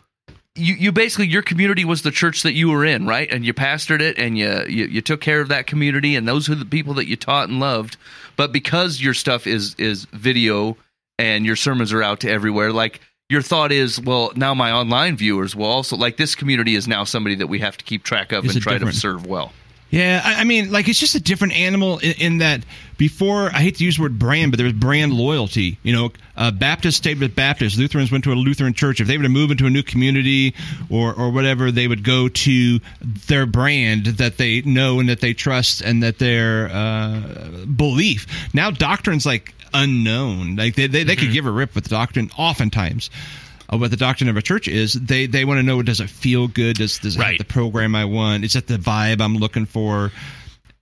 You, 0.59 0.73
you 0.75 0.91
basically 0.91 1.27
your 1.27 1.43
community 1.43 1.85
was 1.85 2.01
the 2.01 2.11
church 2.11 2.43
that 2.45 2.55
you 2.55 2.71
were 2.71 2.83
in, 2.83 3.07
right? 3.07 3.31
And 3.31 3.45
you 3.45 3.53
pastored 3.53 4.01
it, 4.01 4.19
and 4.19 4.39
you, 4.39 4.65
you 4.67 4.87
you 4.87 5.03
took 5.03 5.21
care 5.21 5.43
of 5.43 5.49
that 5.49 5.67
community, 5.67 6.17
and 6.17 6.27
those 6.27 6.49
are 6.49 6.55
the 6.55 6.65
people 6.65 6.95
that 6.95 7.07
you 7.07 7.15
taught 7.15 7.51
and 7.51 7.61
loved. 7.61 7.99
But 8.37 8.53
because 8.53 8.99
your 8.99 9.13
stuff 9.13 9.47
is 9.47 9.75
is 9.77 10.07
video 10.15 10.79
and 11.19 11.45
your 11.45 11.57
sermons 11.57 11.93
are 11.93 12.03
out 12.03 12.21
to 12.21 12.31
everywhere, 12.31 12.73
like 12.73 13.01
your 13.29 13.43
thought 13.43 13.71
is, 13.71 14.01
well, 14.01 14.33
now 14.35 14.55
my 14.55 14.73
online 14.73 15.19
viewers 15.19 15.55
will 15.55 15.67
also 15.67 15.95
like 15.97 16.17
this 16.17 16.35
community 16.35 16.75
is 16.75 16.89
now 16.89 17.05
somebody 17.05 17.35
that 17.35 17.49
we 17.49 17.59
have 17.59 17.77
to 17.77 17.85
keep 17.85 18.03
track 18.03 18.33
of 18.33 18.47
Is 18.47 18.55
and 18.55 18.63
try 18.63 18.75
different? 18.75 18.95
to 18.95 19.01
serve 19.01 19.27
well. 19.27 19.53
Yeah, 19.91 20.21
I, 20.25 20.41
I 20.41 20.45
mean, 20.45 20.73
like 20.73 20.89
it's 20.89 20.99
just 20.99 21.15
a 21.15 21.21
different 21.21 21.55
animal 21.55 21.99
in, 21.99 22.13
in 22.13 22.39
that 22.39 22.65
before 22.99 23.47
I 23.47 23.61
hate 23.61 23.77
to 23.77 23.85
use 23.85 23.97
the 23.97 24.03
word 24.03 24.19
brand, 24.19 24.51
but 24.51 24.57
there 24.57 24.65
was 24.65 24.73
brand 24.73 25.13
loyalty. 25.13 25.79
You 25.83 25.93
know, 25.93 26.13
uh, 26.37 26.51
Baptists 26.51 26.97
stayed 26.97 27.21
with 27.21 27.37
Baptists, 27.37 27.79
Lutherans 27.79 28.11
went 28.11 28.25
to 28.25 28.33
a 28.33 28.35
Lutheran 28.35 28.75
church. 28.75 29.01
If 29.01 29.07
they 29.07 29.17
were 29.17 29.23
to 29.23 29.29
move 29.29 29.51
into 29.51 29.67
a 29.67 29.71
new 29.71 29.85
community 29.85 30.55
or 30.91 31.15
or 31.15 31.31
whatever, 31.31 31.71
they 31.71 31.87
would 31.87 32.03
go 32.03 32.29
to 32.29 32.81
their 33.01 33.47
brand 33.47 34.07
that 34.07 34.39
they 34.39 34.63
know 34.63 34.99
and 34.99 35.09
that 35.09 35.21
they 35.21 35.35
trust 35.35 35.83
and 35.83 36.03
that 36.03 36.19
their 36.19 36.69
uh, 36.73 37.65
belief. 37.77 38.27
Now 38.53 38.71
doctrine's 38.73 39.25
like 39.27 39.55
unknown. 39.73 40.57
Like 40.57 40.75
they 40.75 40.89
they, 40.89 41.05
they 41.05 41.17
could 41.17 41.33
give 41.33 41.47
a 41.47 41.51
rip 41.51 41.75
with 41.77 41.89
doctrine 41.89 42.31
oftentimes. 42.37 43.09
Uh, 43.73 43.77
what 43.79 43.91
the 43.91 43.97
doctrine 43.97 44.29
of 44.29 44.37
a 44.37 44.43
church 44.43 44.69
is, 44.69 44.93
they 44.95 45.27
they 45.27 45.45
want 45.45 45.59
to 45.59 45.63
know 45.63 45.83
does 45.83 46.01
it 46.01 46.11
feel 46.11 46.49
good? 46.49 46.77
Does 46.77 46.99
does 46.99 47.17
it 47.17 47.19
Right. 47.21 47.39
have 47.39 47.47
the 47.47 47.53
program 47.53 47.95
I 47.95 48.05
want? 48.05 48.45
Is 48.45 48.53
that 48.55 48.67
the 48.67 48.77
vibe 48.79 49.21
I'm 49.21 49.37
looking 49.37 49.67
for? 49.67 50.13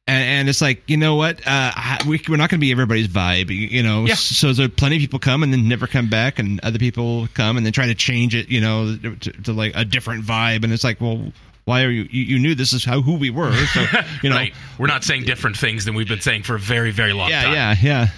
And, 0.06 0.22
and 0.22 0.48
it's 0.50 0.60
like 0.60 0.82
you 0.90 0.98
know 0.98 1.14
what 1.16 1.40
uh, 1.46 1.72
we, 2.06 2.20
we're 2.28 2.36
not 2.36 2.50
going 2.50 2.58
to 2.60 2.64
be 2.66 2.70
everybody's 2.72 3.08
vibe, 3.08 3.48
you 3.48 3.82
know. 3.82 4.04
Yeah. 4.04 4.14
So 4.16 4.52
there 4.52 4.68
plenty 4.68 4.96
of 4.96 5.00
people 5.00 5.18
come 5.18 5.42
and 5.42 5.50
then 5.50 5.66
never 5.66 5.86
come 5.86 6.10
back, 6.10 6.38
and 6.38 6.60
other 6.60 6.78
people 6.78 7.26
come 7.32 7.56
and 7.56 7.64
then 7.64 7.72
try 7.72 7.86
to 7.86 7.94
change 7.94 8.34
it, 8.34 8.50
you 8.50 8.60
know, 8.60 8.96
to, 8.98 9.16
to 9.16 9.52
like 9.54 9.72
a 9.74 9.84
different 9.86 10.24
vibe. 10.24 10.62
And 10.62 10.74
it's 10.74 10.84
like, 10.84 11.00
well, 11.00 11.32
why 11.64 11.84
are 11.84 11.90
you? 11.90 12.02
You, 12.10 12.22
you 12.24 12.38
knew 12.38 12.54
this 12.54 12.74
is 12.74 12.84
how 12.84 13.00
who 13.00 13.14
we 13.16 13.30
were, 13.30 13.54
so 13.54 13.80
you 14.22 14.28
know. 14.28 14.36
right. 14.36 14.52
We're 14.78 14.88
not 14.88 15.04
saying 15.04 15.24
different 15.24 15.56
things 15.56 15.86
than 15.86 15.94
we've 15.94 16.06
been 16.06 16.20
saying 16.20 16.42
for 16.42 16.54
a 16.56 16.58
very, 16.58 16.90
very 16.90 17.14
long 17.14 17.30
Yeah, 17.30 17.44
time. 17.44 17.54
yeah, 17.54 17.74
yeah. 17.80 18.08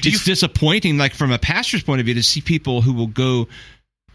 Do 0.00 0.08
it's 0.08 0.24
disappointing, 0.24 0.98
like 0.98 1.14
from 1.14 1.30
a 1.30 1.38
pastor's 1.38 1.84
point 1.84 2.00
of 2.00 2.04
view, 2.06 2.14
to 2.14 2.22
see 2.24 2.40
people 2.40 2.82
who 2.82 2.92
will 2.92 3.06
go 3.06 3.46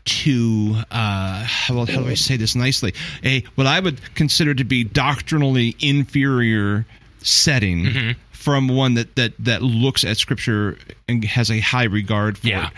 to 0.06 0.76
uh 0.92 1.48
well 1.70 1.86
how 1.86 2.02
do 2.02 2.08
I 2.08 2.14
say 2.16 2.36
this 2.38 2.56
nicely? 2.56 2.94
A 3.24 3.42
what 3.56 3.68
I 3.68 3.80
would 3.80 4.00
consider 4.16 4.54
to 4.54 4.64
be 4.64 4.84
doctrinally 4.84 5.76
inferior 5.80 6.86
setting 7.22 7.86
Mm-hmm. 7.86 8.12
from 8.32 8.68
one 8.68 8.96
that 8.96 9.16
that 9.16 9.34
that 9.40 9.62
looks 9.62 10.04
at 10.04 10.18
scripture 10.18 10.78
and 11.08 11.24
has 11.24 11.50
a 11.50 11.60
high 11.60 11.86
regard 11.86 12.38
for 12.38 12.48
Yeah. 12.48 12.68
it. 12.70 12.74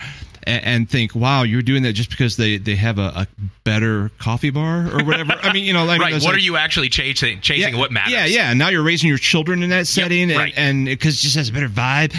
And 0.48 0.88
think, 0.88 1.12
wow, 1.16 1.42
you're 1.42 1.60
doing 1.60 1.82
that 1.82 1.94
just 1.94 2.08
because 2.08 2.36
they, 2.36 2.56
they 2.58 2.76
have 2.76 3.00
a, 3.00 3.10
a 3.16 3.26
better 3.64 4.12
coffee 4.20 4.50
bar 4.50 4.86
or 4.86 5.02
whatever. 5.02 5.32
I 5.42 5.52
mean, 5.52 5.64
you 5.64 5.72
know, 5.72 5.84
like 5.84 6.00
Right. 6.06 6.12
What 6.12 6.22
like- 6.22 6.34
are 6.36 6.38
you 6.38 6.56
actually 6.56 6.88
chasing? 6.88 7.40
Chasing 7.40 7.76
what 7.76 7.90
matters? 7.90 8.12
yeah, 8.12 8.26
yeah. 8.26 8.52
Now 8.54 8.68
you're 8.68 8.84
raising 8.84 9.08
your 9.08 9.18
children 9.18 9.64
in 9.64 9.70
that 9.70 9.88
setting, 9.88 10.28
right. 10.28 10.54
and 10.56 10.86
because 10.86 11.14
it 11.18 11.22
just 11.22 11.34
has 11.34 11.48
a 11.48 11.52
better 11.52 11.68
vibe, 11.68 12.14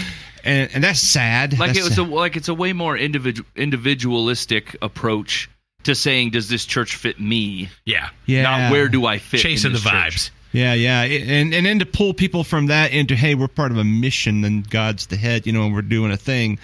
and, 0.47 0.69
and 0.75 0.83
that's 0.83 0.99
sad. 0.99 1.57
like 1.59 1.73
That's 1.73 1.79
it 1.79 1.83
was 1.83 1.97
a, 1.97 2.03
like 2.03 2.35
it's 2.35 2.47
a 2.49 2.53
way 2.53 2.73
more 2.73 2.97
individual 2.97 3.47
individualistic 3.55 4.75
approach 4.81 5.49
to 5.83 5.95
saying 5.95 6.31
does 6.31 6.49
this 6.49 6.65
church 6.65 6.95
fit 6.95 7.19
me 7.19 7.69
Yeah. 7.85 8.09
yeah, 8.25 8.41
not 8.43 8.71
where 8.71 8.87
do 8.89 9.05
i 9.05 9.19
fit 9.19 9.39
Chasing 9.39 9.69
in 9.69 9.73
the 9.73 9.79
this 9.79 9.89
church. 9.91 10.15
vibes. 10.15 10.29
yeah, 10.51 10.73
yeah, 10.73 11.01
and 11.03 11.53
and 11.53 11.65
then 11.65 11.79
to 11.79 11.85
pull 11.85 12.13
people 12.13 12.43
from 12.43 12.67
that 12.67 12.91
into 12.91 13.15
hey, 13.15 13.35
we're 13.35 13.47
part 13.47 13.71
of 13.71 13.77
a 13.77 13.83
mission, 13.83 14.43
and 14.43 14.67
God's 14.69 15.07
the 15.07 15.17
head, 15.17 15.45
you 15.45 15.53
know, 15.53 15.63
and 15.65 15.73
we're 15.73 15.81
doing 15.81 16.11
a 16.11 16.17
thing. 16.17 16.59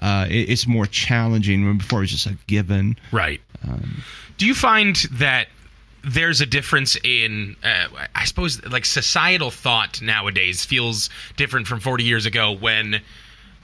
Uh, 0.00 0.26
it, 0.28 0.50
it's 0.50 0.66
more 0.66 0.86
challenging. 0.86 1.64
When 1.66 1.78
before 1.78 2.00
it 2.00 2.02
was 2.02 2.10
just 2.10 2.26
a 2.26 2.36
given. 2.46 2.96
Right. 3.12 3.40
Um, 3.66 4.02
Do 4.38 4.46
you 4.46 4.54
find 4.54 4.96
that 5.12 5.48
there's 6.04 6.40
a 6.40 6.46
difference 6.46 6.96
in, 7.04 7.54
uh, 7.62 7.86
I 8.14 8.24
suppose, 8.24 8.64
like 8.66 8.84
societal 8.84 9.50
thought 9.52 10.02
nowadays 10.02 10.64
feels 10.64 11.10
different 11.36 11.68
from 11.68 11.78
40 11.80 12.02
years 12.04 12.26
ago 12.26 12.50
when 12.52 13.00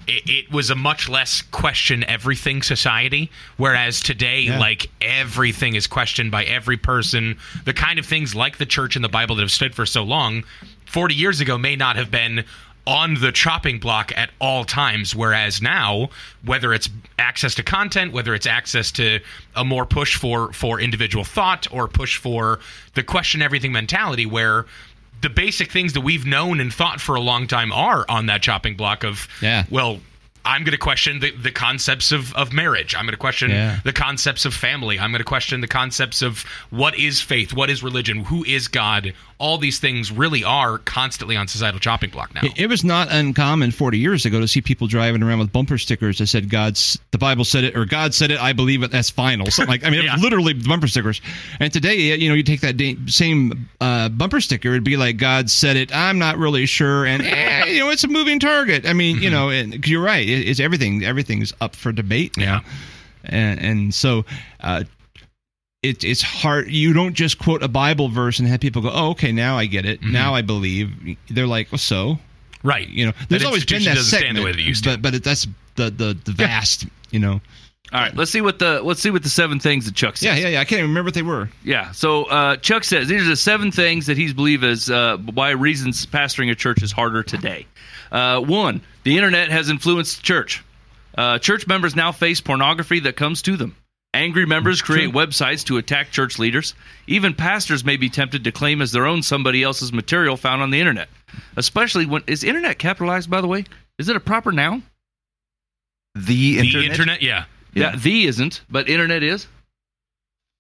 it, 0.09 0.23
it 0.29 0.51
was 0.53 0.71
a 0.71 0.75
much 0.75 1.09
less 1.09 1.43
question 1.43 2.03
everything 2.05 2.63
society, 2.63 3.31
whereas 3.57 4.01
today, 4.01 4.41
Yeah. 4.41 4.59
like 4.59 4.91
everything 5.01 5.75
is 5.75 5.87
questioned 5.87 6.31
by 6.31 6.45
every 6.45 6.77
person. 6.77 7.37
The 7.65 7.75
kind 7.75 7.99
of 7.99 8.07
things 8.07 8.35
like 8.35 8.59
the 8.59 8.67
church 8.67 8.97
and 8.97 9.05
the 9.05 9.09
Bible 9.09 9.37
that 9.37 9.43
have 9.43 9.51
stood 9.53 9.75
for 9.75 9.87
so 9.87 10.03
long, 10.03 10.45
40 10.87 11.15
years 11.15 11.41
ago, 11.41 11.59
may 11.59 11.77
not 11.77 11.97
have 11.97 12.11
been 12.11 12.45
on 12.87 13.15
the 13.21 13.31
chopping 13.31 13.79
block 13.79 14.13
at 14.17 14.31
all 14.41 14.65
times 14.65 15.15
whereas 15.15 15.61
now 15.61 16.09
whether 16.47 16.73
it's 16.73 16.89
access 17.19 17.55
to 17.55 17.63
content 17.63 18.15
whether 18.15 18.35
it's 18.35 18.47
access 18.47 18.91
to 18.91 19.21
a 19.55 19.63
more 19.63 19.85
push 19.85 20.17
for 20.17 20.51
for 20.55 20.81
individual 20.81 21.23
thought 21.23 21.67
or 21.71 21.87
push 21.87 22.17
for 22.17 22.61
the 22.95 23.03
question 23.03 23.43
everything 23.43 23.73
mentality 23.73 24.25
where 24.25 24.65
the 25.21 25.29
basic 25.29 25.71
things 25.73 25.95
that 25.95 26.01
we've 26.03 26.25
known 26.27 26.61
and 26.61 26.73
thought 26.73 27.01
for 27.01 27.15
a 27.15 27.21
long 27.21 27.47
time 27.47 27.73
are 27.73 28.05
on 28.09 28.27
that 28.27 28.43
chopping 28.43 28.77
block 28.77 29.05
of 29.05 29.27
Yeah. 29.43 29.65
well 29.71 30.01
I'm 30.45 30.63
going 30.65 30.73
to 30.73 30.79
question 30.79 31.21
the, 31.21 31.31
the 31.33 31.51
concepts 31.51 32.13
of, 32.13 32.35
of 32.35 32.53
marriage. 32.53 32.95
I'm 32.95 33.05
going 33.05 33.13
to 33.13 33.19
question 33.19 33.51
Yeah. 33.51 33.81
the 33.85 33.93
concepts 33.93 34.45
of 34.45 34.55
family. 34.55 34.99
I'm 34.99 35.11
going 35.11 35.19
to 35.21 35.25
question 35.25 35.61
the 35.61 35.69
concepts 35.69 36.23
of 36.23 36.45
what 36.71 36.99
is 36.99 37.21
faith, 37.21 37.53
what 37.53 37.71
is 37.71 37.83
religion, 37.83 38.25
who 38.25 38.45
is 38.45 38.69
God. 38.69 39.13
All 39.41 39.57
these 39.59 39.79
things 39.79 40.11
really 40.11 40.43
are 40.43 40.79
constantly 40.79 41.37
on 41.37 41.47
societal 41.47 41.79
chopping 41.79 42.11
block 42.11 42.35
now. 42.35 42.41
It, 42.43 42.59
it 42.59 42.67
was 42.67 42.83
not 42.83 43.07
uncommon 43.13 43.71
40 43.71 43.97
years 43.99 44.27
ago 44.27 44.41
to 44.41 44.49
see 44.49 44.61
people 44.61 44.89
driving 44.89 45.23
around 45.23 45.39
with 45.39 45.53
bumper 45.53 45.79
stickers 45.79 46.19
that 46.19 46.27
said 46.27 46.51
God's 46.51 46.99
the 47.13 47.19
Bible 47.19 47.45
said 47.45 47.63
it 47.63 47.77
or 47.77 47.85
God 47.85 48.15
said 48.15 48.33
it 48.33 48.41
I 48.41 48.53
believe 48.53 48.83
it 48.83 48.91
that's 48.91 49.11
final 49.11 49.47
something 49.51 49.71
like 49.71 49.85
I 49.85 49.91
mean 49.91 50.03
Yeah. 50.09 50.17
literally 50.17 50.55
bumper 50.55 50.89
stickers 50.89 51.21
and 51.61 51.73
today 51.73 52.17
you 52.17 52.29
know 52.29 52.35
you 52.35 52.43
take 52.43 52.63
that 52.63 52.77
da- 52.77 52.97
same 53.07 53.69
uh, 53.81 54.09
bumper 54.09 54.41
sticker 54.41 54.71
it'd 54.71 54.83
be 54.85 54.97
like 54.97 55.19
God 55.19 55.49
said 55.51 55.77
it 55.77 55.95
I'm 55.95 56.19
not 56.19 56.37
really 56.39 56.67
sure 56.67 57.07
and 57.07 57.23
eh, 57.25 57.67
you 57.67 57.79
know 57.81 57.91
it's 57.91 58.03
a 58.05 58.09
moving 58.09 58.41
target 58.41 58.87
I 58.87 58.93
mean 58.93 59.23
you 59.23 59.31
know 59.31 59.51
and 59.51 59.87
you're 59.87 60.03
right 60.03 60.29
it, 60.29 60.38
it's 60.39 60.61
everything 60.61 61.05
everything's 61.05 61.53
up 61.61 61.75
for 61.77 61.93
debate 61.93 62.37
now 62.37 62.63
and 63.25 63.61
and 63.61 63.95
so 63.95 64.25
uh 64.61 64.85
it, 65.81 66.03
it's 66.03 66.23
hard. 66.23 66.69
You 66.73 66.93
don't 66.93 67.15
just 67.15 67.39
quote 67.39 67.63
a 67.63 67.69
Bible 67.69 68.09
verse 68.09 68.41
and 68.41 68.49
have 68.49 68.59
people 68.59 68.83
go, 68.83 68.91
"Oh, 68.93 69.11
okay, 69.11 69.31
now 69.31 69.57
I 69.57 69.67
get 69.67 69.87
it. 69.87 70.03
Now 70.03 70.35
I 70.35 70.43
believe." 70.43 71.17
They're 71.31 71.47
like, 71.47 71.71
"Well, 71.71 71.79
so." 71.79 72.19
Right. 72.65 72.89
you 72.89 73.07
know 73.07 73.13
there's 73.29 73.43
That 73.43 73.47
always 73.47 73.65
been 73.65 73.85
that 73.85 73.97
segment 73.99 74.37
the 74.39 74.43
way 74.43 74.51
that 74.51 74.59
it 74.59 74.65
used 74.65 74.83
to. 74.85 74.91
but 74.91 75.03
but 75.03 75.15
it, 75.15 75.23
that's 75.23 75.47
the 75.77 75.91
the 75.91 76.19
the 76.25 76.33
vast 76.33 76.87
you 77.13 77.21
know 77.21 77.41
all 77.93 78.01
right 78.01 78.15
let's 78.17 78.33
see 78.33 78.41
what 78.41 78.59
the 78.59 78.83
let's 78.83 79.01
see 79.01 79.11
what 79.11 79.23
the 79.23 79.29
seven 79.29 79.61
things 79.61 79.87
that 79.87 79.95
chuck 79.95 80.17
says 80.17 80.25
yeah 80.27 80.35
yeah 80.35 80.49
yeah 80.49 80.61
i 80.61 80.65
can't 80.65 80.81
even 80.81 80.91
remember 80.91 81.07
what 81.07 81.15
they 81.15 81.23
were 81.23 81.49
Yeah. 81.63 81.93
So 81.93 82.25
uh, 82.25 82.57
Chuck 82.57 82.83
says 82.83 83.07
these 83.07 83.23
are 83.23 83.29
the 83.31 83.37
seven 83.37 83.71
things 83.71 84.07
that 84.07 84.17
he's 84.17 84.35
believe 84.35 84.65
as 84.65 84.91
uh, 84.91 85.19
why 85.19 85.51
reasons 85.51 86.05
pastoring 86.07 86.51
a 86.51 86.55
church 86.57 86.83
is 86.83 86.91
harder 86.91 87.23
today. 87.23 87.67
Uh, 88.11 88.41
one, 88.41 88.81
the 89.05 89.17
internet 89.17 89.51
has 89.51 89.69
influenced 89.71 90.19
the 90.19 90.23
church. 90.23 90.65
Uh, 91.17 91.39
church 91.39 91.67
members 91.67 91.97
now 91.97 92.13
face 92.13 92.41
pornography 92.41 93.01
that 93.01 93.17
comes 93.17 93.43
to 93.43 93.57
them. 93.57 93.77
Angry 94.15 94.47
members 94.47 94.81
create 94.81 95.11
websites 95.13 95.65
to 95.67 95.77
attack 95.77 96.11
church 96.11 96.39
leaders. 96.39 96.75
Even 97.07 97.35
pastors 97.35 97.85
may 97.85 97.97
be 97.97 98.09
tempted 98.09 98.45
to 98.45 98.53
claim 98.53 98.81
as 98.81 98.91
their 98.91 99.07
own 99.07 99.23
somebody 99.23 99.63
else's 99.63 99.93
material 99.93 100.37
found 100.37 100.63
on 100.63 100.71
the 100.71 100.81
internet. 100.81 101.09
Especially 101.57 102.07
when 102.07 102.23
is 102.27 102.43
internet 102.43 102.79
capitalized? 102.79 103.29
By 103.31 103.41
the 103.43 103.47
way, 103.47 103.65
is 103.99 104.09
it 104.09 104.17
a 104.17 104.21
proper 104.21 104.51
noun? 104.51 104.83
The 106.15 106.23
The 106.23 106.59
internet. 106.61 106.91
internet, 106.91 107.23
yeah. 107.23 107.45
Yeah, 107.75 107.95
the 107.97 108.27
isn't, 108.27 108.63
but 108.71 108.89
internet 108.89 109.23
is. 109.23 109.47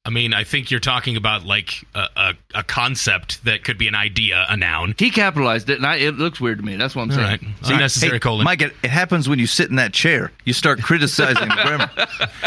I 0.08 0.10
mean, 0.10 0.32
I 0.32 0.42
think 0.42 0.70
you're 0.70 0.80
talking 0.80 1.18
about 1.18 1.44
like 1.44 1.84
a, 1.94 2.06
a, 2.16 2.34
a 2.54 2.62
concept 2.62 3.44
that 3.44 3.62
could 3.62 3.76
be 3.76 3.88
an 3.88 3.94
idea, 3.94 4.46
a 4.48 4.56
noun. 4.56 4.94
He 4.98 5.10
capitalized 5.10 5.68
it, 5.68 5.76
and 5.76 5.84
I, 5.84 5.96
it 5.96 6.14
looks 6.14 6.40
weird 6.40 6.56
to 6.60 6.64
me. 6.64 6.76
That's 6.76 6.96
what 6.96 7.02
I'm 7.02 7.10
All 7.10 7.16
saying. 7.16 7.28
right. 7.28 7.70
Unnecessary 7.70 8.12
Hey, 8.12 8.18
colon. 8.18 8.44
Mike, 8.44 8.62
it, 8.62 8.72
it 8.82 8.88
happens 8.88 9.28
when 9.28 9.38
you 9.38 9.46
sit 9.46 9.68
in 9.68 9.76
that 9.76 9.92
chair. 9.92 10.32
You 10.46 10.54
start 10.54 10.80
criticizing 10.80 11.46
the 11.50 11.54
grammar. 11.62 11.90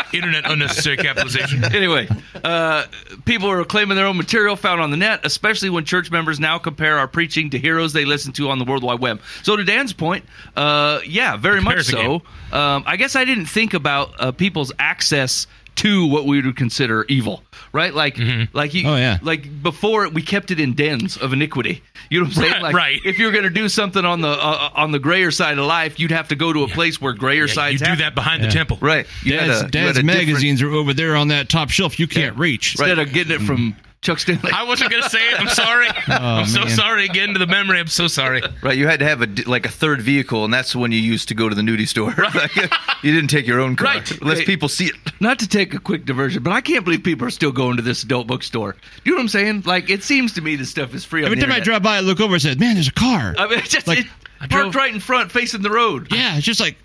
Internet 0.12 0.50
unnecessary 0.50 0.98
capitalization. 0.98 1.64
anyway, 1.72 2.10
uh, 2.44 2.88
people 3.26 3.48
are 3.52 3.64
claiming 3.64 3.96
their 3.96 4.08
own 4.08 4.18
material 4.18 4.56
found 4.56 4.82
on 4.82 4.90
the 4.90 4.98
net, 4.98 5.20
especially 5.24 5.70
when 5.70 5.86
church 5.86 6.10
members 6.10 6.40
now 6.40 6.58
compare 6.58 6.98
our 6.98 7.08
preaching 7.08 7.52
to 7.52 7.60
heroes 7.60 7.94
they 7.94 8.06
listen 8.06 8.34
to 8.34 8.50
on 8.50 8.58
the 8.58 8.66
World 8.66 8.82
Wide 8.82 9.00
Web. 9.00 9.22
So, 9.44 9.56
to 9.56 9.64
Dan's 9.64 9.94
point, 9.94 10.26
uh, 10.56 11.02
yeah, 11.06 11.38
very 11.38 11.62
much 11.62 11.84
so. 11.84 12.24
Um, 12.52 12.84
I 12.88 12.98
guess 12.98 13.16
I 13.16 13.24
didn't 13.24 13.46
think 13.46 13.76
about 13.76 14.20
uh, 14.20 14.32
people's 14.32 14.72
access 14.80 15.46
to 15.76 16.06
what 16.08 16.26
we 16.26 16.42
would 16.42 16.56
consider 16.56 17.06
evil, 17.10 17.44
right? 17.74 17.94
Like, 17.94 18.16
mm-hmm. 18.16 18.56
like 18.56 18.74
you, 18.74 18.88
Oh, 18.88 18.96
yeah. 18.96 19.18
like 19.22 19.64
before 19.64 20.08
we 20.10 20.22
kept 20.22 20.52
it 20.52 20.60
in 20.60 20.74
dens 20.74 21.18
of 21.18 21.34
iniquity. 21.34 21.82
You 22.10 22.20
know 22.20 22.26
what 22.26 22.38
I'm 22.38 22.42
saying? 22.44 22.54
Right, 22.54 22.62
Like, 22.62 22.76
right. 22.76 23.00
if 23.06 23.18
you're 23.18 23.32
going 23.32 23.46
to 23.46 23.50
do 23.50 23.70
something 23.70 24.04
on 24.06 24.22
the 24.22 24.28
uh, 24.30 24.32
uh, 24.34 24.70
on 24.76 24.92
the 24.92 25.00
grayer 25.00 25.32
side 25.32 25.58
of 25.58 25.66
life, 25.66 26.00
you'd 26.00 26.12
have 26.12 26.28
to 26.28 26.36
go 26.36 26.52
to 26.54 26.64
a 26.64 26.68
place 26.68 27.00
where 27.02 27.14
grayer 27.14 27.48
Yeah, 27.48 27.54
sides 27.54 27.82
you 27.82 27.88
do 27.88 27.96
that 27.98 28.16
behind 28.16 28.44
the 28.44 28.50
temple. 28.50 28.78
Right. 28.82 29.08
You 29.24 29.40
had 29.40 29.48
dad's, 29.48 29.62
a- 29.62 29.64
dad's 29.64 29.74
had 29.74 30.06
different- 30.06 30.06
magazines 30.08 30.62
are 30.62 30.70
over 30.72 30.94
there 30.94 31.16
on 31.16 31.30
that 31.30 31.50
top 31.50 31.70
shelf 31.70 32.00
you 32.00 32.08
can't 32.08 32.38
reach 32.38 32.74
instead 32.74 33.00
of 33.00 33.12
getting 33.14 33.34
it 33.36 33.42
mm. 33.42 33.48
from 33.48 33.76
Chuck 34.02 34.18
Stanley. 34.18 34.50
I 34.52 34.64
wasn't 34.64 34.90
gonna 34.90 35.08
say 35.10 35.20
it. 35.30 35.40
I'm 35.40 35.48
sorry. 35.48 35.88
Oh, 36.08 36.14
I'm 36.40 36.46
so 36.48 36.62
man. 36.62 36.70
sorry 36.70 37.06
again 37.06 37.34
to 37.34 37.40
the 37.40 37.46
memory. 37.48 37.80
I'm 37.80 37.86
so 37.88 38.08
sorry. 38.08 38.42
Right, 38.64 38.76
you 38.78 38.88
had 38.88 39.00
to 39.00 39.06
have 39.06 39.22
a 39.22 39.28
d- 39.28 39.44
like 39.44 39.66
a 39.66 39.70
third 39.70 40.02
vehicle, 40.02 40.44
and 40.44 40.52
that's 40.54 40.76
when 40.76 40.92
you 40.92 41.00
used 41.00 41.28
to 41.30 41.36
go 41.36 41.48
to 41.48 41.54
the 41.56 41.62
nudie 41.62 41.88
store. 41.88 42.14
Like, 42.34 42.56
you 43.04 43.12
didn't 43.14 43.30
take 43.30 43.46
your 43.48 43.60
own 43.60 43.76
car, 43.76 43.88
Right. 43.96 44.22
unless 44.22 44.40
Right. 44.40 44.48
people 44.48 44.68
see 44.70 44.86
it. 44.88 44.96
Not 45.20 45.38
to 45.40 45.48
take 45.48 45.74
a 45.76 45.80
quick 45.80 46.06
diversion, 46.06 46.42
but 46.44 46.52
I 46.52 46.62
can't 46.62 46.84
believe 46.84 47.04
people 47.04 47.28
are 47.28 47.32
still 47.32 47.52
going 47.52 47.78
to 47.78 47.84
this 47.84 48.04
adult 48.04 48.26
bookstore. 48.28 48.76
You 49.06 49.12
know 49.12 49.18
what 49.18 49.22
I'm 49.22 49.28
saying? 49.30 49.64
Like, 49.66 49.90
it 49.92 50.04
seems 50.04 50.34
to 50.34 50.42
me 50.42 50.56
this 50.56 50.70
stuff 50.72 50.94
is 50.96 51.06
free. 51.06 51.24
every 51.24 51.36
on 51.38 51.40
the 51.40 51.46
time 51.46 51.56
i 51.56 51.60
drive 51.64 51.84
by 51.84 51.98
i 51.98 52.00
look 52.00 52.20
over 52.20 52.34
and 52.34 52.42
said 52.42 52.60
man 52.60 52.74
there's 52.76 52.88
a 52.88 52.92
car 52.94 53.36
I 53.38 53.48
mean, 53.48 53.60
it's 53.60 53.70
just 53.70 53.88
Like, 53.88 54.00
it, 54.00 54.08
parked 54.40 54.52
drove- 54.52 54.76
right 54.76 54.94
in 54.94 55.00
front, 55.00 55.32
facing 55.32 55.62
the 55.62 55.70
road. 55.72 56.08
yeah 56.12 56.36
it's 56.38 56.46
just 56.46 56.60
like 56.60 56.76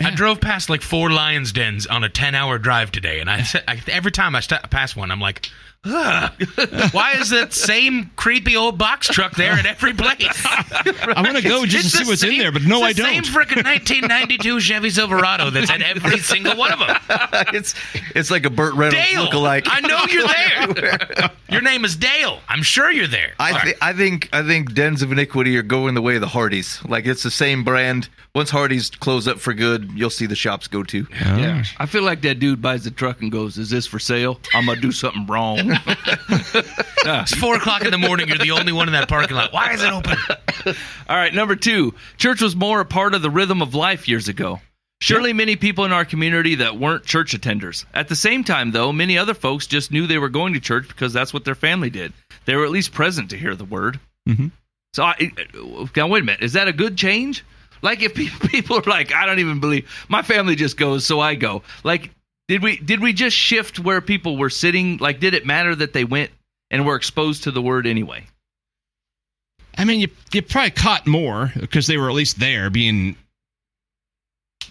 I 0.00 0.10
drove 0.10 0.40
past 0.40 0.68
like 0.70 0.82
four 0.82 1.10
lions 1.10 1.52
dens 1.52 1.86
on 1.86 2.04
a 2.04 2.08
10 2.10 2.34
hour 2.34 2.58
drive 2.58 2.92
today, 2.92 3.20
and 3.20 3.30
I, 3.30 3.42
said- 3.42 3.64
I 3.68 3.80
every 3.88 4.12
time 4.12 4.34
I 4.34 4.40
st- 4.40 4.68
pass 4.70 4.94
one, 4.94 5.10
I'm 5.10 5.20
like, 5.20 5.48
Why 6.92 7.12
is 7.18 7.30
that 7.30 7.52
same 7.52 8.10
creepy 8.16 8.56
old 8.56 8.78
box 8.78 9.08
truck 9.08 9.34
there 9.36 9.52
at 9.52 9.66
every 9.66 9.92
place? 9.94 10.26
I 10.44 11.22
want 11.24 11.36
to 11.36 11.42
go 11.42 11.64
just 11.66 11.86
It's 11.86 11.92
to 11.92 11.98
see 11.98 12.04
the 12.04 12.10
what's 12.10 12.22
in 12.24 12.38
there, 12.38 12.52
but 12.52 12.62
no, 12.62 12.82
I 12.82 12.90
it's 12.90 12.98
the 12.98 13.04
don't. 13.04 13.24
Same 13.24 13.34
freaking 13.34 13.64
1992 13.64 14.60
Chevy 14.60 14.90
Silverado 14.90 15.50
that's 15.50 15.70
at 15.70 15.82
every 15.82 16.18
single 16.18 16.56
one 16.56 16.72
of 16.72 16.78
them. 16.80 16.96
it's 17.54 17.74
it's 18.14 18.30
like 18.30 18.44
a 18.46 18.50
Burt 18.50 18.74
Reynolds 18.74 18.96
Dale, 18.96 19.26
lookalike. 19.26 19.66
I 19.66 19.80
know 19.80 20.00
you're 20.10 20.26
there. 20.76 21.30
Your 21.48 21.62
name 21.62 21.84
is 21.84 21.94
Dale. 21.94 22.40
I'm 22.48 22.62
sure 22.62 22.90
you're 22.90 23.06
there. 23.06 23.32
I, 23.38 23.62
th- 23.62 23.76
I 23.80 23.92
think 23.92 24.28
I 24.32 24.42
think 24.42 24.74
dens 24.74 25.00
of 25.02 25.12
iniquity 25.12 25.56
are 25.56 25.62
going 25.62 25.94
the 25.94 26.02
way 26.02 26.16
of 26.16 26.20
the 26.20 26.26
Hardee's. 26.26 26.84
Like 26.84 27.06
it's 27.06 27.22
the 27.22 27.30
same 27.30 27.62
brand. 27.62 28.08
Once 28.34 28.50
Hardee's 28.50 28.90
close 28.90 29.28
up 29.28 29.38
for 29.38 29.54
good, 29.54 29.90
you'll 29.94 30.10
see 30.10 30.26
the 30.26 30.34
shops 30.34 30.66
go 30.66 30.82
to. 30.82 31.06
Yeah. 31.12 31.62
I 31.78 31.86
feel 31.86 32.02
like 32.02 32.20
that 32.22 32.40
dude 32.40 32.60
buys 32.60 32.82
the 32.82 32.90
truck 32.90 33.22
and 33.22 33.30
goes, 33.30 33.58
"Is 33.58 33.70
this 33.70 33.86
for 33.86 34.00
sale? 34.00 34.40
I'm 34.54 34.66
gonna 34.66 34.80
do 34.80 34.90
something 34.90 35.24
wrong." 35.26 35.72
It's 37.08 37.34
four 37.34 37.54
o'clock 37.56 37.84
in 37.84 37.90
the 37.92 37.98
morning. 37.98 38.28
You're 38.28 38.38
the 38.38 38.50
only 38.50 38.72
one 38.72 38.88
in 38.88 38.92
that 38.92 39.08
parking 39.08 39.36
lot. 39.36 39.52
Why 39.52 39.72
is 39.72 39.82
it 39.82 39.92
open? 39.92 40.16
All 41.08 41.16
right, 41.16 41.32
number 41.32 41.54
two, 41.54 41.94
church 42.16 42.40
was 42.40 42.56
more 42.56 42.80
a 42.80 42.84
part 42.84 43.14
of 43.14 43.22
the 43.22 43.30
rhythm 43.30 43.62
of 43.62 43.74
life 43.74 44.08
years 44.08 44.26
ago. 44.28 44.60
Surely 45.00 45.32
many 45.32 45.54
people 45.56 45.84
in 45.84 45.92
our 45.92 46.04
community 46.04 46.56
that 46.56 46.78
weren't 46.78 47.04
church 47.04 47.32
attenders. 47.38 47.84
At 47.94 48.08
the 48.08 48.16
same 48.16 48.42
time, 48.44 48.72
though, 48.72 48.92
many 48.92 49.18
other 49.18 49.34
folks 49.34 49.66
just 49.66 49.92
knew 49.92 50.06
they 50.06 50.18
were 50.18 50.30
going 50.30 50.54
to 50.54 50.60
church 50.60 50.88
because 50.88 51.12
that's 51.12 51.32
what 51.34 51.44
their 51.44 51.54
family 51.54 51.90
did. 51.90 52.12
They 52.46 52.56
were 52.56 52.64
at 52.64 52.70
least 52.70 52.92
present 52.92 53.30
to 53.30 53.36
hear 53.38 53.54
the 53.54 53.64
word. 53.64 54.00
Mhm. 54.28 54.50
So, 54.94 55.04
I, 55.04 55.30
now 55.94 56.08
wait 56.08 56.22
a 56.22 56.26
minute, 56.26 56.42
is 56.42 56.54
that 56.54 56.66
a 56.66 56.72
good 56.72 56.96
change? 56.96 57.44
Like, 57.82 58.02
if 58.02 58.14
people 58.50 58.78
are 58.78 58.82
like, 58.90 59.12
I 59.12 59.26
don't 59.26 59.38
even 59.38 59.60
believe 59.60 59.88
my 60.08 60.22
family 60.22 60.56
just 60.56 60.76
goes, 60.76 61.04
so 61.04 61.20
I 61.20 61.34
go. 61.34 61.62
Like, 61.84 62.10
did 62.48 62.62
we 62.62 62.76
did 62.76 63.00
we 63.00 63.12
just 63.12 63.36
shift 63.36 63.78
where 63.78 64.00
people 64.00 64.36
were 64.36 64.50
sitting? 64.50 64.98
Like, 64.98 65.20
did 65.20 65.34
it 65.34 65.46
matter 65.46 65.74
that 65.74 65.92
they 65.92 66.04
went 66.04 66.30
and 66.70 66.86
were 66.86 66.96
exposed 66.96 67.44
to 67.44 67.50
the 67.50 67.62
word 67.62 67.86
anyway? 67.86 68.24
I 69.76 69.84
mean, 69.84 70.00
you 70.00 70.08
you 70.32 70.42
probably 70.42 70.70
caught 70.70 71.06
more 71.06 71.52
because 71.58 71.86
they 71.86 71.96
were 71.96 72.08
at 72.08 72.14
least 72.14 72.38
there, 72.38 72.70
being, 72.70 73.16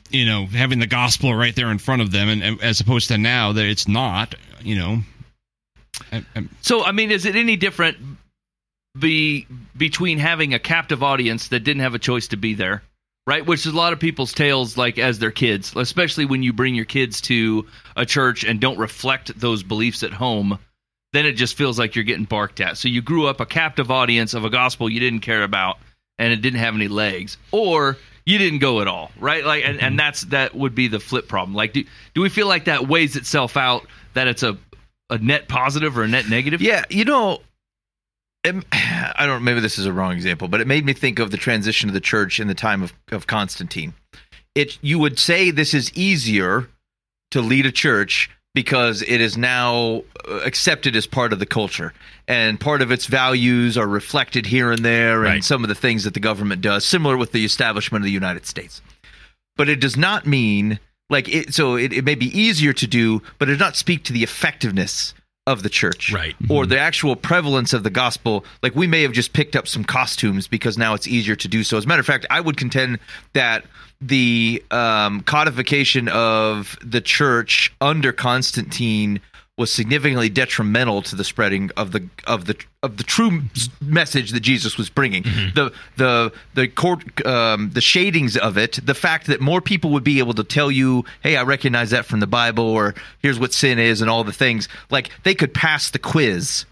you 0.10 0.26
know, 0.26 0.46
having 0.46 0.80
the 0.80 0.88
gospel 0.88 1.36
right 1.36 1.56
there 1.56 1.70
in 1.70 1.78
front 1.78 2.02
of 2.02 2.12
them, 2.12 2.30
and, 2.30 2.42
and 2.42 2.62
as 2.62 2.80
opposed 2.80 3.10
to 3.10 3.18
now 3.18 3.52
that 3.54 3.66
it's 3.66 3.88
not. 3.88 4.36
You 4.62 4.76
know, 4.76 4.98
I, 6.12 6.24
So, 6.62 6.84
I 6.84 6.92
mean, 6.92 7.12
is 7.12 7.26
it 7.26 7.36
any 7.36 7.56
different 7.56 7.98
be 8.98 9.46
between 9.76 10.18
having 10.18 10.54
a 10.54 10.60
captive 10.60 11.04
audience 11.04 11.50
that 11.50 11.60
didn't 11.62 11.82
have 11.82 11.96
a 11.96 12.00
choice 12.00 12.30
to 12.30 12.38
be 12.38 12.54
there, 12.54 12.82
right? 13.28 13.46
Which 13.46 13.66
is 13.66 13.74
a 13.74 13.76
lot 13.76 13.94
of 13.94 14.00
people's 14.00 14.34
tales, 14.34 14.78
like 14.78 14.98
as 14.98 15.20
their 15.20 15.32
kids, 15.32 15.74
especially 15.76 16.26
when 16.26 16.44
you 16.44 16.54
bring 16.54 16.76
your 16.76 16.86
kids 16.86 17.22
to 17.22 17.66
a 17.96 18.06
church 18.06 18.44
and 18.44 18.60
don't 18.60 18.78
reflect 18.78 19.38
those 19.40 19.64
beliefs 19.64 20.04
at 20.04 20.14
home. 20.14 20.60
Then 21.14 21.26
it 21.26 21.34
just 21.34 21.56
feels 21.56 21.80
like 21.80 21.96
you're 21.96 22.04
getting 22.04 22.26
barked 22.26 22.60
at. 22.60 22.78
So 22.78 22.90
you 22.90 23.02
grew 23.02 23.28
up 23.28 23.40
a 23.40 23.46
captive 23.46 23.90
audience 23.90 24.34
of 24.34 24.44
a 24.44 24.50
gospel 24.50 24.90
you 24.90 25.00
didn't 25.00 25.22
care 25.22 25.44
about, 25.44 25.78
and 26.18 26.34
it 26.34 26.42
didn't 26.42 26.60
have 26.60 26.76
any 26.76 26.90
legs, 26.90 27.38
or 27.52 27.98
you 28.26 28.38
didn't 28.38 28.60
go 28.60 28.82
at 28.82 28.88
all, 28.88 29.12
right? 29.20 29.46
Like, 29.46 29.64
and, 29.64 29.80
and 29.80 29.92
mm-hmm. 29.92 29.98
that's 29.98 30.22
that 30.26 30.54
would 30.54 30.76
be 30.76 30.88
the 30.88 31.00
flip 31.00 31.28
problem. 31.28 31.56
Like, 31.56 31.74
do 31.74 31.86
do 32.14 32.22
we 32.22 32.30
feel 32.30 32.48
like 32.48 32.66
that 32.66 32.88
weighs 32.88 33.16
itself 33.16 33.56
out? 33.56 33.88
That 34.14 34.28
it's 34.28 34.44
a 34.44 34.58
a 35.10 35.18
net 35.18 35.48
positive 35.48 35.98
or 35.98 36.04
a 36.04 36.08
net 36.08 36.28
negative? 36.30 36.62
Yeah, 36.62 36.84
you 36.90 37.06
know, 37.06 37.40
it, 38.46 38.66
I 38.72 39.26
don't. 39.26 39.44
Maybe 39.44 39.60
this 39.60 39.78
is 39.78 39.86
a 39.86 39.94
wrong 39.94 40.14
example, 40.14 40.48
but 40.48 40.62
it 40.62 40.68
made 40.68 40.86
me 40.86 40.94
think 40.94 41.20
of 41.20 41.32
the 41.32 41.38
transition 41.38 41.90
of 41.90 41.94
the 41.94 42.00
church 42.02 42.40
in 42.40 42.48
the 42.48 42.56
time 42.56 42.82
of, 42.84 42.94
of 43.12 43.28
Constantine. 43.28 43.94
It 44.54 44.78
you 44.82 45.00
would 45.00 45.20
say 45.20 45.52
this 45.52 45.74
is 45.74 45.92
easier 45.94 46.70
to 47.32 47.42
lead 47.42 47.66
a 47.66 47.72
church 47.72 48.30
because 48.54 49.02
it 49.02 49.20
is 49.20 49.38
now 49.38 50.04
uh, 50.30 50.36
accepted 50.46 50.96
as 50.96 51.06
part 51.06 51.34
of 51.34 51.40
the 51.40 51.46
culture 51.46 51.92
and 52.28 52.58
part 52.58 52.82
of 52.82 52.90
its 52.90 53.06
values 53.08 53.78
are 53.78 53.88
reflected 53.88 54.46
here 54.46 54.72
and 54.72 54.86
there 54.86 55.24
and 55.26 55.34
Right. 55.34 55.44
some 55.44 55.64
of 55.64 55.68
the 55.68 55.76
things 55.76 56.06
that 56.06 56.14
the 56.14 56.22
government 56.22 56.62
does 56.62 56.86
similar 56.86 57.18
with 57.18 57.34
the 57.34 57.44
establishment 57.44 58.04
of 58.04 58.06
the 58.06 58.12
United 58.12 58.46
States 58.46 58.82
but 59.58 59.68
it 59.68 59.82
does 59.82 59.98
not 59.98 60.26
mean 60.26 60.80
like 61.10 61.28
it 61.28 61.54
so 61.54 61.76
it, 61.76 61.92
it 61.92 62.06
may 62.06 62.16
be 62.16 62.28
easier 62.28 62.72
to 62.72 62.88
do 62.88 63.22
but 63.40 63.50
it 63.50 63.54
does 63.54 63.60
not 63.60 63.76
speak 63.76 64.06
to 64.06 64.14
the 64.14 64.24
effectiveness 64.24 65.14
of 65.48 65.62
the 65.62 65.70
church 65.70 66.12
Right. 66.12 66.36
or 66.50 66.66
the 66.66 66.80
actual 66.80 67.16
prevalence 67.16 67.72
of 67.74 67.84
the 67.84 67.90
gospel 67.92 68.44
like 68.64 68.76
we 68.76 68.88
may 68.88 69.04
have 69.04 69.12
just 69.12 69.34
picked 69.34 69.56
up 69.56 69.68
some 69.68 69.84
costumes 69.84 70.48
because 70.48 70.76
now 70.78 70.96
it's 70.96 71.08
easier 71.08 71.36
to 71.36 71.48
do 71.48 71.64
so 71.64 71.78
as 71.78 71.86
a 71.86 71.88
matter 71.88 72.00
of 72.00 72.06
fact 72.06 72.26
i 72.32 72.42
would 72.42 72.58
contend 72.58 72.98
that 73.34 73.64
the 74.02 74.64
um, 74.72 75.22
codification 75.22 76.08
of 76.10 76.78
the 76.84 77.00
church 77.00 77.72
under 77.80 78.12
constantine 78.12 79.22
was 79.58 79.72
significantly 79.72 80.28
detrimental 80.28 81.02
to 81.02 81.16
the 81.16 81.24
spreading 81.24 81.72
of 81.78 81.94
the 81.94 82.06
of 82.28 82.44
the 82.46 82.58
of 82.84 82.98
the 82.98 83.04
true 83.06 83.44
message 83.82 84.32
that 84.32 84.42
Jesus 84.42 84.78
was 84.78 84.90
bringing. 84.90 85.24
The 85.24 85.72
the 85.96 86.34
the 86.56 86.68
court 86.68 87.26
um, 87.26 87.70
the 87.72 87.80
shadings 87.82 88.36
of 88.36 88.58
it, 88.58 88.80
the 88.86 88.94
fact 88.94 89.28
that 89.28 89.40
more 89.40 89.62
people 89.62 89.92
would 89.92 90.04
be 90.04 90.20
able 90.20 90.34
to 90.34 90.44
tell 90.44 90.70
you, 90.70 91.06
"Hey, 91.24 91.38
I 91.38 91.44
recognize 91.44 91.92
that 91.92 92.06
from 92.06 92.20
the 92.20 92.28
Bible," 92.28 92.66
or 92.66 92.96
"Here's 93.20 93.40
what 93.40 93.54
sin 93.54 93.80
is," 93.80 94.02
and 94.02 94.10
all 94.10 94.26
the 94.26 94.34
things. 94.34 94.68
Like 94.90 95.10
they 95.24 95.34
could 95.34 95.54
pass 95.54 95.90
the 95.90 96.00
quiz, 96.00 96.66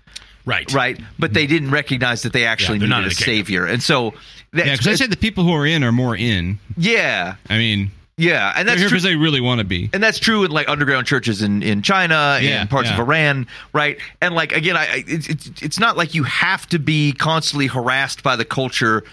Right. 0.45 0.69
right? 0.73 0.99
But 1.17 1.33
they 1.33 1.47
didn't 1.47 1.71
recognize 1.71 2.23
that 2.23 2.33
they 2.33 2.45
actually 2.45 2.79
they're 2.79 2.89
not 2.89 3.03
needed 3.03 3.13
a 3.13 3.15
in 3.15 3.17
the 3.19 3.23
kingdom. 3.25 3.45
savior, 3.45 3.65
and 3.65 3.81
so 3.81 4.13
yeah, 4.53 4.65
because 4.73 4.87
I 4.87 4.95
said 4.95 5.09
the 5.09 5.15
people 5.15 5.45
who 5.45 5.53
are 5.53 5.65
in 5.65 5.85
are 5.85 5.93
more 5.93 6.17
in. 6.17 6.59
yeah, 6.75 7.35
I 7.49 7.57
mean, 7.57 7.91
yeah, 8.17 8.53
and 8.55 8.67
that's 8.67 8.79
here 8.79 8.89
true. 8.89 8.95
because 8.97 9.03
they 9.03 9.15
really 9.15 9.41
want 9.41 9.59
to 9.59 9.63
be. 9.65 9.89
and 9.93 10.01
that's 10.03 10.19
true 10.19 10.43
in 10.43 10.51
like 10.51 10.69
underground 10.69 11.07
churches 11.07 11.41
in, 11.41 11.63
in 11.63 11.81
China 11.81 12.39
Yeah, 12.41 12.61
and 12.61 12.69
parts 12.69 12.89
yeah. 12.89 12.93
of 12.95 12.99
Iran, 12.99 13.47
right? 13.73 13.97
And 14.21 14.35
like 14.35 14.51
again, 14.51 14.77
I, 14.77 14.81
I 14.85 15.03
it's, 15.07 15.27
it's 15.27 15.61
it's 15.61 15.79
not 15.79 15.97
like 15.97 16.13
you 16.13 16.23
have 16.23 16.67
to 16.69 16.79
be 16.79 17.13
constantly 17.13 17.67
harassed 17.67 18.23
by 18.23 18.35
the 18.35 18.45
culture 18.45 19.03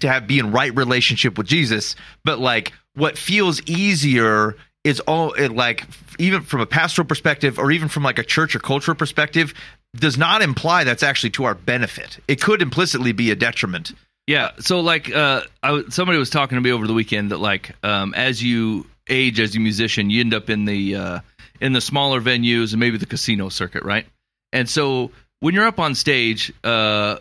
to 0.00 0.08
have 0.08 0.26
be 0.26 0.38
in 0.38 0.52
right 0.52 0.74
relationship 0.76 1.38
with 1.38 1.46
Jesus, 1.46 1.96
but 2.24 2.38
like 2.38 2.72
what 2.94 3.16
feels 3.16 3.62
easier 3.66 4.56
is 4.84 5.00
all 5.00 5.32
it 5.34 5.52
like 5.52 5.84
even 6.18 6.42
from 6.42 6.60
a 6.60 6.66
pastoral 6.66 7.06
perspective 7.06 7.58
or 7.58 7.70
even 7.70 7.88
from 7.88 8.02
like 8.02 8.18
a 8.18 8.24
church 8.24 8.54
or 8.56 8.58
cultural 8.58 8.94
perspective 8.94 9.52
does 9.96 10.16
not 10.16 10.40
imply 10.42 10.84
that's 10.84 11.02
actually 11.02 11.30
to 11.30 11.44
our 11.44 11.54
benefit. 11.54 12.18
It 12.28 12.40
could 12.40 12.62
implicitly 12.62 13.12
be 13.12 13.30
a 13.30 13.36
detriment. 13.36 13.92
Yeah. 14.26 14.52
So 14.60 14.80
like, 14.80 15.10
uh, 15.10 15.42
I, 15.62 15.82
somebody 15.88 16.18
was 16.18 16.30
talking 16.30 16.56
to 16.56 16.60
me 16.60 16.70
over 16.70 16.86
the 16.86 16.94
weekend 16.94 17.30
that 17.30 17.38
like, 17.38 17.74
um, 17.84 18.14
as 18.14 18.42
you 18.42 18.86
age 19.08 19.40
as 19.40 19.56
a 19.56 19.58
musician, 19.58 20.10
you 20.10 20.20
end 20.20 20.34
up 20.34 20.48
in 20.48 20.64
the 20.64 20.96
uh, 20.96 21.20
in 21.60 21.72
the 21.72 21.80
smaller 21.80 22.20
venues 22.20 22.72
and 22.72 22.80
maybe 22.80 22.96
the 22.96 23.06
casino 23.06 23.48
circuit, 23.48 23.82
right? 23.82 24.06
And 24.52 24.68
so 24.68 25.10
when 25.40 25.54
you're 25.54 25.66
up 25.66 25.78
on 25.78 25.94
stage, 25.94 26.52
uh, 26.64 27.16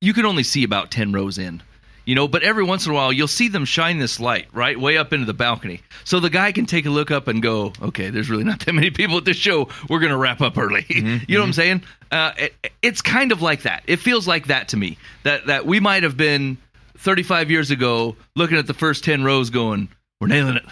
you 0.00 0.14
can 0.14 0.24
only 0.24 0.44
see 0.44 0.64
about 0.64 0.90
ten 0.90 1.12
rows 1.12 1.38
in. 1.38 1.62
You 2.10 2.16
know, 2.16 2.26
but 2.26 2.42
every 2.42 2.64
once 2.64 2.86
in 2.86 2.90
a 2.90 2.94
while 2.96 3.12
you'll 3.12 3.28
see 3.28 3.46
them 3.46 3.64
shine 3.64 3.98
this 3.98 4.18
light 4.18 4.48
right 4.52 4.76
way 4.76 4.98
up 4.98 5.12
into 5.12 5.26
the 5.26 5.32
balcony, 5.32 5.80
so 6.02 6.18
the 6.18 6.28
guy 6.28 6.50
can 6.50 6.66
take 6.66 6.84
a 6.84 6.90
look 6.90 7.12
up 7.12 7.28
and 7.28 7.40
go, 7.40 7.72
"Okay, 7.80 8.10
there's 8.10 8.28
really 8.28 8.42
not 8.42 8.58
that 8.66 8.72
many 8.72 8.90
people 8.90 9.16
at 9.18 9.24
this 9.24 9.36
show. 9.36 9.68
We're 9.88 10.00
gonna 10.00 10.18
wrap 10.18 10.40
up 10.40 10.58
early." 10.58 10.84
you 10.88 11.02
know 11.04 11.38
what 11.38 11.46
I'm 11.46 11.52
saying? 11.52 11.84
Uh, 12.10 12.32
it, 12.36 12.72
it's 12.82 13.00
kind 13.00 13.30
of 13.30 13.42
like 13.42 13.62
that. 13.62 13.84
It 13.86 14.00
feels 14.00 14.26
like 14.26 14.48
that 14.48 14.70
to 14.70 14.76
me. 14.76 14.98
That 15.22 15.46
that 15.46 15.66
we 15.66 15.78
might 15.78 16.02
have 16.02 16.16
been 16.16 16.58
35 16.98 17.48
years 17.48 17.70
ago 17.70 18.16
looking 18.34 18.58
at 18.58 18.66
the 18.66 18.74
first 18.74 19.04
10 19.04 19.22
rows, 19.22 19.50
going, 19.50 19.88
"We're 20.20 20.26
nailing 20.26 20.56
it. 20.56 20.64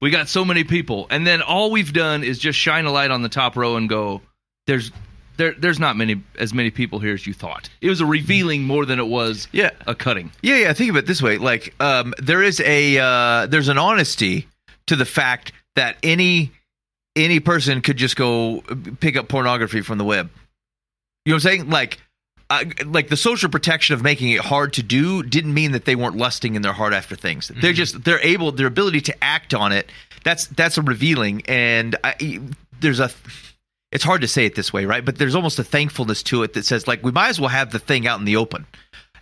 We 0.00 0.08
got 0.08 0.30
so 0.30 0.42
many 0.42 0.64
people," 0.64 1.06
and 1.10 1.26
then 1.26 1.42
all 1.42 1.70
we've 1.70 1.92
done 1.92 2.24
is 2.24 2.38
just 2.38 2.58
shine 2.58 2.86
a 2.86 2.90
light 2.90 3.10
on 3.10 3.20
the 3.20 3.28
top 3.28 3.56
row 3.56 3.76
and 3.76 3.90
go, 3.90 4.22
"There's." 4.66 4.90
There, 5.38 5.54
there's 5.56 5.78
not 5.78 5.96
many 5.96 6.22
as 6.38 6.52
many 6.52 6.70
people 6.70 6.98
here 6.98 7.14
as 7.14 7.26
you 7.26 7.32
thought. 7.32 7.70
It 7.80 7.88
was 7.88 8.00
a 8.00 8.06
revealing 8.06 8.64
more 8.64 8.84
than 8.84 8.98
it 8.98 9.06
was 9.06 9.48
Yeah. 9.52 9.70
a 9.86 9.94
cutting. 9.94 10.30
Yeah, 10.42 10.56
yeah. 10.56 10.72
Think 10.74 10.90
of 10.90 10.96
it 10.96 11.06
this 11.06 11.22
way: 11.22 11.38
like, 11.38 11.74
um, 11.80 12.12
there 12.18 12.42
is 12.42 12.60
a 12.60 12.98
uh, 12.98 13.46
there's 13.46 13.68
an 13.68 13.78
honesty 13.78 14.46
to 14.88 14.96
the 14.96 15.04
fact 15.06 15.52
that 15.76 15.96
any 16.02 16.52
any 17.16 17.40
person 17.40 17.80
could 17.80 17.96
just 17.96 18.16
go 18.16 18.62
pick 19.00 19.16
up 19.16 19.28
pornography 19.28 19.80
from 19.80 19.98
the 19.98 20.04
web. 20.04 20.28
You 21.24 21.32
know 21.32 21.36
what 21.36 21.44
I'm 21.44 21.50
saying? 21.58 21.70
Like, 21.70 22.00
uh, 22.50 22.64
like 22.86 23.08
the 23.08 23.16
social 23.16 23.48
protection 23.50 23.94
of 23.94 24.02
making 24.02 24.30
it 24.30 24.40
hard 24.40 24.72
to 24.74 24.82
do 24.82 25.22
didn't 25.22 25.52
mean 25.54 25.72
that 25.72 25.84
they 25.84 25.94
weren't 25.94 26.16
lusting 26.16 26.54
in 26.54 26.62
their 26.62 26.72
heart 26.72 26.92
after 26.94 27.14
things. 27.16 27.50
They're 27.60 27.72
just 27.72 28.02
they're 28.04 28.20
able 28.20 28.50
their 28.52 28.66
ability 28.66 29.02
to 29.02 29.24
act 29.24 29.54
on 29.54 29.72
it. 29.72 29.90
That's 30.24 30.46
that's 30.48 30.78
a 30.78 30.82
revealing, 30.82 31.42
and 31.46 31.94
I, 32.02 32.40
there's 32.80 32.98
a. 33.00 33.10
It's 33.90 34.04
hard 34.04 34.20
to 34.20 34.28
say 34.28 34.44
it 34.44 34.54
this 34.54 34.72
way, 34.72 34.84
right? 34.84 35.04
But 35.04 35.16
there's 35.16 35.34
almost 35.34 35.58
a 35.58 35.64
thankfulness 35.64 36.22
to 36.24 36.42
it 36.42 36.52
that 36.54 36.66
says, 36.66 36.86
like, 36.86 37.02
we 37.02 37.10
might 37.10 37.28
as 37.28 37.40
well 37.40 37.48
have 37.48 37.72
the 37.72 37.78
thing 37.78 38.06
out 38.06 38.18
in 38.18 38.26
the 38.26 38.36
open. 38.36 38.66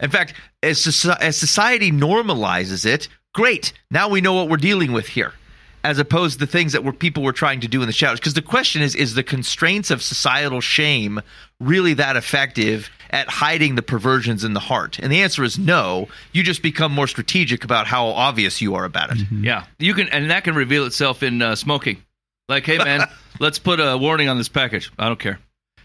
In 0.01 0.11
fact, 0.11 0.35
as, 0.63 1.07
as 1.21 1.37
society 1.37 1.93
normalizes 1.93 2.85
it, 2.85 3.09
great. 3.33 3.73
Now 3.91 4.09
we 4.09 4.21
know 4.21 4.35
what 4.35 4.49
we're 4.49 4.57
dealing 4.57 4.93
with 4.93 5.07
here, 5.07 5.33
as 5.85 5.99
opposed 5.99 6.35
to 6.35 6.47
the 6.47 6.51
things 6.51 6.73
that 6.73 6.85
were 6.85 6.93
people 6.93 7.23
were 7.23 7.33
trying 7.33 7.61
to 7.61 7.69
do 7.69 7.81
in 7.81 7.87
the 7.87 7.93
shadows. 7.93 8.19
Because 8.19 8.35
the 8.35 8.43
question 8.43 8.83
is: 8.83 8.95
Is 8.95 9.15
the 9.15 9.23
constraints 9.23 9.91
of 9.91 10.03
societal 10.03 10.61
shame 10.61 11.21
really 11.61 11.95
that 11.95 12.17
effective 12.17 12.91
at 13.11 13.29
hiding 13.29 13.77
the 13.77 13.83
perversions 13.83 14.45
in 14.45 14.53
the 14.53 14.61
heart? 14.61 14.99
And 14.99 15.11
the 15.11 15.23
answer 15.23 15.45
is 15.45 15.59
no. 15.59 16.09
You 16.33 16.43
just 16.43 16.63
become 16.63 16.93
more 16.93 17.07
strategic 17.07 17.65
about 17.65 17.87
how 17.87 18.09
obvious 18.09 18.61
you 18.61 18.75
are 18.75 18.85
about 18.85 19.13
it. 19.13 19.23
Yeah, 19.31 19.65
you 19.79 19.95
can, 19.95 20.09
and 20.09 20.31
that 20.31 20.45
can 20.45 20.55
reveal 20.55 20.85
itself 20.85 21.23
in 21.23 21.41
uh, 21.41 21.55
smoking. 21.55 22.03
Like, 22.49 22.67
hey 22.67 22.79
man, 22.79 23.09
let's 23.41 23.59
put 23.59 23.81
a 23.81 23.97
warning 23.97 24.29
on 24.29 24.39
this 24.39 24.49
package. 24.49 24.91
I 24.99 25.09
don't 25.09 25.19
care. 25.19 25.39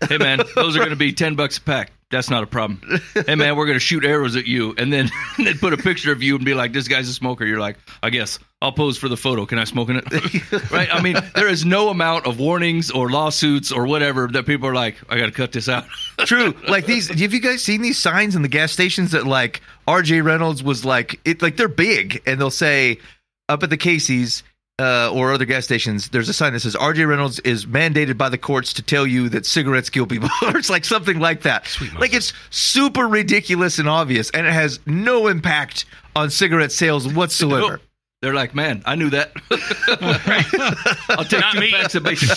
hey 0.08 0.18
man, 0.18 0.42
those 0.56 0.76
are 0.76 0.80
going 0.80 0.92
to 0.92 0.96
be 0.96 1.14
ten 1.14 1.36
bucks 1.36 1.58
a 1.58 1.62
pack. 1.62 1.92
That's 2.10 2.30
not 2.30 2.44
a 2.44 2.48
problem. 2.48 2.82
Hey 3.14 3.36
man, 3.36 3.56
we're 3.56 3.66
going 3.66 3.78
to 3.78 3.80
shoot 3.80 4.04
arrows 4.04 4.36
at 4.36 4.46
you, 4.46 4.76
and 4.78 4.92
then 4.92 5.10
and 5.38 5.48
then 5.48 5.58
put 5.58 5.74
a 5.74 5.78
picture 5.78 6.12
of 6.12 6.22
you 6.22 6.36
and 6.36 6.44
be 6.44 6.54
like, 6.54 6.74
this 6.74 6.88
guy's 6.88 7.08
a 7.08 7.14
smoker. 7.14 7.46
You're 7.46 7.60
like, 7.60 7.78
I 8.04 8.10
guess 8.10 8.38
I'll 8.62 8.74
pose 8.74 8.98
for 8.98 9.08
the 9.08 9.16
photo. 9.16 9.46
Can 9.46 9.60
I 9.60 9.64
smoke 9.64 9.90
in 9.90 9.96
it? 10.04 10.72
right? 10.72 10.94
I 10.94 11.02
mean, 11.02 11.16
there 11.36 11.48
is 11.48 11.66
no 11.66 11.90
amount 11.90 12.28
of 12.28 12.38
warnings 12.38 12.92
or 12.92 13.10
lawsuits 13.10 13.72
or 13.72 13.88
whatever 13.88 14.28
that 14.28 14.46
people 14.46 14.68
are 14.68 14.76
like, 14.76 14.98
I 15.10 15.18
got 15.18 15.28
to 15.28 15.32
cut 15.32 15.54
this 15.54 15.70
out. 15.70 15.86
True. 16.20 16.54
Like 16.68 16.86
these 16.86 17.08
have 17.08 17.34
you 17.34 17.40
guys 17.40 17.64
seen 17.64 17.82
these 17.82 17.98
signs 17.98 18.36
in 18.36 18.42
the 18.42 18.50
gas 18.50 18.72
stations 18.72 19.12
that 19.12 19.26
like 19.26 19.62
RJ 19.88 20.24
Reynolds 20.24 20.62
was 20.62 20.84
like 20.84 21.20
it 21.24 21.42
like 21.42 21.56
they're 21.56 21.70
big 21.70 22.22
and 22.26 22.40
they'll 22.40 22.52
say 22.52 23.00
up 23.48 23.64
at 23.64 23.70
the 23.70 23.78
Casey's 23.78 24.44
uh, 24.80 25.12
or 25.14 25.32
other 25.34 25.46
gas 25.46 25.64
stations, 25.66 26.10
there's 26.10 26.30
a 26.30 26.34
sign 26.34 26.54
that 26.54 26.62
says 26.62 26.76
RJ 26.76 27.08
Reynolds 27.08 27.40
is 27.40 27.66
mandated 27.66 28.18
by 28.18 28.30
the 28.30 28.38
courts 28.38 28.74
to 28.74 28.82
tell 28.82 29.06
you 29.06 29.30
that 29.30 29.46
cigarettes 29.46 29.90
kill 29.90 30.08
people. 30.08 30.30
or 30.44 30.58
it's 30.58 30.70
like 30.70 30.86
something 30.86 31.20
like 31.20 31.42
that. 31.44 31.66
like 32.00 32.14
it's 32.14 32.34
super 32.50 33.08
ridiculous 33.08 33.80
and 33.80 33.88
obvious, 33.88 34.30
and 34.32 34.48
it 34.48 34.54
has 34.54 34.80
no 34.86 35.28
impact 35.28 35.86
on 36.16 36.30
cigarette 36.30 36.72
sales 36.72 37.08
whatsoever. 37.08 37.80
They're 38.22 38.36
like, 38.36 38.54
man, 38.54 38.84
I 38.86 38.94
knew 38.96 39.10
that. 39.10 39.32
I'll 41.10 41.26
take 41.26 41.40
Not 41.40 41.54
two 41.54 41.60
me. 41.60 41.72
packs 41.72 41.96
of 41.96 42.04
bacon. 42.04 42.28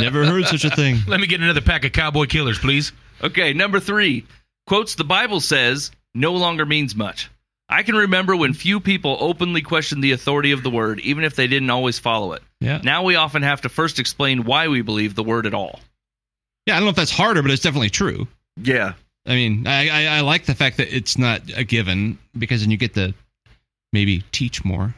Never 0.00 0.24
heard 0.24 0.44
such 0.44 0.64
a 0.64 0.70
thing. 0.70 0.98
Let 1.08 1.18
me 1.18 1.26
get 1.26 1.40
another 1.40 1.60
pack 1.60 1.84
of 1.84 1.90
cowboy 1.92 2.26
killers, 2.26 2.60
please. 2.60 2.92
Okay, 3.22 3.52
number 3.52 3.80
three 3.80 4.24
quotes 4.68 4.94
the 4.94 5.02
Bible 5.02 5.40
says 5.40 5.90
no 6.14 6.32
longer 6.34 6.64
means 6.64 6.94
much. 6.94 7.28
I 7.70 7.84
can 7.84 7.94
remember 7.94 8.34
when 8.34 8.52
few 8.52 8.80
people 8.80 9.16
openly 9.20 9.62
questioned 9.62 10.02
the 10.02 10.10
authority 10.10 10.50
of 10.50 10.64
the 10.64 10.70
word, 10.70 10.98
even 11.00 11.22
if 11.22 11.36
they 11.36 11.46
didn't 11.46 11.70
always 11.70 12.00
follow 12.00 12.32
it. 12.32 12.42
Yeah. 12.60 12.80
Now 12.82 13.04
we 13.04 13.14
often 13.14 13.42
have 13.42 13.60
to 13.60 13.68
first 13.68 14.00
explain 14.00 14.44
why 14.44 14.66
we 14.66 14.82
believe 14.82 15.14
the 15.14 15.22
word 15.22 15.46
at 15.46 15.54
all. 15.54 15.78
Yeah, 16.66 16.74
I 16.74 16.78
don't 16.78 16.86
know 16.86 16.90
if 16.90 16.96
that's 16.96 17.12
harder, 17.12 17.42
but 17.42 17.52
it's 17.52 17.62
definitely 17.62 17.90
true. 17.90 18.26
Yeah. 18.56 18.94
I 19.24 19.34
mean, 19.34 19.68
I, 19.68 19.88
I, 19.88 20.16
I 20.16 20.20
like 20.22 20.46
the 20.46 20.54
fact 20.54 20.78
that 20.78 20.94
it's 20.94 21.16
not 21.16 21.42
a 21.56 21.62
given 21.62 22.18
because 22.36 22.62
then 22.62 22.72
you 22.72 22.76
get 22.76 22.94
to 22.94 23.14
maybe 23.92 24.24
teach 24.32 24.64
more, 24.64 24.94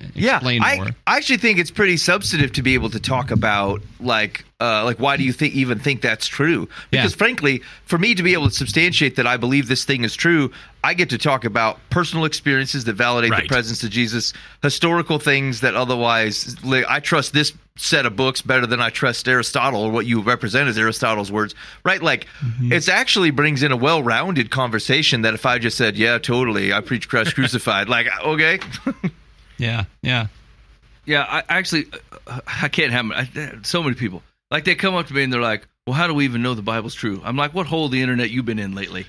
uh, 0.00 0.06
yeah, 0.14 0.36
explain 0.36 0.62
I, 0.62 0.76
more. 0.76 0.86
I 1.06 1.16
actually 1.16 1.38
think 1.38 1.58
it's 1.58 1.70
pretty 1.70 1.96
substantive 1.96 2.52
to 2.52 2.62
be 2.62 2.74
able 2.74 2.90
to 2.90 3.00
talk 3.00 3.30
about 3.30 3.82
like 4.00 4.44
uh, 4.60 4.84
like 4.84 4.98
why 4.98 5.16
do 5.16 5.24
you 5.24 5.32
think 5.32 5.54
even 5.54 5.78
think 5.78 6.00
that's 6.00 6.26
true? 6.26 6.68
Because 6.90 7.12
Yeah. 7.12 7.16
frankly, 7.16 7.62
for 7.86 7.98
me 7.98 8.14
to 8.14 8.22
be 8.22 8.32
able 8.32 8.48
to 8.48 8.54
substantiate 8.54 9.16
that 9.16 9.26
I 9.26 9.36
believe 9.36 9.68
this 9.68 9.84
thing 9.84 10.04
is 10.04 10.14
true, 10.14 10.50
I 10.82 10.94
get 10.94 11.10
to 11.10 11.18
talk 11.18 11.44
about 11.44 11.78
personal 11.90 12.24
experiences 12.24 12.84
that 12.84 12.94
validate 12.94 13.30
Right. 13.30 13.42
the 13.42 13.48
presence 13.48 13.82
of 13.82 13.90
Jesus, 13.90 14.32
historical 14.62 15.18
things 15.18 15.60
that 15.60 15.74
otherwise 15.74 16.56
like, 16.64 16.84
I 16.88 17.00
trust 17.00 17.32
this 17.32 17.52
set 17.76 18.06
of 18.06 18.14
books 18.14 18.40
better 18.40 18.66
than 18.66 18.80
I 18.80 18.90
trust 18.90 19.26
Aristotle 19.26 19.82
or 19.82 19.90
what 19.90 20.06
you 20.06 20.22
represent 20.22 20.68
as 20.68 20.78
Aristotle's 20.78 21.32
words, 21.32 21.54
right? 21.84 22.00
Like 22.00 22.26
it's 22.62 22.88
actually 22.88 23.32
brings 23.32 23.62
in 23.64 23.72
a 23.72 23.76
well-rounded 23.76 24.50
conversation 24.50 25.22
that 25.22 25.34
if 25.34 25.44
I 25.44 25.58
just 25.58 25.76
said, 25.76 25.96
"Yeah, 25.96 26.18
totally, 26.18 26.72
I 26.72 26.80
preach 26.80 27.08
Christ 27.08 27.34
crucified," 27.38 27.88
like 27.88 28.06
okay. 28.24 28.60
Yeah, 29.58 29.84
yeah. 30.02 30.26
Yeah, 31.06 31.22
I 31.28 31.42
actually, 31.48 31.86
I 32.46 32.68
can't 32.68 32.92
have 32.92 33.10
I, 33.10 33.58
so 33.62 33.82
many 33.82 33.94
people. 33.94 34.22
Like 34.50 34.64
they 34.64 34.74
come 34.74 34.94
up 34.94 35.06
to 35.08 35.14
me 35.14 35.22
and 35.22 35.32
they're 35.32 35.40
like, 35.40 35.66
"Well, 35.86 35.94
how 35.94 36.06
do 36.06 36.14
we 36.14 36.24
even 36.24 36.42
know 36.42 36.54
the 36.54 36.62
Bible's 36.62 36.94
true?" 36.94 37.20
I'm 37.24 37.36
like, 37.36 37.54
"What 37.54 37.66
hole 37.66 37.88
the 37.88 38.00
internet 38.00 38.30
you've 38.30 38.46
been 38.46 38.58
in 38.58 38.74
lately?" 38.74 39.06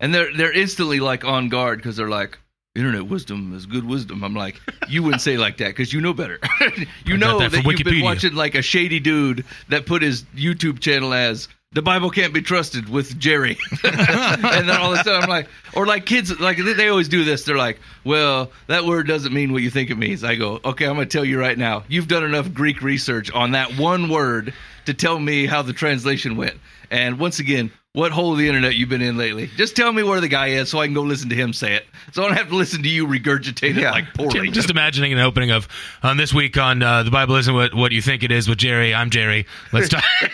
And 0.00 0.14
they're 0.14 0.34
they're 0.34 0.52
instantly 0.52 1.00
like 1.00 1.24
on 1.24 1.48
guard 1.48 1.78
because 1.78 1.96
they're 1.96 2.08
like, 2.08 2.38
"Internet 2.74 3.06
wisdom 3.06 3.54
is 3.54 3.66
good 3.66 3.84
wisdom." 3.84 4.24
I'm 4.24 4.34
like, 4.34 4.60
"You 4.88 5.02
wouldn't 5.02 5.22
say 5.22 5.36
like 5.36 5.58
that 5.58 5.68
because 5.68 5.92
you 5.92 6.00
know 6.00 6.14
better. 6.14 6.40
you 7.04 7.16
know 7.16 7.38
that 7.38 7.52
that, 7.52 7.64
you've 7.64 7.84
been 7.84 8.02
watching 8.02 8.34
like 8.34 8.54
a 8.54 8.62
shady 8.62 9.00
dude 9.00 9.44
that 9.68 9.86
put 9.86 10.02
his 10.02 10.22
YouTube 10.34 10.80
channel 10.80 11.12
as." 11.12 11.48
The 11.72 11.82
Bible 11.82 12.10
can't 12.10 12.32
be 12.32 12.42
trusted 12.42 12.88
with 12.88 13.18
Jerry, 13.18 13.58
and 13.84 14.68
then 14.68 14.70
all 14.70 14.94
of 14.94 15.00
a 15.00 15.04
sudden 15.04 15.24
I'm 15.24 15.28
like, 15.28 15.48
or 15.74 15.84
like 15.84 16.06
kids, 16.06 16.38
like 16.40 16.58
they, 16.58 16.88
always 16.88 17.08
do 17.08 17.24
this. 17.24 17.44
They're 17.44 17.56
like, 17.56 17.80
"Well, 18.04 18.50
that 18.68 18.84
word 18.84 19.08
doesn't 19.08 19.34
mean 19.34 19.52
what 19.52 19.62
you 19.62 19.70
think 19.70 19.90
it 19.90 19.98
means." 19.98 20.22
I 20.24 20.36
go, 20.36 20.60
"Okay, 20.64 20.86
I'm 20.86 20.94
going 20.94 21.08
to 21.08 21.12
tell 21.12 21.24
you 21.24 21.38
right 21.40 21.58
now. 21.58 21.84
You've 21.88 22.08
done 22.08 22.24
enough 22.24 22.54
Greek 22.54 22.82
research 22.82 23.32
on 23.32 23.50
that 23.50 23.76
one 23.76 24.08
word 24.08 24.54
to 24.86 24.94
tell 24.94 25.18
me 25.18 25.46
how 25.46 25.62
the 25.62 25.72
translation 25.72 26.36
went." 26.36 26.54
And 26.90 27.18
once 27.18 27.40
again, 27.40 27.72
what 27.96 28.12
hole 28.12 28.32
of 28.32 28.38
the 28.38 28.46
internet 28.46 28.74
you've 28.74 28.90
been 28.90 29.00
in 29.00 29.16
lately? 29.16 29.46
Just 29.56 29.74
tell 29.74 29.90
me 29.90 30.02
where 30.02 30.20
the 30.20 30.28
guy 30.28 30.48
is, 30.48 30.68
so 30.68 30.78
I 30.80 30.86
can 30.86 30.92
go 30.92 31.00
listen 31.00 31.30
to 31.30 31.34
him 31.34 31.54
say 31.54 31.74
it. 31.74 31.86
So 32.12 32.22
I 32.22 32.26
don't 32.28 32.36
have 32.36 32.48
to 32.50 32.54
listen 32.56 32.82
to 32.82 32.88
you 32.90 33.06
regurgitate 33.06 33.76
it 33.78 33.84
like 33.90 34.12
poorly. 34.14 34.50
Just 34.50 34.68
imagining 34.68 35.12
an 35.14 35.18
opening 35.18 35.50
of 35.50 35.66
on 36.02 36.18
this 36.18 36.34
week 36.34 36.58
on 36.58 36.82
uh, 36.82 37.02
the 37.04 37.10
Bible 37.10 37.36
isn't 37.36 37.54
what, 37.54 37.72
what 37.74 37.92
you 37.92 38.02
think 38.02 38.22
it 38.22 38.30
is 38.30 38.48
with 38.48 38.58
Jerry. 38.58 38.94
I'm 38.94 39.08
Jerry. 39.08 39.46
Let's 39.72 39.88
talk. 39.88 40.04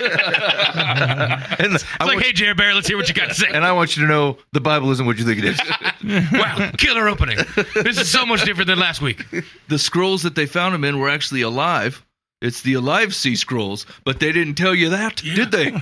And 1.63 1.75
It's 1.75 1.85
I 2.01 2.05
like, 2.05 2.15
want- 2.17 2.23
hey, 2.27 2.33
Jerry 2.33 2.55
Bear, 2.55 2.75
let's 2.75 2.89
hear 2.89 2.97
what 2.97 3.09
you 3.09 3.15
got 3.15 3.29
to 3.29 3.35
say. 3.35 3.47
and 3.53 3.65
I 3.65 3.73
want 3.73 3.97
you 3.97 4.03
to 4.03 4.09
know 4.09 4.39
the 4.53 4.61
Bible 4.61 4.91
isn't 4.91 5.07
what 5.07 5.19
you 5.19 5.25
think 5.25 5.39
it 5.39 5.45
is. 5.45 5.61
wow, 6.33 6.71
killer 6.77 7.09
opening. 7.09 7.39
This 7.75 7.99
is 8.01 8.11
so 8.11 8.27
much 8.27 8.45
different 8.45 8.67
than 8.69 8.79
last 8.79 9.01
week. 9.01 9.25
the 9.69 9.79
scrolls 9.79 10.23
that 10.25 10.35
they 10.35 10.47
found 10.47 10.75
him 10.75 10.83
in 10.85 10.99
were 10.99 11.09
actually 11.09 11.43
alive. 11.43 12.05
It's 12.43 12.61
the 12.61 12.75
alive 12.75 13.15
sea 13.15 13.37
scrolls, 13.37 13.87
but 14.05 14.19
they 14.21 14.33
didn't 14.33 14.57
tell 14.57 14.75
you 14.75 14.91
that, 14.91 15.17
did 15.17 15.53
they? 15.53 15.73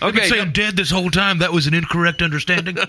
I've 0.00 0.16
say 0.24 0.40
I'm 0.40 0.50
dead 0.50 0.76
this 0.76 0.90
whole 0.90 1.10
time. 1.10 1.38
That 1.38 1.52
was 1.52 1.66
an 1.66 1.74
incorrect 1.74 2.22
understanding. 2.22 2.78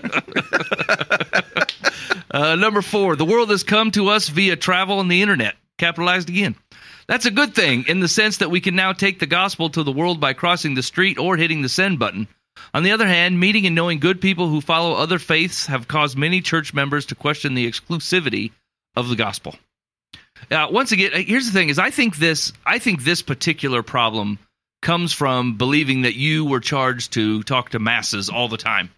Uh, 2.30 2.56
number 2.56 2.82
four, 2.82 3.14
the 3.14 3.24
world 3.24 3.48
has 3.50 3.62
come 3.62 3.92
to 3.92 4.08
us 4.08 4.28
via 4.28 4.56
travel 4.56 4.98
and 4.98 5.08
the 5.08 5.22
internet. 5.22 5.54
Capitalized 5.78 6.28
again. 6.28 6.56
That's 7.06 7.26
a 7.26 7.30
good 7.30 7.54
thing 7.54 7.84
in 7.86 8.00
the 8.00 8.08
sense 8.08 8.38
that 8.38 8.50
we 8.50 8.60
can 8.60 8.74
now 8.74 8.92
take 8.92 9.20
the 9.20 9.26
gospel 9.26 9.70
to 9.70 9.84
the 9.84 9.92
world 9.92 10.18
by 10.18 10.32
crossing 10.32 10.74
the 10.74 10.82
street 10.82 11.16
or 11.16 11.36
hitting 11.36 11.62
the 11.62 11.68
send 11.68 12.00
button. 12.00 12.26
On 12.72 12.82
the 12.82 12.90
other 12.90 13.06
hand, 13.06 13.38
meeting 13.38 13.66
and 13.66 13.76
knowing 13.76 14.00
good 14.00 14.20
people 14.20 14.48
who 14.48 14.60
follow 14.60 14.94
other 14.94 15.20
faiths 15.20 15.66
have 15.66 15.86
caused 15.86 16.18
many 16.18 16.40
church 16.40 16.74
members 16.74 17.06
to 17.06 17.14
question 17.14 17.54
the 17.54 17.70
exclusivity 17.70 18.50
of 18.96 19.08
the 19.08 19.16
gospel. 19.16 19.54
Uh, 20.50 20.68
once 20.70 20.92
again, 20.92 21.12
uh, 21.14 21.18
here's 21.18 21.46
the 21.46 21.52
thing: 21.52 21.68
is 21.68 21.78
I 21.78 21.90
think 21.90 22.16
this, 22.16 22.52
I 22.66 22.78
think 22.78 23.02
this 23.02 23.22
particular 23.22 23.82
problem 23.82 24.38
comes 24.82 25.12
from 25.12 25.56
believing 25.56 26.02
that 26.02 26.14
you 26.14 26.44
were 26.44 26.60
charged 26.60 27.14
to 27.14 27.42
talk 27.42 27.70
to 27.70 27.78
masses 27.78 28.28
all 28.28 28.48
the 28.48 28.56
time. 28.56 28.90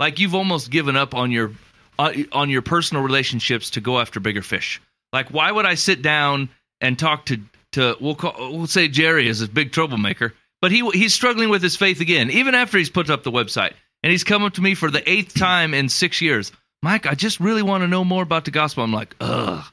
Like 0.00 0.18
you've 0.18 0.34
almost 0.34 0.70
given 0.70 0.96
up 0.96 1.14
on 1.14 1.30
your 1.30 1.52
uh, 1.98 2.12
on 2.32 2.50
your 2.50 2.62
personal 2.62 3.02
relationships 3.02 3.70
to 3.70 3.80
go 3.80 3.98
after 4.00 4.20
bigger 4.20 4.42
fish. 4.42 4.80
Like, 5.12 5.28
why 5.30 5.50
would 5.50 5.66
I 5.66 5.74
sit 5.74 6.02
down 6.02 6.48
and 6.80 6.98
talk 6.98 7.26
to 7.26 7.40
to 7.72 7.96
we'll 8.00 8.14
call, 8.14 8.34
we'll 8.52 8.66
say 8.66 8.88
Jerry 8.88 9.28
is 9.28 9.42
a 9.42 9.48
big 9.48 9.72
troublemaker, 9.72 10.34
but 10.60 10.72
he 10.72 10.88
he's 10.90 11.14
struggling 11.14 11.48
with 11.48 11.62
his 11.62 11.76
faith 11.76 12.00
again, 12.00 12.30
even 12.30 12.54
after 12.54 12.78
he's 12.78 12.90
put 12.90 13.10
up 13.10 13.22
the 13.22 13.32
website, 13.32 13.72
and 14.02 14.10
he's 14.10 14.24
come 14.24 14.42
up 14.44 14.54
to 14.54 14.62
me 14.62 14.74
for 14.74 14.90
the 14.90 15.08
eighth 15.08 15.34
time 15.34 15.74
in 15.74 15.88
six 15.88 16.20
years. 16.20 16.52
Mike, 16.82 17.06
I 17.06 17.14
just 17.14 17.40
really 17.40 17.62
want 17.62 17.82
to 17.82 17.88
know 17.88 18.04
more 18.04 18.22
about 18.22 18.44
the 18.44 18.52
gospel. 18.52 18.84
I'm 18.84 18.92
like, 18.92 19.16
ugh. 19.20 19.64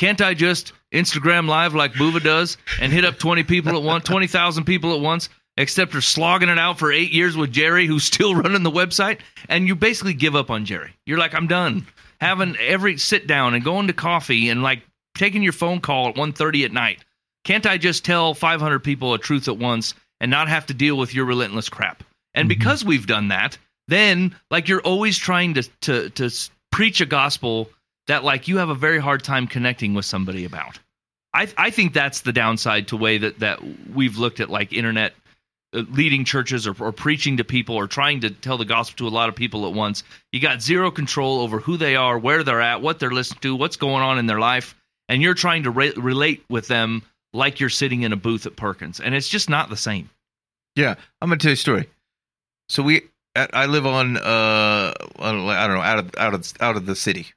Can't 0.00 0.22
I 0.22 0.32
just 0.32 0.72
Instagram 0.94 1.46
live 1.46 1.74
like 1.74 1.92
Buva 1.92 2.22
does 2.22 2.56
and 2.80 2.90
hit 2.90 3.04
up 3.04 3.18
20 3.18 3.42
people 3.42 3.76
at 3.76 3.82
once, 3.82 4.02
20,000 4.04 4.64
people 4.64 4.94
at 4.94 5.00
once, 5.02 5.28
except 5.58 5.92
for 5.92 6.00
slogging 6.00 6.48
it 6.48 6.58
out 6.58 6.78
for 6.78 6.90
eight 6.90 7.12
years 7.12 7.36
with 7.36 7.52
Jerry, 7.52 7.86
who's 7.86 8.04
still 8.04 8.34
running 8.42 8.62
the 8.62 8.70
website? 8.70 9.18
And 9.50 9.68
you 9.68 9.76
basically 9.76 10.14
give 10.14 10.34
up 10.34 10.48
on 10.48 10.64
Jerry. 10.64 10.94
You're 11.04 11.18
like, 11.18 11.34
I'm 11.34 11.46
done. 11.46 11.86
Having 12.18 12.56
every 12.56 12.96
sit 12.96 13.26
down 13.26 13.52
and 13.52 13.62
going 13.62 13.88
to 13.88 13.92
coffee 13.92 14.48
and 14.48 14.62
like 14.62 14.82
taking 15.16 15.42
your 15.42 15.52
phone 15.52 15.82
call 15.82 16.08
at 16.08 16.14
1.30 16.14 16.64
at 16.64 16.72
night. 16.72 17.04
Can't 17.44 17.66
I 17.66 17.76
just 17.76 18.02
tell 18.02 18.32
500 18.32 18.78
people 18.78 19.12
a 19.12 19.18
truth 19.18 19.48
at 19.48 19.58
once 19.58 19.92
and 20.18 20.30
not 20.30 20.48
have 20.48 20.64
to 20.68 20.72
deal 20.72 20.96
with 20.96 21.14
your 21.14 21.26
relentless 21.26 21.68
crap? 21.68 22.02
And 22.32 22.48
mm-hmm. 22.48 22.58
because 22.58 22.86
we've 22.86 23.06
done 23.06 23.28
that, 23.28 23.58
then 23.86 24.34
like 24.50 24.66
you're 24.66 24.80
always 24.80 25.18
trying 25.18 25.52
to 25.52 25.62
to 25.82 26.08
to 26.08 26.30
preach 26.72 27.02
a 27.02 27.06
gospel 27.06 27.68
that 28.10 28.24
like 28.24 28.48
you 28.48 28.58
have 28.58 28.70
a 28.70 28.74
very 28.74 28.98
hard 28.98 29.22
time 29.22 29.46
connecting 29.46 29.94
with 29.94 30.04
somebody 30.04 30.44
about. 30.44 30.80
I 31.32 31.48
I 31.56 31.70
think 31.70 31.92
that's 31.94 32.22
the 32.22 32.32
downside 32.32 32.88
to 32.88 32.96
way 32.96 33.18
that 33.18 33.38
that 33.38 33.60
we've 33.94 34.18
looked 34.18 34.40
at 34.40 34.50
like 34.50 34.72
internet 34.72 35.14
uh, 35.72 35.84
leading 35.90 36.24
churches 36.24 36.66
or, 36.66 36.74
or 36.80 36.90
preaching 36.90 37.36
to 37.36 37.44
people 37.44 37.76
or 37.76 37.86
trying 37.86 38.20
to 38.22 38.30
tell 38.30 38.58
the 38.58 38.64
gospel 38.64 38.96
to 38.96 39.08
a 39.08 39.14
lot 39.14 39.28
of 39.28 39.36
people 39.36 39.64
at 39.64 39.72
once. 39.72 40.02
You 40.32 40.40
got 40.40 40.60
zero 40.60 40.90
control 40.90 41.40
over 41.40 41.60
who 41.60 41.76
they 41.76 41.94
are, 41.94 42.18
where 42.18 42.42
they're 42.42 42.60
at, 42.60 42.82
what 42.82 42.98
they're 42.98 43.12
listening 43.12 43.40
to, 43.42 43.54
what's 43.54 43.76
going 43.76 44.02
on 44.02 44.18
in 44.18 44.26
their 44.26 44.40
life, 44.40 44.74
and 45.08 45.22
you're 45.22 45.34
trying 45.34 45.62
to 45.62 45.70
re- 45.70 45.94
relate 45.96 46.44
with 46.48 46.66
them 46.66 47.02
like 47.32 47.60
you're 47.60 47.68
sitting 47.68 48.02
in 48.02 48.12
a 48.12 48.16
booth 48.16 48.44
at 48.44 48.56
Perkins, 48.56 48.98
and 48.98 49.14
it's 49.14 49.28
just 49.28 49.48
not 49.48 49.70
the 49.70 49.76
same. 49.76 50.10
Yeah, 50.74 50.96
I'm 51.22 51.28
gonna 51.28 51.38
tell 51.38 51.50
you 51.50 51.54
a 51.54 51.56
story. 51.56 51.88
So 52.68 52.82
we, 52.82 53.02
I 53.36 53.66
live 53.66 53.86
on, 53.86 54.16
uh, 54.16 54.92
I 55.20 55.30
don't 55.30 55.46
know, 55.46 55.80
out 55.80 55.98
of 56.00 56.14
out 56.18 56.34
of 56.34 56.52
out 56.60 56.76
of 56.76 56.86
the 56.86 56.96
city, 56.96 57.28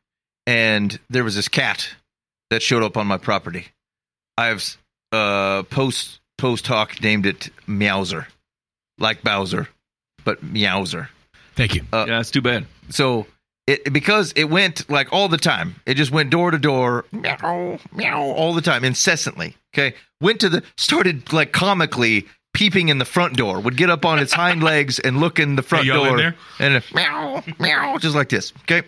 and 0.48 0.99
there 1.10 1.24
was 1.24 1.36
this 1.36 1.48
cat 1.48 1.90
that 2.49 2.61
showed 2.61 2.84
up 2.84 2.98
on 2.98 3.07
my 3.07 3.18
property. 3.18 3.68
I've 4.38 4.78
uh 5.11 5.64
post 5.64 6.20
post 6.38 6.68
hoc 6.68 7.02
named 7.02 7.26
it 7.26 7.49
Meowser, 7.68 8.26
like 8.98 9.24
Bowser, 9.24 9.70
but 10.24 10.44
Meowser. 10.44 11.10
Thank 11.56 11.76
you. 11.76 11.84
Uh, 11.91 12.06
yeah, 12.07 12.20
it's 12.20 12.32
too 12.32 12.41
bad. 12.41 12.65
So 12.90 13.28
it 13.68 13.94
because 13.94 14.34
it 14.36 14.45
went 14.45 14.90
like 14.90 15.14
all 15.14 15.30
the 15.30 15.38
time. 15.38 15.76
It 15.86 15.95
just 15.95 16.11
went 16.11 16.30
door 16.30 16.52
to 16.52 16.57
door, 16.57 17.06
meow, 17.11 17.80
meow, 17.94 18.22
all 18.22 18.53
the 18.53 18.61
time, 18.61 18.84
incessantly. 18.84 19.56
Okay, 19.74 19.95
went 20.20 20.40
to 20.41 20.49
the 20.49 20.64
started 20.78 21.32
like 21.32 21.52
comically 21.53 22.28
peeping 22.53 22.90
in 22.90 22.98
the 22.98 23.06
front 23.06 23.36
door. 23.36 23.60
Would 23.60 23.78
get 23.78 23.90
up 23.90 24.06
on 24.06 24.20
its 24.20 24.34
hind 24.34 24.64
legs 24.72 24.99
and 24.99 25.20
look 25.20 25.40
in 25.40 25.56
the 25.56 25.64
front 25.64 25.86
y'all 25.86 26.03
in 26.03 26.07
door 26.10 26.18
there? 26.18 26.36
and 26.60 26.84
meow 26.94 27.44
meow 27.60 27.98
just 27.99 28.15
like 28.15 28.30
this. 28.30 28.52
Okay, 28.64 28.86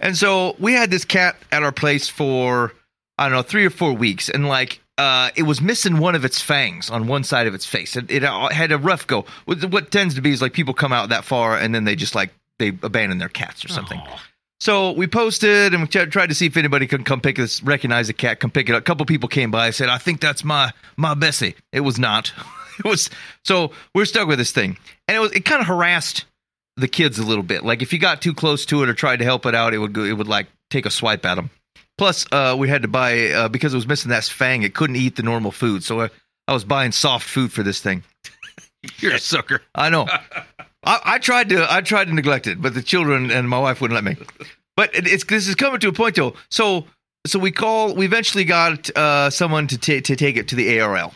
and 0.00 0.16
so 0.16 0.56
we 0.58 0.72
had 0.72 0.90
this 0.90 1.04
cat 1.04 1.36
at 1.52 1.62
our 1.62 1.72
place 1.72 2.08
for 2.08 2.72
I 3.18 3.28
don't 3.28 3.36
know 3.36 3.42
three 3.42 3.66
or 3.66 3.70
four 3.70 3.92
weeks, 3.92 4.28
and 4.28 4.48
like. 4.48 4.80
Uh, 4.98 5.28
it 5.36 5.42
was 5.42 5.60
missing 5.60 5.98
one 5.98 6.14
of 6.14 6.24
its 6.24 6.40
fangs 6.40 6.88
on 6.88 7.06
one 7.06 7.22
side 7.22 7.46
of 7.46 7.52
its 7.52 7.66
face. 7.66 7.96
It, 7.96 8.10
it 8.10 8.22
had 8.22 8.72
a 8.72 8.78
rough 8.78 9.06
go. 9.06 9.26
What, 9.44 9.62
what 9.66 9.90
tends 9.90 10.14
to 10.14 10.22
be 10.22 10.30
is 10.30 10.40
like 10.40 10.54
people 10.54 10.72
come 10.72 10.90
out 10.90 11.10
that 11.10 11.22
far 11.22 11.54
and 11.54 11.74
then 11.74 11.84
they 11.84 11.96
just 11.96 12.14
like 12.14 12.30
they 12.58 12.68
abandon 12.68 13.18
their 13.18 13.28
cats 13.28 13.62
or 13.62 13.68
something. 13.68 14.00
So 14.58 14.92
we 14.92 15.06
posted 15.06 15.74
and 15.74 15.82
we 15.82 15.88
t- 15.88 16.06
tried 16.06 16.28
to 16.28 16.34
see 16.34 16.46
if 16.46 16.56
anybody 16.56 16.86
could 16.86 17.04
come 17.04 17.20
pick 17.20 17.36
this, 17.36 17.62
recognize 17.62 18.06
the 18.06 18.14
cat, 18.14 18.40
come 18.40 18.50
pick 18.50 18.68
it 18.68 18.74
up. 18.74 18.80
A 18.80 18.84
couple 18.84 19.04
people 19.04 19.28
came 19.28 19.50
by. 19.50 19.66
I 19.66 19.70
said, 19.70 19.88
I 19.88 19.98
think 19.98 20.20
that's 20.20 20.44
my 20.44 20.72
my 20.96 21.14
Bessie. 21.14 21.54
It 21.72 21.80
was 21.80 21.98
not. 21.98 22.32
it 22.78 22.84
was 22.84 23.10
so 23.44 23.72
we're 23.94 24.06
stuck 24.06 24.28
with 24.28 24.38
this 24.38 24.52
thing, 24.52 24.78
and 25.08 25.16
it 25.16 25.20
was 25.20 25.32
it 25.32 25.44
kind 25.44 25.60
of 25.60 25.66
harassed 25.66 26.24
the 26.76 26.88
kids 26.88 27.18
a 27.18 27.24
little 27.24 27.42
bit. 27.42 27.64
Like 27.64 27.82
if 27.82 27.92
you 27.92 27.98
got 27.98 28.20
too 28.22 28.34
close 28.34 28.66
to 28.66 28.82
it 28.82 28.88
or 28.88 28.94
tried 28.94 29.18
to 29.18 29.24
help 29.24 29.46
it 29.46 29.54
out, 29.54 29.74
it 29.74 29.78
would 29.78 29.92
go, 29.92 30.04
it 30.04 30.12
would 30.12 30.28
like 30.28 30.48
take 30.70 30.86
a 30.86 30.90
swipe 30.90 31.24
at 31.24 31.36
them. 31.36 31.50
Plus, 31.98 32.26
uh, 32.30 32.54
we 32.58 32.68
had 32.68 32.82
to 32.82 32.88
buy 32.88 33.30
uh, 33.30 33.48
because 33.48 33.72
it 33.72 33.76
was 33.76 33.86
missing 33.86 34.10
that 34.10 34.24
fang. 34.24 34.62
It 34.62 34.74
couldn't 34.74 34.96
eat 34.96 35.16
the 35.16 35.22
normal 35.22 35.50
food, 35.50 35.82
so 35.82 36.02
I, 36.02 36.10
I 36.46 36.52
was 36.52 36.64
buying 36.64 36.92
soft 36.92 37.26
food 37.26 37.52
for 37.52 37.62
this 37.62 37.80
thing. 37.80 38.04
You're 38.98 39.14
a 39.14 39.18
sucker. 39.18 39.62
I 39.74 39.88
know. 39.88 40.06
I, 40.84 41.00
I 41.04 41.18
tried 41.18 41.48
to 41.48 41.66
I 41.72 41.80
tried 41.80 42.06
to 42.06 42.14
neglect 42.14 42.46
it, 42.46 42.60
but 42.60 42.74
the 42.74 42.82
children 42.82 43.30
and 43.30 43.48
my 43.48 43.58
wife 43.58 43.80
wouldn't 43.80 43.94
let 43.94 44.04
me. 44.04 44.22
But 44.76 44.94
it, 44.94 45.06
it's 45.06 45.24
this 45.24 45.48
is 45.48 45.54
coming 45.54 45.80
to 45.80 45.88
a 45.88 45.92
point 45.92 46.16
though. 46.16 46.34
So 46.50 46.86
so 47.26 47.38
we 47.38 47.50
call. 47.50 47.94
We 47.94 48.04
eventually 48.04 48.44
got 48.44 48.94
uh, 48.96 49.30
someone 49.30 49.66
to 49.68 49.78
ta- 49.78 50.00
to 50.04 50.16
take 50.16 50.36
it 50.36 50.48
to 50.48 50.54
the 50.54 50.78
ARL, 50.80 51.14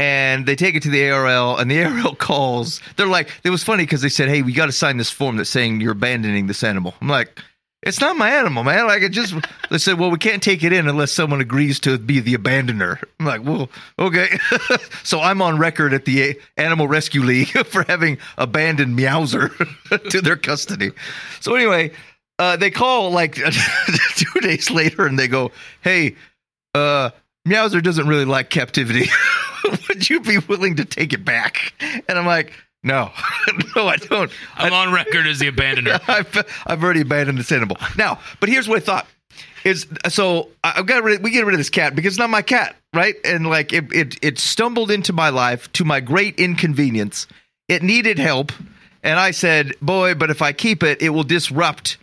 and 0.00 0.46
they 0.46 0.56
take 0.56 0.74
it 0.74 0.82
to 0.84 0.90
the 0.90 1.10
ARL, 1.10 1.58
and 1.58 1.70
the 1.70 1.84
ARL 1.84 2.14
calls. 2.14 2.80
They're 2.96 3.06
like, 3.06 3.30
it 3.44 3.50
was 3.50 3.62
funny 3.62 3.82
because 3.82 4.00
they 4.00 4.08
said, 4.08 4.30
"Hey, 4.30 4.40
we 4.40 4.54
got 4.54 4.66
to 4.66 4.72
sign 4.72 4.96
this 4.96 5.10
form 5.10 5.36
that's 5.36 5.50
saying 5.50 5.82
you're 5.82 5.92
abandoning 5.92 6.46
this 6.48 6.64
animal." 6.64 6.94
I'm 7.00 7.08
like. 7.08 7.38
It's 7.82 7.98
not 7.98 8.18
my 8.18 8.28
animal, 8.32 8.62
man. 8.62 8.86
Like 8.86 9.00
it 9.00 9.08
just 9.08 9.34
they 9.70 9.78
said, 9.78 9.98
well, 9.98 10.10
we 10.10 10.18
can't 10.18 10.42
take 10.42 10.62
it 10.62 10.70
in 10.70 10.86
unless 10.86 11.12
someone 11.12 11.40
agrees 11.40 11.80
to 11.80 11.96
be 11.96 12.20
the 12.20 12.34
abandoner. 12.34 13.02
I'm 13.18 13.24
like, 13.24 13.42
well, 13.42 13.70
okay. 13.98 14.38
so 15.02 15.18
I'm 15.18 15.40
on 15.40 15.56
record 15.56 15.94
at 15.94 16.04
the 16.04 16.38
Animal 16.58 16.88
Rescue 16.88 17.22
League 17.22 17.48
for 17.66 17.82
having 17.84 18.18
abandoned 18.36 18.98
Meowser 18.98 19.50
to 20.10 20.20
their 20.20 20.36
custody. 20.36 20.90
So 21.40 21.54
anyway, 21.54 21.92
uh, 22.38 22.58
they 22.58 22.70
call 22.70 23.12
like 23.12 23.36
two 23.36 24.40
days 24.42 24.70
later 24.70 25.06
and 25.06 25.18
they 25.18 25.28
go, 25.28 25.50
hey, 25.80 26.16
uh, 26.74 27.12
Meowser 27.48 27.82
doesn't 27.82 28.08
really 28.08 28.26
like 28.26 28.50
captivity. 28.50 29.08
would 29.88 30.08
you 30.08 30.20
be 30.20 30.38
willing 30.38 30.76
to 30.76 30.84
take 30.84 31.12
it 31.12 31.24
back? 31.24 31.72
And 32.08 32.18
I'm 32.18 32.26
like, 32.26 32.52
no, 32.82 33.10
no, 33.76 33.86
I 33.86 33.96
don't. 33.96 34.30
I'm 34.56 34.72
I, 34.72 34.86
on 34.86 34.92
record 34.92 35.26
as 35.26 35.38
the 35.38 35.50
abandoner. 35.50 36.00
I've, 36.08 36.62
I've 36.66 36.82
already 36.82 37.02
abandoned 37.02 37.38
the 37.38 37.42
Sanibel. 37.42 37.96
Now, 37.96 38.20
but 38.40 38.48
here's 38.48 38.68
what 38.68 38.78
I 38.78 38.80
thought 38.80 39.06
is 39.64 39.86
so 40.08 40.48
I've 40.64 40.86
got 40.86 41.02
rid, 41.02 41.22
we 41.22 41.30
get 41.30 41.44
rid 41.44 41.54
of 41.54 41.58
this 41.58 41.70
cat 41.70 41.94
because 41.94 42.14
it's 42.14 42.18
not 42.18 42.30
my 42.30 42.42
cat, 42.42 42.76
right? 42.94 43.14
And 43.24 43.46
like 43.46 43.72
it, 43.72 43.92
it, 43.92 44.16
it 44.22 44.38
stumbled 44.38 44.90
into 44.90 45.12
my 45.12 45.28
life 45.28 45.70
to 45.74 45.84
my 45.84 46.00
great 46.00 46.38
inconvenience. 46.38 47.26
It 47.68 47.82
needed 47.82 48.18
help, 48.18 48.52
and 49.02 49.18
I 49.20 49.30
said, 49.30 49.74
"Boy, 49.80 50.14
but 50.14 50.30
if 50.30 50.42
I 50.42 50.52
keep 50.52 50.82
it, 50.82 51.02
it 51.02 51.10
will 51.10 51.22
disrupt 51.22 51.98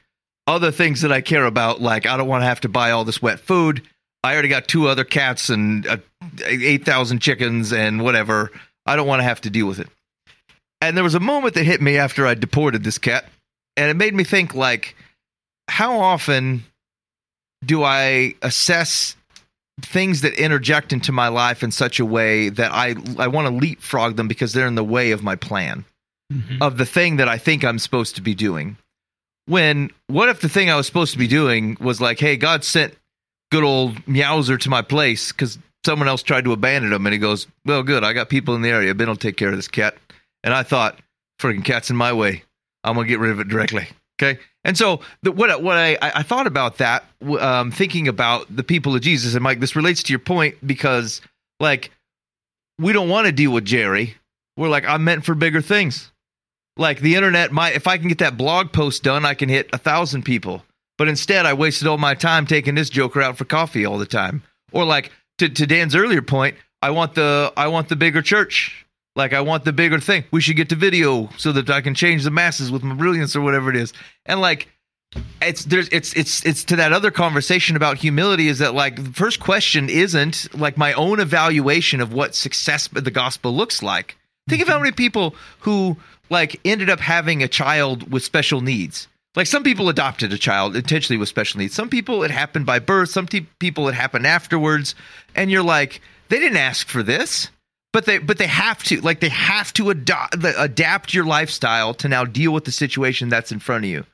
other 0.45 0.71
things 0.71 1.01
that 1.01 1.11
I 1.11 1.21
care 1.21 1.45
about. 1.45 1.81
Like 1.81 2.05
I 2.05 2.15
don't 2.17 2.27
want 2.27 2.41
to 2.43 2.47
have 2.47 2.61
to 2.61 2.69
buy 2.69 2.91
all 2.91 3.03
this 3.03 3.21
wet 3.21 3.39
food. 3.39 3.84
I 4.23 4.34
already 4.34 4.47
got 4.47 4.67
two 4.67 4.88
other 4.88 5.03
cats 5.03 5.49
and 5.49 5.85
a 5.85 6.01
8,000 6.44 7.19
chickens 7.19 7.72
and 7.73 8.03
whatever. 8.03 8.52
I 8.85 8.95
don't 8.95 9.07
want 9.07 9.19
to 9.19 9.26
have 9.26 9.41
to 9.41 9.49
deal 9.49 9.68
with 9.68 9.80
it. 9.80 9.88
And 10.81 10.95
there 10.95 11.03
was 11.03 11.15
a 11.15 11.19
moment 11.19 11.56
that 11.56 11.65
hit 11.65 11.81
me 11.81 11.98
after 11.98 12.27
I 12.27 12.35
deported 12.35 12.84
this 12.84 12.98
cat, 12.98 13.26
and 13.76 13.89
it 13.89 13.95
made 13.95 14.14
me 14.14 14.23
think 14.23 14.53
like 14.53 14.95
how 15.68 15.99
often 15.99 16.64
do 17.65 17.84
I 17.84 18.35
assess 18.41 19.15
things 19.81 20.22
that 20.22 20.34
interject 20.34 20.94
into 20.94 21.11
my 21.11 21.27
life 21.27 21.64
in 21.64 21.72
such 21.72 21.99
a 21.99 22.06
way 22.06 22.49
that 22.49 22.72
I 22.72 22.95
I 23.18 23.27
want 23.27 23.48
to 23.48 23.53
leapfrog 23.53 24.15
them 24.15 24.27
because 24.27 24.53
they're 24.53 24.68
in 24.68 24.76
the 24.76 24.84
way 24.84 25.11
of 25.11 25.23
my 25.23 25.35
plan 25.35 25.85
mm-hmm. 26.31 26.61
of 26.61 26.77
the 26.77 26.85
thing 26.85 27.18
that 27.18 27.27
I 27.27 27.38
think 27.38 27.64
I'm 27.64 27.80
supposed 27.80 28.15
to 28.15 28.22
be 28.22 28.35
doing. 28.35 28.77
When 29.45 29.91
what 30.07 30.30
if 30.30 30.41
the 30.41 30.49
thing 30.49 30.69
I 30.69 30.76
was 30.76 30.88
supposed 30.88 31.14
to 31.14 31.19
be 31.19 31.27
doing 31.27 31.77
was 31.80 32.02
like, 32.02 32.19
hey, 32.19 32.38
God 32.38 32.64
sent 32.64 32.94
good 33.52 33.64
old 33.64 33.95
Meowser 34.06 34.60
to 34.60 34.69
my 34.69 34.81
place 34.81 35.31
because 35.31 35.57
someone 35.85 36.07
else 36.07 36.23
tried 36.23 36.45
to 36.45 36.51
abandon 36.51 36.93
him, 36.93 37.05
and 37.05 37.13
he 37.13 37.19
goes, 37.19 37.47
well, 37.65 37.83
good, 37.83 38.03
I 38.03 38.13
got 38.13 38.29
people 38.29 38.55
in 38.55 38.61
the 38.61 38.69
area. 38.69 38.93
Ben 38.93 39.07
will 39.07 39.15
take 39.15 39.37
care 39.37 39.49
of 39.49 39.55
this 39.55 39.67
cat. 39.67 39.97
And 40.43 40.53
I 40.53 40.63
thought, 40.63 40.99
freaking 41.39 41.63
cat's 41.63 41.89
in 41.89 41.95
my 41.95 42.13
way. 42.13 42.43
I'm 42.83 42.95
gonna 42.95 43.07
get 43.07 43.19
rid 43.19 43.31
of 43.31 43.39
it 43.39 43.47
directly. 43.47 43.87
Okay. 44.21 44.39
And 44.63 44.77
so 44.77 45.01
the, 45.21 45.31
what 45.31 45.61
what 45.61 45.77
I 45.77 45.97
I 46.01 46.23
thought 46.23 46.47
about 46.47 46.77
that, 46.77 47.05
um, 47.39 47.71
thinking 47.71 48.07
about 48.07 48.53
the 48.53 48.63
people 48.63 48.95
of 48.95 49.01
Jesus, 49.01 49.33
and 49.33 49.43
Mike, 49.43 49.59
this 49.59 49.75
relates 49.75 50.03
to 50.03 50.11
your 50.11 50.19
point 50.19 50.55
because 50.65 51.21
like 51.59 51.91
we 52.79 52.93
don't 52.93 53.09
want 53.09 53.27
to 53.27 53.31
deal 53.31 53.51
with 53.51 53.65
Jerry. 53.65 54.15
We're 54.55 54.69
like 54.69 54.85
I'm 54.85 55.03
meant 55.03 55.25
for 55.25 55.35
bigger 55.35 55.61
things. 55.61 56.11
Like 56.77 56.99
the 56.99 57.15
internet 57.15 57.51
might, 57.51 57.75
if 57.75 57.87
I 57.87 57.97
can 57.97 58.07
get 58.07 58.19
that 58.19 58.37
blog 58.37 58.71
post 58.71 59.03
done, 59.03 59.25
I 59.25 59.33
can 59.33 59.49
hit 59.49 59.69
a 59.73 59.77
thousand 59.77 60.23
people. 60.23 60.63
But 60.97 61.07
instead, 61.07 61.45
I 61.45 61.53
wasted 61.53 61.87
all 61.87 61.97
my 61.97 62.13
time 62.13 62.45
taking 62.45 62.75
this 62.75 62.89
joker 62.89 63.21
out 63.21 63.37
for 63.37 63.45
coffee 63.45 63.85
all 63.85 63.97
the 63.97 64.05
time. 64.05 64.43
Or 64.71 64.83
like 64.83 65.11
to, 65.38 65.49
to 65.49 65.68
Dan's 65.68 65.95
earlier 65.95 66.22
point, 66.22 66.55
I 66.81 66.91
want 66.91 67.15
the 67.15 67.51
I 67.57 67.68
want 67.68 67.89
the 67.89 67.95
bigger 67.95 68.22
church. 68.22 68.85
Like 69.15 69.34
I 69.34 69.41
want 69.41 69.65
the 69.65 69.73
bigger 69.73 69.99
thing. 69.99 70.26
We 70.31 70.41
should 70.41 70.55
get 70.55 70.69
to 70.69 70.76
video 70.76 71.30
so 71.38 71.51
that 71.53 71.69
I 71.69 71.81
can 71.81 71.95
change 71.95 72.23
the 72.23 72.31
masses 72.31 72.72
with 72.72 72.84
my 72.84 72.93
brilliance 72.93 73.35
or 73.35 73.41
whatever 73.41 73.69
it 73.69 73.76
is. 73.76 73.91
And 74.26 74.39
like 74.39 74.68
it's 75.41 75.65
there's 75.65 75.89
it's 75.89 76.14
it's 76.14 76.45
it's 76.45 76.64
to 76.65 76.76
that 76.76 76.93
other 76.93 77.09
conversation 77.09 77.76
about 77.76 77.97
humility 77.97 78.47
is 78.47 78.59
that 78.59 78.76
like 78.76 78.95
the 78.97 79.14
first 79.14 79.39
question 79.39 79.89
isn't 79.89 80.53
like 80.53 80.77
my 80.77 80.93
own 80.93 81.19
evaluation 81.19 81.99
of 82.01 82.14
what 82.14 82.35
success 82.35 82.88
the 82.89 83.11
gospel 83.11 83.53
looks 83.53 83.81
like. 83.81 84.18
Think 84.47 84.61
of 84.61 84.68
how 84.68 84.76
mm-hmm. 84.76 84.84
many 84.84 84.91
people 84.93 85.35
who 85.61 85.97
like 86.30 86.59
ended 86.64 86.89
up 86.89 86.99
having 86.99 87.41
a 87.41 87.47
child 87.47 88.11
with 88.11 88.23
special 88.23 88.61
needs. 88.61 89.07
Like 89.35 89.47
some 89.47 89.63
people 89.63 89.89
adopted 89.89 90.33
a 90.33 90.37
child 90.37 90.75
intentionally 90.75 91.17
with 91.17 91.29
special 91.29 91.59
needs. 91.59 91.75
Some 91.75 91.89
people 91.89 92.23
it 92.23 92.31
happened 92.31 92.65
by 92.65 92.79
birth. 92.79 93.09
Some 93.09 93.27
te- 93.27 93.47
people 93.59 93.87
it 93.87 93.93
happened 93.93 94.25
afterwards. 94.25 94.95
And 95.35 95.51
you're 95.51 95.63
like, 95.63 96.01
they 96.29 96.39
didn't 96.39 96.57
ask 96.57 96.87
for 96.87 97.03
this, 97.03 97.49
but 97.93 98.05
they 98.05 98.17
but 98.17 98.39
they 98.39 98.47
have 98.47 98.83
to. 98.85 98.99
Like 99.01 99.19
they 99.19 99.29
have 99.29 99.71
to 99.73 99.91
adopt 99.91 100.35
adapt 100.43 101.13
your 101.13 101.25
lifestyle 101.25 101.93
to 101.95 102.09
now 102.09 102.25
deal 102.25 102.51
with 102.51 102.65
the 102.65 102.71
situation 102.71 103.29
that's 103.29 103.51
in 103.51 103.59
front 103.59 103.85
of 103.85 103.91
you 103.91 104.05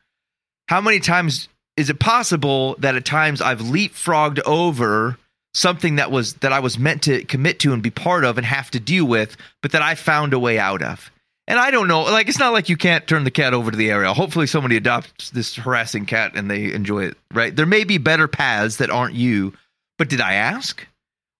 how 0.67 0.81
many 0.81 0.99
times 0.99 1.49
is 1.77 1.89
it 1.89 1.99
possible 1.99 2.75
that 2.79 2.95
at 2.95 3.05
times 3.05 3.41
I've 3.41 3.59
leapfrogged 3.59 4.39
over 4.45 5.17
something 5.53 5.95
that 5.95 6.11
was 6.11 6.35
that 6.35 6.53
I 6.53 6.59
was 6.59 6.79
meant 6.79 7.03
to 7.03 7.23
commit 7.25 7.59
to 7.59 7.73
and 7.73 7.81
be 7.81 7.89
part 7.89 8.23
of 8.23 8.37
and 8.37 8.45
have 8.45 8.71
to 8.71 8.79
deal 8.79 9.05
with, 9.05 9.37
but 9.61 9.71
that 9.71 9.81
I 9.81 9.95
found 9.95 10.33
a 10.33 10.39
way 10.39 10.59
out 10.59 10.81
of? 10.81 11.11
And 11.47 11.59
I 11.59 11.71
don't 11.71 11.89
know, 11.89 12.03
like 12.03 12.29
it's 12.29 12.39
not 12.39 12.53
like 12.53 12.69
you 12.69 12.77
can't 12.77 13.05
turn 13.05 13.25
the 13.25 13.31
cat 13.31 13.53
over 13.53 13.69
to 13.69 13.75
the 13.75 13.91
area. 13.91 14.13
Hopefully 14.13 14.47
somebody 14.47 14.77
adopts 14.77 15.29
this 15.31 15.55
harassing 15.55 16.05
cat 16.05 16.33
and 16.35 16.49
they 16.49 16.71
enjoy 16.71 17.05
it, 17.05 17.17
right? 17.33 17.53
There 17.53 17.65
may 17.65 17.83
be 17.83 17.97
better 17.97 18.29
paths 18.29 18.77
that 18.77 18.89
aren't 18.89 19.15
you, 19.15 19.53
but 19.97 20.09
did 20.09 20.21
I 20.21 20.35
ask? 20.35 20.85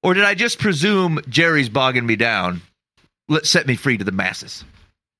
Or 0.01 0.13
did 0.13 0.25
I 0.25 0.35
just 0.35 0.59
presume 0.59 1.21
Jerry's 1.29 1.69
bogging 1.69 2.05
me 2.05 2.17
down? 2.17 2.61
Let's 3.29 3.49
set 3.49 3.65
me 3.65 3.77
free 3.77 3.97
to 3.97 4.03
the 4.03 4.11
masses. 4.11 4.65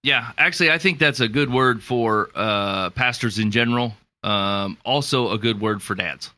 Yeah, 0.04 0.32
actually, 0.38 0.70
I 0.70 0.78
think 0.80 1.00
that's 1.00 1.22
a 1.22 1.30
good 1.30 1.52
word 1.52 1.82
for 1.82 2.30
uh, 2.36 2.90
pastors 2.90 3.40
in 3.40 3.52
general. 3.52 3.96
Um, 4.22 4.78
also, 4.84 5.32
a 5.32 5.38
good 5.38 5.62
word 5.62 5.82
for 5.82 5.96
dads. 5.96 6.30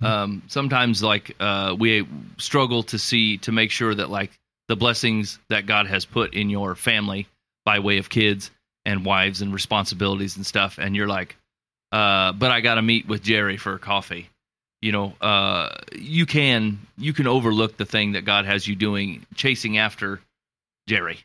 Um, 0.00 0.42
sometimes, 0.46 1.02
like 1.02 1.34
uh, 1.40 1.76
we 1.78 2.06
struggle 2.38 2.84
to 2.84 2.98
see 2.98 3.38
to 3.38 3.52
make 3.52 3.70
sure 3.70 3.94
that 3.94 4.08
like 4.08 4.30
the 4.68 4.76
blessings 4.76 5.38
that 5.50 5.66
God 5.66 5.86
has 5.86 6.06
put 6.06 6.32
in 6.32 6.48
your 6.48 6.74
family 6.74 7.26
by 7.64 7.78
way 7.78 7.98
of 7.98 8.08
kids 8.10 8.50
and 8.84 9.04
wives 9.04 9.40
and 9.42 9.52
responsibilities 9.52 10.36
and 10.36 10.44
stuff, 10.46 10.78
and 10.78 10.94
you're 10.94 11.08
like, 11.08 11.36
uh, 11.92 12.32
but 12.32 12.50
I 12.50 12.60
got 12.60 12.74
to 12.74 12.82
meet 12.82 13.06
with 13.08 13.22
Jerry 13.22 13.56
for 13.56 13.78
coffee. 13.78 14.28
You 14.82 14.92
know, 14.92 15.14
uh, 15.20 15.76
you 15.94 16.26
can 16.26 16.78
you 16.98 17.12
can 17.14 17.26
overlook 17.26 17.76
the 17.78 17.86
thing 17.86 18.12
that 18.12 18.24
God 18.26 18.44
has 18.44 18.66
you 18.68 18.74
doing, 18.76 19.24
chasing 19.34 19.78
after 19.78 20.20
Jerry 20.86 21.18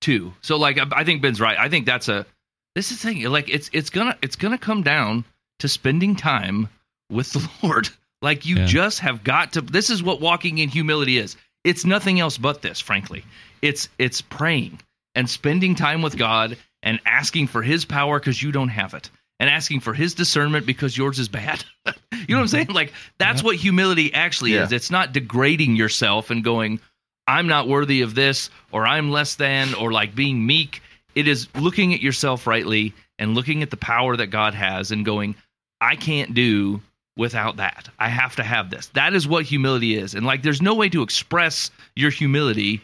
too. 0.00 0.32
So 0.42 0.56
like 0.58 0.78
I 0.78 0.84
I 0.92 1.04
think 1.04 1.22
Ben's 1.22 1.40
right. 1.40 1.58
I 1.58 1.68
think 1.70 1.86
that's 1.86 2.08
a 2.08 2.26
this 2.74 2.90
is 2.92 3.00
the 3.00 3.08
thing. 3.08 3.22
Like 3.24 3.48
it's 3.48 3.70
it's 3.72 3.88
gonna 3.90 4.16
it's 4.20 4.36
gonna 4.36 4.58
come 4.58 4.82
down 4.82 5.24
to 5.60 5.68
spending 5.68 6.14
time 6.16 6.68
with 7.10 7.32
the 7.32 7.48
Lord. 7.62 7.88
Like 8.20 8.44
you 8.44 8.56
Yeah. 8.56 8.66
just 8.66 9.00
have 9.00 9.24
got 9.24 9.54
to 9.54 9.62
this 9.62 9.88
is 9.88 10.02
what 10.02 10.20
walking 10.20 10.58
in 10.58 10.68
humility 10.68 11.16
is. 11.16 11.36
It's 11.64 11.86
nothing 11.86 12.20
else 12.20 12.36
but 12.36 12.60
this, 12.60 12.80
frankly. 12.80 13.24
It's 13.62 13.88
it's 13.98 14.20
praying 14.20 14.78
and 15.16 15.28
spending 15.28 15.74
time 15.74 16.02
with 16.02 16.16
God 16.16 16.56
and 16.82 17.00
asking 17.04 17.48
for 17.48 17.62
his 17.62 17.84
power 17.84 18.20
because 18.20 18.40
you 18.40 18.52
don't 18.52 18.68
have 18.68 18.94
it. 18.94 19.10
And 19.40 19.50
asking 19.50 19.80
for 19.80 19.92
his 19.92 20.14
discernment 20.14 20.64
because 20.64 20.96
yours 20.96 21.18
is 21.18 21.28
bad. 21.28 21.62
you 21.86 21.92
know 22.28 22.36
what 22.36 22.42
I'm 22.42 22.48
saying? 22.48 22.68
Like 22.68 22.92
that's 23.18 23.42
what 23.42 23.56
humility 23.56 24.14
actually 24.14 24.54
is. 24.54 24.72
It's 24.72 24.90
not 24.90 25.12
degrading 25.12 25.76
yourself 25.76 26.30
and 26.30 26.42
going, 26.42 26.80
I'm 27.26 27.46
not 27.46 27.68
worthy 27.68 28.02
of 28.02 28.14
this 28.14 28.48
or 28.72 28.86
I'm 28.86 29.10
less 29.10 29.34
than 29.34 29.74
or 29.74 29.92
like 29.92 30.14
being 30.14 30.46
meek. 30.46 30.80
It 31.14 31.28
is 31.28 31.48
looking 31.54 31.92
at 31.92 32.00
yourself 32.00 32.46
rightly 32.46 32.94
and 33.18 33.34
looking 33.34 33.62
at 33.62 33.70
the 33.70 33.76
power 33.76 34.16
that 34.16 34.28
God 34.28 34.54
has 34.54 34.90
and 34.90 35.04
going, 35.04 35.34
I 35.80 35.96
can't 35.96 36.32
do 36.32 36.80
without 37.16 37.56
that. 37.56 37.88
I 37.98 38.08
have 38.08 38.36
to 38.36 38.42
have 38.42 38.70
this. 38.70 38.86
That 38.88 39.14
is 39.14 39.28
what 39.28 39.44
humility 39.44 39.96
is. 39.96 40.14
And 40.14 40.24
like 40.24 40.42
there's 40.42 40.62
no 40.62 40.74
way 40.74 40.88
to 40.90 41.02
express 41.02 41.70
your 41.94 42.10
humility 42.10 42.80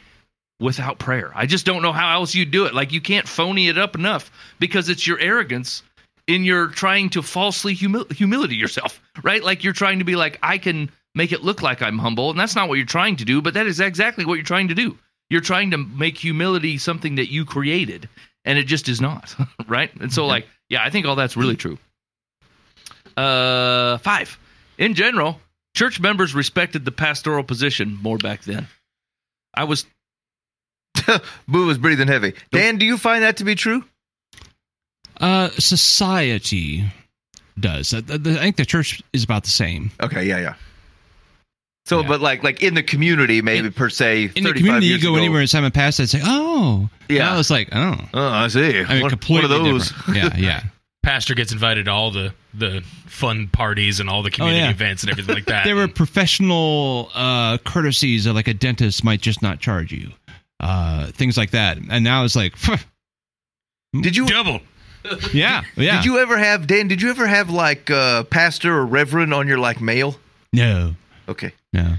without 0.62 0.98
prayer. 0.98 1.32
I 1.34 1.46
just 1.46 1.66
don't 1.66 1.82
know 1.82 1.92
how 1.92 2.14
else 2.14 2.34
you 2.34 2.46
do 2.46 2.66
it. 2.66 2.74
Like 2.74 2.92
you 2.92 3.00
can't 3.00 3.28
phony 3.28 3.68
it 3.68 3.76
up 3.76 3.94
enough 3.96 4.30
because 4.58 4.88
it's 4.88 5.06
your 5.06 5.18
arrogance 5.18 5.82
in 6.26 6.44
your 6.44 6.68
trying 6.68 7.10
to 7.10 7.22
falsely 7.22 7.74
humil- 7.74 8.10
humility 8.12 8.56
yourself, 8.56 9.00
right? 9.22 9.42
Like 9.42 9.64
you're 9.64 9.72
trying 9.72 9.98
to 9.98 10.04
be 10.04 10.16
like 10.16 10.38
I 10.42 10.58
can 10.58 10.90
make 11.14 11.32
it 11.32 11.42
look 11.42 11.60
like 11.62 11.82
I'm 11.82 11.98
humble, 11.98 12.30
and 12.30 12.38
that's 12.38 12.54
not 12.54 12.68
what 12.68 12.76
you're 12.76 12.86
trying 12.86 13.16
to 13.16 13.24
do, 13.24 13.42
but 13.42 13.54
that 13.54 13.66
is 13.66 13.80
exactly 13.80 14.24
what 14.24 14.34
you're 14.34 14.44
trying 14.44 14.68
to 14.68 14.74
do. 14.74 14.96
You're 15.28 15.40
trying 15.40 15.72
to 15.72 15.78
make 15.78 16.16
humility 16.16 16.78
something 16.78 17.16
that 17.16 17.30
you 17.30 17.44
created, 17.44 18.08
and 18.44 18.58
it 18.58 18.64
just 18.64 18.88
is 18.88 19.00
not, 19.00 19.34
right? 19.66 19.90
And 20.00 20.12
so 20.12 20.26
like, 20.26 20.46
yeah, 20.68 20.82
I 20.82 20.90
think 20.90 21.06
all 21.06 21.16
that's 21.16 21.36
really 21.36 21.56
true. 21.56 21.78
Uh 23.16 23.98
5. 23.98 24.38
In 24.78 24.94
general, 24.94 25.38
church 25.74 26.00
members 26.00 26.34
respected 26.34 26.84
the 26.84 26.92
pastoral 26.92 27.44
position 27.44 27.98
more 28.00 28.16
back 28.16 28.42
then. 28.44 28.68
I 29.54 29.64
was 29.64 29.84
Boo 31.48 31.66
was 31.66 31.78
breathing 31.78 32.08
heavy. 32.08 32.34
Dan, 32.50 32.76
do 32.78 32.86
you 32.86 32.96
find 32.98 33.22
that 33.22 33.36
to 33.38 33.44
be 33.44 33.54
true? 33.54 33.84
Uh, 35.20 35.48
society 35.50 36.84
does. 37.58 37.94
I, 37.94 37.98
I 37.98 38.18
think 38.18 38.56
the 38.56 38.64
church 38.64 39.02
is 39.12 39.22
about 39.24 39.44
the 39.44 39.50
same. 39.50 39.90
Okay, 40.02 40.24
yeah, 40.26 40.38
yeah. 40.40 40.54
So, 41.84 42.00
Yeah. 42.00 42.08
but 42.08 42.20
like, 42.20 42.42
like 42.42 42.62
in 42.62 42.74
the 42.74 42.82
community, 42.82 43.42
maybe 43.42 43.70
per 43.70 43.88
se, 43.90 44.30
In 44.36 44.44
the 44.44 44.50
35 44.50 44.54
community, 44.56 44.86
you 44.86 44.98
go 45.00 45.10
ago- 45.10 45.16
anywhere 45.18 45.40
in 45.40 45.46
Simon 45.48 45.70
Pass, 45.72 45.98
I'd 46.00 46.08
say, 46.08 46.20
"Oh, 46.22 46.88
Yeah. 47.08 47.22
And 47.26 47.28
I 47.30 47.36
was 47.36 47.50
like, 47.50 47.68
"Oh, 47.72 47.96
Oh, 48.14 48.28
I 48.28 48.48
see. 48.48 48.80
I 48.80 48.92
mean, 48.94 49.00
one, 49.02 49.10
completely 49.10 49.48
one 49.50 49.58
of 49.58 49.64
those. 49.64 49.88
different. 49.90 50.16
Yeah, 50.16 50.36
yeah. 50.36 50.62
Pastor 51.02 51.34
gets 51.34 51.50
invited 51.52 51.86
to 51.86 51.90
all 51.90 52.10
the 52.12 52.32
the 52.54 52.82
fun 53.06 53.48
parties 53.48 53.98
and 53.98 54.08
all 54.08 54.22
the 54.22 54.30
community 54.30 54.60
yeah. 54.60 54.70
events 54.70 55.02
and 55.02 55.10
everything 55.10 55.34
like 55.34 55.44
that. 55.46 55.64
There 55.64 55.74
were 55.74 55.88
professional 55.88 57.10
uh, 57.14 57.58
courtesies 57.58 58.24
that 58.24 58.34
like 58.34 58.46
a 58.46 58.54
dentist 58.54 59.02
might 59.02 59.20
just 59.20 59.42
not 59.42 59.58
charge 59.58 59.90
you, 59.90 60.12
uh, 60.62 61.08
things 61.08 61.36
like 61.36 61.50
that. 61.50 61.76
And 61.90 62.02
now 62.04 62.24
it's 62.24 62.36
like, 62.36 62.54
Did 64.00 64.16
you? 64.16 64.26
double. 64.26 64.60
yeah, 65.32 65.62
yeah. 65.76 65.96
Did 65.96 66.04
you 66.06 66.18
ever 66.18 66.38
have 66.38 66.66
Dan? 66.66 66.88
Did 66.88 67.02
you 67.02 67.10
ever 67.10 67.26
have 67.26 67.50
like 67.50 67.90
uh, 67.90 68.22
pastor 68.24 68.72
or 68.78 68.86
reverend 68.86 69.34
on 69.34 69.48
your 69.48 69.58
like 69.58 69.80
mail? 69.80 70.16
No, 70.52 70.94
Okay, 71.28 71.52
no. 71.72 71.94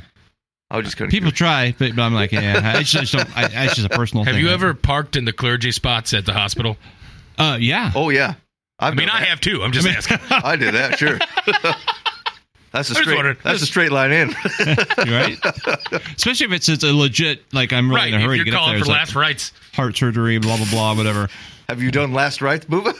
I 0.71 0.77
was 0.77 0.85
just 0.85 0.97
kind 0.97 1.07
of 1.07 1.11
People 1.11 1.31
try, 1.31 1.75
but, 1.77 1.95
but 1.95 2.01
I'm 2.01 2.13
like, 2.15 2.31
yeah, 2.31 2.73
I 2.75 2.81
just 2.83 3.13
don't. 3.13 3.37
I, 3.37 3.65
it's 3.65 3.75
just 3.75 3.85
a 3.85 3.89
personal 3.89 4.23
thing. 4.23 4.33
Have 4.33 4.39
thing. 4.41 4.45
you 4.47 4.51
ever 4.53 4.73
parked 4.73 5.15
in 5.15 5.25
the 5.25 5.33
clergy 5.33 5.71
spots 5.71 6.13
at 6.13 6.25
the 6.25 6.33
hospital? 6.33 6.77
Uh, 7.37 7.57
yeah. 7.59 7.91
Oh 7.95 8.09
yeah, 8.09 8.35
I've 8.79 8.93
I 8.93 8.95
mean, 8.95 9.09
I 9.09 9.23
have 9.25 9.39
too. 9.39 9.61
I'm 9.61 9.71
just 9.71 9.87
asking. 9.97 10.17
I 10.31 10.55
did 10.55 10.73
that. 10.73 10.97
Sure. 10.97 11.19
That's 12.73 12.89
a 12.89 12.95
I 12.95 12.99
was 12.99 13.03
straight. 13.03 13.15
wondering. 13.15 13.37
That's 13.43 13.61
a 13.61 13.65
straight 13.65 13.91
line 13.91 14.11
in. 14.11 14.29
right? 14.97 15.37
Especially 16.17 16.47
if 16.47 16.51
it's, 16.51 16.67
it's 16.69 16.83
a 16.83 16.91
legit, 16.93 17.43
like 17.53 17.71
I'm 17.71 17.89
really 17.89 18.01
right, 18.01 18.13
in 18.13 18.19
a 18.19 18.23
hurry 18.23 18.31
to 18.31 18.35
you're 18.37 18.45
get 18.45 18.53
up 18.55 18.59
calling 18.61 18.73
there. 18.75 18.79
for 18.79 18.83
It's 18.83 18.89
like 18.89 18.99
last 18.99 19.15
rites. 19.15 19.51
heart 19.73 19.95
surgery, 19.95 20.37
blah 20.39 20.57
blah 20.57 20.69
blah, 20.69 20.95
whatever. 20.95 21.29
have 21.69 21.81
you 21.81 21.91
done 21.91 22.11
last 22.13 22.41
rites, 22.41 22.65
Booba? 22.65 22.93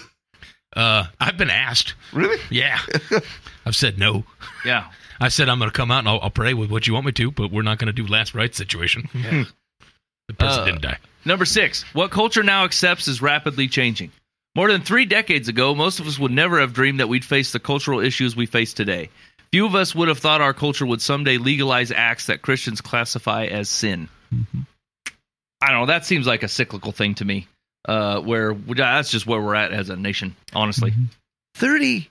Uh, 0.76 1.06
I've 1.20 1.38
been 1.38 1.50
asked. 1.50 1.94
Really? 2.14 2.40
Yeah, 2.50 2.80
I've 3.66 3.76
said 3.76 4.00
no. 4.00 4.24
yeah. 4.66 4.90
I 5.20 5.30
said 5.30 5.48
I'm 5.48 5.60
going 5.60 5.70
to 5.70 5.76
come 5.78 5.91
out 5.91 6.00
and 6.00 6.10
I'll, 6.10 6.20
I'll 6.22 6.30
pray 6.32 6.54
with 6.54 6.72
what 6.72 6.88
you 6.88 6.94
want 6.94 7.06
me 7.06 7.12
to, 7.14 7.32
but 7.32 7.52
we're 7.52 7.62
not 7.62 7.78
going 7.78 7.88
to 7.88 7.94
do 7.94 8.06
last 8.08 8.34
rites 8.34 8.58
situation. 8.58 9.08
The 10.30 10.34
person 10.36 10.62
Uh, 10.62 10.66
didn't 10.66 10.82
die. 10.82 10.98
Number 11.26 11.44
six, 11.44 11.84
what 11.94 12.10
culture 12.10 12.44
now 12.44 12.64
accepts 12.64 13.10
is 13.10 13.22
rapidly 13.22 13.68
changing. 13.68 14.10
More 14.56 14.72
than 14.72 14.82
three 14.82 15.04
decades 15.04 15.50
ago, 15.50 15.76
most 15.76 16.00
of 16.00 16.08
us 16.08 16.18
would 16.18 16.32
never 16.32 16.62
have 16.62 16.72
dreamed 16.74 17.02
that 17.02 17.10
we'd 17.10 17.26
face 17.26 17.52
the 17.52 17.60
cultural 17.60 18.00
issues 18.00 18.34
we 18.34 18.45
face 18.45 18.72
today. 18.74 19.10
Few 19.53 19.67
of 19.67 19.75
us 19.75 19.93
would 19.93 20.07
have 20.07 20.17
thought 20.17 20.41
our 20.41 20.55
culture 20.55 20.84
would 20.84 20.99
someday 20.99 21.38
legalize 21.38 21.91
acts 21.91 22.25
that 22.25 22.41
Christians 22.41 22.81
classify 22.81 23.45
as 23.45 23.69
sin. 23.69 24.09
I 25.61 25.69
don't 25.69 25.81
know. 25.81 25.85
That 25.85 26.07
seems 26.07 26.25
like 26.25 26.41
a 26.41 26.47
cyclical 26.47 26.91
thing 26.91 27.13
to 27.15 27.25
me. 27.25 27.45
Uh, 27.88 28.19
where 28.21 28.55
that's 28.55 29.11
just 29.11 29.27
where 29.27 29.39
we're 29.39 29.53
at 29.53 29.71
as 29.71 29.89
a 29.89 29.95
nation, 29.95 30.35
honestly. 30.55 30.95
Thirty. 31.53 32.09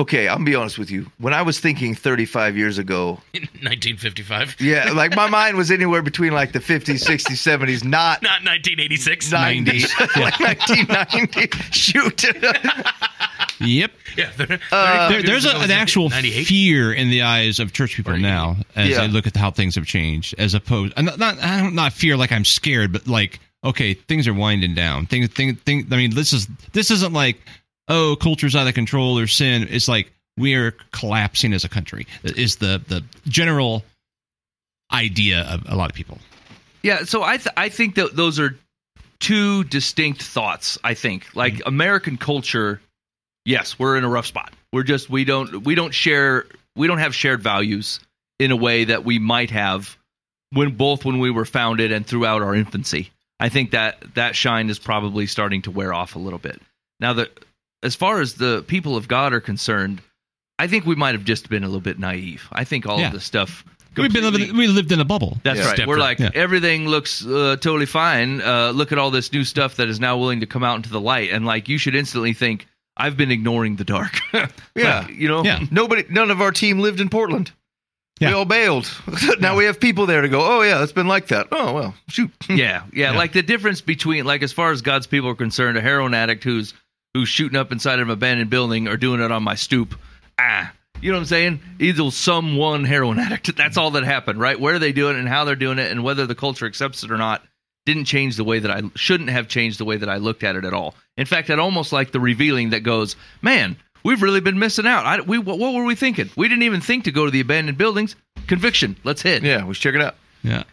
Okay, 0.00 0.26
I'm 0.26 0.38
gonna 0.38 0.46
be 0.50 0.54
honest 0.56 0.76
with 0.76 0.90
you. 0.90 1.06
When 1.18 1.32
I 1.32 1.42
was 1.42 1.60
thinking 1.60 1.94
35 1.94 2.56
years 2.56 2.78
ago, 2.78 3.10
1955, 3.32 4.56
yeah, 4.58 4.90
like 4.90 5.14
my 5.14 5.28
mind 5.30 5.56
was 5.56 5.70
anywhere 5.70 6.02
between 6.02 6.32
like 6.32 6.50
the 6.50 6.58
50s, 6.58 7.04
60s, 7.06 7.36
70s, 7.38 7.84
not 7.84 8.20
not 8.20 8.42
1986. 8.44 9.30
90s, 9.32 10.16
like 10.16 10.40
1990. 10.40 11.70
Shoot. 11.70 12.24
Yep. 13.60 13.92
Yeah, 14.16 14.30
they're- 14.36 14.58
Uh, 14.72 15.08
There, 15.10 15.22
there's 15.22 15.46
a, 15.46 15.56
an 15.58 15.70
actual 15.70 16.08
98. 16.08 16.44
fear 16.48 16.92
in 16.92 17.10
the 17.10 17.22
eyes 17.22 17.60
of 17.60 17.72
church 17.72 17.94
people 17.94 18.16
now 18.18 18.56
as 18.74 18.88
Yeah. 18.88 19.02
they 19.02 19.08
look 19.08 19.28
at 19.28 19.36
how 19.36 19.52
things 19.52 19.76
have 19.76 19.86
changed, 19.86 20.34
as 20.38 20.54
opposed, 20.54 20.92
and 20.96 21.06
not, 21.06 21.20
not 21.20 21.38
I 21.40 21.60
don't 21.60 21.74
not 21.76 21.92
fear 21.92 22.16
like 22.16 22.32
I'm 22.32 22.44
scared, 22.44 22.92
but 22.92 23.06
like 23.06 23.38
okay, 23.62 23.94
things 23.94 24.26
are 24.26 24.34
winding 24.34 24.74
down. 24.74 25.06
Things, 25.06 25.28
thing, 25.30 25.54
thing. 25.54 25.86
I 25.92 25.96
mean, 25.96 26.14
this 26.16 26.32
is 26.32 26.48
this 26.72 26.90
isn't 26.90 27.12
like 27.12 27.40
oh, 27.88 28.16
culture's 28.20 28.56
out 28.56 28.66
of 28.66 28.74
control 28.74 29.18
or 29.18 29.26
sin. 29.26 29.66
It's 29.70 29.88
like 29.88 30.12
we 30.36 30.54
are 30.54 30.72
collapsing 30.92 31.52
as 31.52 31.64
a 31.64 31.68
country. 31.68 32.06
Is 32.22 32.56
the 32.56 32.82
the 32.86 33.04
general 33.28 33.84
idea 34.92 35.42
of 35.42 35.62
a 35.66 35.76
lot 35.76 35.90
of 35.90 35.96
people. 35.96 36.18
Yeah, 36.82 37.04
so 37.04 37.22
I 37.22 37.36
th- 37.38 37.54
I 37.56 37.68
think 37.68 37.94
that 37.96 38.14
those 38.14 38.38
are 38.38 38.56
two 39.20 39.64
distinct 39.64 40.22
thoughts. 40.22 40.78
I 40.84 40.94
think 40.94 41.34
like 41.34 41.54
mm-hmm. 41.54 41.68
American 41.68 42.18
culture, 42.18 42.80
yes, 43.44 43.78
we're 43.78 43.96
in 43.96 44.04
a 44.04 44.08
rough 44.08 44.26
spot. 44.26 44.52
We're 44.72 44.82
just 44.82 45.08
we 45.08 45.24
don't 45.24 45.64
we 45.64 45.74
don't 45.74 45.94
share 45.94 46.46
we 46.76 46.86
don't 46.86 46.98
have 46.98 47.14
shared 47.14 47.42
values 47.42 48.00
in 48.38 48.50
a 48.50 48.56
way 48.56 48.84
that 48.84 49.04
we 49.04 49.18
might 49.18 49.50
have 49.50 49.96
when 50.52 50.76
both 50.76 51.04
when 51.04 51.18
we 51.18 51.30
were 51.30 51.44
founded 51.44 51.92
and 51.92 52.06
throughout 52.06 52.42
our 52.42 52.54
infancy. 52.54 53.10
I 53.40 53.48
think 53.48 53.72
that 53.72 54.14
that 54.14 54.36
shine 54.36 54.70
is 54.70 54.78
probably 54.78 55.26
starting 55.26 55.62
to 55.62 55.70
wear 55.70 55.92
off 55.92 56.16
a 56.16 56.18
little 56.18 56.38
bit. 56.38 56.60
Now 57.00 57.14
that 57.14 57.30
as 57.84 57.94
far 57.94 58.20
as 58.20 58.34
the 58.34 58.64
people 58.66 58.96
of 58.96 59.06
God 59.08 59.32
are 59.32 59.40
concerned, 59.40 60.00
I 60.58 60.66
think 60.66 60.86
we 60.86 60.94
might 60.94 61.14
have 61.14 61.24
just 61.24 61.48
been 61.48 61.62
a 61.62 61.66
little 61.66 61.80
bit 61.80 61.98
naive. 61.98 62.48
I 62.52 62.64
think 62.64 62.86
all 62.86 62.98
Yeah. 62.98 63.08
of 63.08 63.12
this 63.12 63.24
stuff 63.24 63.64
We've 63.96 64.12
been 64.12 64.24
living, 64.24 64.56
we 64.56 64.66
lived 64.66 64.90
in 64.90 64.98
a 64.98 65.04
bubble. 65.04 65.38
that's 65.44 65.60
Yeah. 65.60 65.66
right. 65.66 65.74
Step 65.76 65.86
We're 65.86 65.98
like 65.98 66.18
yeah. 66.18 66.30
everything 66.34 66.88
looks 66.88 67.24
uh, 67.24 67.56
totally 67.60 67.86
fine. 67.86 68.40
Uh, 68.42 68.72
look 68.74 68.90
at 68.90 68.98
all 68.98 69.12
this 69.12 69.32
new 69.32 69.44
stuff 69.44 69.76
that 69.76 69.88
is 69.88 70.00
now 70.00 70.16
willing 70.18 70.40
to 70.40 70.46
come 70.46 70.64
out 70.64 70.74
into 70.76 70.90
the 70.90 71.00
light, 71.00 71.30
and 71.30 71.46
like 71.46 71.68
you 71.68 71.78
should 71.78 71.94
instantly 71.94 72.32
think, 72.32 72.66
I've 72.96 73.16
been 73.16 73.30
ignoring 73.30 73.76
the 73.76 73.84
dark. 73.84 74.18
Yeah. 74.74 75.00
Like, 75.06 75.10
you 75.10 75.28
know. 75.28 75.44
Yeah. 75.44 75.60
Nobody, 75.70 76.04
none 76.10 76.32
of 76.32 76.40
our 76.40 76.50
team 76.50 76.80
lived 76.80 77.00
in 77.00 77.08
Portland. 77.08 77.52
Yeah. 78.20 78.28
We 78.30 78.34
all 78.34 78.44
bailed. 78.44 78.90
now 79.40 79.56
we 79.56 79.64
have 79.66 79.78
people 79.78 80.06
there 80.06 80.22
to 80.22 80.28
go. 80.28 80.40
Oh 80.40 80.62
yeah, 80.62 80.82
it's 80.82 80.92
been 80.92 81.06
like 81.08 81.28
that. 81.28 81.48
Oh 81.52 81.72
well, 81.72 81.94
shoot. 82.08 82.30
yeah, 82.48 82.82
yeah, 82.92 83.12
Like 83.12 83.32
the 83.32 83.42
difference 83.42 83.80
between, 83.80 84.24
like, 84.24 84.42
as 84.42 84.52
far 84.52 84.70
as 84.72 84.82
God's 84.82 85.06
people 85.08 85.28
are 85.30 85.34
concerned, 85.36 85.76
a 85.78 85.80
heroin 85.80 86.14
addict 86.14 86.42
who's 86.44 86.74
who's 87.14 87.28
shooting 87.28 87.56
up 87.58 87.72
inside 87.72 88.00
of 88.00 88.08
an 88.08 88.12
abandoned 88.12 88.50
building 88.50 88.88
or 88.88 88.96
doing 88.96 89.20
it 89.20 89.30
on 89.32 89.42
my 89.42 89.54
stoop. 89.54 89.94
Ah, 90.38 90.72
you 91.00 91.10
know 91.10 91.16
what 91.16 91.22
I'm 91.22 91.26
saying? 91.26 91.60
Either 91.80 92.10
some 92.10 92.56
one 92.56 92.84
heroin 92.84 93.18
addict. 93.18 93.56
That's 93.56 93.76
all 93.76 93.92
that 93.92 94.04
happened, 94.04 94.40
right? 94.40 94.58
Where 94.60 94.78
they 94.78 94.92
doing 94.92 95.16
it 95.16 95.20
and 95.20 95.28
how 95.28 95.44
they're 95.44 95.54
doing 95.56 95.78
it, 95.78 95.90
and 95.90 96.02
whether 96.04 96.26
the 96.26 96.34
culture 96.34 96.66
accepts 96.66 97.02
it 97.04 97.10
or 97.10 97.16
not, 97.18 97.42
didn't 97.86 98.06
change 98.06 98.36
the 98.36 98.44
way 98.44 98.58
that 98.58 98.70
I 98.70 98.82
shouldn't 98.96 99.30
have 99.30 99.46
changed 99.48 99.78
the 99.78 99.84
way 99.84 99.96
that 99.96 100.08
I 100.08 100.16
looked 100.16 100.42
at 100.42 100.56
it 100.56 100.64
at 100.64 100.72
all. 100.74 100.94
In 101.16 101.26
fact, 101.26 101.50
I'd 101.50 101.58
almost 101.58 101.92
like 101.92 102.12
the 102.12 102.20
revealing 102.20 102.70
that 102.70 102.80
goes, 102.80 103.16
man. 103.42 103.76
We've 104.02 104.20
really 104.20 104.40
been 104.40 104.58
missing 104.58 104.86
out. 104.86 105.06
I, 105.06 105.20
we, 105.22 105.38
what, 105.38 105.58
what 105.58 105.72
were 105.72 105.84
we 105.84 105.94
thinking? 105.94 106.28
We 106.36 106.46
didn't 106.48 106.64
even 106.64 106.82
think 106.82 107.04
to 107.04 107.10
go 107.10 107.24
to 107.24 107.30
the 107.30 107.40
abandoned 107.40 107.78
buildings. 107.78 108.16
Conviction. 108.46 108.96
Let's 109.02 109.22
hit. 109.22 109.42
Yeah, 109.42 109.64
we 109.64 109.72
should 109.72 109.82
check 109.82 109.94
it 109.94 110.02
out. 110.02 110.16
Yeah. 110.42 110.64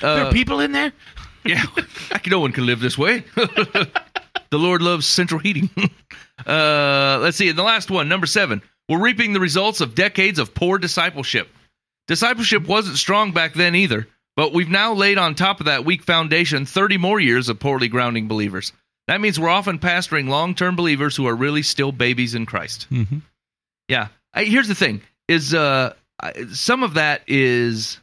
Are 0.00 0.14
there 0.14 0.24
Uh, 0.26 0.28
are 0.28 0.32
people 0.32 0.60
in 0.60 0.70
there. 0.70 0.92
yeah, 1.44 1.64
I 2.12 2.18
can- 2.18 2.30
no 2.30 2.38
one 2.38 2.52
can 2.52 2.66
live 2.66 2.78
this 2.78 2.96
way. 2.96 3.24
the 4.50 4.58
Lord 4.58 4.82
loves 4.82 5.06
central 5.06 5.40
heating. 5.40 5.70
uh, 6.46 7.18
let's 7.20 7.36
see. 7.36 7.48
And 7.48 7.58
the 7.58 7.62
last 7.62 7.90
one, 7.90 8.08
number 8.08 8.26
seven. 8.26 8.62
We're 8.88 9.00
reaping 9.00 9.32
the 9.34 9.40
results 9.40 9.80
of 9.80 9.94
decades 9.94 10.38
of 10.38 10.54
poor 10.54 10.78
discipleship. 10.78 11.48
Discipleship 12.06 12.66
wasn't 12.66 12.96
strong 12.96 13.32
back 13.32 13.52
then 13.52 13.74
either, 13.74 14.08
but 14.34 14.54
we've 14.54 14.70
now 14.70 14.94
laid 14.94 15.18
on 15.18 15.34
top 15.34 15.60
of 15.60 15.66
that 15.66 15.84
weak 15.84 16.02
foundation 16.02 16.64
30 16.64 16.96
more 16.96 17.20
years 17.20 17.50
of 17.50 17.60
poorly 17.60 17.88
grounding 17.88 18.28
believers. 18.28 18.72
That 19.06 19.20
means 19.20 19.38
we're 19.38 19.50
often 19.50 19.78
pastoring 19.78 20.28
long 20.28 20.54
term 20.54 20.74
believers 20.74 21.16
who 21.16 21.26
are 21.26 21.34
really 21.34 21.62
still 21.62 21.92
babies 21.92 22.34
in 22.34 22.46
Christ. 22.46 22.86
Mhm. 22.90 23.22
Yeah. 23.88 24.08
I, 24.34 24.44
here's 24.44 24.68
the 24.68 24.74
thing: 24.74 25.02
is 25.28 25.54
uh, 25.54 25.94
some 26.52 26.82
of 26.82 26.94
that 26.94 27.22
is 27.26 27.98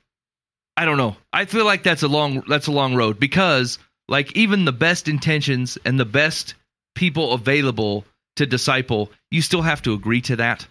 I 0.77 0.85
don't 0.85 0.97
know. 0.97 1.15
I 1.31 1.45
feel 1.45 1.65
like 1.65 1.84
that's 1.84 2.03
a 2.03 2.07
long 2.07 2.43
that's 2.47 2.67
a 2.67 2.72
long 2.72 2.95
road 2.95 3.19
because 3.19 3.80
like 4.07 4.36
even 4.36 4.65
the 4.65 4.72
best 4.72 5.07
intentions 5.07 5.77
and 5.86 5.99
the 5.99 6.06
best 6.06 6.56
people 6.95 7.34
available 7.34 8.06
to 8.36 8.45
disciple, 8.45 9.11
you 9.32 9.41
still 9.41 9.61
have 9.61 9.82
to 9.84 9.94
agree 9.94 10.22
to 10.22 10.38
that. 10.38 10.65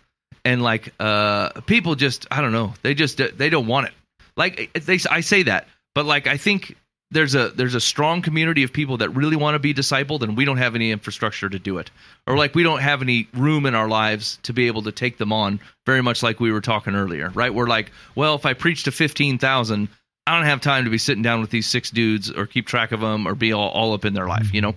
And 0.44 0.62
like 0.62 0.92
uh 1.00 1.60
people 1.62 1.94
just 1.94 2.26
I 2.30 2.40
don't 2.40 2.52
know, 2.52 2.74
they 2.82 2.94
just 2.94 3.18
they 3.18 3.50
don't 3.50 3.66
want 3.66 3.88
it. 3.88 3.94
Like 4.36 4.72
they 4.74 4.98
I 5.10 5.20
say 5.20 5.44
that, 5.44 5.68
But 5.94 6.06
like 6.06 6.26
I 6.26 6.36
think 6.36 6.76
there's 7.10 7.34
a 7.34 7.50
there's 7.50 7.74
a 7.74 7.80
strong 7.80 8.22
community 8.22 8.64
of 8.64 8.72
people 8.72 8.98
that 8.98 9.10
really 9.10 9.36
want 9.36 9.54
to 9.54 9.58
be 9.58 9.72
discipled 9.72 10.22
and 10.22 10.36
we 10.36 10.44
don't 10.44 10.56
have 10.56 10.74
any 10.74 10.90
infrastructure 10.90 11.48
to 11.48 11.58
do 11.58 11.78
it. 11.78 11.90
Or 12.26 12.36
like 12.36 12.54
we 12.54 12.62
don't 12.62 12.80
have 12.80 13.02
any 13.02 13.28
room 13.32 13.66
in 13.66 13.74
our 13.74 13.88
lives 13.88 14.38
to 14.42 14.52
be 14.52 14.66
able 14.66 14.82
to 14.82 14.92
take 14.92 15.16
them 15.16 15.32
on, 15.32 15.60
very 15.86 16.02
much 16.02 16.22
like 16.22 16.40
we 16.40 16.52
were 16.52 16.60
talking 16.60 16.94
earlier, 16.94 17.30
right? 17.30 17.54
We're 17.54 17.68
like, 17.68 17.92
well, 18.14 18.34
if 18.34 18.44
I 18.44 18.52
preach 18.52 18.84
to 18.84 18.92
15,000, 18.92 19.88
I 20.26 20.36
don't 20.36 20.46
have 20.46 20.60
time 20.60 20.84
to 20.84 20.90
be 20.90 20.98
sitting 20.98 21.22
down 21.22 21.40
with 21.40 21.50
these 21.50 21.66
six 21.66 21.90
dudes 21.90 22.30
or 22.30 22.46
keep 22.46 22.66
track 22.66 22.92
of 22.92 23.00
them 23.00 23.26
or 23.28 23.34
be 23.34 23.52
all, 23.52 23.68
all 23.68 23.92
up 23.92 24.04
in 24.04 24.14
their 24.14 24.26
life, 24.26 24.54
you 24.54 24.62
know? 24.62 24.74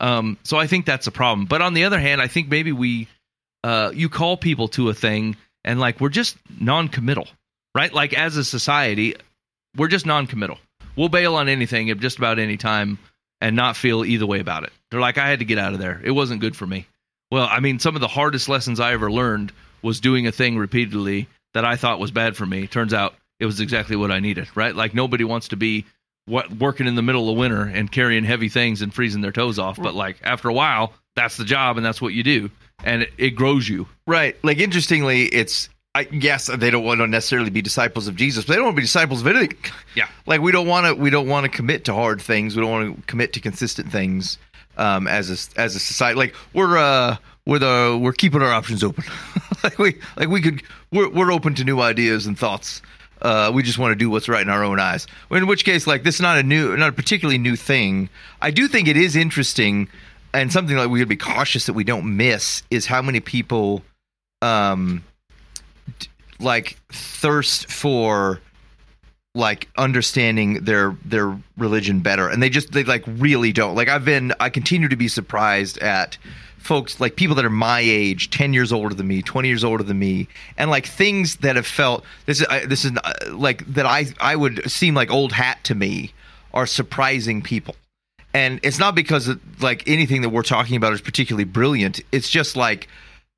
Um, 0.00 0.38
so 0.42 0.56
I 0.56 0.66
think 0.66 0.86
that's 0.86 1.06
a 1.06 1.12
problem. 1.12 1.46
But 1.46 1.62
on 1.62 1.74
the 1.74 1.84
other 1.84 1.98
hand, 2.00 2.20
I 2.20 2.26
think 2.26 2.48
maybe 2.48 2.72
we, 2.72 3.08
uh, 3.62 3.92
you 3.94 4.08
call 4.08 4.36
people 4.36 4.68
to 4.68 4.88
a 4.88 4.94
thing 4.94 5.36
and 5.64 5.78
like 5.78 6.00
we're 6.00 6.08
just 6.08 6.36
non 6.60 6.88
committal, 6.88 7.28
right? 7.74 7.92
Like 7.92 8.12
as 8.12 8.36
a 8.36 8.44
society, 8.44 9.14
we're 9.76 9.88
just 9.88 10.06
non 10.06 10.26
committal. 10.26 10.58
We'll 10.96 11.08
bail 11.08 11.36
on 11.36 11.48
anything 11.48 11.90
at 11.90 11.98
just 11.98 12.18
about 12.18 12.38
any 12.38 12.56
time 12.56 12.98
and 13.40 13.54
not 13.54 13.76
feel 13.76 14.04
either 14.04 14.26
way 14.26 14.40
about 14.40 14.64
it. 14.64 14.72
They're 14.90 15.00
like, 15.00 15.18
I 15.18 15.28
had 15.28 15.38
to 15.40 15.44
get 15.44 15.58
out 15.58 15.74
of 15.74 15.78
there. 15.78 16.00
It 16.02 16.10
wasn't 16.10 16.40
good 16.40 16.56
for 16.56 16.66
me. 16.66 16.86
Well, 17.30 17.46
I 17.48 17.60
mean, 17.60 17.78
some 17.78 17.94
of 17.94 18.00
the 18.00 18.08
hardest 18.08 18.48
lessons 18.48 18.80
I 18.80 18.94
ever 18.94 19.10
learned 19.10 19.52
was 19.82 20.00
doing 20.00 20.26
a 20.26 20.32
thing 20.32 20.58
repeatedly 20.58 21.28
that 21.54 21.64
I 21.64 21.76
thought 21.76 22.00
was 22.00 22.10
bad 22.10 22.36
for 22.36 22.46
me. 22.46 22.66
Turns 22.66 22.94
out 22.94 23.14
it 23.40 23.46
was 23.46 23.60
exactly 23.60 23.96
what 23.96 24.10
I 24.10 24.20
needed, 24.20 24.48
right? 24.56 24.74
Like 24.74 24.94
nobody 24.94 25.24
wants 25.24 25.48
to 25.48 25.56
be 25.56 25.86
what 26.26 26.50
working 26.52 26.86
in 26.86 26.94
the 26.94 27.02
middle 27.02 27.30
of 27.30 27.36
winter 27.36 27.62
and 27.62 27.90
carrying 27.90 28.24
heavy 28.24 28.48
things 28.48 28.82
and 28.82 28.92
freezing 28.92 29.22
their 29.22 29.32
toes 29.32 29.58
off, 29.58 29.80
but 29.80 29.94
like 29.94 30.18
after 30.22 30.48
a 30.48 30.52
while, 30.52 30.92
that's 31.16 31.36
the 31.36 31.44
job 31.44 31.76
and 31.76 31.86
that's 31.86 32.00
what 32.00 32.12
you 32.14 32.22
do, 32.22 32.50
and 32.84 33.02
it, 33.02 33.12
it 33.18 33.30
grows 33.30 33.68
you. 33.68 33.88
Right. 34.06 34.36
Like 34.44 34.58
interestingly, 34.58 35.24
it's 35.24 35.68
I, 35.94 36.06
yes, 36.12 36.46
they 36.46 36.70
don't 36.70 36.84
want 36.84 37.00
to 37.00 37.06
necessarily 37.06 37.50
be 37.50 37.62
disciples 37.62 38.06
of 38.08 38.14
Jesus, 38.14 38.44
but 38.44 38.52
they 38.52 38.56
don't 38.56 38.66
want 38.66 38.76
to 38.76 38.80
be 38.80 38.84
disciples 38.84 39.22
of 39.22 39.26
anything. 39.26 39.58
Yeah. 39.94 40.08
Like 40.26 40.42
we 40.42 40.52
don't 40.52 40.66
want 40.66 40.86
to 40.86 40.94
we 40.94 41.08
don't 41.08 41.26
want 41.26 41.44
to 41.44 41.50
commit 41.50 41.84
to 41.86 41.94
hard 41.94 42.20
things. 42.20 42.54
We 42.54 42.60
don't 42.60 42.70
want 42.70 42.96
to 42.96 43.02
commit 43.06 43.32
to 43.32 43.40
consistent 43.40 43.90
things 43.90 44.36
um, 44.76 45.08
as 45.08 45.30
a 45.30 45.60
as 45.60 45.74
a 45.74 45.80
society. 45.80 46.18
Like 46.18 46.34
we're 46.52 46.76
uh 46.76 47.16
we're 47.46 47.58
the 47.58 47.98
we're 48.00 48.12
keeping 48.12 48.42
our 48.42 48.52
options 48.52 48.84
open. 48.84 49.04
like 49.64 49.78
we 49.78 49.96
like 50.16 50.28
we 50.28 50.42
could 50.42 50.62
we're 50.92 51.08
we're 51.08 51.32
open 51.32 51.54
to 51.54 51.64
new 51.64 51.80
ideas 51.80 52.26
and 52.26 52.38
thoughts. 52.38 52.82
Uh, 53.20 53.50
we 53.54 53.62
just 53.62 53.78
want 53.78 53.92
to 53.92 53.96
do 53.96 54.10
what's 54.10 54.28
right 54.28 54.42
in 54.42 54.48
our 54.48 54.62
own 54.62 54.78
eyes. 54.78 55.06
In 55.30 55.46
which 55.46 55.64
case, 55.64 55.86
like 55.86 56.02
this 56.02 56.16
is 56.16 56.20
not 56.20 56.38
a 56.38 56.42
new, 56.42 56.76
not 56.76 56.90
a 56.90 56.92
particularly 56.92 57.38
new 57.38 57.56
thing. 57.56 58.08
I 58.40 58.50
do 58.50 58.68
think 58.68 58.88
it 58.88 58.96
is 58.96 59.16
interesting, 59.16 59.88
and 60.32 60.52
something 60.52 60.76
like 60.76 60.88
we 60.88 61.00
would 61.00 61.08
be 61.08 61.16
cautious 61.16 61.66
that 61.66 61.72
we 61.72 61.84
don't 61.84 62.16
miss 62.16 62.62
is 62.70 62.86
how 62.86 63.02
many 63.02 63.20
people, 63.20 63.82
um, 64.42 65.02
d- 65.98 66.08
like 66.38 66.78
thirst 66.90 67.70
for 67.70 68.40
like 69.34 69.68
understanding 69.76 70.64
their 70.64 70.96
their 71.04 71.38
religion 71.56 72.00
better 72.00 72.28
and 72.28 72.42
they 72.42 72.48
just 72.48 72.72
they 72.72 72.82
like 72.82 73.04
really 73.06 73.52
don't 73.52 73.76
like 73.76 73.86
i've 73.88 74.04
been 74.04 74.32
i 74.40 74.48
continue 74.48 74.88
to 74.88 74.96
be 74.96 75.06
surprised 75.06 75.78
at 75.78 76.16
folks 76.68 77.00
like 77.00 77.16
people 77.16 77.34
that 77.34 77.44
are 77.44 77.50
my 77.50 77.80
age 77.80 78.30
10 78.30 78.52
years 78.52 78.72
older 78.72 78.94
than 78.94 79.08
me 79.08 79.22
20 79.22 79.48
years 79.48 79.64
older 79.64 79.82
than 79.82 79.98
me 79.98 80.28
and 80.56 80.70
like 80.70 80.86
things 80.86 81.36
that 81.36 81.56
have 81.56 81.66
felt 81.66 82.04
this 82.26 82.40
is 82.40 82.46
this 82.68 82.84
is 82.84 82.92
uh, 83.02 83.12
like 83.32 83.64
that 83.66 83.86
i 83.86 84.04
i 84.20 84.36
would 84.36 84.70
seem 84.70 84.94
like 84.94 85.10
old 85.10 85.32
hat 85.32 85.58
to 85.64 85.74
me 85.74 86.12
are 86.54 86.66
surprising 86.66 87.42
people. 87.42 87.76
And 88.34 88.60
it's 88.62 88.78
not 88.78 88.94
because 88.94 89.28
of, 89.28 89.40
like 89.62 89.88
anything 89.88 90.22
that 90.22 90.28
we're 90.28 90.42
talking 90.42 90.76
about 90.76 90.92
is 90.92 91.00
particularly 91.00 91.44
brilliant. 91.44 92.00
It's 92.12 92.28
just 92.28 92.56
like 92.56 92.88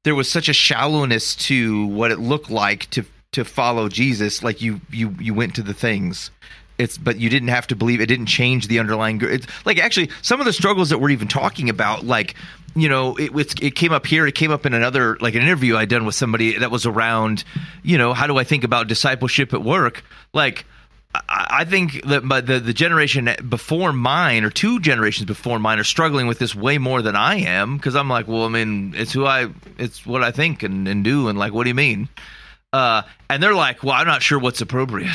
there 0.05 0.15
was 0.15 0.31
such 0.31 0.49
a 0.49 0.53
shallowness 0.53 1.37
to 1.37 1.87
what 1.87 2.11
it 2.11 2.19
looked 2.19 2.51
like 2.51 2.91
to 2.91 3.05
to 3.33 3.45
follow 3.45 3.89
Jesus. 3.89 4.43
Like 4.43 4.61
you 4.61 4.81
you 4.91 5.15
you 5.21 5.33
went 5.33 5.55
to 5.55 5.63
the 5.63 5.75
things. 5.75 6.31
It's 6.79 6.99
but 6.99 7.19
you 7.19 7.29
didn't 7.29 7.49
have 7.49 7.67
to 7.69 7.77
believe 7.77 8.01
it 8.01 8.07
didn't 8.07 8.27
change 8.27 8.67
the 8.67 8.79
underlying 8.79 9.21
it's 9.23 9.47
like 9.67 9.79
actually 9.79 10.09
some 10.23 10.41
of 10.41 10.47
the 10.47 10.53
struggles 10.53 10.89
that 10.89 10.99
we're 10.99 11.11
even 11.11 11.29
talking 11.29 11.69
about 11.69 12.07
like 12.07 12.35
you 12.75 12.89
know 12.89 13.17
it 13.17 13.33
it 13.63 13.75
came 13.75 13.93
up 13.93 14.07
here 14.07 14.27
it 14.27 14.35
came 14.35 14.51
up 14.51 14.67
in 14.67 14.75
another 14.75 15.17
like 15.21 15.35
an 15.35 15.43
interview 15.43 15.77
I 15.77 15.85
done 15.85 16.05
with 16.05 16.15
somebody 16.15 16.59
that 16.59 16.71
was 16.71 16.87
around 16.87 17.45
you 17.83 17.99
know 17.99 18.13
how 18.13 18.27
do 18.27 18.39
I 18.39 18.45
think 18.45 18.65
about 18.65 18.89
discipleship 18.89 19.53
at 19.55 19.63
work 19.63 20.05
like 20.33 20.65
I 21.29 21.65
think 21.65 22.05
that 22.05 22.23
the 22.47 22.61
the 22.61 22.73
generation 22.73 23.29
before 23.49 23.93
mine, 23.93 24.45
or 24.45 24.51
two 24.51 24.79
generations 24.79 25.27
before 25.27 25.59
mine, 25.59 25.81
are 25.81 25.85
struggling 25.85 26.29
with 26.29 26.39
this 26.39 26.55
way 26.55 26.79
more 26.79 27.03
than 27.03 27.17
I 27.17 27.39
am. 27.41 27.77
Because 27.77 27.97
I'm 27.97 28.09
like, 28.09 28.29
well, 28.29 28.45
I 28.45 28.49
mean, 28.49 28.95
it's 28.97 29.13
who 29.13 29.27
I, 29.27 29.49
it's 29.77 30.07
what 30.07 30.23
I 30.23 30.31
think 30.31 30.63
and, 30.63 30.87
and 30.87 31.03
do, 31.03 31.27
and 31.27 31.37
like, 31.37 31.53
what 31.53 31.65
do 31.65 31.71
you 31.71 31.75
mean? 31.75 32.09
Uh, 32.73 33.03
and 33.29 33.43
they're 33.43 33.55
like, 33.55 33.83
well, 33.83 33.95
I'm 33.95 34.07
not 34.07 34.23
sure 34.23 34.39
what's 34.39 34.61
appropriate. 34.61 35.11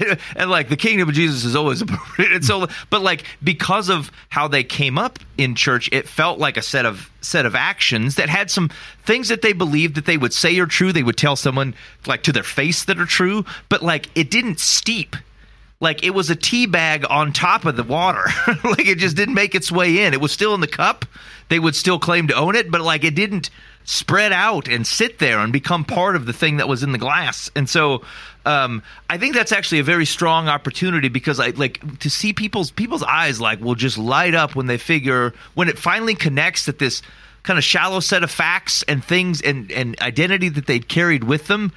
and 0.36 0.50
like, 0.50 0.68
the 0.68 0.76
kingdom 0.76 1.08
of 1.08 1.14
Jesus 1.14 1.44
is 1.44 1.54
always 1.54 1.80
appropriate. 1.82 2.32
And 2.32 2.44
so, 2.44 2.66
but 2.90 3.00
like, 3.00 3.24
because 3.44 3.88
of 3.88 4.10
how 4.28 4.48
they 4.48 4.64
came 4.64 4.98
up 4.98 5.20
in 5.38 5.54
church, 5.54 5.88
it 5.92 6.08
felt 6.08 6.40
like 6.40 6.56
a 6.56 6.62
set 6.62 6.84
of 6.84 7.10
set 7.20 7.46
of 7.46 7.54
actions 7.54 8.16
that 8.16 8.28
had 8.28 8.50
some 8.50 8.70
things 9.04 9.28
that 9.28 9.42
they 9.42 9.52
believed 9.52 9.96
that 9.96 10.06
they 10.06 10.16
would 10.16 10.32
say 10.32 10.58
are 10.58 10.66
true. 10.66 10.92
They 10.92 11.02
would 11.02 11.16
tell 11.16 11.36
someone 11.36 11.74
like 12.06 12.24
to 12.24 12.32
their 12.32 12.42
face 12.42 12.84
that 12.84 12.98
are 12.98 13.06
true, 13.06 13.44
but 13.68 13.82
like, 13.82 14.08
it 14.16 14.30
didn't 14.30 14.58
steep 14.58 15.14
like 15.78 16.04
it 16.04 16.10
was 16.10 16.30
a 16.30 16.36
tea 16.36 16.66
bag 16.66 17.04
on 17.08 17.32
top 17.32 17.64
of 17.66 17.76
the 17.76 17.84
water. 17.84 18.24
like 18.64 18.86
it 18.86 18.98
just 18.98 19.16
didn't 19.16 19.34
make 19.34 19.54
its 19.54 19.70
way 19.70 20.04
in. 20.06 20.14
It 20.14 20.20
was 20.20 20.32
still 20.32 20.54
in 20.54 20.60
the 20.60 20.66
cup. 20.66 21.04
They 21.48 21.58
would 21.58 21.76
still 21.76 21.98
claim 21.98 22.28
to 22.28 22.34
own 22.34 22.56
it, 22.56 22.70
but 22.70 22.80
like 22.80 23.04
it 23.04 23.14
didn't 23.14 23.50
spread 23.86 24.32
out 24.32 24.68
and 24.68 24.84
sit 24.86 25.20
there 25.20 25.38
and 25.38 25.52
become 25.52 25.84
part 25.84 26.16
of 26.16 26.26
the 26.26 26.32
thing 26.32 26.58
that 26.58 26.68
was 26.68 26.82
in 26.82 26.92
the 26.92 26.98
glass. 26.98 27.50
And 27.54 27.70
so 27.70 28.02
um, 28.44 28.82
I 29.08 29.16
think 29.16 29.34
that's 29.34 29.52
actually 29.52 29.78
a 29.78 29.84
very 29.84 30.04
strong 30.04 30.48
opportunity 30.48 31.08
because 31.08 31.38
I 31.40 31.50
like 31.50 32.00
to 32.00 32.10
see 32.10 32.32
people's 32.32 32.72
people's 32.72 33.04
eyes 33.04 33.40
like 33.40 33.60
will 33.60 33.76
just 33.76 33.96
light 33.96 34.34
up 34.34 34.54
when 34.56 34.66
they 34.66 34.76
figure 34.76 35.32
when 35.54 35.68
it 35.68 35.78
finally 35.78 36.16
connects 36.16 36.66
that 36.66 36.80
this 36.80 37.00
kind 37.44 37.58
of 37.58 37.64
shallow 37.64 38.00
set 38.00 38.24
of 38.24 38.30
facts 38.30 38.82
and 38.88 39.04
things 39.04 39.40
and 39.40 39.70
and 39.70 39.98
identity 40.00 40.48
that 40.48 40.66
they'd 40.66 40.88
carried 40.88 41.22
with 41.22 41.46
them 41.46 41.72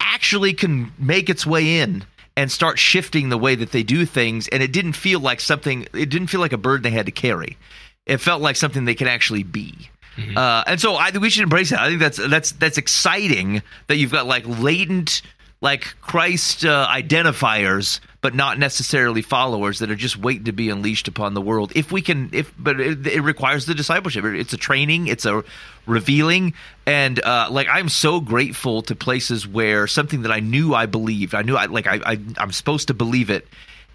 actually 0.00 0.54
can 0.54 0.90
make 0.98 1.28
its 1.28 1.46
way 1.46 1.80
in 1.80 2.02
and 2.38 2.50
start 2.50 2.78
shifting 2.78 3.28
the 3.28 3.36
way 3.36 3.54
that 3.54 3.70
they 3.70 3.82
do 3.82 4.06
things. 4.06 4.48
And 4.48 4.62
it 4.62 4.72
didn't 4.72 4.94
feel 4.94 5.20
like 5.20 5.40
something 5.40 5.86
it 5.92 6.08
didn't 6.08 6.28
feel 6.28 6.40
like 6.40 6.54
a 6.54 6.58
burden 6.58 6.84
they 6.84 6.90
had 6.90 7.06
to 7.06 7.12
carry. 7.12 7.58
It 8.06 8.18
felt 8.18 8.40
like 8.40 8.56
something 8.56 8.86
they 8.86 8.94
could 8.94 9.08
actually 9.08 9.42
be 9.42 9.90
uh, 10.36 10.64
and 10.66 10.80
so 10.80 10.96
I 10.96 11.10
think 11.10 11.22
we 11.22 11.30
should 11.30 11.44
embrace 11.44 11.70
that. 11.70 11.80
I 11.80 11.88
think 11.88 12.00
that's 12.00 12.28
that's 12.28 12.52
that's 12.52 12.78
exciting 12.78 13.62
that 13.86 13.96
you've 13.96 14.12
got 14.12 14.26
like 14.26 14.44
latent 14.46 15.22
like 15.62 15.82
Christ 16.00 16.64
uh, 16.64 16.88
identifiers, 16.90 18.00
but 18.22 18.34
not 18.34 18.58
necessarily 18.58 19.20
followers 19.20 19.80
that 19.80 19.90
are 19.90 19.96
just 19.96 20.16
waiting 20.16 20.44
to 20.44 20.52
be 20.52 20.70
unleashed 20.70 21.06
upon 21.06 21.34
the 21.34 21.40
world. 21.40 21.72
If 21.74 21.92
we 21.92 22.00
can, 22.00 22.30
if 22.32 22.52
but 22.58 22.80
it, 22.80 23.06
it 23.06 23.20
requires 23.20 23.66
the 23.66 23.74
discipleship. 23.74 24.24
It's 24.24 24.52
a 24.52 24.56
training. 24.56 25.06
It's 25.08 25.26
a 25.26 25.44
revealing, 25.86 26.54
and 26.86 27.22
uh, 27.22 27.48
like 27.50 27.68
I'm 27.70 27.88
so 27.88 28.20
grateful 28.20 28.82
to 28.82 28.94
places 28.94 29.46
where 29.46 29.86
something 29.86 30.22
that 30.22 30.32
I 30.32 30.40
knew 30.40 30.74
I 30.74 30.86
believed, 30.86 31.34
I 31.34 31.42
knew 31.42 31.56
I 31.56 31.66
like 31.66 31.86
I, 31.86 32.00
I 32.04 32.18
I'm 32.38 32.52
supposed 32.52 32.88
to 32.88 32.94
believe 32.94 33.30
it. 33.30 33.46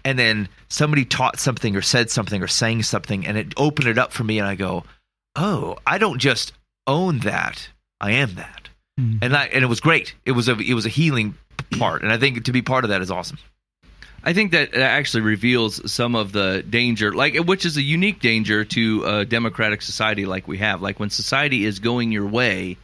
And 0.04 0.16
then 0.16 0.48
somebody 0.68 1.04
taught 1.04 1.40
something 1.40 1.74
or 1.74 1.82
said 1.82 2.12
something 2.12 2.40
or 2.40 2.46
sang 2.46 2.84
something, 2.84 3.26
and 3.26 3.36
it 3.36 3.54
opened 3.56 3.88
it 3.88 3.98
up 3.98 4.12
for 4.12 4.22
me, 4.22 4.38
and 4.38 4.46
I 4.46 4.54
go, 4.54 4.84
oh, 5.36 5.76
I 5.86 5.98
don't 5.98 6.18
just 6.18 6.52
own 6.86 7.20
that. 7.20 7.68
I 8.00 8.12
am 8.12 8.34
that. 8.34 8.68
Mm-hmm. 8.98 9.18
And 9.22 9.36
I 9.36 9.44
and 9.46 9.62
it 9.62 9.68
was 9.68 9.80
great. 9.80 10.14
It 10.24 10.32
was 10.32 10.48
a 10.48 10.56
it 10.58 10.74
was 10.74 10.86
a 10.86 10.90
healing 10.90 11.34
part, 11.78 12.02
and 12.02 12.10
I 12.10 12.16
think 12.16 12.44
to 12.44 12.52
be 12.52 12.62
part 12.62 12.84
of 12.84 12.90
that 12.90 13.02
is 13.02 13.10
awesome. 13.10 13.38
I 14.24 14.32
think 14.32 14.50
that 14.52 14.74
actually 14.74 15.20
reveals 15.20 15.92
some 15.92 16.16
of 16.16 16.32
the 16.32 16.64
danger, 16.68 17.12
like 17.12 17.36
which 17.36 17.64
is 17.64 17.76
a 17.76 17.82
unique 17.82 18.20
danger 18.20 18.64
to 18.64 19.04
a 19.04 19.24
democratic 19.24 19.82
society 19.82 20.26
like 20.26 20.48
we 20.48 20.58
have. 20.58 20.82
Like 20.82 20.98
when 20.98 21.10
society 21.10 21.64
is 21.64 21.78
going 21.78 22.10
your 22.10 22.26
way, 22.26 22.76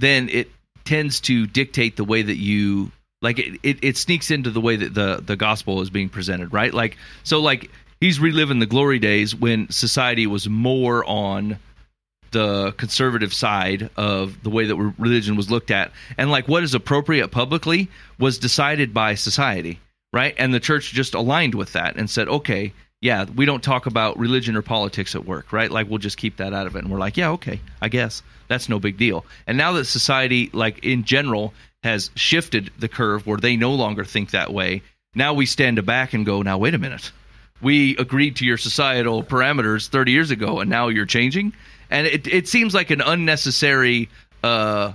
then 0.00 0.28
it 0.28 0.50
tends 0.84 1.20
to 1.20 1.46
dictate 1.46 1.96
the 1.96 2.04
way 2.04 2.22
that 2.22 2.36
you 2.36 2.90
like 3.22 3.38
it, 3.38 3.60
it, 3.62 3.78
it 3.82 3.96
sneaks 3.96 4.30
into 4.30 4.50
the 4.50 4.60
way 4.60 4.76
that 4.76 4.94
the 4.94 5.22
the 5.24 5.36
gospel 5.36 5.82
is 5.82 5.90
being 5.90 6.08
presented, 6.08 6.52
right? 6.52 6.72
Like 6.72 6.96
so 7.22 7.40
like 7.40 7.70
he's 8.00 8.18
reliving 8.18 8.58
the 8.58 8.66
glory 8.66 8.98
days 8.98 9.34
when 9.34 9.70
society 9.70 10.26
was 10.26 10.48
more 10.48 11.04
on 11.04 11.58
the 12.32 12.72
conservative 12.72 13.34
side 13.34 13.90
of 13.96 14.42
the 14.42 14.50
way 14.50 14.64
that 14.66 14.76
religion 14.98 15.36
was 15.36 15.50
looked 15.50 15.70
at. 15.70 15.90
And 16.16 16.30
like 16.30 16.48
what 16.48 16.62
is 16.62 16.74
appropriate 16.74 17.28
publicly 17.28 17.88
was 18.18 18.38
decided 18.38 18.94
by 18.94 19.14
society 19.14 19.80
right? 20.12 20.34
And 20.38 20.52
the 20.52 20.58
church 20.58 20.92
just 20.92 21.14
aligned 21.14 21.54
with 21.54 21.72
that 21.74 21.96
and 21.96 22.08
said 22.08 22.28
okay 22.28 22.72
yeah 23.00 23.24
we 23.24 23.46
don't 23.46 23.62
talk 23.62 23.86
about 23.86 24.18
religion 24.18 24.56
or 24.56 24.62
politics 24.62 25.14
at 25.14 25.24
work 25.24 25.52
right? 25.52 25.70
Like 25.70 25.88
we'll 25.88 25.98
just 25.98 26.16
keep 26.16 26.36
that 26.36 26.52
out 26.52 26.66
of 26.66 26.76
it. 26.76 26.80
And 26.80 26.90
we're 26.90 26.98
like 26.98 27.16
yeah 27.16 27.30
okay 27.30 27.60
i 27.80 27.88
guess. 27.88 28.22
That's 28.48 28.68
no 28.68 28.80
big 28.80 28.96
deal. 28.96 29.24
And 29.46 29.56
now 29.58 29.72
that 29.72 29.84
society 29.84 30.50
like 30.52 30.84
in 30.84 31.04
general 31.04 31.52
has 31.82 32.10
shifted 32.14 32.70
the 32.78 32.88
curve 32.88 33.26
where 33.26 33.38
they 33.38 33.56
no 33.56 33.72
longer 33.74 34.04
think 34.04 34.30
that 34.30 34.52
way 34.52 34.82
now 35.14 35.34
we 35.34 35.46
stand 35.46 35.84
back 35.84 36.12
and 36.12 36.24
go 36.24 36.42
now 36.42 36.58
wait 36.58 36.74
a 36.74 36.78
minute 36.78 37.10
we 37.60 37.96
agreed 37.96 38.36
to 38.36 38.44
your 38.44 38.58
societal 38.58 39.22
parameters 39.22 39.88
30 39.88 40.12
years 40.12 40.30
ago 40.30 40.60
and 40.60 40.70
now 40.70 40.88
you're 40.88 41.06
changing 41.06 41.52
and 41.90 42.06
it, 42.06 42.26
it 42.26 42.48
seems 42.48 42.74
like 42.74 42.90
an 42.90 43.00
unnecessary 43.00 44.08
uh 44.42 44.92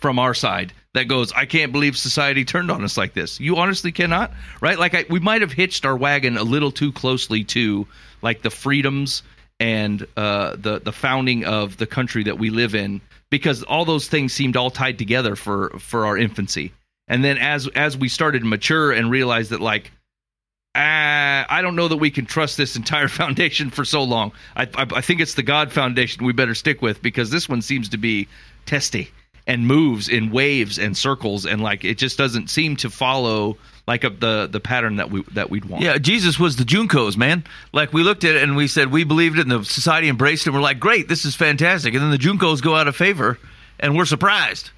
from 0.00 0.18
our 0.18 0.34
side 0.34 0.72
that 0.94 1.04
goes, 1.04 1.32
I 1.32 1.46
can't 1.46 1.72
believe 1.72 1.96
society 1.96 2.44
turned 2.44 2.70
on 2.70 2.82
us 2.82 2.96
like 2.96 3.14
this. 3.14 3.38
You 3.38 3.56
honestly 3.56 3.92
cannot, 3.92 4.32
right? 4.60 4.78
Like 4.78 4.94
I, 4.94 5.04
we 5.08 5.20
might 5.20 5.40
have 5.40 5.52
hitched 5.52 5.84
our 5.86 5.96
wagon 5.96 6.36
a 6.36 6.42
little 6.42 6.72
too 6.72 6.92
closely 6.92 7.44
to 7.44 7.86
like 8.22 8.42
the 8.42 8.50
freedoms 8.50 9.22
and 9.60 10.06
uh, 10.16 10.56
the 10.56 10.80
the 10.80 10.92
founding 10.92 11.44
of 11.44 11.76
the 11.76 11.86
country 11.86 12.24
that 12.24 12.38
we 12.38 12.50
live 12.50 12.74
in, 12.74 13.00
because 13.28 13.62
all 13.62 13.84
those 13.84 14.08
things 14.08 14.32
seemed 14.32 14.56
all 14.56 14.70
tied 14.70 14.98
together 14.98 15.36
for 15.36 15.70
for 15.78 16.06
our 16.06 16.16
infancy. 16.16 16.72
And 17.06 17.22
then 17.22 17.38
as 17.38 17.68
as 17.68 17.96
we 17.96 18.08
started 18.08 18.40
to 18.40 18.46
mature 18.46 18.90
and 18.90 19.10
realize 19.10 19.50
that 19.50 19.60
like 19.60 19.92
uh, 20.74 21.44
I 21.48 21.60
don't 21.62 21.74
know 21.74 21.88
that 21.88 21.96
we 21.96 22.10
can 22.10 22.26
trust 22.26 22.56
this 22.56 22.76
entire 22.76 23.08
foundation 23.20 23.70
for 23.70 23.84
so 23.84 24.02
long. 24.02 24.32
I, 24.56 24.64
I, 24.74 24.86
I 24.96 25.00
think 25.00 25.20
it's 25.20 25.34
the 25.34 25.42
God 25.42 25.72
Foundation 25.72 26.24
we 26.24 26.32
better 26.32 26.54
stick 26.54 26.80
with 26.82 27.02
because 27.02 27.30
this 27.30 27.48
one 27.48 27.62
seems 27.62 27.88
to 27.90 27.98
be 27.98 28.28
testy 28.66 29.10
and 29.46 29.66
moves 29.66 30.08
in 30.08 30.30
waves 30.30 30.78
and 30.78 30.96
circles 30.96 31.44
and 31.46 31.60
like 31.62 31.84
it 31.84 31.98
just 31.98 32.16
doesn't 32.16 32.50
seem 32.50 32.76
to 32.76 32.90
follow 32.90 33.56
like 33.88 34.04
a, 34.04 34.10
the 34.10 34.48
the 34.48 34.60
pattern 34.60 34.96
that 34.96 35.10
we 35.10 35.22
that 35.32 35.50
we'd 35.50 35.64
want. 35.64 35.82
Yeah, 35.82 35.98
Jesus 35.98 36.38
was 36.38 36.54
the 36.54 36.62
Juncos, 36.64 37.16
man. 37.16 37.42
Like 37.72 37.92
we 37.92 38.04
looked 38.04 38.22
at 38.22 38.36
it 38.36 38.42
and 38.44 38.54
we 38.54 38.68
said 38.68 38.92
we 38.92 39.02
believed 39.02 39.38
it, 39.38 39.42
and 39.42 39.50
the 39.50 39.64
society 39.64 40.08
embraced 40.08 40.46
it. 40.46 40.50
And 40.50 40.54
we're 40.54 40.62
like, 40.62 40.78
great, 40.78 41.08
this 41.08 41.24
is 41.24 41.34
fantastic. 41.34 41.94
And 41.94 42.02
then 42.02 42.10
the 42.10 42.18
Juncos 42.18 42.62
go 42.62 42.76
out 42.76 42.86
of 42.86 42.94
favor, 42.94 43.38
and 43.80 43.96
we're 43.96 44.04
surprised. 44.04 44.70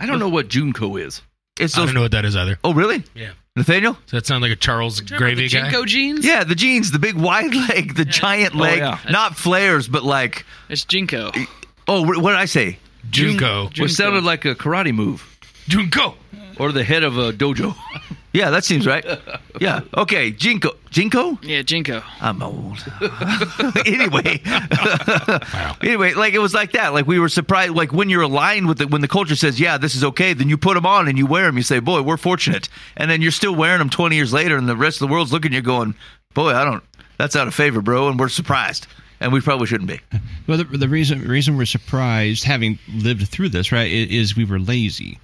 I 0.00 0.06
don't 0.06 0.18
know 0.18 0.28
what 0.28 0.48
Junko 0.48 0.96
is. 0.96 1.22
It's 1.60 1.78
I 1.78 1.84
don't 1.84 1.94
know 1.94 2.02
what 2.02 2.10
that 2.10 2.24
is 2.24 2.34
either. 2.34 2.58
Oh, 2.64 2.74
really, 2.74 3.04
Yeah. 3.14 3.30
Nathaniel? 3.56 3.94
Does 3.94 4.10
that 4.12 4.26
sound 4.26 4.42
like 4.42 4.52
a 4.52 4.56
Charles 4.56 5.00
Gravy 5.00 5.48
the 5.48 5.58
guy? 5.58 5.70
JNCO 5.70 5.86
jeans? 5.86 6.26
Yeah, 6.26 6.44
the 6.44 6.54
jeans, 6.54 6.92
the 6.92 6.98
big 6.98 7.16
wide 7.16 7.54
leg, 7.68 7.94
the 7.94 8.04
giant 8.04 8.54
oh, 8.54 8.58
leg, 8.58 8.78
yeah. 8.78 8.98
not 9.10 9.36
flares, 9.36 9.88
but 9.88 10.04
like. 10.04 10.44
It's 10.68 10.84
JNCO. 10.84 11.48
Oh, 11.88 12.04
wh- 12.04 12.22
what 12.22 12.32
did 12.32 12.38
I 12.38 12.44
say? 12.44 12.78
Junko. 13.10 13.70
Which 13.78 13.92
sounded 13.92 14.24
like 14.24 14.44
a 14.44 14.54
karate 14.54 14.92
move 14.92 15.38
Junko. 15.68 16.16
or 16.58 16.72
the 16.72 16.84
head 16.84 17.02
of 17.02 17.16
a 17.16 17.32
dojo. 17.32 17.74
Yeah, 18.36 18.50
that 18.50 18.64
seems 18.64 18.86
right. 18.86 19.04
Yeah. 19.58 19.80
Okay, 19.96 20.32
JNCO. 20.32 20.76
JNCO? 20.90 21.42
Yeah, 21.42 21.62
JNCO. 21.62 22.04
I'm 22.20 22.42
old. 22.42 22.76
anyway, 23.86 24.38
anyway, 25.82 26.12
like 26.12 26.34
it 26.34 26.40
was 26.40 26.52
like 26.52 26.72
that. 26.72 26.92
Like 26.92 27.06
we 27.06 27.18
were 27.18 27.30
surprised. 27.30 27.74
Like 27.74 27.90
when 27.90 28.10
you're 28.10 28.20
aligned 28.20 28.68
with 28.68 28.82
it, 28.82 28.90
when 28.90 29.00
the 29.00 29.08
culture 29.08 29.34
says, 29.34 29.58
"Yeah, 29.58 29.78
this 29.78 29.94
is 29.94 30.04
okay," 30.04 30.34
then 30.34 30.50
you 30.50 30.58
put 30.58 30.74
them 30.74 30.84
on 30.84 31.08
and 31.08 31.16
you 31.16 31.24
wear 31.24 31.46
them. 31.46 31.56
You 31.56 31.62
say, 31.62 31.78
"Boy, 31.78 32.02
we're 32.02 32.18
fortunate." 32.18 32.68
And 32.98 33.10
then 33.10 33.22
you're 33.22 33.30
still 33.30 33.54
wearing 33.54 33.78
them 33.78 33.88
20 33.88 34.14
years 34.14 34.34
later, 34.34 34.58
and 34.58 34.68
the 34.68 34.76
rest 34.76 35.00
of 35.00 35.08
the 35.08 35.12
world's 35.12 35.32
looking 35.32 35.52
at 35.52 35.56
you 35.56 35.62
going, 35.62 35.94
"Boy, 36.34 36.50
I 36.50 36.62
don't. 36.64 36.84
That's 37.16 37.34
out 37.34 37.48
of 37.48 37.54
favor, 37.54 37.80
bro." 37.80 38.10
And 38.10 38.20
we're 38.20 38.28
surprised, 38.28 38.86
and 39.20 39.32
we 39.32 39.40
probably 39.40 39.68
shouldn't 39.68 39.88
be. 39.88 40.00
Well, 40.46 40.58
the, 40.58 40.64
the 40.64 40.88
reason 40.88 41.26
reason 41.26 41.56
we're 41.56 41.64
surprised, 41.64 42.44
having 42.44 42.78
lived 42.92 43.26
through 43.28 43.48
this, 43.48 43.72
right, 43.72 43.90
is 43.90 44.36
we 44.36 44.44
were 44.44 44.60
lazy. 44.60 45.18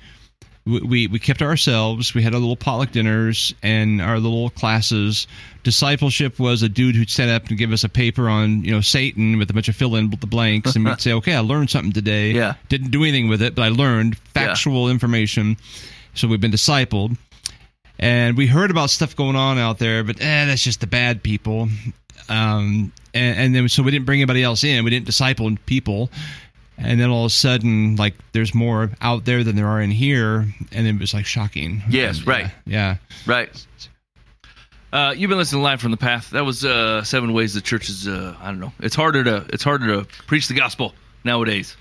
We, 0.65 1.09
we 1.09 1.19
kept 1.19 1.43
ourselves. 1.43 2.15
We 2.15 2.23
had 2.23 2.35
our 2.35 2.41
little 2.41 2.55
potluck 2.57 2.93
dinners 2.93 3.53
and 3.65 4.01
our 4.01 4.21
little 4.21 4.51
classes. 4.51 5.27
Discipleship 5.65 6.39
was 6.39 6.63
a 6.63 6.69
dude 6.69 6.95
who'd 6.95 7.11
stand 7.11 7.33
up 7.33 7.49
and 7.49 7.59
give 7.59 7.73
us 7.73 7.83
a 7.83 7.89
paper 7.89 8.29
on 8.29 8.65
you 8.65 8.71
know 8.71 8.81
Satan 8.81 9.39
with 9.39 9.51
a 9.51 9.53
bunch 9.55 9.69
of 9.69 9.75
fill 9.75 9.97
in 9.97 10.11
the 10.11 10.27
blanks, 10.27 10.77
and 10.77 10.85
we'd 10.85 11.01
say, 11.01 11.13
"Okay, 11.15 11.35
I 11.35 11.41
learned 11.41 11.71
something 11.71 11.93
today. 11.93 12.31
Yeah. 12.31 12.55
didn't 12.69 12.91
do 12.93 13.03
anything 13.03 13.29
with 13.29 13.43
it, 13.43 13.55
but 13.57 13.63
I 13.63 13.69
learned 13.71 14.15
Yeah. 14.15 14.47
factual 14.47 14.89
information." 14.89 15.57
So 16.15 16.29
we've 16.29 16.41
been 16.41 16.53
discipled, 16.53 17.17
and 17.99 18.37
we 18.37 18.47
heard 18.47 18.71
about 18.71 18.91
stuff 18.91 19.17
going 19.17 19.35
on 19.37 19.59
out 19.59 19.79
there, 19.79 20.05
but 20.05 20.21
eh, 20.21 20.45
that's 20.47 20.63
just 20.63 20.81
the 20.81 20.87
bad 20.87 21.23
people. 21.25 21.69
Um, 22.29 22.93
and, 23.15 23.39
and 23.39 23.55
then 23.55 23.69
so 23.69 23.83
we 23.83 23.91
didn't 23.91 24.07
bring 24.07 24.21
anybody 24.21 24.43
else 24.43 24.63
in. 24.63 24.85
We 24.85 24.91
didn't 24.91 25.07
disciple 25.07 25.51
people. 25.67 26.11
And 26.79 26.99
then 26.99 27.11
all 27.11 27.25
of 27.25 27.31
a 27.31 27.35
sudden, 27.35 27.97
like 27.97 28.15
there's 28.33 28.55
more 28.55 28.91
out 29.01 29.25
there 29.25 29.45
than 29.45 29.57
there 29.57 29.69
are 29.69 29.81
in 29.81 29.91
here, 29.91 30.47
and 30.73 30.87
it 30.87 30.99
was 30.99 31.15
like 31.15 31.27
shocking. 31.27 31.83
Yes, 31.89 32.19
And, 32.19 32.27
right. 32.27 32.51
Yeah, 32.67 32.97
Right. 33.27 33.67
Uh, 34.93 35.15
you've 35.17 35.31
been 35.31 35.39
listening 35.39 35.63
Live 35.63 35.81
from 35.81 35.91
the 35.91 35.97
Path. 35.97 36.31
That 36.31 36.45
was 36.45 36.67
uh, 36.67 37.03
seven 37.03 37.33
ways 37.33 37.55
the 37.55 37.63
church 37.63 37.89
is. 37.89 38.07
Uh, 38.07 38.37
I 38.43 38.49
don't 38.49 38.61
know. 38.61 38.73
It's 38.81 38.95
harder 38.95 39.25
to 39.25 39.47
it's 39.49 39.65
harder 39.65 39.87
to 39.87 40.07
preach 40.27 40.49
the 40.49 40.55
gospel 40.55 40.95
nowadays. 41.25 41.77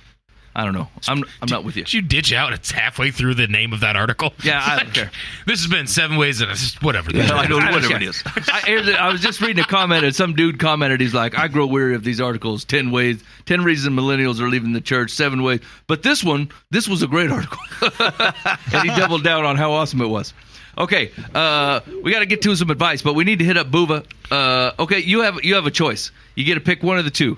I 0.53 0.65
don't 0.65 0.73
know. 0.73 0.89
I'm 1.07 1.23
I'm 1.41 1.47
not 1.49 1.63
with 1.63 1.77
you. 1.77 1.83
Did 1.83 1.93
you 1.93 2.01
ditch 2.01 2.33
out? 2.33 2.51
It's 2.51 2.71
halfway 2.71 3.11
through 3.11 3.35
the 3.35 3.47
name 3.47 3.71
of 3.71 3.79
that 3.79 3.95
article. 3.95 4.33
Yeah, 4.43 4.61
I 4.63 4.79
don't 4.83 4.93
care. 4.93 5.09
This 5.47 5.61
has 5.61 5.71
been 5.71 5.87
seven 5.87 6.17
ways 6.17 6.41
and 6.41 6.51
it's 6.51 6.81
whatever. 6.81 7.09
Yeah, 7.11 7.31
I 7.33 7.47
know, 7.47 7.57
I 7.57 7.71
whatever 7.71 7.95
it 7.95 8.01
is. 8.03 8.21
I, 8.25 8.97
I 8.99 9.11
was 9.11 9.21
just 9.21 9.39
reading 9.39 9.63
a 9.63 9.67
comment, 9.67 10.03
and 10.03 10.13
some 10.13 10.33
dude 10.35 10.59
commented. 10.59 10.99
He's 10.99 11.13
like, 11.13 11.37
"I 11.39 11.47
grow 11.47 11.65
weary 11.67 11.95
of 11.95 12.03
these 12.03 12.19
articles. 12.19 12.65
Ten 12.65 12.91
ways, 12.91 13.23
ten 13.45 13.63
reasons 13.63 13.97
millennials 13.97 14.41
are 14.41 14.49
leaving 14.49 14.73
the 14.73 14.81
church. 14.81 15.11
Seven 15.11 15.41
ways." 15.41 15.61
But 15.87 16.03
this 16.03 16.21
one, 16.23 16.49
this 16.69 16.87
was 16.87 17.01
a 17.01 17.07
great 17.07 17.31
article, 17.31 17.59
and 17.99 18.89
he 18.89 18.95
doubled 18.99 19.23
down 19.23 19.45
on 19.45 19.55
how 19.55 19.71
awesome 19.71 20.01
it 20.01 20.07
was. 20.07 20.33
Okay, 20.77 21.11
uh, 21.33 21.79
we 22.03 22.11
got 22.11 22.19
to 22.19 22.25
get 22.25 22.41
to 22.43 22.55
some 22.55 22.69
advice, 22.69 23.01
but 23.01 23.13
we 23.13 23.23
need 23.23 23.39
to 23.39 23.45
hit 23.45 23.57
up 23.57 23.67
Buva. 23.67 24.05
Uh, 24.29 24.71
okay, 24.81 24.99
you 24.99 25.21
have 25.21 25.43
you 25.43 25.55
have 25.55 25.65
a 25.65 25.71
choice. 25.71 26.11
You 26.35 26.43
get 26.43 26.55
to 26.55 26.61
pick 26.61 26.83
one 26.83 26.97
of 26.97 27.05
the 27.05 27.11
two. 27.11 27.37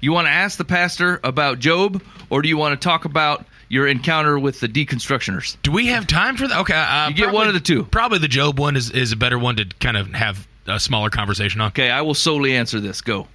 You 0.00 0.12
want 0.12 0.26
to 0.26 0.30
ask 0.32 0.58
the 0.58 0.64
pastor 0.64 1.20
about 1.24 1.58
Job, 1.58 2.02
or 2.30 2.42
do 2.42 2.48
you 2.48 2.56
want 2.56 2.78
to 2.80 2.84
talk 2.84 3.04
about 3.04 3.46
your 3.68 3.86
encounter 3.86 4.38
with 4.38 4.60
the 4.60 4.68
deconstructioners? 4.68 5.56
Do 5.62 5.72
we 5.72 5.86
have 5.86 6.06
time 6.06 6.36
for 6.36 6.46
that? 6.46 6.58
Okay, 6.60 6.74
uh, 6.74 7.08
You 7.08 7.14
get 7.14 7.22
probably- 7.24 7.38
one 7.38 7.48
of 7.48 7.54
the 7.54 7.60
two. 7.60 7.84
Probably 7.84 8.18
the 8.18 8.28
Job 8.28 8.58
one 8.58 8.76
is, 8.76 8.90
is 8.90 9.12
a 9.12 9.16
better 9.16 9.38
one 9.38 9.56
to 9.56 9.64
kind 9.80 9.96
of 9.96 10.12
have 10.14 10.46
a 10.66 10.78
smaller 10.78 11.10
conversation 11.10 11.60
on. 11.60 11.68
Okay, 11.68 11.90
I 11.90 12.02
will 12.02 12.14
solely 12.14 12.54
answer 12.56 12.80
this. 12.80 13.00
Go. 13.00 13.28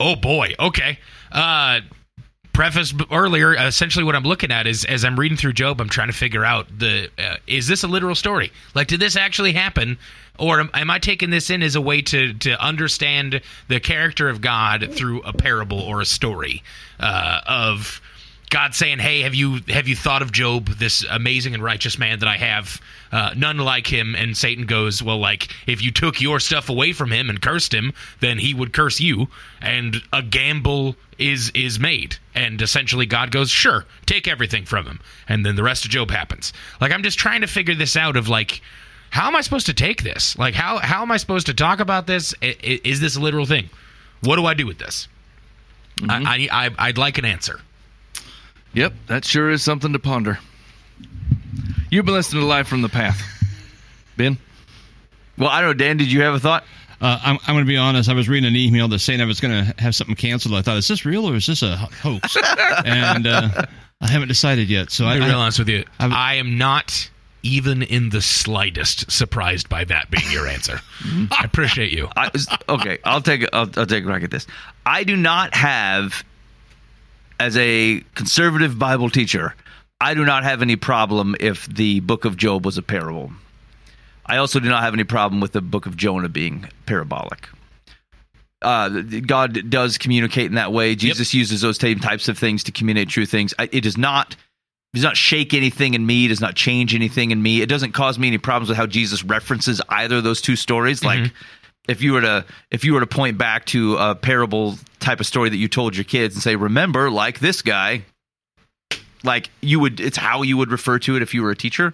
Oh 0.00 0.16
boy. 0.16 0.54
Okay. 0.58 0.98
Uh, 1.30 1.80
preface 2.52 2.92
earlier. 3.10 3.54
Essentially, 3.54 4.04
what 4.04 4.14
I'm 4.16 4.24
looking 4.24 4.50
at 4.52 4.66
is 4.66 4.84
as 4.84 5.04
I'm 5.04 5.18
reading 5.18 5.36
through 5.36 5.52
Job, 5.54 5.80
I'm 5.80 5.88
trying 5.88 6.08
to 6.08 6.12
figure 6.14 6.44
out 6.44 6.66
the 6.76 7.10
uh, 7.18 7.36
is 7.46 7.66
this 7.68 7.82
a 7.84 7.88
literal 7.88 8.14
story? 8.14 8.52
Like, 8.74 8.88
did 8.88 9.00
this 9.00 9.16
actually 9.16 9.52
happen, 9.52 9.98
or 10.38 10.60
am, 10.60 10.70
am 10.74 10.90
I 10.90 10.98
taking 10.98 11.30
this 11.30 11.50
in 11.50 11.62
as 11.62 11.76
a 11.76 11.80
way 11.80 12.02
to 12.02 12.34
to 12.34 12.62
understand 12.62 13.40
the 13.68 13.80
character 13.80 14.28
of 14.28 14.40
God 14.40 14.90
through 14.92 15.22
a 15.22 15.32
parable 15.32 15.80
or 15.80 16.00
a 16.00 16.06
story 16.06 16.62
uh, 16.98 17.40
of 17.46 18.00
God 18.54 18.74
saying, 18.74 19.00
"Hey, 19.00 19.22
have 19.22 19.34
you 19.34 19.60
have 19.68 19.88
you 19.88 19.96
thought 19.96 20.22
of 20.22 20.30
Job, 20.30 20.68
this 20.68 21.04
amazing 21.10 21.54
and 21.54 21.62
righteous 21.62 21.98
man 21.98 22.20
that 22.20 22.28
I 22.28 22.36
have, 22.36 22.80
uh, 23.10 23.30
none 23.36 23.58
like 23.58 23.86
him?" 23.86 24.14
And 24.14 24.36
Satan 24.36 24.66
goes, 24.66 25.02
"Well, 25.02 25.18
like 25.18 25.48
if 25.66 25.82
you 25.82 25.90
took 25.90 26.20
your 26.20 26.38
stuff 26.38 26.68
away 26.68 26.92
from 26.92 27.10
him 27.10 27.30
and 27.30 27.42
cursed 27.42 27.74
him, 27.74 27.92
then 28.20 28.38
he 28.38 28.54
would 28.54 28.72
curse 28.72 29.00
you." 29.00 29.28
And 29.60 30.00
a 30.12 30.22
gamble 30.22 30.94
is 31.18 31.50
is 31.50 31.80
made, 31.80 32.16
and 32.34 32.62
essentially 32.62 33.06
God 33.06 33.32
goes, 33.32 33.50
"Sure, 33.50 33.86
take 34.06 34.28
everything 34.28 34.66
from 34.66 34.86
him," 34.86 35.00
and 35.28 35.44
then 35.44 35.56
the 35.56 35.64
rest 35.64 35.84
of 35.84 35.90
Job 35.90 36.10
happens. 36.12 36.52
Like 36.80 36.92
I'm 36.92 37.02
just 37.02 37.18
trying 37.18 37.40
to 37.40 37.48
figure 37.48 37.74
this 37.74 37.96
out 37.96 38.16
of 38.16 38.28
like. 38.28 38.62
How 39.14 39.28
am 39.28 39.36
I 39.36 39.42
supposed 39.42 39.66
to 39.66 39.74
take 39.74 40.02
this? 40.02 40.36
Like, 40.36 40.54
how 40.54 40.78
how 40.78 41.02
am 41.02 41.12
I 41.12 41.18
supposed 41.18 41.46
to 41.46 41.54
talk 41.54 41.78
about 41.78 42.08
this? 42.08 42.34
I- 42.42 42.56
i- 42.64 42.80
Is 42.82 42.98
this 43.00 43.14
a 43.14 43.20
literal 43.20 43.46
thing? 43.46 43.70
What 44.22 44.34
do 44.36 44.44
I 44.44 44.54
do 44.54 44.66
with 44.66 44.78
this? 44.78 45.06
I, 46.08 46.48
I, 46.50 46.66
I 46.66 46.88
I'd 46.88 46.98
like 46.98 47.16
an 47.18 47.24
answer. 47.24 47.60
Yep, 48.72 48.92
that 49.06 49.24
sure 49.24 49.50
is 49.50 49.62
something 49.62 49.92
to 49.92 50.00
ponder. 50.00 50.40
You've 51.90 52.04
been 52.04 52.14
listening 52.14 52.40
to 52.42 52.46
Live 52.48 52.66
from 52.66 52.82
the 52.82 52.88
Path. 52.88 53.22
Ben? 54.16 54.36
Well, 55.38 55.48
I 55.48 55.60
don't 55.60 55.70
know, 55.70 55.74
Dan. 55.74 55.96
Did 55.96 56.10
you 56.10 56.22
have 56.22 56.34
a 56.34 56.40
thought? 56.40 56.64
Uh, 57.00 57.20
I'm, 57.22 57.38
I'm 57.46 57.54
going 57.54 57.64
to 57.64 57.68
be 57.68 57.76
honest. 57.76 58.08
I 58.08 58.14
was 58.14 58.28
reading 58.28 58.48
an 58.48 58.56
email 58.56 58.88
that's 58.88 59.04
saying 59.04 59.20
I 59.20 59.26
was 59.26 59.38
going 59.38 59.64
to 59.64 59.74
have 59.80 59.94
something 59.94 60.16
canceled. 60.16 60.56
I 60.56 60.62
thought, 60.62 60.76
is 60.76 60.88
this 60.88 61.04
real 61.04 61.28
or 61.28 61.36
is 61.36 61.46
this 61.46 61.62
a 61.62 61.76
hoax? 61.76 62.36
and 62.84 63.28
uh, 63.28 63.62
I 64.00 64.08
haven't 64.08 64.26
decided 64.28 64.68
yet. 64.68 64.90
So 64.90 65.06
I, 65.06 65.14
to 65.14 65.20
be 65.20 65.26
real 65.26 65.38
I, 65.38 65.42
honest 65.42 65.60
with 65.60 65.68
you, 65.68 65.84
I'm- 66.00 66.12
I 66.12 66.34
am 66.34 66.58
not 66.58 67.08
even 67.44 67.82
in 67.82 68.08
the 68.08 68.22
slightest 68.22 69.10
surprised 69.12 69.68
by 69.68 69.84
that 69.84 70.10
being 70.10 70.28
your 70.32 70.48
answer. 70.48 70.80
I 71.30 71.42
appreciate 71.44 71.92
you. 71.92 72.08
I, 72.16 72.30
okay, 72.68 72.98
I'll 73.04 73.20
take 73.20 73.46
I'll, 73.52 73.70
I'll 73.76 73.86
take 73.86 74.02
a 74.02 74.06
crack 74.06 74.24
at 74.24 74.30
this. 74.30 74.46
I 74.84 75.04
do 75.04 75.14
not 75.14 75.54
have, 75.54 76.24
as 77.38 77.56
a 77.56 78.02
conservative 78.14 78.78
Bible 78.78 79.10
teacher, 79.10 79.54
I 80.00 80.14
do 80.14 80.24
not 80.24 80.42
have 80.42 80.62
any 80.62 80.76
problem 80.76 81.36
if 81.38 81.66
the 81.66 82.00
Book 82.00 82.24
of 82.24 82.36
Job 82.36 82.64
was 82.64 82.78
a 82.78 82.82
parable. 82.82 83.30
I 84.26 84.38
also 84.38 84.58
do 84.58 84.68
not 84.68 84.82
have 84.82 84.94
any 84.94 85.04
problem 85.04 85.40
with 85.40 85.52
the 85.52 85.60
Book 85.60 85.86
of 85.86 85.96
Jonah 85.96 86.30
being 86.30 86.68
parabolic. 86.86 87.48
Uh, 88.62 88.88
God 89.26 89.68
does 89.68 89.98
communicate 89.98 90.46
in 90.46 90.54
that 90.54 90.72
way. 90.72 90.94
Jesus 90.94 91.34
uses 91.34 91.60
those 91.60 91.76
same 91.76 92.00
types 92.00 92.28
of 92.28 92.38
things 92.38 92.64
to 92.64 92.72
communicate 92.72 93.10
true 93.10 93.26
things. 93.26 93.52
It 93.58 93.84
is 93.84 93.98
not 93.98 94.36
does 94.94 95.02
not 95.02 95.16
shake 95.16 95.52
anything 95.52 95.94
in 95.94 96.06
me. 96.06 96.28
Does 96.28 96.40
not 96.40 96.54
change 96.54 96.94
anything 96.94 97.32
in 97.32 97.42
me. 97.42 97.60
It 97.60 97.68
doesn't 97.68 97.92
cause 97.92 98.18
me 98.18 98.28
any 98.28 98.38
problems 98.38 98.68
with 98.68 98.78
how 98.78 98.86
Jesus 98.86 99.24
references 99.24 99.80
either 99.88 100.16
of 100.16 100.24
those 100.24 100.40
two 100.40 100.56
stories. 100.56 101.04
Like 101.04 101.32
if 101.88 102.00
you 102.00 102.12
were 102.12 102.20
to 102.20 102.44
if 102.70 102.84
you 102.84 102.94
were 102.94 103.00
to 103.00 103.06
point 103.06 103.36
back 103.36 103.66
to 103.66 103.96
a 103.96 104.14
parable 104.14 104.78
type 105.00 105.20
of 105.20 105.26
story 105.26 105.50
that 105.50 105.56
you 105.56 105.68
told 105.68 105.96
your 105.96 106.04
kids 106.04 106.34
and 106.34 106.42
say, 106.42 106.56
remember, 106.56 107.10
like 107.10 107.40
this 107.40 107.60
guy, 107.60 108.04
like 109.24 109.50
you 109.60 109.80
would 109.80 110.00
it's 110.00 110.16
how 110.16 110.42
you 110.42 110.56
would 110.56 110.70
refer 110.70 110.98
to 111.00 111.16
it 111.16 111.22
if 111.22 111.34
you 111.34 111.42
were 111.42 111.50
a 111.50 111.56
teacher. 111.56 111.92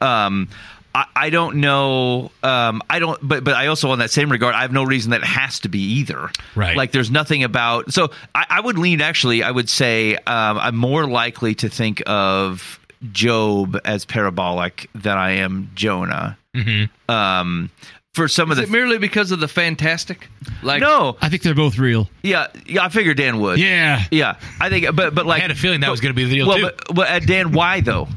Um 0.00 0.48
I, 0.94 1.06
I 1.14 1.30
don't 1.30 1.56
know. 1.56 2.30
Um, 2.42 2.82
I 2.90 2.98
don't, 2.98 3.18
but 3.26 3.44
but 3.44 3.54
I 3.54 3.68
also, 3.68 3.90
on 3.90 4.00
that 4.00 4.10
same 4.10 4.30
regard, 4.30 4.54
I 4.54 4.62
have 4.62 4.72
no 4.72 4.84
reason 4.84 5.12
that 5.12 5.20
it 5.20 5.26
has 5.26 5.60
to 5.60 5.68
be 5.68 5.78
either. 5.78 6.30
Right. 6.54 6.76
Like, 6.76 6.92
there's 6.92 7.10
nothing 7.10 7.44
about. 7.44 7.92
So 7.92 8.10
I, 8.34 8.46
I 8.50 8.60
would 8.60 8.78
lean. 8.78 9.00
Actually, 9.00 9.42
I 9.42 9.50
would 9.50 9.70
say 9.70 10.16
um, 10.16 10.58
I'm 10.58 10.76
more 10.76 11.06
likely 11.06 11.54
to 11.56 11.68
think 11.68 12.02
of 12.06 12.80
Job 13.12 13.80
as 13.84 14.04
parabolic 14.04 14.90
than 14.94 15.16
I 15.16 15.32
am 15.32 15.70
Jonah. 15.74 16.36
Mm-hmm. 16.54 17.10
Um, 17.10 17.70
for 18.12 18.26
some 18.26 18.50
Is 18.50 18.58
of 18.58 18.64
it 18.64 18.66
the 18.66 18.72
merely 18.72 18.98
because 18.98 19.30
of 19.30 19.38
the 19.38 19.48
fantastic? 19.48 20.28
Like 20.62 20.80
no, 20.80 21.16
I 21.20 21.28
think 21.28 21.42
they're 21.42 21.54
both 21.54 21.78
real. 21.78 22.08
yeah, 22.22 22.48
yeah, 22.66 22.84
I 22.84 22.88
figured 22.88 23.16
Dan 23.16 23.40
would. 23.40 23.60
Yeah, 23.60 24.02
yeah, 24.10 24.36
I 24.60 24.68
think, 24.68 24.94
but 24.96 25.14
but 25.14 25.26
like 25.26 25.38
I 25.38 25.42
had 25.42 25.52
a 25.52 25.54
feeling 25.54 25.80
that 25.80 25.90
was 25.90 26.00
going 26.00 26.12
to 26.12 26.16
be 26.16 26.24
the 26.24 26.34
deal 26.34 26.48
well, 26.48 26.58
too. 26.58 26.62
but, 26.64 26.94
but 26.94 27.08
uh, 27.08 27.20
Dan, 27.20 27.52
why 27.52 27.80
though? 27.80 28.08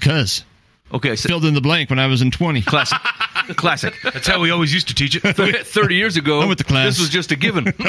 cuz 0.00 0.44
Okay, 0.92 1.16
so 1.16 1.28
filled 1.28 1.44
in 1.46 1.54
the 1.54 1.60
blank 1.60 1.88
when 1.88 1.98
I 1.98 2.06
was 2.06 2.20
in 2.20 2.30
20. 2.30 2.60
classic, 2.62 2.98
classic. 3.56 3.94
That's 4.02 4.26
how 4.26 4.40
we 4.40 4.50
always 4.50 4.74
used 4.74 4.88
to 4.88 4.94
teach 4.94 5.16
it. 5.16 5.22
30 5.66 5.94
years 5.94 6.16
ago, 6.18 6.40
I'm 6.42 6.48
with 6.50 6.58
the 6.58 6.64
class. 6.64 6.86
this 6.86 7.00
was 7.00 7.08
just 7.08 7.32
a 7.32 7.36
given. 7.36 7.72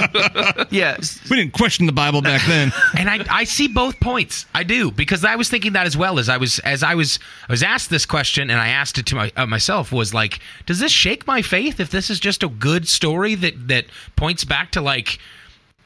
Yeah, 0.69 0.97
We 1.29 1.35
didn't 1.35 1.53
question 1.53 1.85
the 1.85 1.91
Bible 1.91 2.21
back 2.21 2.41
then. 2.47 2.71
and 2.97 3.09
I, 3.09 3.25
I 3.29 3.43
see 3.43 3.67
both 3.67 3.99
points. 3.99 4.45
I 4.55 4.63
do 4.63 4.89
because 4.91 5.23
I 5.25 5.35
was 5.35 5.49
thinking 5.49 5.73
that 5.73 5.85
as 5.85 5.95
well 5.97 6.17
as 6.17 6.29
I 6.29 6.37
was 6.37 6.59
as 6.59 6.81
I 6.81 6.95
was 6.95 7.19
I 7.47 7.51
was 7.51 7.61
asked 7.61 7.89
this 7.89 8.05
question 8.05 8.49
and 8.49 8.59
I 8.59 8.69
asked 8.69 8.97
it 8.97 9.05
to 9.07 9.15
my, 9.15 9.31
uh, 9.35 9.45
myself 9.45 9.91
was 9.91 10.13
like, 10.13 10.39
does 10.65 10.79
this 10.79 10.91
shake 10.91 11.27
my 11.27 11.41
faith 11.41 11.79
if 11.79 11.91
this 11.91 12.09
is 12.09 12.19
just 12.19 12.41
a 12.41 12.47
good 12.47 12.87
story 12.87 13.35
that 13.35 13.67
that 13.67 13.85
points 14.15 14.43
back 14.45 14.71
to 14.71 14.81
like 14.81 15.19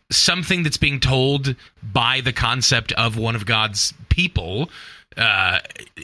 something 0.09 0.63
that's 0.63 0.77
being 0.77 0.99
told 0.99 1.55
by 1.83 2.21
the 2.21 2.31
concept 2.33 2.91
of 2.93 3.17
one 3.17 3.35
of 3.35 3.45
God's 3.45 3.93
people? 4.09 4.69
Uh, 5.17 5.59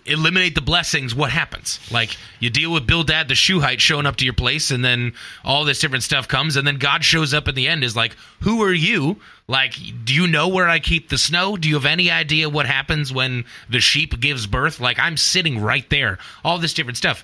eliminate 0.05 0.55
the 0.55 0.61
blessings. 0.61 1.13
What 1.13 1.29
happens? 1.29 1.79
Like 1.91 2.17
you 2.39 2.49
deal 2.49 2.73
with 2.73 2.87
Bildad 2.87 3.27
the 3.27 3.35
Shuhite 3.35 3.79
showing 3.79 4.07
up 4.07 4.15
to 4.17 4.25
your 4.25 4.33
place, 4.33 4.71
and 4.71 4.83
then 4.83 5.13
all 5.43 5.65
this 5.65 5.79
different 5.79 6.03
stuff 6.03 6.27
comes, 6.27 6.55
and 6.55 6.65
then 6.65 6.77
God 6.77 7.03
shows 7.03 7.33
up 7.33 7.47
in 7.47 7.53
the 7.53 7.67
end. 7.67 7.83
Is 7.83 7.95
like, 7.95 8.15
who 8.41 8.63
are 8.63 8.73
you? 8.73 9.17
Like, 9.47 9.75
do 10.03 10.13
you 10.13 10.25
know 10.25 10.47
where 10.47 10.69
I 10.69 10.79
keep 10.79 11.09
the 11.09 11.17
snow? 11.17 11.57
Do 11.57 11.67
you 11.67 11.75
have 11.75 11.85
any 11.85 12.09
idea 12.09 12.49
what 12.49 12.65
happens 12.65 13.13
when 13.13 13.45
the 13.69 13.81
sheep 13.81 14.19
gives 14.19 14.47
birth? 14.47 14.79
Like, 14.79 14.97
I'm 14.99 15.17
sitting 15.17 15.59
right 15.59 15.87
there. 15.89 16.17
All 16.43 16.57
this 16.57 16.73
different 16.73 16.97
stuff. 16.97 17.23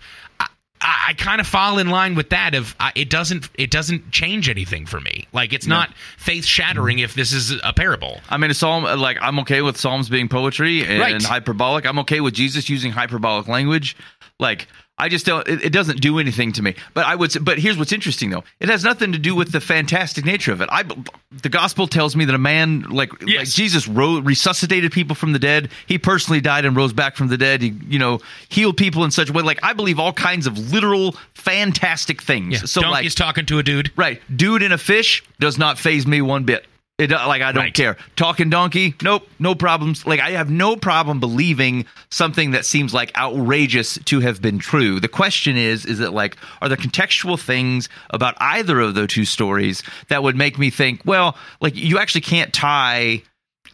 I, 0.82 1.08
I, 1.10 1.14
kind 1.14 1.42
of 1.42 1.48
fall 1.48 1.78
in 1.80 1.90
line 1.90 2.16
with 2.16 2.30
that. 2.30 2.56
Of 2.56 2.76
I, 2.80 2.92
it 2.96 3.10
doesn't 3.10 3.50
it 3.56 3.72
doesn't 3.72 4.12
change 4.12 4.48
anything 4.50 4.86
for 4.86 5.00
me. 5.02 5.28
Like, 5.34 5.52
it's 5.54 5.68
not 5.68 5.94
faith 6.18 6.46
shattering 6.46 7.00
if 7.00 7.14
this 7.14 7.34
is 7.34 7.54
a 7.64 7.74
parable. 7.74 8.22
I 8.30 8.38
mean, 8.38 8.52
a 8.52 8.54
psalm 8.54 8.84
like 8.84 9.18
I'm 9.22 9.40
okay 9.40 9.62
with 9.62 9.78
psalms 9.78 10.10
being 10.10 10.30
poetry 10.30 10.86
and 10.86 11.00
Right. 11.00 11.22
hyperbolic. 11.22 11.86
I'm 11.86 12.00
okay 12.00 12.22
with 12.22 12.34
Jesus 12.34 12.70
using 12.70 12.92
hyperbolic 12.92 13.48
language. 13.48 13.98
Like 14.40 14.68
I 15.00 15.10
just 15.10 15.26
don't. 15.26 15.48
It, 15.48 15.64
it 15.64 15.70
doesn't 15.74 16.02
do 16.02 16.20
anything 16.20 16.52
to 16.54 16.62
me. 16.62 16.76
But 16.94 17.06
I 17.06 17.16
would. 17.16 17.34
But 17.44 17.58
here's 17.58 17.78
what's 17.78 17.94
interesting 17.94 18.30
though. 18.30 18.44
It 18.60 18.70
has 18.70 18.84
nothing 18.84 19.14
to 19.14 19.18
do 19.18 19.34
with 19.34 19.52
the 19.52 19.62
fantastic 19.62 20.26
nature 20.26 20.52
of 20.52 20.62
it. 20.62 20.70
I 20.72 20.84
the 21.32 21.50
gospel 21.50 21.88
tells 21.88 22.16
me 22.16 22.26
that 22.26 22.36
a 22.36 22.40
man 22.40 22.82
like 22.82 23.12
like 23.24 23.48
Jesus 23.48 23.88
ro- 23.88 24.20
resuscitated 24.20 24.92
people 24.92 25.16
from 25.16 25.32
the 25.32 25.40
dead. 25.40 25.70
He 25.88 25.98
personally 25.98 26.42
died 26.42 26.66
and 26.66 26.76
rose 26.76 26.94
back 26.94 27.16
from 27.16 27.30
the 27.30 27.38
dead. 27.38 27.62
He 27.62 27.74
you 27.88 27.98
know 27.98 28.20
healed 28.50 28.78
people 28.78 29.04
in 29.04 29.12
such 29.12 29.30
a 29.30 29.34
way. 29.34 29.42
Like 29.42 29.60
I 29.64 29.74
believe 29.74 30.00
all 30.00 30.14
kinds 30.14 30.46
of 30.48 30.72
literal 30.74 31.16
fantastic 31.34 32.22
things. 32.22 32.54
Yeah, 32.54 32.60
So 32.66 32.82
like 32.82 32.92
donkey's 32.92 33.16
talking 33.16 33.46
to 33.48 33.60
a 33.60 33.64
dude. 33.64 33.92
Right. 33.96 34.22
Dude 34.36 34.64
in 34.64 34.72
a 34.72 34.78
fish 34.78 35.24
does 35.40 35.58
not 35.58 35.80
phase 35.80 36.06
me 36.06 36.22
one 36.22 36.44
bit. 36.44 36.66
It 37.00 37.12
like 37.12 37.42
I 37.42 37.54
don't 37.54 37.64
Right. 37.64 37.74
care. 37.74 37.96
Talking 38.18 38.50
donkey, 38.50 38.94
nope, 39.02 39.26
no 39.40 39.56
problems. 39.56 40.06
Like 40.06 40.20
I 40.20 40.32
have 40.32 40.50
no 40.50 40.76
problem 40.76 41.22
believing 41.22 41.86
something 42.12 42.52
that 42.52 42.66
seems 42.66 42.94
like 42.94 43.18
outrageous 43.18 43.98
to 44.06 44.20
have 44.20 44.42
been 44.42 44.60
true. 44.60 45.00
The 45.00 45.08
question 45.08 45.56
is 45.56 45.86
is 45.86 46.02
it 46.02 46.12
like 46.12 46.36
are 46.62 46.68
there 46.68 46.78
contextual 46.78 47.40
things 47.40 47.88
about 48.10 48.36
either 48.42 48.82
of 48.82 48.96
the 48.96 49.08
two 49.08 49.24
stories 49.24 49.82
that 50.10 50.24
would 50.24 50.36
make 50.36 50.60
me 50.60 50.70
think, 50.70 51.02
well, 51.06 51.38
like 51.62 51.76
you 51.76 51.98
actually 52.00 52.22
can't 52.22 52.52
tie 52.54 53.24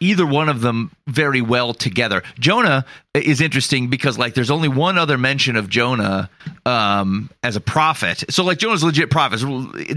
either 0.00 0.26
one 0.26 0.48
of 0.48 0.60
them 0.60 0.90
very 1.06 1.40
well 1.40 1.72
together. 1.74 2.22
Jonah 2.38 2.84
is 3.14 3.40
interesting 3.40 3.88
because 3.88 4.18
like 4.18 4.34
there's 4.34 4.50
only 4.50 4.68
one 4.68 4.98
other 4.98 5.16
mention 5.18 5.56
of 5.56 5.68
Jonah 5.68 6.28
um, 6.64 7.30
as 7.42 7.56
a 7.56 7.60
prophet. 7.60 8.24
So 8.30 8.44
like 8.44 8.58
Jonah's 8.58 8.82
a 8.82 8.86
legit 8.86 9.10
prophet 9.10 9.42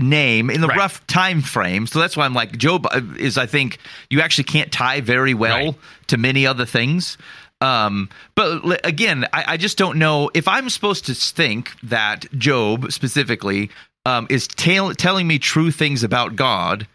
name 0.01 0.49
in 0.49 0.61
the 0.61 0.67
Right. 0.67 0.77
rough 0.77 1.05
time 1.07 1.41
frame. 1.41 1.87
So 1.87 1.99
that's 1.99 2.15
why 2.15 2.25
I'm 2.25 2.33
like 2.33 2.57
Job 2.57 2.87
is 3.17 3.37
I 3.37 3.45
think 3.45 3.79
you 4.09 4.21
actually 4.21 4.45
can't 4.45 4.71
tie 4.71 5.01
very 5.01 5.33
well 5.33 5.65
Right. 5.65 5.75
to 6.07 6.17
many 6.17 6.45
other 6.47 6.65
things. 6.65 7.17
Um, 7.61 8.09
but 8.35 8.85
again, 8.87 9.25
I, 9.33 9.43
I 9.47 9.57
just 9.57 9.77
don't 9.77 9.97
know 9.97 10.31
if 10.33 10.47
I'm 10.47 10.69
supposed 10.69 11.05
to 11.07 11.13
think 11.13 11.71
that 11.83 12.25
Job 12.37 12.91
specifically 12.91 13.69
um, 14.05 14.27
is 14.29 14.47
tell 14.47 14.93
telling 14.93 15.27
me 15.27 15.39
true 15.39 15.69
things 15.71 16.03
about 16.03 16.37
God 16.37 16.87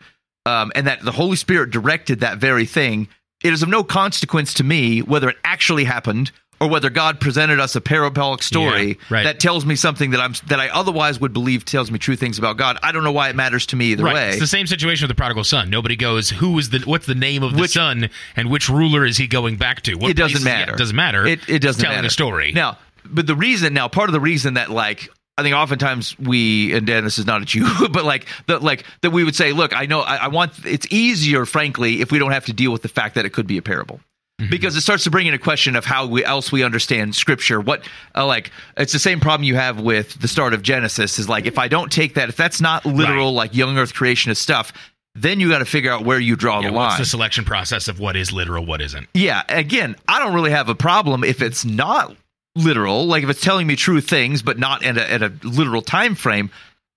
um, 0.46 0.72
and 0.74 0.86
that 0.86 1.00
the 1.02 1.12
Holy 1.12 1.36
Spirit 1.36 1.70
directed 1.70 2.20
that 2.20 2.38
very 2.38 2.66
thing, 2.66 3.08
it 3.42 3.52
is 3.52 3.62
of 3.62 3.68
no 3.68 3.84
consequence 3.84 4.54
to 4.54 4.64
me 4.64 5.00
whether 5.00 5.28
it 5.28 5.36
actually 5.44 5.84
happened 5.84 6.30
or 6.60 6.68
whether 6.68 6.88
God 6.88 7.20
presented 7.20 7.58
us 7.58 7.74
a 7.74 7.80
parabolic 7.80 8.40
story 8.42 8.86
Yeah, 8.88 8.94
right. 9.10 9.24
that 9.24 9.40
tells 9.40 9.66
me 9.66 9.74
something 9.74 10.12
that 10.12 10.20
I'm 10.20 10.34
that 10.46 10.60
I 10.60 10.68
otherwise 10.68 11.18
would 11.20 11.32
believe 11.32 11.64
tells 11.64 11.90
me 11.90 11.98
true 11.98 12.14
things 12.14 12.38
about 12.38 12.56
God. 12.56 12.78
I 12.82 12.92
don't 12.92 13.02
know 13.04 13.12
why 13.12 13.28
it 13.28 13.34
matters 13.36 13.66
to 13.66 13.76
me 13.76 13.86
either 13.86 14.04
Right. 14.04 14.14
way. 14.14 14.28
It's 14.30 14.38
the 14.38 14.46
same 14.46 14.66
situation 14.68 15.04
with 15.08 15.14
the 15.16 15.20
prodigal 15.20 15.44
son. 15.44 15.68
Nobody 15.68 15.96
goes, 15.96 16.30
who 16.30 16.56
is 16.58 16.70
the 16.70 16.78
what's 16.80 17.06
the 17.06 17.14
name 17.16 17.42
of 17.42 17.54
the 17.54 17.60
Which- 17.62 17.72
son 17.72 18.08
and 18.36 18.50
which 18.50 18.68
ruler 18.68 19.04
is 19.04 19.16
he 19.16 19.26
going 19.26 19.56
back 19.56 19.82
to? 19.82 19.94
What 19.96 20.10
it 20.10 20.16
doesn't 20.16 20.42
place- 20.42 20.46
yeah, 20.46 20.58
matter. 20.60 20.74
it 20.74 20.78
doesn't 20.78 20.96
matter. 20.96 21.26
It, 21.26 21.40
it 21.48 21.58
doesn't 21.58 21.68
It's 21.70 21.82
telling 21.82 21.96
matter. 21.98 22.06
a 22.06 22.10
story. 22.10 22.52
Now, 22.52 22.78
but 23.04 23.26
the 23.26 23.34
reason 23.36 23.74
now, 23.74 23.88
part 23.88 24.08
of 24.08 24.12
the 24.12 24.20
reason 24.20 24.54
that 24.54 24.70
like 24.70 25.08
I 25.36 25.42
think 25.42 25.54
oftentimes 25.56 26.16
we 26.18 26.72
and 26.74 26.86
Dan, 26.86 27.04
this 27.04 27.18
is 27.18 27.26
not 27.26 27.42
at 27.42 27.54
you, 27.54 27.66
but 27.90 28.04
like 28.04 28.26
that 28.46 28.62
like 28.62 28.84
that 29.02 29.10
we 29.10 29.24
would 29.24 29.34
say, 29.34 29.52
look, 29.52 29.76
I 29.76 29.86
know 29.86 30.00
I, 30.00 30.16
I 30.16 30.28
want 30.28 30.52
it's 30.64 30.86
easier, 30.90 31.44
frankly, 31.46 32.00
if 32.00 32.12
we 32.12 32.18
don't 32.18 32.30
have 32.32 32.46
to 32.46 32.52
deal 32.52 32.70
with 32.72 32.82
the 32.82 32.88
fact 32.88 33.14
that 33.16 33.24
it 33.24 33.30
could 33.32 33.46
be 33.46 33.58
a 33.58 33.62
parable. 33.62 34.00
Mm-hmm. 34.40 34.50
Because 34.50 34.74
it 34.74 34.80
starts 34.80 35.04
to 35.04 35.10
bring 35.12 35.28
in 35.28 35.34
a 35.34 35.38
question 35.38 35.76
of 35.76 35.84
how 35.84 36.06
we 36.06 36.24
else 36.24 36.50
we 36.50 36.64
understand 36.64 37.14
scripture. 37.14 37.60
What 37.60 37.86
uh, 38.16 38.26
like 38.26 38.50
it's 38.76 38.92
the 38.92 38.98
same 38.98 39.20
problem 39.20 39.44
you 39.44 39.54
have 39.54 39.80
with 39.80 40.20
the 40.20 40.26
start 40.28 40.54
of 40.54 40.62
Genesis 40.62 41.18
is 41.20 41.28
like 41.28 41.46
if 41.46 41.56
I 41.58 41.68
don't 41.68 41.90
take 41.90 42.14
that 42.14 42.28
if 42.28 42.36
that's 42.36 42.60
not 42.60 42.84
literal 42.84 43.26
Right. 43.28 43.36
like 43.36 43.54
young 43.54 43.78
Earth 43.78 43.94
creationist 43.94 44.38
stuff, 44.38 44.72
then 45.14 45.38
you 45.38 45.48
got 45.48 45.60
to 45.60 45.64
figure 45.64 45.92
out 45.92 46.04
where 46.04 46.18
you 46.18 46.34
draw 46.34 46.60
Yeah, 46.60 46.68
the 46.68 46.72
what's 46.74 46.92
line. 46.94 46.98
the 47.00 47.04
selection 47.06 47.44
process 47.44 47.86
of 47.86 48.00
what 48.00 48.16
is 48.16 48.32
literal, 48.32 48.66
what 48.66 48.80
isn't? 48.80 49.06
Yeah, 49.14 49.42
again, 49.48 49.94
I 50.08 50.18
don't 50.18 50.34
really 50.34 50.50
have 50.50 50.68
a 50.68 50.74
problem 50.74 51.22
if 51.22 51.40
it's 51.40 51.64
not 51.64 52.16
literal, 52.56 53.06
like 53.06 53.24
if 53.24 53.30
it's 53.30 53.40
telling 53.40 53.66
me 53.66 53.76
true 53.76 54.00
things, 54.00 54.42
but 54.42 54.58
not 54.58 54.84
at 54.84 54.96
a, 54.96 55.12
at 55.12 55.22
a 55.22 55.32
literal 55.42 55.82
time 55.82 56.14
frame. 56.14 56.50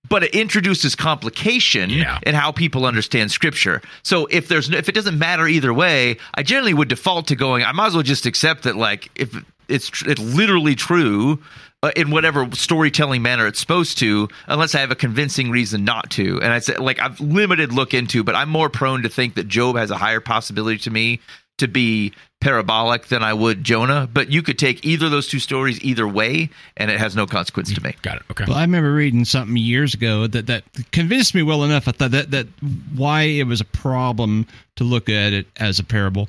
But 0.08 0.22
it 0.22 0.34
introduces 0.34 0.94
complication 0.94 1.90
Yeah. 1.90 2.18
in 2.22 2.34
how 2.34 2.52
people 2.52 2.86
understand 2.86 3.30
scripture. 3.30 3.82
So 4.04 4.26
if 4.30 4.48
there's 4.48 4.70
if 4.70 4.88
it 4.88 4.94
doesn't 4.94 5.18
matter 5.18 5.46
either 5.46 5.74
way, 5.74 6.16
I 6.34 6.42
generally 6.44 6.72
would 6.72 6.88
default 6.88 7.26
to 7.28 7.36
going. 7.36 7.64
I 7.64 7.72
might 7.72 7.88
as 7.88 7.94
well 7.94 8.02
just 8.04 8.24
accept 8.24 8.62
that, 8.62 8.76
like 8.76 9.10
if 9.16 9.34
it's 9.68 9.88
tr- 9.88 10.08
it's 10.08 10.20
literally 10.20 10.76
true 10.76 11.42
uh, 11.82 11.90
in 11.94 12.10
whatever 12.10 12.48
storytelling 12.54 13.20
manner 13.22 13.46
it's 13.46 13.60
supposed 13.60 13.98
to, 13.98 14.28
unless 14.46 14.74
I 14.74 14.80
have 14.80 14.90
a 14.92 14.96
convincing 14.96 15.50
reason 15.50 15.84
not 15.84 16.10
to. 16.12 16.40
And 16.40 16.52
I 16.52 16.60
said, 16.60 16.78
like 16.78 17.00
I've 17.00 17.20
limited 17.20 17.72
look 17.72 17.92
into, 17.92 18.22
but 18.24 18.34
I'm 18.34 18.48
more 18.48 18.70
prone 18.70 19.02
to 19.02 19.08
think 19.10 19.34
that 19.34 19.48
Job 19.48 19.76
has 19.76 19.90
a 19.90 19.96
higher 19.98 20.20
possibility 20.20 20.78
to 20.78 20.90
me 20.90 21.20
to 21.58 21.68
be 21.68 22.12
parabolic 22.40 23.06
than 23.06 23.22
I 23.22 23.34
would 23.34 23.64
Jonah. 23.64 24.08
But 24.12 24.30
you 24.30 24.42
could 24.42 24.58
take 24.58 24.84
either 24.84 25.06
of 25.06 25.12
those 25.12 25.28
two 25.28 25.38
stories 25.38 25.82
either 25.82 26.06
way, 26.06 26.50
and 26.76 26.90
it 26.90 26.98
has 26.98 27.16
no 27.16 27.26
consequence 27.26 27.72
to 27.74 27.82
me. 27.82 27.94
Got 28.02 28.16
it. 28.18 28.22
Okay. 28.30 28.44
Well, 28.46 28.56
I 28.56 28.62
remember 28.62 28.92
reading 28.92 29.24
something 29.24 29.56
years 29.56 29.94
ago 29.94 30.26
that, 30.26 30.46
that 30.46 30.64
convinced 30.92 31.34
me 31.34 31.42
well 31.42 31.64
enough. 31.64 31.88
I 31.88 31.92
thought 31.92 32.12
that 32.12 32.30
that 32.30 32.46
why 32.94 33.22
it 33.22 33.46
was 33.46 33.60
a 33.60 33.64
problem 33.64 34.46
to 34.76 34.84
look 34.84 35.08
at 35.08 35.32
it 35.32 35.46
as 35.56 35.78
a 35.78 35.84
parable. 35.84 36.28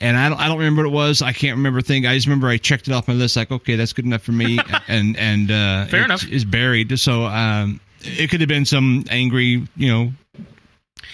And 0.00 0.16
I 0.16 0.28
don't, 0.28 0.40
I 0.40 0.48
don't 0.48 0.58
remember 0.58 0.82
what 0.82 0.88
it 0.88 0.94
was. 0.94 1.22
I 1.22 1.32
can't 1.32 1.56
remember 1.56 1.78
a 1.78 1.82
thing. 1.82 2.06
I 2.06 2.16
just 2.16 2.26
remember 2.26 2.48
I 2.48 2.56
checked 2.56 2.88
it 2.88 2.92
off 2.92 3.06
my 3.06 3.14
list. 3.14 3.36
Like, 3.36 3.52
okay, 3.52 3.76
that's 3.76 3.92
good 3.92 4.04
enough 4.04 4.22
for 4.22 4.32
me. 4.32 4.58
and 4.88 5.16
and 5.16 5.50
uh, 5.50 5.86
Fair 5.86 6.00
it 6.00 6.06
enough. 6.06 6.26
Is 6.26 6.44
buried. 6.44 6.98
So 6.98 7.26
um, 7.26 7.78
it 8.00 8.28
could 8.30 8.40
have 8.40 8.48
been 8.48 8.64
some 8.64 9.04
angry, 9.10 9.66
you 9.76 9.88
know, 9.88 10.12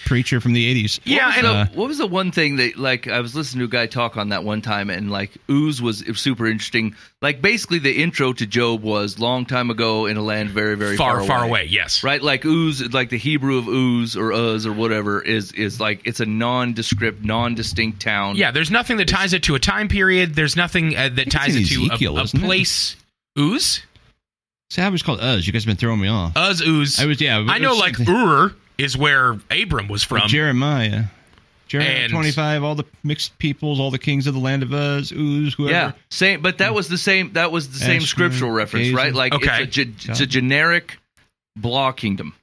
preacher 0.05 0.39
from 0.41 0.53
the 0.53 0.83
'80s. 0.83 0.99
yeah, 1.03 1.33
and 1.37 1.45
Uh, 1.47 1.65
what 1.73 1.87
was 1.87 1.97
the 1.97 2.07
one 2.07 2.31
thing 2.31 2.57
that 2.57 2.77
like 2.77 3.07
I 3.07 3.19
was 3.21 3.35
listening 3.35 3.59
to 3.59 3.65
a 3.65 3.79
guy 3.79 3.87
talk 3.87 4.17
on 4.17 4.29
that 4.29 4.43
one 4.43 4.61
time 4.61 4.89
and 4.89 5.09
like 5.11 5.31
ooze 5.49 5.81
was 5.81 6.03
super 6.19 6.47
interesting. 6.47 6.95
Like 7.21 7.41
basically 7.41 7.79
the 7.79 8.01
intro 8.01 8.31
to 8.33 8.45
Job 8.45 8.81
was 8.81 9.19
long 9.19 9.45
time 9.45 9.69
ago 9.69 10.05
in 10.05 10.17
a 10.17 10.21
land 10.21 10.49
very 10.51 10.75
very 10.75 10.95
far, 10.97 11.17
far, 11.19 11.27
far 11.27 11.43
away. 11.43 11.65
Yes. 11.69 12.03
Right, 12.03 12.21
like 12.21 12.45
ooze, 12.45 12.81
like 12.93 13.09
the 13.09 13.17
Hebrew 13.17 13.57
of 13.57 13.67
ooze 13.67 14.15
or 14.15 14.31
uz 14.31 14.65
or 14.65 14.73
whatever 14.73 15.21
is 15.21 15.51
is 15.53 15.79
like 15.79 16.01
it's 16.05 16.19
a 16.19 16.25
nondescript, 16.25 17.23
non-distinct 17.23 18.01
town. 18.01 18.35
Yeah, 18.35 18.51
there's 18.51 18.71
nothing 18.71 18.97
that 18.97 19.07
ties 19.07 19.33
it 19.33 19.43
to 19.43 19.55
a 19.55 19.59
time 19.59 19.87
period. 19.89 20.35
There's 20.35 20.55
nothing 20.55 20.95
uh, 20.95 21.09
that 21.15 21.29
ties 21.31 21.55
it 21.55 21.61
it's 21.61 21.69
to 21.75 21.85
Ezekiel, 21.85 22.17
a, 22.17 22.21
a 22.21 22.23
isn't 22.23 22.39
it? 22.41 22.45
place. 22.45 22.95
Ooze? 23.37 23.83
See, 24.71 24.81
I 24.81 24.89
was 24.89 25.01
called 25.01 25.19
Uz. 25.21 25.47
You 25.47 25.53
guys 25.53 25.63
have 25.63 25.67
been 25.67 25.77
throwing 25.77 25.99
me 25.99 26.07
off. 26.07 26.33
Uz, 26.37 26.61
ooze. 26.61 26.99
I 26.99 27.05
was 27.07 27.19
yeah. 27.19 27.43
I 27.47 27.57
know, 27.57 27.71
was 27.71 27.79
like 27.79 27.95
something- 27.95 28.15
Ur 28.15 28.53
is 28.79 28.97
where 28.97 29.37
Abram 29.51 29.87
was 29.87 30.03
from. 30.03 30.27
Jeremiah. 30.27 31.05
Jeremiah 31.67 31.97
And- 32.05 32.11
25, 32.11 32.63
all 32.63 32.73
the 32.75 32.85
mixed 33.03 33.37
peoples, 33.37 33.79
all 33.79 33.91
the 33.91 33.99
kings 33.99 34.25
of 34.25 34.33
the 34.33 34.39
land 34.39 34.63
of 34.63 34.73
Uz, 34.73 35.11
Uz, 35.11 35.53
whoever. 35.53 35.71
Yeah, 35.71 35.91
same. 36.09 36.41
But 36.41 36.57
that 36.57 36.73
was 36.73 36.87
the 36.89 36.97
same. 36.97 37.33
That 37.33 37.51
was 37.51 37.69
the 37.69 37.77
same 37.77 38.01
scriptural 38.01 38.49
reference, 38.51 38.87
Gazer. 38.87 38.95
right? 38.97 39.13
Like 39.13 39.33
Okay. 39.35 39.63
it's, 39.63 39.77
a, 39.77 39.85
ge- 39.85 40.09
it's 40.09 40.19
a 40.19 40.25
generic 40.25 40.97
block 41.55 41.97
kingdom. 41.97 42.33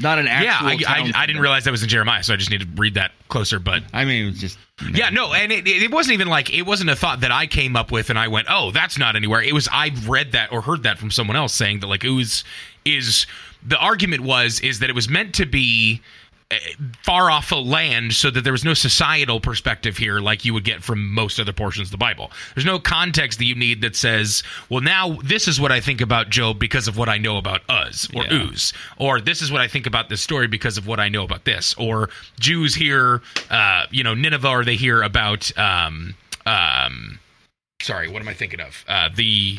not 0.00 0.18
an 0.18 0.26
yeah, 0.26 0.56
actual. 0.62 0.68
I, 0.88 1.12
I, 1.12 1.22
I 1.22 1.26
didn't 1.26 1.42
realize 1.42 1.64
that 1.64 1.70
was 1.72 1.82
in 1.82 1.88
Jeremiah, 1.90 2.22
so 2.22 2.32
I 2.32 2.36
just 2.36 2.50
need 2.50 2.60
to 2.60 2.68
read 2.76 2.94
that 2.94 3.10
closer. 3.28 3.58
But 3.58 3.82
I 3.92 4.04
mean, 4.04 4.24
it 4.26 4.30
was 4.30 4.40
just 4.40 4.58
yeah, 4.94 5.10
no, 5.10 5.34
and 5.34 5.50
it, 5.52 5.66
it 5.66 5.90
wasn't 5.90 6.14
even 6.14 6.28
like 6.28 6.50
it 6.54 6.62
wasn't 6.62 6.88
a 6.88 6.96
thought 6.96 7.20
that 7.20 7.32
I 7.32 7.46
came 7.46 7.74
up 7.76 7.90
with, 7.90 8.08
and 8.08 8.18
I 8.18 8.28
went, 8.28 8.46
"Oh, 8.48 8.70
that's 8.70 8.96
not 8.96 9.16
anywhere." 9.16 9.42
It 9.42 9.52
was 9.52 9.68
I 9.70 9.90
read 10.06 10.32
that 10.32 10.50
or 10.52 10.62
heard 10.62 10.84
that 10.84 10.98
from 10.98 11.10
someone 11.10 11.36
else 11.36 11.52
saying 11.52 11.80
that 11.80 11.88
like 11.88 12.04
Uz 12.04 12.44
is 12.84 13.26
the 13.66 13.76
argument 13.78 14.22
was 14.22 14.60
is 14.60 14.78
that 14.80 14.88
it 14.90 14.94
was 14.94 15.08
meant 15.08 15.34
to 15.34 15.46
be 15.46 16.00
eh, 16.50 16.58
far 17.02 17.30
off 17.30 17.50
a 17.52 17.56
land 17.56 18.12
so 18.14 18.30
that 18.30 18.42
there 18.44 18.52
was 18.52 18.64
no 18.64 18.72
societal 18.74 19.40
perspective 19.40 19.96
here 19.96 20.20
like 20.20 20.44
you 20.44 20.54
would 20.54 20.64
get 20.64 20.82
from 20.82 21.12
most 21.12 21.38
other 21.40 21.52
portions 21.52 21.88
of 21.88 21.90
the 21.90 21.96
bible 21.98 22.30
there's 22.54 22.64
no 22.64 22.78
context 22.78 23.38
that 23.38 23.44
you 23.44 23.54
need 23.54 23.80
that 23.82 23.96
says 23.96 24.42
well 24.70 24.80
now 24.80 25.18
this 25.24 25.48
is 25.48 25.60
what 25.60 25.72
i 25.72 25.80
think 25.80 26.00
about 26.00 26.30
job 26.30 26.58
because 26.58 26.86
of 26.88 26.96
what 26.96 27.08
i 27.08 27.18
know 27.18 27.36
about 27.36 27.60
us 27.68 28.08
or 28.14 28.24
Yeah. 28.24 28.34
ooze 28.44 28.72
or 28.96 29.20
this 29.20 29.42
is 29.42 29.50
what 29.52 29.60
i 29.60 29.68
think 29.68 29.86
about 29.86 30.08
this 30.08 30.20
story 30.20 30.46
because 30.46 30.78
of 30.78 30.86
what 30.86 31.00
i 31.00 31.08
know 31.08 31.24
about 31.24 31.44
this 31.44 31.74
or 31.74 32.08
jews 32.38 32.74
here 32.74 33.20
uh, 33.50 33.84
you 33.90 34.04
know 34.04 34.14
nineveh 34.14 34.48
or 34.48 34.64
they 34.64 34.76
hear 34.76 35.02
about 35.02 35.50
um, 35.58 36.14
um, 36.46 37.18
sorry 37.82 38.08
what 38.08 38.22
am 38.22 38.28
i 38.28 38.34
thinking 38.34 38.60
of 38.60 38.84
uh, 38.88 39.08
the 39.14 39.58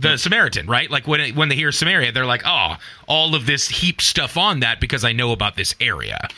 the 0.00 0.16
Samaritan, 0.16 0.66
right? 0.66 0.90
Like 0.90 1.06
when 1.06 1.34
when 1.34 1.48
they 1.48 1.56
hear 1.56 1.72
Samaria, 1.72 2.12
they're 2.12 2.26
like, 2.26 2.42
"Oh, 2.44 2.76
all 3.06 3.34
of 3.34 3.46
this 3.46 3.68
heap 3.68 4.00
stuff 4.00 4.36
on 4.36 4.60
that 4.60 4.80
because 4.80 5.04
I 5.04 5.12
know 5.12 5.32
about 5.32 5.56
this 5.56 5.74
area." 5.80 6.28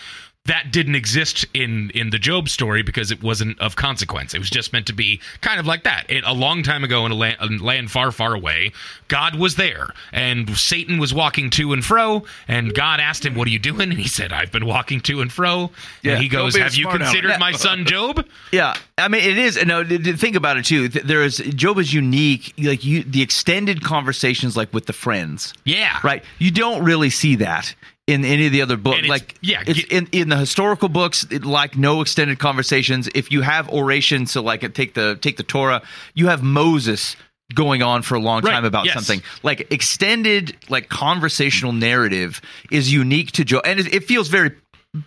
That 0.47 0.73
didn't 0.73 0.95
exist 0.95 1.45
in 1.53 1.91
in 1.91 2.11
the 2.11 2.19
Job 2.19 2.49
story 2.49 2.83
because 2.83 3.11
it 3.11 3.23
wasn't 3.23 3.61
of 3.61 3.77
consequence. 3.77 4.33
It 4.33 4.39
was 4.39 4.49
just 4.49 4.73
meant 4.73 4.87
to 4.87 4.95
be 4.95 5.21
kind 5.43 5.61
of 5.61 5.67
like 5.67 5.85
that. 5.85 6.07
It, 6.09 6.25
a 6.27 6.33
long 6.33 6.63
time 6.63 6.83
ago 6.83 7.05
in 7.05 7.13
a 7.13 7.15
land, 7.15 7.37
a 7.41 7.63
land 7.63 7.91
far, 7.91 8.11
far 8.11 8.35
away, 8.35 8.73
God 9.09 9.35
was 9.35 9.57
there, 9.57 9.93
and 10.13 10.57
Satan 10.57 10.99
was 10.99 11.13
walking 11.13 11.51
to 11.51 11.75
and 11.75 11.85
fro. 11.85 12.25
And 12.49 12.75
God 12.75 13.01
asked 13.01 13.25
him, 13.27 13.35
"What 13.35 13.49
are 13.49 13.51
you 13.51 13.59
doing?" 13.59 13.91
And 13.91 14.01
he 14.01 14.09
said, 14.09 14.33
"I've 14.33 14.51
been 14.51 14.65
walking 14.65 15.01
to 15.03 15.21
and 15.21 15.31
fro." 15.31 15.71
Yeah, 16.03 16.13
and 16.13 16.23
he 16.23 16.29
goes, 16.29 16.57
"Have 16.57 16.75
you 16.75 16.89
considered 16.89 17.39
my 17.39 17.53
son 17.53 17.85
Job?" 17.85 18.27
Yeah, 18.51 18.75
I 18.97 19.09
mean 19.09 19.23
it 19.23 19.37
is. 19.37 19.63
No, 19.67 19.85
th- 19.85 20.03
th- 20.03 20.17
think 20.17 20.37
about 20.37 20.57
it 20.57 20.65
too. 20.65 20.89
There 20.89 21.23
is 21.23 21.37
Job 21.55 21.79
is 21.79 21.93
unique. 21.93 22.55
Like 22.57 22.83
you, 22.83 23.03
the 23.03 23.21
extended 23.21 23.85
conversations, 23.85 24.57
like 24.57 24.73
with 24.73 24.87
the 24.87 24.95
friends. 24.95 25.53
Yeah, 25.65 25.99
Right. 26.03 26.25
You 26.39 26.51
don't 26.51 26.83
really 26.83 27.11
see 27.11 27.37
that 27.37 27.75
in 28.11 28.25
any 28.25 28.47
of 28.47 28.53
the 28.53 28.63
other 28.63 28.77
books. 28.77 29.07
Like 29.07 29.37
yeah, 29.41 29.63
it's 29.67 29.85
in 29.85 30.09
in 30.13 30.29
the 30.29 30.37
historical 30.37 30.89
books, 30.89 31.27
it, 31.31 31.45
like 31.45 31.77
no 31.77 32.01
extended 32.01 32.39
conversations. 32.39 33.09
If 33.15 33.31
you 33.31 33.43
have 33.43 33.69
oration, 33.71 34.27
so 34.27 34.43
like 34.43 34.61
take 34.75 34.95
the 34.95 35.17
take 35.21 35.37
the 35.37 35.43
Torah, 35.43 35.83
you 36.15 36.27
have 36.29 36.43
Moses 36.43 37.17
going 37.55 37.83
on 37.83 38.03
for 38.03 38.15
a 38.15 38.21
long 38.21 38.43
Right, 38.43 38.53
time 38.53 38.65
about 38.65 38.85
yes. 38.87 38.95
something 38.95 39.23
like 39.43 39.73
extended 39.73 40.57
like 40.69 40.89
conversational 40.89 41.73
narrative 41.73 42.41
is 42.71 42.93
unique 42.93 43.33
to 43.33 43.45
joe 43.45 43.61
and 43.65 43.81
it, 43.81 43.93
it 43.93 44.05
feels 44.05 44.29
very 44.29 44.53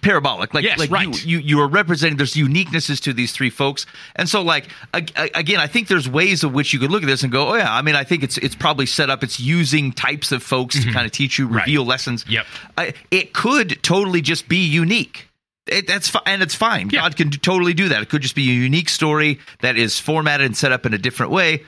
parabolic 0.01 0.53
like 0.53 0.63
Yes, 0.63 0.79
like 0.79 0.89
right. 0.91 1.25
you, 1.25 1.39
you 1.39 1.43
you 1.45 1.59
are 1.59 1.67
representing 1.67 2.15
there's 2.15 2.35
uniquenesses 2.35 3.01
to 3.01 3.11
these 3.11 3.33
three 3.33 3.49
folks 3.49 3.85
and 4.15 4.29
so 4.29 4.41
like 4.41 4.69
ag- 4.93 5.11
again 5.35 5.59
i 5.59 5.67
think 5.67 5.89
there's 5.89 6.07
ways 6.07 6.45
of 6.45 6.53
which 6.53 6.71
you 6.71 6.79
could 6.79 6.89
look 6.89 7.03
at 7.03 7.07
this 7.07 7.21
and 7.23 7.33
go 7.33 7.49
oh 7.49 7.55
yeah 7.55 7.73
i 7.75 7.81
mean 7.81 7.93
i 7.93 8.03
think 8.05 8.23
it's 8.23 8.37
it's 8.37 8.55
probably 8.55 8.85
set 8.85 9.09
up 9.09 9.23
it's 9.25 9.41
using 9.41 9.91
types 9.91 10.31
of 10.31 10.41
folks 10.41 10.81
to 10.81 10.89
kind 10.93 11.05
of 11.05 11.11
teach 11.11 11.37
you 11.37 11.47
Mm-hmm. 11.47 11.55
Right. 11.55 11.65
reveal 11.65 11.83
lessons 11.83 12.23
Yep. 12.29 12.45
I, 12.77 12.93
it 13.11 13.33
could 13.33 13.83
totally 13.83 14.21
just 14.21 14.47
be 14.47 14.65
unique 14.65 15.27
it, 15.67 15.85
that's 15.85 16.07
fine 16.07 16.23
and 16.27 16.41
it's 16.41 16.55
fine 16.55 16.89
Yeah. 16.89 17.01
god 17.01 17.17
can 17.17 17.29
totally 17.31 17.73
do 17.73 17.89
that 17.89 18.01
it 18.01 18.07
could 18.07 18.21
just 18.21 18.35
be 18.35 18.49
a 18.49 18.53
unique 18.53 18.87
story 18.87 19.39
that 19.59 19.75
is 19.75 19.99
formatted 19.99 20.45
and 20.45 20.55
set 20.55 20.71
up 20.71 20.85
in 20.85 20.93
a 20.93 20.97
different 20.97 21.33
way 21.33 21.61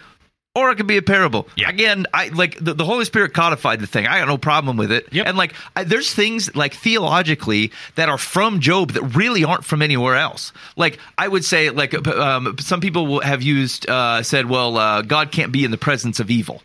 or 0.55 0.71
it 0.71 0.77
could 0.77 0.87
be 0.87 0.97
a 0.97 1.01
parable. 1.01 1.47
Yeah. 1.55 1.69
Again, 1.69 2.05
I 2.13 2.29
like 2.29 2.57
the, 2.59 2.73
the 2.73 2.85
Holy 2.85 3.05
Spirit 3.05 3.33
codified 3.33 3.81
the 3.81 3.87
thing. 3.87 4.07
I 4.07 4.19
got 4.19 4.27
no 4.27 4.37
problem 4.37 4.77
with 4.77 4.91
it. 4.91 5.07
Yep. 5.11 5.27
And 5.27 5.37
like, 5.37 5.53
I, 5.75 5.83
there's 5.83 6.13
things 6.13 6.55
like 6.55 6.73
theologically 6.73 7.71
that 7.95 8.07
are 8.07 8.17
from 8.17 8.61
Job 8.61 8.93
that 8.93 9.03
really 9.03 9.43
aren't 9.43 9.65
from 9.65 9.81
anywhere 9.81 10.15
else. 10.15 10.53
Like, 10.77 10.97
I 11.17 11.27
would 11.27 11.43
say, 11.43 11.69
like, 11.69 12.07
um, 12.07 12.55
some 12.59 12.79
people 12.79 13.19
have 13.19 13.41
used 13.41 13.89
uh, 13.89 14.23
said, 14.23 14.49
well, 14.49 14.77
uh, 14.77 15.01
God 15.01 15.31
can't 15.31 15.51
be 15.51 15.65
in 15.65 15.71
the 15.71 15.77
presence 15.77 16.19
of 16.19 16.31
evil. 16.31 16.63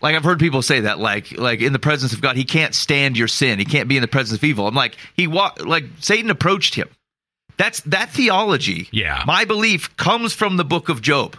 Like 0.00 0.14
I've 0.14 0.22
heard 0.22 0.38
people 0.38 0.62
say 0.62 0.80
that, 0.80 1.00
like, 1.00 1.36
like 1.38 1.60
in 1.60 1.72
the 1.72 1.80
presence 1.80 2.12
of 2.12 2.20
God, 2.20 2.36
He 2.36 2.44
can't 2.44 2.72
stand 2.74 3.18
your 3.18 3.26
sin. 3.26 3.58
He 3.58 3.64
can't 3.64 3.88
be 3.88 3.96
in 3.96 4.02
the 4.02 4.08
presence 4.08 4.38
of 4.38 4.44
evil. 4.44 4.68
I'm 4.68 4.74
like, 4.74 4.96
he 5.16 5.26
walked, 5.26 5.66
like 5.66 5.86
Satan 5.98 6.30
approached 6.30 6.76
him. 6.76 6.88
That's 7.56 7.80
that 7.80 8.10
theology. 8.10 8.88
Yeah. 8.92 9.24
my 9.26 9.44
belief 9.44 9.96
comes 9.96 10.32
from 10.32 10.56
the 10.56 10.64
book 10.64 10.88
of 10.88 11.02
Job. 11.02 11.36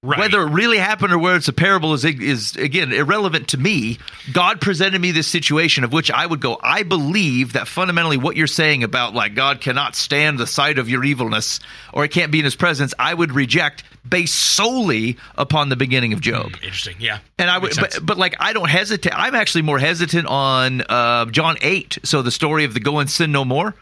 Right. 0.00 0.20
Whether 0.20 0.42
it 0.42 0.50
really 0.50 0.78
happened 0.78 1.12
or 1.12 1.18
whether 1.18 1.36
it's 1.36 1.48
a 1.48 1.52
parable 1.52 1.92
is 1.92 2.04
is 2.04 2.54
again 2.54 2.92
irrelevant 2.92 3.48
to 3.48 3.58
me. 3.58 3.98
God 4.32 4.60
presented 4.60 5.00
me 5.00 5.10
this 5.10 5.26
situation 5.26 5.82
of 5.82 5.92
which 5.92 6.08
I 6.08 6.24
would 6.24 6.40
go. 6.40 6.56
I 6.62 6.84
believe 6.84 7.54
that 7.54 7.66
fundamentally 7.66 8.16
what 8.16 8.36
you're 8.36 8.46
saying 8.46 8.84
about 8.84 9.14
like 9.14 9.34
God 9.34 9.60
cannot 9.60 9.96
stand 9.96 10.38
the 10.38 10.46
sight 10.46 10.78
of 10.78 10.88
your 10.88 11.02
evilness 11.02 11.58
or 11.92 12.04
it 12.04 12.12
can't 12.12 12.30
be 12.30 12.38
in 12.38 12.44
His 12.44 12.54
presence. 12.54 12.94
I 12.96 13.12
would 13.12 13.32
reject 13.32 13.82
based 14.08 14.36
solely 14.36 15.16
upon 15.36 15.68
the 15.68 15.76
beginning 15.76 16.12
of 16.12 16.20
Job. 16.20 16.52
Interesting. 16.62 16.98
Yeah. 17.00 17.18
And 17.36 17.50
I 17.50 17.58
would, 17.58 17.74
but, 17.74 17.98
but 18.00 18.18
like 18.18 18.36
I 18.38 18.52
don't 18.52 18.70
hesitate. 18.70 19.12
I'm 19.12 19.34
actually 19.34 19.62
more 19.62 19.80
hesitant 19.80 20.28
on 20.28 20.80
uh, 20.82 21.26
John 21.26 21.56
eight. 21.60 21.98
So 22.04 22.22
the 22.22 22.30
story 22.30 22.62
of 22.62 22.72
the 22.72 22.78
go 22.78 23.00
and 23.00 23.10
sin 23.10 23.32
no 23.32 23.44
more. 23.44 23.74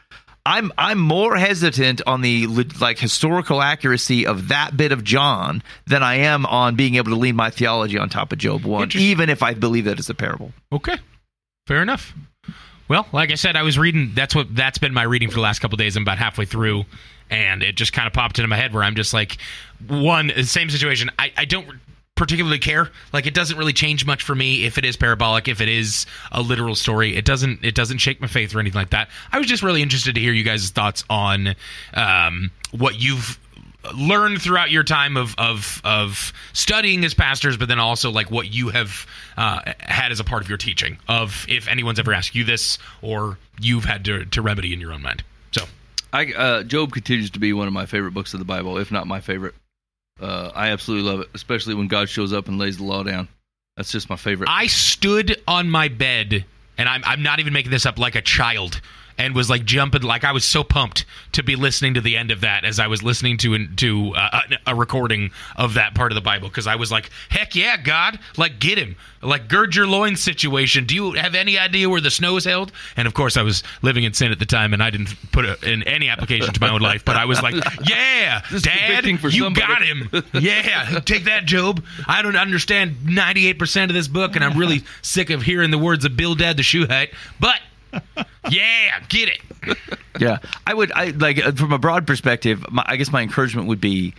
I'm 0.46 0.72
I'm 0.78 0.98
more 0.98 1.36
hesitant 1.36 2.02
on 2.06 2.20
the 2.20 2.46
like 2.46 2.98
historical 2.98 3.60
accuracy 3.60 4.26
of 4.26 4.48
that 4.48 4.76
bit 4.76 4.92
of 4.92 5.02
John 5.02 5.62
than 5.86 6.02
I 6.02 6.14
am 6.16 6.46
on 6.46 6.76
being 6.76 6.94
able 6.94 7.10
to 7.10 7.16
lean 7.16 7.34
my 7.34 7.50
theology 7.50 7.98
on 7.98 8.08
top 8.08 8.32
of 8.32 8.38
Job 8.38 8.64
one, 8.64 8.90
even 8.94 9.28
if 9.28 9.42
I 9.42 9.54
believe 9.54 9.86
that 9.86 9.98
it's 9.98 10.08
a 10.08 10.14
parable. 10.14 10.52
Okay, 10.72 10.96
fair 11.66 11.82
enough. 11.82 12.14
Well, 12.88 13.08
like 13.12 13.32
I 13.32 13.34
said, 13.34 13.56
I 13.56 13.62
was 13.62 13.76
reading. 13.76 14.12
That's 14.14 14.34
what 14.34 14.54
that's 14.54 14.78
been 14.78 14.94
my 14.94 15.02
reading 15.02 15.28
for 15.28 15.34
the 15.34 15.40
last 15.40 15.58
couple 15.58 15.74
of 15.74 15.80
days. 15.80 15.96
I'm 15.96 16.04
about 16.04 16.18
halfway 16.18 16.44
through, 16.44 16.84
and 17.28 17.64
it 17.64 17.74
just 17.74 17.92
kind 17.92 18.06
of 18.06 18.12
popped 18.12 18.38
into 18.38 18.46
my 18.48 18.56
head 18.56 18.72
where 18.72 18.84
I'm 18.84 18.94
just 18.94 19.12
like, 19.12 19.38
one 19.88 20.30
same 20.44 20.70
situation. 20.70 21.10
I, 21.18 21.32
I 21.36 21.44
don't 21.44 21.66
particularly 22.16 22.58
care. 22.58 22.90
Like 23.12 23.26
it 23.26 23.34
doesn't 23.34 23.56
really 23.56 23.72
change 23.72 24.04
much 24.04 24.22
for 24.22 24.34
me 24.34 24.64
if 24.64 24.78
it 24.78 24.84
is 24.84 24.96
parabolic, 24.96 25.46
if 25.46 25.60
it 25.60 25.68
is 25.68 26.06
a 26.32 26.42
literal 26.42 26.74
story. 26.74 27.14
It 27.14 27.24
doesn't 27.24 27.64
it 27.64 27.74
doesn't 27.74 27.98
shake 27.98 28.20
my 28.20 28.26
faith 28.26 28.54
or 28.54 28.60
anything 28.60 28.80
like 28.80 28.90
that. 28.90 29.08
I 29.30 29.38
was 29.38 29.46
just 29.46 29.62
really 29.62 29.82
interested 29.82 30.16
to 30.16 30.20
hear 30.20 30.32
you 30.32 30.42
guys' 30.42 30.70
thoughts 30.70 31.04
on 31.08 31.54
um, 31.94 32.50
what 32.72 33.00
you've 33.00 33.38
learned 33.94 34.42
throughout 34.42 34.70
your 34.70 34.82
time 34.82 35.16
of 35.16 35.34
of 35.38 35.80
of 35.84 36.32
studying 36.52 37.04
as 37.04 37.14
pastors, 37.14 37.56
but 37.56 37.68
then 37.68 37.78
also 37.78 38.10
like 38.10 38.30
what 38.30 38.52
you 38.52 38.70
have 38.70 39.06
uh, 39.36 39.60
had 39.78 40.10
as 40.10 40.18
a 40.18 40.24
part 40.24 40.42
of 40.42 40.48
your 40.48 40.58
teaching. 40.58 40.98
Of 41.08 41.46
if 41.48 41.68
anyone's 41.68 41.98
ever 41.98 42.12
asked 42.12 42.34
you 42.34 42.44
this, 42.44 42.78
or 43.02 43.38
you've 43.60 43.84
had 43.84 44.04
to 44.06 44.24
to 44.24 44.42
remedy 44.42 44.72
in 44.72 44.80
your 44.80 44.92
own 44.92 45.02
mind. 45.02 45.22
So 45.52 45.66
I 46.12 46.32
uh, 46.32 46.62
Job 46.62 46.92
continues 46.92 47.30
to 47.30 47.38
be 47.38 47.52
one 47.52 47.66
of 47.66 47.74
my 47.74 47.86
favorite 47.86 48.12
books 48.12 48.32
of 48.32 48.40
the 48.40 48.46
Bible, 48.46 48.78
if 48.78 48.90
not 48.90 49.06
my 49.06 49.20
favorite. 49.20 49.54
Uh, 50.20 50.50
I 50.54 50.68
absolutely 50.68 51.10
love 51.10 51.20
it, 51.20 51.28
especially 51.34 51.74
when 51.74 51.88
God 51.88 52.08
shows 52.08 52.32
up 52.32 52.48
and 52.48 52.58
lays 52.58 52.78
the 52.78 52.84
law 52.84 53.02
down. 53.02 53.28
That's 53.76 53.92
just 53.92 54.08
my 54.08 54.16
favorite. 54.16 54.48
I 54.48 54.66
stood 54.66 55.42
on 55.46 55.68
my 55.68 55.88
bed, 55.88 56.44
and 56.78 56.88
I'm 56.88 57.02
I'm 57.04 57.22
not 57.22 57.40
even 57.40 57.52
making 57.52 57.70
this 57.70 57.84
up, 57.84 57.98
like 57.98 58.14
a 58.14 58.22
child. 58.22 58.80
And 59.18 59.34
was 59.34 59.48
like 59.48 59.64
jumping, 59.64 60.02
like 60.02 60.24
I 60.24 60.32
was 60.32 60.44
so 60.44 60.62
pumped 60.62 61.06
to 61.32 61.42
be 61.42 61.56
listening 61.56 61.94
to 61.94 62.00
the 62.02 62.16
end 62.16 62.30
of 62.30 62.42
that 62.42 62.64
as 62.64 62.78
I 62.78 62.86
was 62.86 63.02
listening 63.02 63.38
to 63.38 63.66
to 63.76 64.12
uh, 64.14 64.40
a, 64.66 64.72
a 64.72 64.74
recording 64.74 65.30
of 65.56 65.74
that 65.74 65.94
part 65.94 66.12
of 66.12 66.16
the 66.16 66.20
Bible 66.20 66.48
because 66.48 66.66
I 66.66 66.76
was 66.76 66.92
like, 66.92 67.10
heck 67.30 67.54
yeah, 67.54 67.76
God, 67.78 68.18
like 68.36 68.58
get 68.58 68.76
him, 68.76 68.96
like 69.22 69.48
gird 69.48 69.74
your 69.74 69.86
loins 69.86 70.22
situation. 70.22 70.84
Do 70.84 70.94
you 70.94 71.12
have 71.12 71.34
any 71.34 71.58
idea 71.58 71.88
where 71.88 72.00
the 72.00 72.10
snow 72.10 72.36
is 72.36 72.44
held? 72.44 72.72
And 72.96 73.08
of 73.08 73.14
course, 73.14 73.36
I 73.36 73.42
was 73.42 73.62
living 73.82 74.04
in 74.04 74.12
sin 74.12 74.32
at 74.32 74.38
the 74.38 74.46
time, 74.46 74.72
and 74.72 74.82
I 74.82 74.90
didn't 74.90 75.14
put 75.32 75.44
it 75.44 75.62
in 75.62 75.82
any 75.84 76.08
application 76.08 76.52
to 76.52 76.60
my 76.60 76.70
own 76.70 76.80
life. 76.80 77.04
But 77.04 77.16
I 77.16 77.24
was 77.24 77.42
like, 77.42 77.54
yeah, 77.88 78.42
is 78.50 78.62
Dad, 78.62 79.06
you 79.06 79.16
somebody." 79.18 79.52
got 79.54 79.82
him. 79.82 80.10
Yeah, 80.34 81.00
take 81.00 81.24
that, 81.24 81.46
Job. 81.46 81.82
I 82.06 82.22
don't 82.22 82.36
understand 82.36 82.96
98% 83.04 83.84
of 83.84 83.94
this 83.94 84.08
book, 84.08 84.36
and 84.36 84.44
I'm 84.44 84.58
really 84.58 84.84
sick 85.02 85.30
of 85.30 85.42
hearing 85.42 85.70
the 85.70 85.78
words 85.78 86.04
of 86.04 86.16
Bildad 86.16 86.56
the 86.56 86.62
Shuhite. 86.62 87.12
But 87.40 87.60
yeah, 88.50 89.00
get 89.08 89.28
it. 89.30 89.40
Yeah, 90.18 90.38
I 90.66 90.72
would. 90.72 90.92
I 90.92 91.06
like 91.10 91.44
uh, 91.44 91.52
from 91.52 91.72
a 91.72 91.78
broad 91.78 92.06
perspective. 92.06 92.64
My, 92.70 92.82
I 92.86 92.96
guess 92.96 93.12
my 93.12 93.20
encouragement 93.20 93.68
would 93.68 93.82
be, 93.82 94.14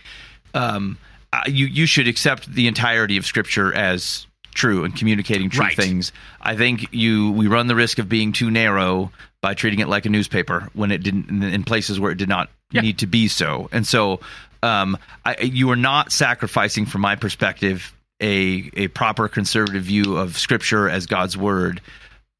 um, 0.54 0.96
uh, 1.32 1.40
you 1.48 1.66
you 1.66 1.86
should 1.86 2.06
accept 2.06 2.46
the 2.52 2.68
entirety 2.68 3.16
of 3.16 3.26
Scripture 3.26 3.74
as 3.74 4.24
true 4.54 4.84
and 4.84 4.94
communicating 4.94 5.50
true 5.50 5.64
Right. 5.64 5.74
things. 5.76 6.12
I 6.40 6.54
think 6.54 6.86
you 6.92 7.32
we 7.32 7.48
run 7.48 7.66
the 7.66 7.74
risk 7.74 7.98
of 7.98 8.08
being 8.08 8.32
too 8.32 8.48
narrow 8.48 9.10
by 9.40 9.54
treating 9.54 9.80
it 9.80 9.88
like 9.88 10.06
a 10.06 10.08
newspaper 10.08 10.68
when 10.72 10.92
it 10.92 11.02
didn't 11.02 11.28
in, 11.30 11.42
in 11.42 11.64
places 11.64 11.98
where 11.98 12.12
it 12.12 12.18
did 12.18 12.28
not 12.28 12.48
Yeah. 12.70 12.82
need 12.82 12.98
to 12.98 13.08
be 13.08 13.26
so. 13.26 13.68
And 13.72 13.84
so, 13.84 14.20
um, 14.62 14.96
I, 15.26 15.36
you 15.40 15.68
are 15.72 15.76
not 15.76 16.12
sacrificing, 16.12 16.86
from 16.86 17.00
my 17.00 17.16
perspective, 17.16 17.92
a 18.22 18.70
a 18.74 18.86
proper 18.86 19.26
conservative 19.26 19.82
view 19.82 20.16
of 20.16 20.38
Scripture 20.38 20.88
as 20.88 21.06
God's 21.06 21.36
word 21.36 21.80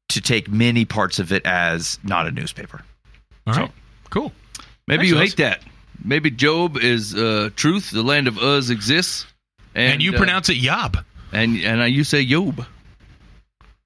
to 0.09 0.21
take 0.21 0.49
many 0.49 0.85
parts 0.85 1.19
of 1.19 1.31
it 1.31 1.45
as 1.45 1.97
not 2.03 2.27
a 2.27 2.31
newspaper. 2.31 2.81
All 3.47 3.53
right, 3.53 3.71
cool. 4.09 4.31
Maybe 4.87 5.03
Thanks, 5.03 5.09
you 5.11 5.15
Oz. 5.17 5.21
hate 5.29 5.37
that. 5.37 5.61
Maybe 6.03 6.31
Job 6.31 6.77
is 6.77 7.15
uh, 7.15 7.49
truth. 7.55 7.91
The 7.91 8.03
land 8.03 8.27
of 8.27 8.37
Uz 8.37 8.69
exists, 8.69 9.25
And, 9.75 10.01
you 10.01 10.13
uh, 10.13 10.17
pronounce 10.17 10.49
it 10.49 10.57
Yob. 10.57 10.97
and 11.31 11.57
and 11.57 11.81
uh, 11.81 11.85
you 11.85 12.03
say 12.03 12.21
Yob. 12.21 12.65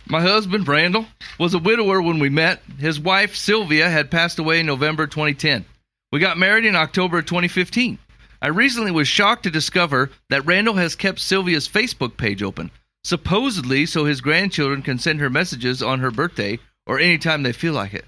my 0.07 0.21
husband, 0.21 0.67
Randall, 0.67 1.05
was 1.37 1.53
a 1.53 1.59
widower 1.59 2.01
when 2.01 2.19
we 2.19 2.27
met. 2.29 2.61
His 2.77 2.99
wife, 2.99 3.35
Sylvia, 3.35 3.89
had 3.89 4.11
passed 4.11 4.39
away 4.39 4.59
in 4.59 4.65
November 4.65 5.07
2010. 5.07 5.63
We 6.11 6.19
got 6.19 6.37
married 6.37 6.65
in 6.65 6.75
October 6.75 7.21
2015. 7.21 7.97
I 8.41 8.47
recently 8.47 8.91
was 8.91 9.07
shocked 9.07 9.43
to 9.43 9.51
discover 9.51 10.11
that 10.29 10.45
Randall 10.45 10.75
has 10.75 10.95
kept 10.95 11.19
Sylvia's 11.19 11.67
Facebook 11.67 12.15
page 12.15 12.41
open, 12.41 12.71
supposedly 13.03 13.85
so 13.85 14.05
his 14.05 14.21
grandchildren 14.21 14.81
can 14.81 14.97
send 14.97 15.19
her 15.19 15.29
messages 15.29 15.83
on 15.83 15.99
her 15.99 16.11
birthday 16.11 16.59
or 16.85 16.99
any 16.99 17.17
time 17.17 17.43
they 17.43 17.51
feel 17.51 17.73
like 17.73 17.93
it. 17.93 18.05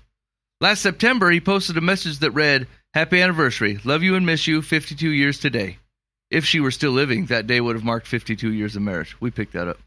Last 0.61 0.81
September, 0.81 1.29
he 1.31 1.41
posted 1.41 1.75
a 1.77 1.81
message 1.81 2.19
that 2.19 2.31
read, 2.31 2.67
Happy 2.93 3.21
anniversary. 3.21 3.79
Love 3.83 4.03
you 4.03 4.15
and 4.15 4.25
miss 4.25 4.47
you. 4.47 4.61
52 4.61 5.09
years 5.09 5.39
today. 5.39 5.77
If 6.29 6.45
she 6.45 6.59
were 6.59 6.71
still 6.71 6.91
living, 6.91 7.25
that 7.25 7.47
day 7.47 7.59
would 7.59 7.75
have 7.75 7.85
marked 7.85 8.07
52 8.07 8.51
years 8.51 8.75
of 8.75 8.81
marriage. 8.81 9.19
We 9.19 9.31
picked 9.31 9.53
that 9.53 9.67
up. 9.67 9.79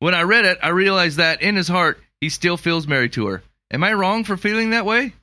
When 0.00 0.14
I 0.14 0.22
read 0.22 0.44
it, 0.44 0.58
I 0.62 0.68
realized 0.68 1.16
that 1.16 1.42
in 1.42 1.56
his 1.56 1.68
heart, 1.68 2.00
he 2.20 2.28
still 2.28 2.56
feels 2.56 2.86
married 2.86 3.12
to 3.14 3.26
her. 3.26 3.42
Am 3.70 3.84
I 3.84 3.92
wrong 3.92 4.24
for 4.24 4.36
feeling 4.36 4.70
that 4.70 4.86
way? 4.86 5.14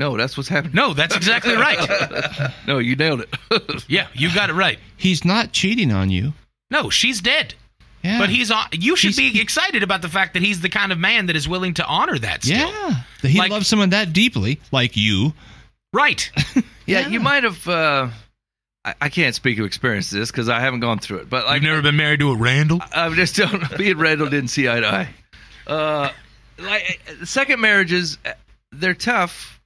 No, 0.00 0.16
that's 0.16 0.36
what's 0.36 0.48
happening. 0.48 0.74
No, 0.74 0.94
that's 0.94 1.14
exactly 1.14 1.54
right. 1.54 2.50
No, 2.66 2.78
you 2.78 2.96
nailed 2.96 3.20
it. 3.20 3.84
Yeah, 3.88 4.06
you 4.14 4.34
got 4.34 4.48
it 4.50 4.54
right. 4.54 4.78
He's 4.96 5.24
not 5.24 5.52
cheating 5.52 5.92
on 5.92 6.10
you. 6.10 6.32
No, 6.70 6.88
she's 6.90 7.20
dead. 7.20 7.54
Yeah. 8.02 8.18
But 8.18 8.30
he's 8.30 8.50
on. 8.50 8.64
You 8.72 8.96
should 8.96 9.14
He's- 9.14 9.32
be 9.34 9.40
excited 9.40 9.82
about 9.82 10.00
the 10.00 10.08
fact 10.08 10.32
that 10.34 10.42
he's 10.42 10.60
the 10.62 10.70
kind 10.70 10.90
of 10.90 10.98
man 10.98 11.26
that 11.26 11.36
is 11.36 11.46
willing 11.46 11.74
to 11.74 11.84
honor 11.86 12.18
that. 12.18 12.42
Still. 12.42 12.56
Yeah. 12.70 13.02
That 13.20 13.28
he 13.28 13.38
Like- 13.38 13.50
loves 13.50 13.68
someone 13.68 13.90
that 13.90 14.12
deeply, 14.14 14.58
like 14.72 14.96
you. 14.96 15.34
Right. 15.92 16.30
yeah, 16.86 17.08
you 17.08 17.20
might 17.20 17.44
have. 17.44 17.68
Uh, 17.68 18.08
I, 18.86 18.94
I 19.02 19.08
can't 19.10 19.34
speak 19.34 19.58
of 19.58 19.66
experience 19.66 20.08
to 20.10 20.14
this 20.14 20.30
because 20.30 20.48
I 20.48 20.60
haven't 20.60 20.80
gone 20.80 20.98
through 21.00 21.18
it. 21.18 21.28
But 21.28 21.44
like, 21.44 21.56
You've 21.60 21.70
never 21.70 21.82
been 21.82 21.96
married 21.96 22.20
to 22.20 22.30
a 22.30 22.36
Randall. 22.36 22.80
I'm 22.94 23.14
just 23.14 23.36
telling. 23.36 23.60
Me 23.78 23.90
and 23.90 24.00
Randall 24.00 24.30
didn't 24.30 24.48
see 24.48 24.66
eye 24.66 24.80
to 24.80 24.86
eye. 24.86 25.08
Uh, 25.66 26.10
like 26.58 27.00
second 27.24 27.60
marriages, 27.60 28.16
uh, 28.24 28.32
they're 28.72 28.94
tough. 28.94 29.59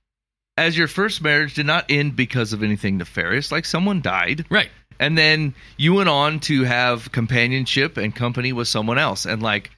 As 0.56 0.76
your 0.78 0.86
first 0.88 1.20
marriage 1.22 1.54
did 1.54 1.66
not 1.66 1.86
end 1.90 2.14
because 2.16 2.52
of 2.52 2.62
anything 2.62 2.98
nefarious, 2.98 3.50
like 3.50 3.64
someone 3.64 4.00
died, 4.00 4.44
Right. 4.50 4.70
and 5.00 5.18
then 5.18 5.54
you 5.76 5.94
went 5.94 6.08
on 6.08 6.38
to 6.40 6.62
have 6.62 7.10
companionship 7.10 7.96
and 7.96 8.14
company 8.14 8.52
with 8.52 8.68
someone 8.68 8.98
else, 8.98 9.26
and 9.26 9.42
like, 9.42 9.70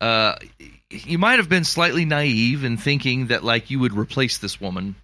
uh, 0.00 0.36
you 0.90 1.18
might 1.18 1.38
have 1.38 1.48
been 1.48 1.64
slightly 1.64 2.04
naive 2.04 2.64
in 2.64 2.76
thinking 2.78 3.26
that 3.26 3.44
like 3.44 3.70
you 3.70 3.78
would 3.80 3.92
replace 3.92 4.38
this 4.38 4.60
woman, 4.60 4.94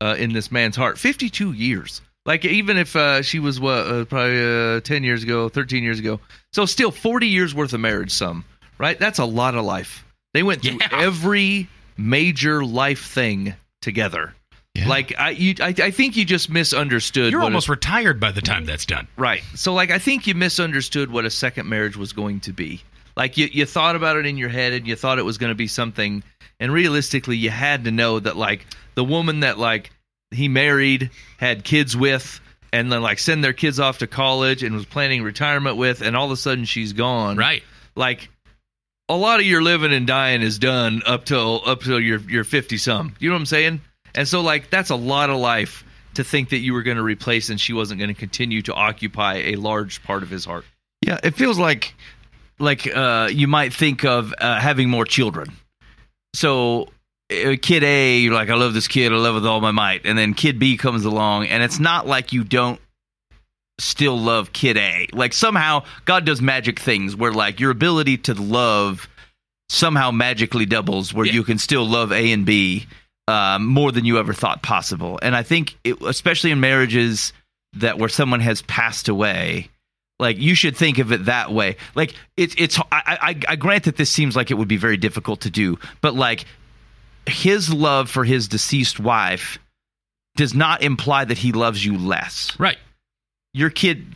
uh, 0.00 0.14
in 0.18 0.32
this 0.32 0.50
man's 0.50 0.76
heart. 0.76 0.98
Fifty-two 0.98 1.52
years. 1.52 2.00
Like 2.24 2.44
even 2.44 2.76
if 2.76 2.94
uh, 2.94 3.22
she 3.22 3.38
was 3.40 3.58
what 3.58 3.86
uh, 3.86 4.04
probably 4.04 4.76
uh, 4.76 4.80
ten 4.80 5.02
years 5.02 5.22
ago, 5.22 5.48
thirteen 5.48 5.82
years 5.82 5.98
ago, 5.98 6.20
so 6.52 6.66
still 6.66 6.90
forty 6.90 7.28
years 7.28 7.54
worth 7.54 7.72
of 7.72 7.80
marriage. 7.80 8.12
Some 8.12 8.44
right? 8.78 8.98
That's 8.98 9.18
a 9.18 9.24
lot 9.24 9.54
of 9.54 9.64
life. 9.64 10.04
They 10.34 10.42
went 10.42 10.62
through 10.62 10.78
Yeah. 10.80 10.88
every 10.92 11.68
major 11.96 12.64
life 12.64 13.04
thing 13.06 13.54
together. 13.82 14.34
Yeah. 14.78 14.88
Like 14.88 15.14
I, 15.18 15.30
you, 15.30 15.54
I, 15.60 15.74
I 15.78 15.90
think 15.90 16.16
you 16.16 16.24
just 16.24 16.48
misunderstood. 16.50 17.32
You're 17.32 17.40
what 17.40 17.46
a- 17.46 17.50
almost 17.50 17.68
retired 17.68 18.20
by 18.20 18.30
the 18.30 18.40
time 18.40 18.64
that's 18.64 18.86
done. 18.86 19.08
Right. 19.16 19.42
So 19.54 19.74
like 19.74 19.90
I 19.90 19.98
think 19.98 20.26
you 20.26 20.34
misunderstood 20.34 21.10
what 21.10 21.24
a 21.24 21.30
second 21.30 21.68
marriage 21.68 21.96
was 21.96 22.12
going 22.12 22.40
to 22.40 22.52
be. 22.52 22.82
Like 23.16 23.36
you 23.36 23.48
you 23.50 23.66
thought 23.66 23.96
about 23.96 24.16
it 24.16 24.26
in 24.26 24.36
your 24.36 24.48
head 24.48 24.72
and 24.72 24.86
you 24.86 24.94
thought 24.94 25.18
it 25.18 25.24
was 25.24 25.38
going 25.38 25.50
to 25.50 25.56
be 25.56 25.66
something 25.66 26.22
and 26.60 26.72
realistically 26.72 27.36
you 27.36 27.50
had 27.50 27.84
to 27.84 27.90
know 27.90 28.20
that 28.20 28.36
like 28.36 28.66
the 28.94 29.04
woman 29.04 29.40
that 29.40 29.58
like 29.58 29.90
he 30.30 30.48
married, 30.48 31.10
had 31.38 31.64
kids 31.64 31.96
with 31.96 32.40
and 32.72 32.92
then 32.92 33.02
like 33.02 33.18
send 33.18 33.42
their 33.42 33.52
kids 33.52 33.80
off 33.80 33.98
to 33.98 34.06
college 34.06 34.62
and 34.62 34.74
was 34.74 34.84
planning 34.84 35.22
retirement 35.22 35.76
with 35.76 36.02
and 36.02 36.16
all 36.16 36.26
of 36.26 36.30
a 36.32 36.36
sudden 36.36 36.64
she's 36.64 36.92
gone. 36.92 37.36
Right. 37.36 37.62
Like 37.96 38.28
a 39.08 39.16
lot 39.16 39.40
of 39.40 39.46
your 39.46 39.62
living 39.62 39.92
and 39.92 40.06
dying 40.06 40.42
is 40.42 40.58
done 40.58 41.02
up 41.06 41.24
till 41.24 41.62
up 41.66 41.80
till 41.80 41.98
you're 41.98 42.20
you're 42.20 42.44
50 42.44 42.76
some. 42.76 43.16
You 43.18 43.30
know 43.30 43.34
what 43.34 43.40
I'm 43.40 43.46
saying? 43.46 43.80
And 44.14 44.26
so 44.26 44.40
like 44.40 44.70
that's 44.70 44.90
a 44.90 44.96
lot 44.96 45.30
of 45.30 45.36
life 45.38 45.84
to 46.14 46.24
think 46.24 46.48
that 46.50 46.58
you 46.58 46.72
were 46.72 46.82
going 46.82 46.96
to 46.96 47.02
replace 47.02 47.48
and 47.50 47.60
she 47.60 47.72
wasn't 47.72 47.98
going 48.00 48.08
to 48.08 48.18
continue 48.18 48.62
to 48.62 48.74
occupy 48.74 49.34
a 49.34 49.54
large 49.56 50.02
part 50.02 50.22
of 50.22 50.30
his 50.30 50.44
heart. 50.44 50.64
Yeah, 51.02 51.18
it 51.22 51.34
feels 51.34 51.58
like 51.58 51.94
like 52.58 52.86
uh, 52.92 53.28
you 53.30 53.46
might 53.46 53.72
think 53.72 54.04
of 54.04 54.34
uh, 54.38 54.58
having 54.58 54.90
more 54.90 55.04
children. 55.04 55.52
So, 56.34 56.88
uh, 57.30 57.54
kid 57.62 57.84
A, 57.84 58.18
you're 58.18 58.34
like, 58.34 58.50
I 58.50 58.54
love 58.54 58.74
this 58.74 58.88
kid, 58.88 59.12
I 59.12 59.16
love 59.16 59.34
it 59.34 59.40
with 59.40 59.46
all 59.46 59.60
my 59.60 59.70
might, 59.70 60.02
and 60.04 60.18
then 60.18 60.34
kid 60.34 60.58
B 60.58 60.76
comes 60.76 61.04
along, 61.04 61.46
and 61.46 61.62
it's 61.62 61.78
not 61.78 62.06
like 62.06 62.32
you 62.32 62.42
don't 62.44 62.80
still 63.78 64.18
love 64.18 64.52
kid 64.52 64.76
A. 64.76 65.06
Like 65.12 65.32
somehow 65.32 65.84
God 66.04 66.24
does 66.24 66.42
magic 66.42 66.80
things 66.80 67.14
where 67.14 67.32
like 67.32 67.60
your 67.60 67.70
ability 67.70 68.18
to 68.18 68.34
love 68.34 69.08
somehow 69.68 70.10
magically 70.10 70.66
doubles, 70.66 71.14
where 71.14 71.26
Yeah. 71.26 71.34
you 71.34 71.44
can 71.44 71.58
still 71.58 71.86
love 71.86 72.10
A 72.12 72.32
and 72.32 72.44
B 72.44 72.86
um, 73.28 73.66
more 73.66 73.92
than 73.92 74.04
you 74.04 74.18
ever 74.18 74.32
thought 74.32 74.62
possible. 74.62 75.18
And 75.22 75.36
I 75.36 75.42
think, 75.42 75.76
it, 75.84 76.00
especially 76.02 76.50
in 76.50 76.60
marriages 76.60 77.32
that 77.74 77.98
where 77.98 78.08
someone 78.08 78.40
has 78.40 78.62
passed 78.62 79.08
away, 79.08 79.68
like 80.18 80.38
you 80.38 80.54
should 80.54 80.76
think 80.76 80.98
of 80.98 81.12
it 81.12 81.26
that 81.26 81.52
way. 81.52 81.76
Like 81.94 82.14
it's 82.36 82.54
it's 82.58 82.78
I, 82.90 83.18
I 83.30 83.40
I 83.50 83.56
grant 83.56 83.84
that 83.84 83.96
this 83.96 84.10
seems 84.10 84.34
like 84.34 84.50
it 84.50 84.54
would 84.54 84.66
be 84.66 84.78
very 84.78 84.96
difficult 84.96 85.42
to 85.42 85.50
do, 85.50 85.78
but 86.00 86.14
like 86.14 86.46
his 87.26 87.72
love 87.72 88.08
for 88.10 88.24
his 88.24 88.48
deceased 88.48 88.98
wife 88.98 89.58
does 90.36 90.54
not 90.54 90.82
imply 90.82 91.24
that 91.26 91.36
he 91.38 91.52
loves 91.52 91.84
you 91.84 91.98
less 91.98 92.58
Right. 92.58 92.78
your 93.52 93.70
kid 93.70 94.06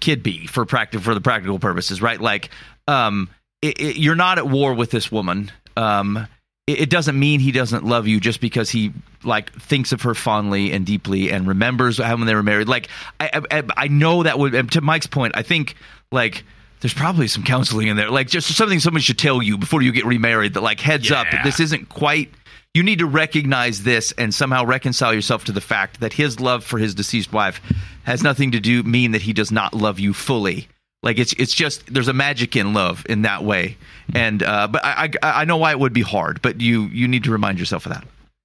kid 0.00 0.22
B 0.22 0.46
for 0.46 0.64
practical 0.64 1.04
for 1.04 1.14
the 1.14 1.20
practical 1.20 1.58
purposes, 1.58 2.00
right? 2.00 2.20
Like, 2.20 2.48
um, 2.88 3.28
it, 3.60 3.78
it, 3.80 3.96
you're 3.98 4.14
not 4.16 4.38
at 4.38 4.48
war 4.48 4.74
with 4.74 4.90
this 4.90 5.12
woman. 5.12 5.52
Um, 5.76 6.26
it, 6.66 6.82
it 6.82 6.90
doesn't 6.90 7.18
mean 7.18 7.40
he 7.40 7.52
doesn't 7.52 7.84
love 7.84 8.06
you 8.06 8.20
just 8.20 8.40
because 8.40 8.70
he 8.70 8.92
like 9.24 9.52
thinks 9.54 9.92
of 9.92 10.02
her 10.02 10.14
fondly 10.14 10.72
and 10.72 10.86
deeply 10.86 11.30
and 11.30 11.46
remembers 11.46 11.98
how 11.98 12.16
when 12.16 12.26
they 12.26 12.34
were 12.34 12.42
married. 12.42 12.68
Like, 12.68 12.88
I 13.20 13.42
I, 13.50 13.62
I 13.76 13.88
know 13.88 14.22
that 14.22 14.38
would. 14.38 14.54
and 14.54 14.70
To 14.72 14.80
Mike's 14.80 15.06
point, 15.06 15.36
I 15.36 15.42
think 15.42 15.76
like. 16.10 16.44
There's 16.80 16.92
probably 16.92 17.28
some 17.28 17.44
counseling 17.44 17.86
in 17.86 17.96
there, 17.96 18.10
like 18.10 18.26
just 18.26 18.56
something 18.56 18.80
somebody 18.80 19.04
should 19.04 19.16
tell 19.16 19.40
you 19.40 19.56
before 19.56 19.82
you 19.82 19.92
get 19.92 20.04
remarried. 20.04 20.54
That 20.54 20.64
like 20.64 20.80
heads 20.80 21.12
up, 21.12 21.28
this 21.44 21.60
isn't 21.60 21.88
quite. 21.90 22.32
You 22.74 22.82
need 22.82 22.98
to 22.98 23.06
recognize 23.06 23.84
this 23.84 24.12
and 24.18 24.34
somehow 24.34 24.64
reconcile 24.64 25.14
yourself 25.14 25.44
to 25.44 25.52
the 25.52 25.60
fact 25.60 26.00
that 26.00 26.12
his 26.12 26.40
love 26.40 26.64
for 26.64 26.78
his 26.78 26.92
deceased 26.92 27.32
wife 27.32 27.60
has 28.02 28.24
nothing 28.24 28.50
to 28.50 28.58
do 28.58 28.82
mean 28.82 29.12
that 29.12 29.22
he 29.22 29.32
does 29.32 29.52
not 29.52 29.74
love 29.74 30.00
you 30.00 30.12
fully. 30.12 30.66
Like 31.02 31.18
it's 31.18 31.32
it's 31.32 31.52
just 31.52 31.92
there's 31.92 32.08
a 32.08 32.12
magic 32.12 32.54
in 32.54 32.74
love 32.74 33.04
in 33.08 33.22
that 33.22 33.42
way, 33.42 33.76
and 34.14 34.42
uh, 34.42 34.68
but 34.68 34.84
I, 34.84 35.10
I 35.22 35.42
I 35.42 35.44
know 35.44 35.56
why 35.56 35.72
it 35.72 35.78
would 35.80 35.92
be 35.92 36.02
hard, 36.02 36.40
but 36.42 36.60
you 36.60 36.84
you 36.84 37.08
need 37.08 37.24
to 37.24 37.32
remind 37.32 37.58
yourself 37.58 37.86
of 37.86 37.92
that. 37.92 38.04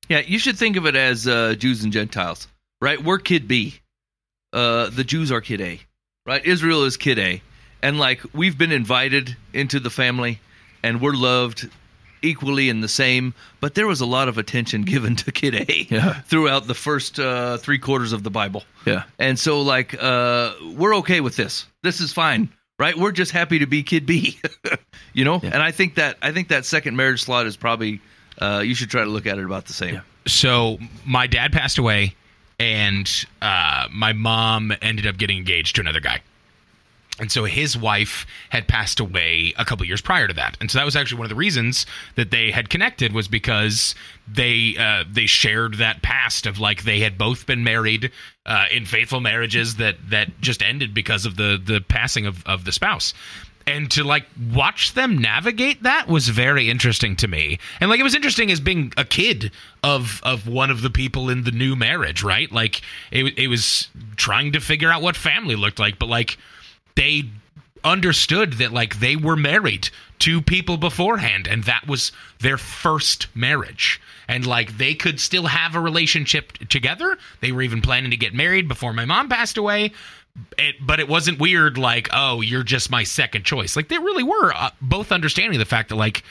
Yeah, 0.10 0.20
you 0.20 0.40
should 0.40 0.58
think 0.58 0.76
of 0.76 0.86
it 0.86 0.96
as 0.96 1.28
uh, 1.28 1.56
Jews 1.56 1.84
and 1.84 1.94
Gentiles, 1.94 2.48
right? 2.82 3.02
We're 3.04 3.20
kid 3.20 3.48
B. 3.48 3.80
Uh, 4.54 4.90
the 4.90 5.04
Jews 5.04 5.32
are 5.32 5.42
kid 5.42 5.62
A, 5.62 5.80
right? 6.26 6.44
Israel 6.46 6.84
is 6.86 6.98
kid 6.98 7.20
A. 7.20 7.42
And 7.82 8.00
like 8.00 8.22
we've 8.34 8.58
been 8.58 8.72
invited 8.72 9.36
into 9.54 9.80
the 9.80 9.90
family 9.90 10.40
and 10.84 11.02
we're 11.02 11.14
loved 11.14 11.70
equally 12.22 12.70
and 12.70 12.84
the 12.84 12.88
same, 12.88 13.34
but 13.62 13.76
there 13.76 13.88
was 13.88 14.02
a 14.02 14.06
lot 14.06 14.28
of 14.28 14.38
attention 14.38 14.82
given 14.94 15.16
to 15.18 15.32
kid 15.32 15.56
A 15.56 15.88
Yeah. 15.90 16.14
throughout 16.22 16.68
the 16.68 16.74
first 16.74 17.20
uh, 17.20 17.58
three 17.58 17.80
quarters 17.80 18.14
of 18.14 18.24
the 18.24 18.32
Bible. 18.32 18.64
Yeah. 18.86 19.04
And 19.20 19.38
so 19.40 19.62
like 19.62 19.96
uh, 20.02 20.54
we're 20.76 20.96
okay 20.98 21.22
with 21.22 21.36
this. 21.36 21.66
This 21.84 22.00
is 22.02 22.14
fine. 22.14 22.50
Right? 22.80 22.96
We're 22.96 23.12
just 23.12 23.32
happy 23.32 23.58
to 23.60 23.66
be 23.66 23.82
kid 23.82 24.06
B. 24.06 24.40
you 25.14 25.26
know? 25.26 25.40
And 25.42 25.56
I 25.56 25.72
think 25.72 25.96
that 25.96 26.18
I 26.22 26.32
think 26.32 26.50
that 26.50 26.64
second 26.64 26.96
marriage 26.96 27.24
slot 27.24 27.48
is 27.48 27.58
probably 27.58 28.00
uh, 28.40 28.62
you 28.64 28.76
should 28.76 28.92
try 28.92 29.04
to 29.04 29.10
look 29.10 29.26
at 29.26 29.40
it 29.40 29.46
about 29.46 29.66
the 29.66 29.74
same. 29.74 30.02
So 30.28 30.78
my 31.06 31.26
dad 31.26 31.52
passed 31.54 31.80
away 31.80 32.14
and 32.60 33.10
uh, 33.42 33.88
my 33.92 34.14
mom 34.14 34.74
ended 34.82 35.08
up 35.08 35.18
getting 35.18 35.38
engaged 35.38 35.76
to 35.78 35.82
another 35.82 36.00
guy. 36.00 36.22
And 37.20 37.32
so 37.32 37.46
his 37.46 37.76
wife 37.76 38.28
had 38.50 38.68
passed 38.68 39.00
away 39.00 39.54
a 39.58 39.66
couple 39.66 39.86
years 39.86 40.02
prior 40.02 40.28
to 40.28 40.34
that, 40.36 40.56
and 40.62 40.70
so 40.70 40.78
that 40.78 40.86
was 40.86 40.96
actually 40.96 41.18
one 41.18 41.26
of 41.26 41.30
the 41.30 41.36
reasons 41.36 41.88
that 42.16 42.30
they 42.30 42.52
had 42.52 42.70
connected 42.70 43.12
was 43.12 43.28
because 43.28 43.96
they 44.28 44.76
uh, 44.78 45.04
they 45.10 45.26
shared 45.26 45.76
that 45.76 46.04
past 46.04 46.46
of 46.46 46.60
like 46.60 46.84
they 46.84 47.00
had 47.00 47.18
both 47.18 47.48
been 47.48 47.64
married 47.64 48.12
uh, 48.46 48.66
in 48.72 48.86
faithful 48.86 49.20
marriages 49.20 49.78
that 49.78 49.96
that 50.10 50.40
just 50.42 50.62
ended 50.62 50.94
because 50.94 51.26
of 51.26 51.38
the 51.38 51.60
the 51.64 51.82
passing 51.82 52.28
of 52.28 52.46
of 52.46 52.66
the 52.66 52.72
spouse. 52.72 53.14
And 53.66 53.92
to 53.92 54.06
like 54.06 54.26
watch 54.54 54.94
them 54.94 55.18
navigate 55.18 55.84
that 55.84 56.08
was 56.08 56.30
very 56.30 56.70
interesting 56.70 57.18
to 57.18 57.28
me, 57.28 57.58
and 57.82 57.90
like 57.90 58.00
it 58.00 58.04
was 58.04 58.16
interesting 58.16 58.52
as 58.52 58.60
being 58.60 58.94
a 58.96 59.04
kid 59.04 59.52
of 59.84 60.22
of 60.24 60.48
one 60.48 60.70
of 60.70 60.84
the 60.84 60.90
people 60.90 61.30
in 61.30 61.44
the 61.44 61.52
new 61.52 61.76
marriage, 61.76 62.24
right? 62.24 62.50
Like 62.52 62.82
it 63.12 63.38
it 63.38 63.48
was 63.48 63.90
trying 64.16 64.52
to 64.54 64.60
figure 64.60 64.92
out 64.92 65.02
what 65.02 65.18
family 65.18 65.56
looked 65.56 65.80
like, 65.80 66.00
but 66.00 66.08
like 66.08 66.38
they 66.98 67.24
understood 67.84 68.54
that 68.54 68.74
like 68.74 69.00
they 69.00 69.16
were 69.16 69.38
married 69.38 69.90
to 70.20 70.42
people 70.42 70.78
beforehand 70.78 71.48
and 71.48 71.64
that 71.66 71.88
was 71.88 72.12
their 72.40 72.58
first 72.58 73.28
marriage. 73.36 74.02
And 74.28 74.46
like 74.46 74.78
they 74.78 74.96
could 74.96 75.20
still 75.20 75.46
have 75.46 75.76
a 75.76 75.80
relationship 75.80 76.58
together. 76.70 77.18
They 77.40 77.54
were 77.54 77.62
even 77.62 77.82
planning 77.82 78.12
to 78.12 78.18
get 78.18 78.34
married 78.34 78.68
before 78.68 78.92
my 78.92 79.06
mom 79.06 79.30
passed 79.30 79.58
away. 79.58 79.92
It, 80.58 80.76
but 80.82 81.00
it 81.00 81.08
wasn't 81.08 81.40
weird 81.40 81.78
like 81.78 82.10
oh 82.14 82.42
you're 82.42 82.64
just 82.64 82.92
my 82.92 83.04
second 83.04 83.46
choice. 83.46 83.76
Like 83.76 83.88
they 83.88 83.98
really 83.98 84.24
were 84.24 84.52
uh, 84.54 84.72
both 84.82 85.12
understanding 85.12 85.58
the 85.58 85.66
fact 85.66 85.90
that 85.90 85.96
like 85.96 86.24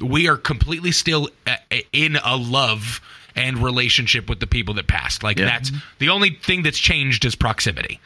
we 0.00 0.26
are 0.26 0.36
completely 0.36 0.90
still 0.90 1.28
uh, 1.46 1.56
in 1.92 2.16
a 2.16 2.36
love 2.36 3.00
and 3.36 3.58
relationship 3.58 4.28
with 4.28 4.40
the 4.40 4.46
people 4.46 4.74
that 4.74 4.86
passed. 4.86 5.22
Like 5.22 5.36
that's 5.36 5.70
the 5.98 6.08
only 6.08 6.30
thing 6.30 6.62
that's 6.62 6.78
changed 6.78 7.24
is 7.24 7.34
proximity. 7.34 8.00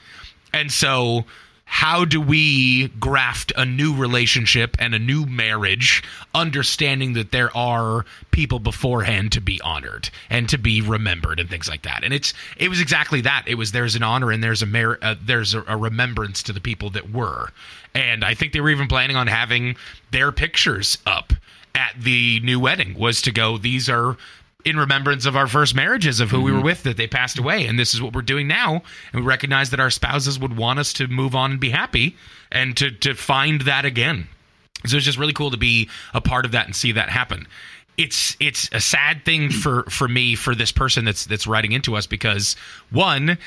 And 0.53 0.73
so, 0.73 1.25
how 1.71 2.07
do 2.07 2.19
we 2.19 2.89
graft 2.99 3.53
a 3.55 3.65
new 3.65 3.95
relationship 3.95 4.75
and 4.79 4.95
a 4.95 4.99
new 4.99 5.27
marriage, 5.27 6.03
understanding 6.35 7.13
that 7.13 7.31
there 7.31 7.55
are 7.55 8.07
people 8.31 8.59
beforehand 8.59 9.33
to 9.33 9.41
be 9.43 9.61
honored 9.61 10.09
and 10.31 10.49
to 10.49 10.57
be 10.57 10.81
remembered 10.81 11.39
and 11.39 11.51
things 11.51 11.69
like 11.69 11.83
that? 11.83 12.05
And 12.05 12.15
it's 12.15 12.33
it 12.57 12.71
was 12.71 12.81
exactly 12.81 13.21
that. 13.21 13.45
It 13.47 13.57
was 13.57 13.73
there's 13.73 13.95
an 13.97 14.03
honor 14.03 14.33
and 14.33 14.43
there's 14.43 14.63
a 14.63 14.67
mer- 14.67 14.99
uh, 15.03 15.15
there's 15.23 15.53
a, 15.53 15.63
a 15.69 15.77
remembrance 15.77 16.43
to 16.45 16.55
the 16.55 16.61
people 16.61 16.89
that 16.91 17.13
were, 17.13 17.51
and 17.95 18.25
I 18.25 18.33
think 18.33 18.55
they 18.55 18.61
were 18.61 18.71
even 18.71 18.89
planning 18.89 19.17
on 19.17 19.27
having 19.27 19.77
their 20.11 20.33
pictures 20.33 20.97
up 21.05 21.35
at 21.75 21.93
the 22.01 22.41
new 22.41 22.59
wedding 22.59 22.99
was 22.99 23.21
to 23.23 23.31
go. 23.31 23.59
These 23.59 23.91
are 23.91 24.17
in 24.65 24.77
remembrance 24.77 25.25
of 25.25 25.37
our 25.37 25.47
first 25.47 25.75
marriages 25.75 26.19
of 26.19 26.31
who 26.31 26.41
we 26.41 26.51
were 26.51 26.59
mm-hmm. 26.59 26.67
with 26.67 26.83
that 26.83 26.97
they 26.97 27.07
passed 27.07 27.39
away. 27.39 27.67
And 27.67 27.79
this 27.79 27.95
is 27.95 28.03
what 28.03 28.13
we're 28.13 28.23
doing 28.23 28.49
now. 28.49 28.83
And 29.13 29.23
we 29.23 29.27
recognize 29.27 29.71
that 29.71 29.81
our 29.81 29.91
spouses 29.91 30.39
would 30.39 30.57
want 30.57 30.79
us 30.81 30.93
to 30.95 31.07
move 31.07 31.35
on 31.35 31.53
and 31.53 31.61
be 31.61 31.71
happy 31.71 32.17
and 32.51 32.77
to 32.77 32.91
to 32.91 33.15
find 33.15 33.63
that 33.63 33.85
again. 33.85 34.27
So 34.87 34.97
it's 34.97 35.07
just 35.07 35.19
really 35.19 35.33
cool 35.33 35.51
to 35.51 35.57
be 35.57 35.89
a 36.15 36.21
part 36.21 36.45
of 36.45 36.53
that 36.53 36.67
and 36.67 36.75
see 36.75 36.93
that 36.93 37.09
happen. 37.09 37.47
It's 37.97 38.37
it's 38.41 38.69
a 38.73 38.81
sad 38.81 39.25
thing 39.25 39.51
for 39.51 39.85
for 39.85 40.09
me 40.09 40.35
for 40.35 40.55
this 40.55 40.73
person 40.73 41.05
that's 41.05 41.27
that's 41.27 41.47
writing 41.47 41.73
into 41.73 41.97
us 41.97 42.07
because 42.07 42.57
one 42.91 43.39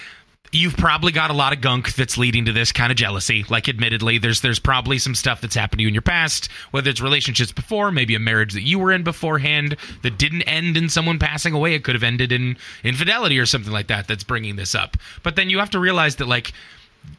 you've 0.51 0.75
probably 0.75 1.11
got 1.11 1.29
a 1.29 1.33
lot 1.33 1.53
of 1.53 1.61
gunk 1.61 1.93
that's 1.95 2.17
leading 2.17 2.45
to 2.45 2.51
this 2.51 2.71
kind 2.71 2.91
of 2.91 2.97
jealousy. 2.97 3.45
Like, 3.49 3.69
admittedly, 3.69 4.17
there's 4.17 4.41
there's 4.41 4.59
probably 4.59 4.97
some 4.97 5.15
stuff 5.15 5.41
that's 5.41 5.55
happened 5.55 5.79
to 5.79 5.83
you 5.83 5.87
in 5.87 5.93
your 5.93 6.01
past, 6.01 6.49
whether 6.71 6.89
it's 6.89 7.01
relationships 7.01 7.51
before, 7.51 7.91
maybe 7.91 8.15
a 8.15 8.19
marriage 8.19 8.53
that 8.53 8.63
you 8.63 8.79
were 8.79 8.91
in 8.91 9.03
beforehand 9.03 9.77
that 10.03 10.17
didn't 10.17 10.43
end 10.43 10.77
in 10.77 10.89
someone 10.89 11.19
passing 11.19 11.53
away. 11.53 11.73
It 11.73 11.83
could 11.83 11.95
have 11.95 12.03
ended 12.03 12.31
in 12.31 12.57
infidelity 12.83 13.39
or 13.39 13.45
something 13.45 13.71
like 13.71 13.87
that. 13.87 14.07
That's 14.07 14.23
bringing 14.23 14.55
this 14.55 14.75
up. 14.75 14.97
But 15.23 15.35
then 15.35 15.49
you 15.49 15.59
have 15.59 15.69
to 15.71 15.79
realize 15.79 16.17
that 16.17 16.27
like 16.27 16.53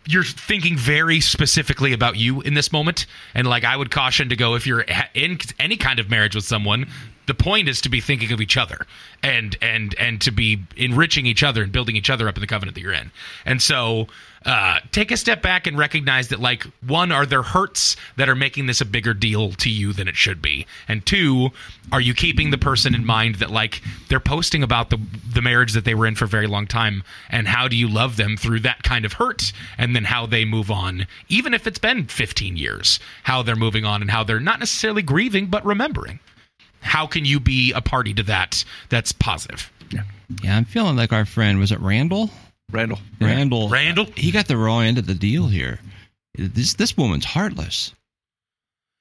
you're 0.07 0.25
thinking 0.25 0.77
very 0.77 1.21
specifically 1.21 1.93
about 1.93 2.17
you 2.17 2.41
in 2.43 2.55
this 2.55 2.71
moment 2.71 3.07
and 3.35 3.49
like 3.49 3.65
i 3.65 3.77
would 3.77 3.91
caution 3.91 4.29
to 4.29 4.37
go 4.37 4.55
if 4.55 4.65
you're 4.65 4.85
in 5.15 5.37
any 5.59 5.77
kind 5.77 5.99
of 5.99 6.09
marriage 6.09 6.37
with 6.37 6.45
someone 6.45 6.87
the 7.33 7.43
point 7.43 7.67
is 7.67 7.81
to 7.81 7.89
be 7.89 8.03
thinking 8.03 8.31
of 8.33 8.43
each 8.43 8.59
other 8.59 8.87
and 9.23 9.57
and 9.63 9.95
and 9.99 10.21
to 10.21 10.31
be 10.31 10.61
enriching 10.77 11.25
each 11.25 11.43
other 11.43 11.63
and 11.63 11.73
building 11.73 11.97
each 11.97 12.11
other 12.11 12.29
up 12.29 12.37
in 12.37 12.43
the 12.43 12.47
covenant 12.47 12.75
that 12.75 12.83
you're 12.83 12.93
in. 12.93 13.11
And 13.47 13.63
so 13.63 14.09
uh, 14.45 14.81
take 14.91 15.11
a 15.11 15.17
step 15.17 15.41
back 15.41 15.67
and 15.67 15.79
recognize 15.79 16.29
that 16.29 16.41
like 16.41 16.65
one 16.87 17.11
are 17.11 17.25
there 17.25 17.43
hurts 17.43 17.97
that 18.17 18.29
are 18.29 18.35
making 18.35 18.67
this 18.67 18.83
a 18.83 18.85
bigger 18.85 19.15
deal 19.15 19.53
to 19.53 19.71
you 19.71 19.95
than 19.95 20.09
it 20.09 20.17
should 20.17 20.43
be? 20.43 20.67
And 20.89 21.07
two 21.07 21.51
are 21.91 22.03
you 22.03 22.13
keeping 22.13 22.51
the 22.51 22.59
person 22.59 22.95
in 22.95 23.07
mind 23.07 23.37
that 23.37 23.51
like 23.51 23.81
they're 24.09 24.21
posting 24.21 24.63
about 24.63 24.91
the 24.91 24.99
the 25.33 25.41
marriage 25.41 25.73
that 25.73 25.87
they 25.87 25.95
were 25.95 26.07
in 26.07 26.15
for 26.15 26.27
a 26.27 26.29
very 26.29 26.47
long 26.47 26.67
time 26.67 27.03
and 27.31 27.49
how 27.49 27.67
do 27.67 27.77
you 27.77 27.89
love 27.89 28.19
them 28.19 28.37
through 28.37 28.61
that 28.61 28.83
kind 28.83 29.07
of 29.07 29.15
hurt 29.15 29.55
and 29.79 29.97
then 29.97 30.05
how 30.05 30.27
they 30.27 30.45
move 30.45 30.71
on 30.71 31.07
even 31.29 31.55
if 31.55 31.67
it's 31.67 31.79
been 31.79 32.05
15 32.05 32.57
years 32.57 33.01
how 33.23 33.43
they're 33.43 33.57
moving 33.57 33.87
on 33.87 34.03
and 34.03 34.11
how 34.11 34.23
they're 34.23 34.39
not 34.39 34.59
necessarily 34.59 35.03
grieving 35.03 35.47
but 35.47 35.65
remembering 35.65 36.21
how 36.83 37.07
can 37.07 37.25
you 37.25 37.41
be 37.41 37.73
a 37.73 37.81
party 37.81 38.13
to 38.15 38.23
that 38.25 38.65
that's 38.91 39.13
positive 39.13 39.71
Yeah, 39.91 40.03
Yeah, 40.43 40.57
I'm 40.57 40.65
feeling 40.67 40.97
like 40.97 41.13
our 41.13 41.25
friend 41.25 41.59
was 41.59 41.73
it 41.73 41.81
Randall? 41.81 42.31
Randall. 42.71 42.99
Randall. 43.21 43.69
Randall? 43.69 44.07
He 44.17 44.31
got 44.31 44.49
the 44.49 44.57
raw 44.57 44.79
end 44.81 44.99
of 44.99 45.07
the 45.07 45.15
deal 45.15 45.47
here. 45.49 45.79
This 46.37 46.75
this 46.75 46.97
woman's 46.97 47.25
heartless. 47.25 47.93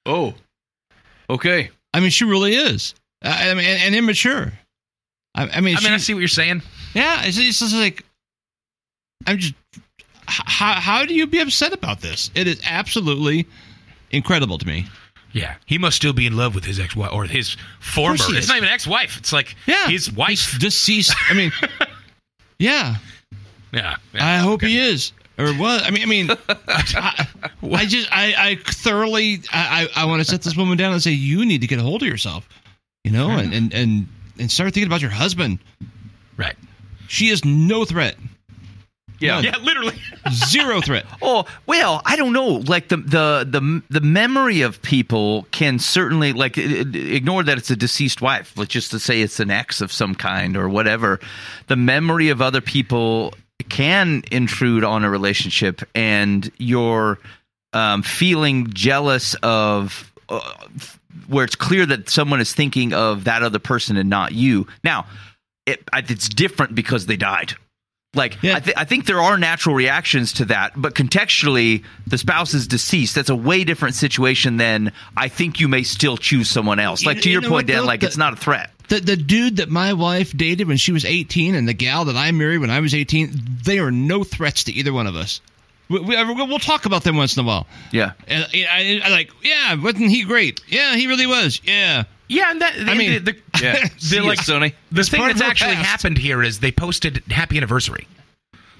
Oh. 0.04 0.34
Okay. 1.30 1.70
I 1.94 2.00
mean, 2.00 2.10
she 2.10 2.24
really 2.24 2.54
is. 2.54 2.94
I 3.22 3.50
I 3.50 3.54
mean, 3.54 3.64
and, 3.66 3.82
and 3.82 3.94
immature. 3.94 4.52
I, 5.34 5.44
I 5.44 5.60
mean, 5.60 5.76
i 5.76 5.80
mean 5.80 5.92
i 5.92 5.96
she- 5.96 6.02
see 6.04 6.14
what 6.14 6.20
you're 6.20 6.28
saying 6.28 6.60
yeah, 6.94 7.22
it's, 7.24 7.38
it's 7.38 7.60
just 7.60 7.74
like 7.74 8.04
I'm 9.26 9.38
just. 9.38 9.54
How 10.26 10.74
how 10.74 11.04
do 11.04 11.14
you 11.14 11.26
be 11.26 11.40
upset 11.40 11.72
about 11.72 12.00
this? 12.00 12.30
It 12.34 12.46
is 12.46 12.60
absolutely 12.64 13.46
incredible 14.10 14.58
to 14.58 14.66
me. 14.66 14.86
Yeah 15.32 15.54
he 15.66 15.78
must 15.78 15.96
still 15.96 16.12
be 16.12 16.26
in 16.26 16.36
love 16.36 16.54
with 16.54 16.64
his 16.64 16.78
ex-wife 16.78 17.12
or 17.12 17.24
his 17.24 17.56
former 17.80 18.14
it's 18.14 18.48
not 18.48 18.56
even 18.56 18.68
ex-wife 18.68 19.16
it's 19.18 19.32
like 19.32 19.54
Yeah, 19.66 19.88
his 19.88 20.10
wife 20.12 20.58
deceased. 20.58 21.14
I 21.30 21.34
mean, 21.34 21.52
yeah. 22.58 22.96
yeah, 23.72 23.96
yeah. 24.14 24.26
I 24.26 24.36
hope 24.38 24.62
he 24.62 24.78
is. 24.78 25.12
Or 25.38 25.52
what? 25.54 25.82
I 25.82 25.90
mean, 25.90 26.02
I 26.02 26.06
mean, 26.06 26.30
I, 26.48 27.26
I 27.62 27.86
just, 27.86 28.08
I, 28.12 28.34
I 28.36 28.54
thoroughly, 28.56 29.40
I, 29.52 29.88
I, 29.96 30.02
I 30.02 30.04
want 30.04 30.20
to 30.20 30.30
set 30.30 30.42
this 30.42 30.54
woman 30.56 30.76
down 30.76 30.92
and 30.92 31.02
say, 31.02 31.12
you 31.12 31.44
need 31.46 31.62
to 31.62 31.66
get 31.66 31.78
a 31.78 31.82
hold 31.82 32.02
of 32.02 32.08
yourself, 32.08 32.46
you 33.02 33.10
know, 33.10 33.30
and, 33.30 33.52
and, 33.54 33.72
and, 33.72 34.06
and 34.38 34.50
start 34.50 34.74
thinking 34.74 34.88
about 34.88 35.00
your 35.00 35.10
husband. 35.10 35.58
right 36.36 36.54
She 37.08 37.28
is 37.28 37.44
no 37.46 37.86
threat, 37.86 38.16
Yeah. 39.22 39.40
yeah 39.40 39.56
literally 39.58 39.96
zero 40.30 40.80
threat. 40.80 41.06
Oh 41.20 41.44
well, 41.66 42.02
I 42.04 42.16
don't 42.16 42.32
know. 42.32 42.46
Like 42.48 42.88
the 42.88 42.96
the 42.96 43.46
the 43.48 43.82
the 43.88 44.00
memory 44.00 44.62
of 44.62 44.82
people 44.82 45.46
can 45.50 45.78
certainly 45.78 46.32
like 46.32 46.58
ignore 46.58 47.42
that 47.42 47.58
it's 47.58 47.70
a 47.70 47.76
deceased 47.76 48.20
wife. 48.20 48.56
Let's 48.56 48.72
just 48.72 48.90
to 48.90 48.98
say 48.98 49.22
it's 49.22 49.40
an 49.40 49.50
ex 49.50 49.80
of 49.80 49.92
some 49.92 50.14
kind 50.14 50.56
or 50.56 50.68
whatever. 50.68 51.20
The 51.68 51.76
memory 51.76 52.28
of 52.30 52.42
other 52.42 52.60
people 52.60 53.34
can 53.68 54.22
intrude 54.30 54.84
on 54.84 55.04
a 55.04 55.10
relationship, 55.10 55.82
and 55.94 56.50
you're 56.58 57.18
um, 57.72 58.02
feeling 58.02 58.68
jealous 58.72 59.34
of. 59.42 60.12
Uh, 60.28 60.40
where 61.28 61.44
it's 61.44 61.54
clear 61.54 61.84
that 61.84 62.08
someone 62.08 62.40
is 62.40 62.54
thinking 62.54 62.94
of 62.94 63.24
that 63.24 63.42
other 63.42 63.58
person 63.58 63.98
and 63.98 64.08
not 64.08 64.32
you. 64.32 64.66
Now, 64.82 65.06
it, 65.66 65.82
it's 65.92 66.28
different 66.28 66.74
because 66.74 67.04
they 67.04 67.16
died. 67.16 67.54
Like 68.14 68.42
Yeah. 68.42 68.56
I, 68.56 68.60
th- 68.60 68.76
I 68.76 68.84
think 68.84 69.06
there 69.06 69.22
are 69.22 69.38
natural 69.38 69.74
reactions 69.74 70.34
to 70.34 70.44
that, 70.46 70.72
but 70.76 70.94
contextually, 70.94 71.82
the 72.06 72.18
spouse 72.18 72.52
is 72.52 72.66
deceased. 72.66 73.14
That's 73.14 73.30
a 73.30 73.36
way 73.36 73.64
different 73.64 73.94
situation 73.94 74.58
than 74.58 74.92
I 75.16 75.28
think 75.28 75.60
you 75.60 75.68
may 75.68 75.82
still 75.82 76.18
choose 76.18 76.50
someone 76.50 76.78
else. 76.78 77.06
Like 77.06 77.22
to 77.22 77.30
you 77.30 77.40
your 77.40 77.48
point, 77.48 77.68
Dan, 77.68 77.86
like 77.86 78.00
The- 78.00 78.08
it's 78.08 78.18
not 78.18 78.34
a 78.34 78.36
threat. 78.36 78.70
The, 78.88 79.00
the 79.00 79.16
dude 79.16 79.56
that 79.56 79.70
my 79.70 79.94
wife 79.94 80.36
dated 80.36 80.68
when 80.68 80.76
she 80.76 80.92
was 80.92 81.06
18 81.06 81.54
and 81.54 81.66
the 81.66 81.72
gal 81.72 82.04
that 82.04 82.16
I 82.16 82.30
married 82.32 82.58
when 82.58 82.68
I 82.68 82.80
was 82.80 82.94
18, 82.94 83.30
they 83.64 83.78
are 83.78 83.90
no 83.90 84.22
threats 84.24 84.64
to 84.64 84.72
either 84.72 84.92
one 84.92 85.06
of 85.06 85.16
us. 85.16 85.40
We, 85.88 86.00
we, 86.00 86.16
we'll 86.34 86.58
talk 86.58 86.86
about 86.86 87.04
them 87.04 87.16
once 87.16 87.36
in 87.36 87.44
a 87.44 87.46
while. 87.46 87.66
Yeah, 87.90 88.12
And 88.26 88.44
I, 88.54 88.66
I, 88.70 89.00
I 89.04 89.08
like, 89.10 89.30
yeah, 89.42 89.74
wasn't 89.74 90.10
he 90.10 90.24
great? 90.24 90.60
Yeah, 90.68 90.96
he 90.96 91.06
really 91.06 91.26
was. 91.26 91.60
Yeah. 91.64 92.04
yeah 92.28 92.50
and 92.50 92.60
that 92.62 92.74
I 92.88 92.94
mean- 92.94 93.24
the, 93.24 93.32
the, 93.32 93.38
yeah. 93.62 93.72
the, 93.84 93.90
See 93.98 94.16
ya, 94.16 94.22
like 94.24 94.38
Sony. 94.38 94.72
the 94.90 95.04
thing 95.04 95.20
that's 95.26 95.40
actually 95.42 95.74
past. 95.74 95.86
happened 95.86 96.16
here 96.18 96.42
is 96.42 96.60
they 96.60 96.72
posted 96.72 97.22
happy 97.30 97.58
anniversary 97.58 98.06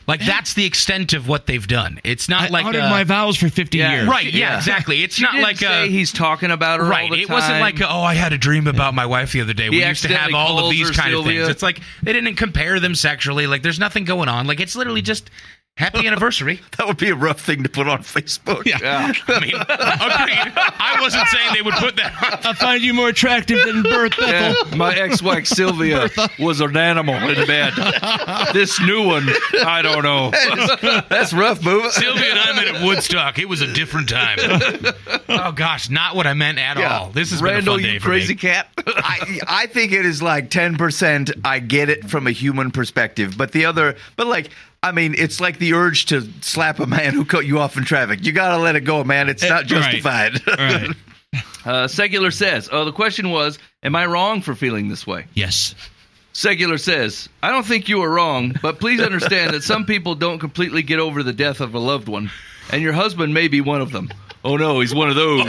like 0.09 0.19
that's 0.27 0.55
the 0.55 0.65
extent 0.65 1.13
of 1.13 1.29
what 1.29 1.47
they've 1.47 1.69
done 1.69 2.01
it's 2.03 2.29
not 2.29 2.51
like. 2.51 2.51
I 2.51 2.53
like 2.55 2.65
honored 2.67 2.83
uh, 2.83 2.91
my 2.91 3.05
vows 3.05 3.37
for 3.37 3.49
50 3.49 3.79
Yeah. 3.79 3.93
years. 3.95 4.09
right 4.09 4.25
yeah, 4.25 4.51
Yeah. 4.51 4.57
exactly 4.57 5.05
it's 5.05 5.15
She 5.15 5.23
not 5.23 5.31
didn't 5.33 5.45
like 5.45 5.59
say 5.59 5.85
uh 5.85 5.87
he's 5.87 6.13
talking 6.13 6.51
about 6.51 6.81
her. 6.81 6.87
Right. 6.87 7.05
all 7.09 7.17
the 7.17 7.23
It 7.23 7.31
wasn't 7.31 7.61
like, 7.61 7.81
oh, 7.81 8.01
I 8.03 8.15
had 8.15 8.33
a 8.33 8.39
dream 8.39 8.67
about 8.67 8.95
my 8.95 9.07
wife 9.07 9.31
the 9.33 9.43
other 9.43 9.53
day. 9.55 9.71
We 9.71 9.85
used 9.85 10.03
to 10.03 10.09
have 10.09 10.35
all 10.35 10.59
of 10.65 10.73
these 10.73 10.89
her 10.89 10.95
kind 10.95 11.15
of 11.15 11.25
things. 11.25 11.47
It's 11.49 11.63
like 11.63 11.81
they 12.03 12.13
didn't 12.13 12.35
compare 12.35 12.81
them 12.81 12.97
sexually. 12.97 13.47
Like 13.47 13.63
there's 13.63 13.79
nothing 13.79 14.05
going 14.05 14.29
on. 14.29 14.49
Like 14.49 14.59
it's 14.59 14.75
literally 14.75 15.03
just 15.03 15.31
Happy 15.79 16.07
anniversary. 16.07 16.61
That 16.77 16.87
would 16.87 16.99
be 16.99 17.09
a 17.09 17.15
rough 17.15 17.41
thing 17.41 17.63
to 17.63 17.69
put 17.69 17.89
on 17.89 18.01
Facebook. 18.01 18.67
Yeah. 18.67 19.13
I 19.27 19.41
mean, 19.41 19.55
agreed. 19.55 20.53
I 20.57 20.99
wasn't 21.01 21.27
saying 21.29 21.55
they 21.55 21.63
would 21.63 21.75
put 21.75 21.97
that 21.97 22.13
on. 22.23 22.51
I 22.51 22.53
find 22.55 22.83
you 22.83 22.93
more 22.93 23.09
attractive 23.09 23.59
than 23.65 23.83
Bert 23.83 24.17
Bethel. 24.19 24.77
My 24.77 24.95
ex-wife 24.95 25.47
Sylvia 25.47 26.09
was 26.39 26.61
an 26.61 26.77
animal 26.77 27.15
in 27.15 27.47
bed. 27.47 27.73
This 28.53 28.79
new 28.83 29.07
one, 29.07 29.27
I 29.65 29.81
don't 29.83 30.03
know. 30.03 30.31
That's 31.09 31.33
rough, 31.33 31.65
move. 31.65 31.91
Sylvia 31.93 32.31
and 32.31 32.39
I 32.39 32.53
met 32.55 32.75
at 32.75 32.85
Woodstock. 32.87 33.39
It 33.39 33.49
was 33.49 33.63
a 33.63 33.73
different 33.73 34.09
time. 34.11 34.39
Oh 35.29 35.53
gosh, 35.53 35.89
not 35.89 36.15
what 36.15 36.27
I 36.27 36.35
meant 36.35 36.59
at 36.59 36.77
all. 36.77 37.11
This 37.11 37.33
is 37.33 37.41
Randall, 37.41 37.77
been 37.79 37.85
a 37.87 37.89
fun 37.89 37.89
day 37.89 37.95
you 37.95 38.01
for 38.01 38.07
crazy 38.07 38.35
me. 38.35 38.39
cat. 38.41 38.69
I, 38.87 39.41
I 39.49 39.67
think 39.67 39.93
it 39.93 40.05
is 40.05 40.23
like 40.23 40.51
ten 40.51 40.77
percent. 40.77 41.31
I 41.45 41.59
get 41.61 41.89
it 41.89 42.11
from 42.11 42.27
a 42.27 42.31
human 42.33 42.71
perspective, 42.71 43.37
but 43.39 43.53
the 43.53 43.65
other, 43.65 43.97
but 44.17 44.27
like, 44.27 44.51
I 44.83 44.91
mean, 44.91 45.15
it's 45.17 45.41
like 45.41 45.59
the 45.59 45.75
urge 45.75 46.07
to 46.07 46.29
slap 46.41 46.81
a 46.81 46.87
man 46.87 47.15
who 47.15 47.25
cut 47.25 47.47
you 47.47 47.61
off 47.61 47.77
in 47.77 47.85
traffic. 47.85 48.25
You 48.25 48.33
gotta 48.33 48.61
let 48.61 48.75
it 48.75 48.81
go, 48.81 49.05
man. 49.05 49.29
It's 49.29 49.43
not 49.43 49.71
right. 49.71 49.93
justified. 49.93 50.41
Uh, 51.65 51.87
Secular 51.87 52.33
says, 52.33 52.69
"Oh, 52.73 52.85
the 52.85 52.91
question 52.91 53.31
was, 53.31 53.57
am 53.85 53.95
I 53.95 54.05
wrong 54.07 54.43
for 54.43 54.57
feeling 54.57 54.89
this 54.89 55.07
way?" 55.07 55.27
Yes. 55.35 55.77
Secular 56.33 56.77
says, 56.77 57.29
"I 57.41 57.51
don't 57.51 57.65
think 57.65 57.89
you 57.89 58.03
are 58.03 58.11
wrong, 58.11 58.57
but 58.61 58.81
please 58.81 59.01
understand 59.01 59.55
that 59.55 59.63
some 59.63 59.87
people 59.87 60.17
don't 60.17 60.41
completely 60.41 60.83
get 60.83 60.99
over 60.99 61.23
the 61.23 61.33
death 61.33 61.61
of 61.61 61.75
a 61.77 61.79
loved 61.79 62.09
one, 62.09 62.33
and 62.73 62.83
your 62.83 62.93
husband 62.93 63.33
may 63.33 63.47
be 63.47 63.61
one 63.61 63.81
of 63.81 63.93
them." 63.93 64.11
Oh 64.45 64.57
no, 64.57 64.81
he's 64.81 64.95
one 64.95 65.09
of 65.09 65.15
those. 65.15 65.45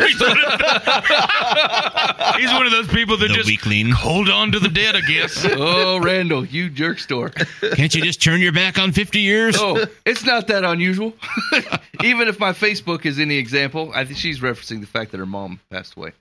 He's 2.38 2.52
one 2.52 2.66
of 2.66 2.72
those 2.72 2.88
people 2.88 3.18
that 3.18 3.28
The 3.28 3.34
just 3.34 3.48
weakling. 3.48 3.90
hold 3.90 4.30
on 4.30 4.52
to 4.54 4.60
the 4.60 4.70
dead, 4.70 4.96
I 4.96 5.02
guess. 5.02 5.46
oh, 5.52 6.00
Randall, 6.00 6.46
you 6.46 6.70
jerk 6.70 7.00
store. 7.00 7.30
Can't 7.30 7.94
you 7.94 8.02
just 8.02 8.22
turn 8.22 8.42
your 8.42 8.52
back 8.52 8.80
on 8.80 8.92
50 8.92 9.20
years? 9.20 9.56
Oh, 9.60 9.86
it's 10.06 10.26
not 10.26 10.48
that 10.48 10.64
unusual. 10.64 11.14
Even 12.04 12.28
if 12.28 12.40
my 12.40 12.52
Facebook 12.52 13.06
is 13.06 13.20
any 13.20 13.38
example, 13.38 13.92
I 13.94 14.06
think 14.06 14.18
she's 14.18 14.40
referencing 14.40 14.82
the 14.82 14.88
fact 14.88 15.12
that 15.12 15.18
her 15.20 15.26
mom 15.26 15.60
passed 15.70 15.96
away. 15.96 16.12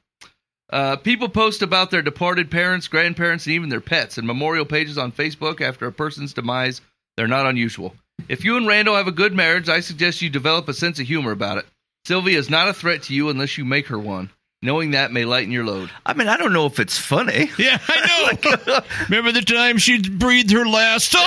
Uh, 0.71 0.97
people 0.97 1.29
post 1.29 1.63
about 1.63 1.91
their 1.91 2.03
departed 2.03 2.51
parents, 2.51 2.89
grandparents, 2.89 3.47
and 3.47 3.55
even 3.55 3.69
their 3.69 3.81
pets 3.81 4.19
and 4.19 4.27
memorial 4.27 4.65
pages 4.65 4.99
on 4.99 5.13
Facebook 5.13 5.61
after 5.61 5.87
a 5.87 5.93
person's 5.93 6.33
demise. 6.33 6.81
They're 7.17 7.29
not 7.29 7.47
unusual. 7.47 7.95
If 8.29 8.45
you 8.45 8.57
and 8.57 8.67
Randall 8.67 8.97
have 8.97 9.09
a 9.09 9.13
good 9.13 9.35
marriage, 9.35 9.69
I 9.69 9.81
suggest 9.81 10.23
you 10.23 10.31
develop 10.31 10.69
a 10.69 10.75
sense 10.75 11.01
of 11.01 11.07
humor 11.07 11.33
about 11.33 11.59
it. 11.59 11.67
Sylvia 12.05 12.39
is 12.39 12.51
not 12.51 12.69
a 12.69 12.75
threat 12.75 13.05
to 13.05 13.15
you 13.15 13.29
unless 13.31 13.57
you 13.57 13.65
make 13.65 13.87
her 13.89 13.99
one. 13.99 14.31
Knowing 14.65 14.93
that 14.93 15.11
may 15.11 15.25
lighten 15.25 15.51
your 15.51 15.65
load. 15.65 15.91
I 16.07 16.15
mean, 16.15 16.29
I 16.29 16.37
don't 16.37 16.53
know 16.53 16.67
if 16.67 16.79
it's 16.79 16.97
funny. 16.97 17.51
Yeah, 17.59 17.79
I 17.89 18.39
know. 18.67 18.81
Remember 19.09 19.33
the 19.33 19.43
time 19.45 19.77
she 19.77 20.01
breathed 20.09 20.53
her 20.53 20.65
last? 20.67 21.17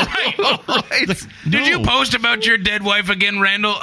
Right? 0.67 1.25
Did 1.49 1.67
you 1.67 1.81
post 1.81 2.13
about 2.13 2.45
your 2.45 2.57
dead 2.57 2.83
wife 2.83 3.09
again, 3.09 3.39
Randall? 3.39 3.73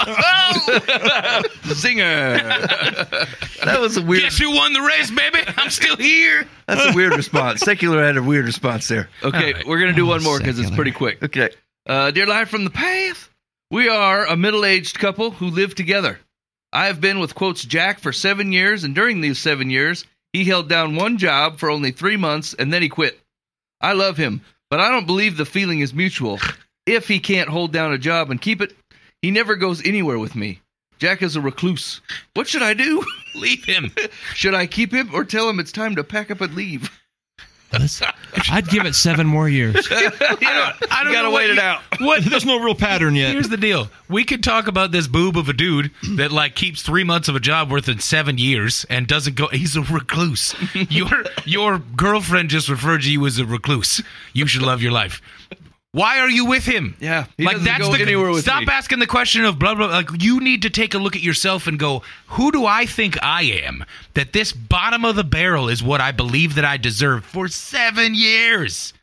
Zinger. 1.73 2.39
That 3.65 3.81
was 3.81 3.97
a 3.97 4.03
weird. 4.03 4.23
Guess 4.25 4.39
who 4.39 4.55
won 4.55 4.73
the 4.73 4.81
race, 4.81 5.11
baby? 5.11 5.39
I'm 5.57 5.71
still 5.71 5.97
here. 5.97 6.47
That's 6.67 6.93
a 6.93 6.97
weird 6.97 7.15
response. 7.17 7.61
Secular 7.61 8.05
had 8.05 8.17
a 8.17 8.23
weird 8.23 8.47
response 8.47 8.89
there. 8.89 9.09
Okay, 9.23 9.37
All 9.37 9.53
right. 9.53 9.67
we're 9.67 9.81
gonna 9.81 9.93
do 9.93 10.07
one 10.07 10.23
more 10.23 10.39
because 10.39 10.59
it's 10.59 10.71
pretty 10.71 10.93
quick. 10.93 11.23
Okay. 11.23 11.51
Uh, 11.87 12.11
dear 12.11 12.27
Live 12.27 12.49
from 12.49 12.65
the 12.65 12.71
Path, 12.71 13.29
we 13.71 13.89
are 13.89 14.27
a 14.27 14.37
middle-aged 14.37 14.99
couple 14.99 15.31
who 15.33 15.47
live 15.49 15.75
together. 15.75 16.19
I 16.73 16.87
have 16.87 17.01
been 17.01 17.19
with 17.19 17.35
quotes 17.35 17.65
Jack 17.65 17.99
for 18.01 18.13
seven 18.13 18.53
years, 18.53 18.85
and 18.85 18.95
during 18.95 19.21
these 19.21 19.39
seven 19.39 19.69
years, 19.69 20.05
he 20.33 20.45
held 20.45 20.69
down 20.69 20.97
one 20.97 21.19
job 21.19 21.59
for 21.59 21.71
only 21.71 21.91
three 21.91 22.17
months, 22.17 22.55
and 22.55 22.73
then 22.73 22.81
he 22.81 22.89
quit. 22.89 23.21
I 23.81 23.93
love 23.93 24.17
him, 24.17 24.41
but 24.71 24.81
I 24.81 24.91
don't 24.91 25.07
believe 25.07 25.37
the 25.37 25.45
feeling 25.45 25.81
is 25.81 25.93
mutual. 25.93 26.39
If 26.87 27.09
he 27.09 27.21
can't 27.21 27.51
hold 27.51 27.73
down 27.73 27.93
a 27.93 27.99
job 27.99 28.31
and 28.31 28.41
keep 28.41 28.63
it, 28.63 28.75
he 29.21 29.31
never 29.31 29.55
goes 29.55 29.85
anywhere 29.85 30.19
with 30.19 30.35
me. 30.35 30.61
Jack 30.99 31.21
is 31.23 31.37
a 31.37 31.41
recluse. 31.41 32.01
What 32.35 32.49
should 32.49 32.63
I 32.63 32.75
do? 32.75 33.05
Leave 33.35 33.65
him. 33.65 33.93
Should 34.35 34.55
I 34.55 34.67
keep 34.67 34.93
him 34.93 35.11
or 35.13 35.25
tell 35.25 35.49
him 35.49 35.59
it's 35.59 35.73
time 35.73 35.97
to 35.97 36.05
pack 36.05 36.31
up 36.31 36.41
and 36.41 36.55
leave? 36.55 36.91
I'd 38.51 38.69
give 38.69 38.85
it 38.87 38.95
seven 38.95 39.27
more 39.27 39.49
years. 39.49 39.89
I 39.91 40.01
don't 40.01 40.41
You 40.41 40.47
gotta 40.91 41.13
know 41.23 41.31
what 41.31 41.39
wait 41.39 41.51
it 41.51 41.59
out. 41.59 41.81
What 42.01 42.25
There's 42.25 42.45
no 42.45 42.59
real 42.59 42.75
pattern 42.75 43.15
yet. 43.15 43.33
Here's 43.33 43.49
the 43.49 43.57
deal. 43.57 43.89
We 44.09 44.25
could 44.25 44.43
talk 44.43 44.67
about 44.67 44.91
this 44.93 45.07
boob 45.07 45.37
of 45.37 45.49
a 45.49 45.53
dude 45.53 45.91
that 46.17 46.33
like 46.33 46.55
keeps 46.55 46.83
three 46.83 47.05
months 47.05 47.29
of 47.29 47.37
a 47.37 47.41
job 47.41 47.71
worth 47.71 47.89
in 47.89 48.01
seven 48.01 48.39
years 48.39 48.85
and 48.91 49.07
doesn't 49.07 49.37
go. 49.37 49.49
He's 49.49 49.77
a 49.77 49.83
recluse. 49.83 50.55
Your 50.91 51.25
your 51.45 51.79
girlfriend 51.79 52.51
just 52.51 52.69
referred 52.69 53.03
to 53.03 53.11
you 53.11 53.25
as 53.27 53.39
a 53.39 53.47
recluse. 53.47 54.03
You 54.33 54.47
should 54.47 54.63
love 54.63 54.83
your 54.83 54.93
life. 54.93 55.23
Why 55.95 56.21
are 56.21 56.31
you 56.31 56.47
with 56.47 56.65
him? 56.65 56.97
Yeah, 57.01 57.27
he 57.37 57.45
like 57.45 57.59
that's 57.59 57.87
the 57.87 58.41
stop 58.41 58.63
me. 58.63 58.69
asking 58.73 59.01
the 59.01 59.07
question 59.07 59.45
of 59.45 59.59
blah 59.59 59.75
blah. 59.75 59.89
Like 59.89 60.23
you 60.23 60.41
need 60.41 60.63
to 60.63 60.71
take 60.71 60.95
a 60.95 60.99
look 60.99 61.15
at 61.15 61.23
yourself 61.23 61.67
and 61.67 61.79
go, 61.79 62.03
who 62.29 62.51
do 62.51 62.65
I 62.65 62.87
think 62.87 63.23
I 63.23 63.43
am? 63.43 63.85
That 64.15 64.33
this 64.33 64.55
bottom 64.55 65.05
of 65.05 65.17
the 65.17 65.25
barrel 65.25 65.69
is 65.69 65.83
what 65.83 66.01
I 66.01 66.11
believe 66.11 66.55
that 66.55 66.65
I 66.65 66.79
deserve 66.79 67.27
for 67.27 67.47
seven 67.47 68.15
years. 68.15 68.95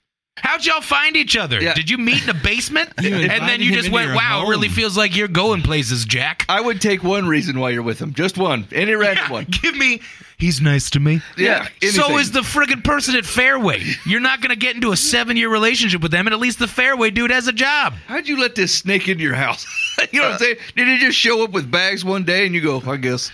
How'd 0.41 0.65
y'all 0.65 0.81
find 0.81 1.15
each 1.15 1.37
other? 1.37 1.61
Yeah. 1.61 1.73
Did 1.73 1.89
you 1.89 1.97
meet 1.97 2.23
in 2.23 2.29
a 2.29 2.33
basement? 2.33 2.89
And 3.09 3.47
then 3.47 3.61
you 3.61 3.73
just 3.73 3.91
went, 3.91 4.07
your 4.07 4.15
wow, 4.15 4.45
it 4.45 4.49
really 4.49 4.69
feels 4.69 4.97
like 4.97 5.15
you're 5.15 5.27
going 5.27 5.61
places, 5.61 6.05
Jack. 6.05 6.45
I 6.47 6.61
would 6.61 6.81
take 6.81 7.03
one 7.03 7.27
reason 7.27 7.59
why 7.59 7.71
you're 7.71 7.83
with 7.83 7.99
him. 7.99 8.13
Just 8.13 8.37
one. 8.37 8.67
Any 8.71 8.93
random 8.93 9.29
one. 9.29 9.45
Give 9.45 9.75
me. 9.75 10.01
He's 10.39 10.61
nice 10.61 10.91
to 10.91 11.01
me. 11.01 11.21
Yeah. 11.37 11.67
So 11.81 12.17
is 12.17 12.31
the 12.31 12.41
friggin' 12.41 12.83
person 12.83 13.15
at 13.15 13.25
Fareway. 13.25 13.97
You're 14.05 14.21
not 14.21 14.39
going 14.39 14.51
to 14.51 14.55
get 14.55 14.73
into 14.73 14.93
a 14.93 14.97
seven 14.97 15.35
year 15.35 15.49
relationship 15.49 16.01
with 16.01 16.11
them, 16.11 16.27
and 16.27 16.33
at 16.33 16.39
least 16.39 16.59
the 16.59 16.65
Fareway 16.65 17.13
dude 17.13 17.31
has 17.31 17.47
a 17.47 17.53
job. 17.53 17.93
How'd 18.07 18.27
you 18.27 18.39
let 18.39 18.55
this 18.55 18.73
snake 18.73 19.09
into 19.09 19.21
your 19.23 19.35
house? 19.35 19.67
you 20.11 20.21
know 20.21 20.27
what 20.27 20.29
I'm 20.29 20.35
uh, 20.35 20.39
saying? 20.39 20.55
Did 20.77 20.87
he 20.87 20.97
just 20.97 21.17
show 21.17 21.43
up 21.43 21.51
with 21.51 21.69
bags 21.69 22.05
one 22.05 22.23
day 22.23 22.45
and 22.45 22.55
you 22.55 22.61
go, 22.61 22.81
I 22.89 22.95
guess. 22.95 23.31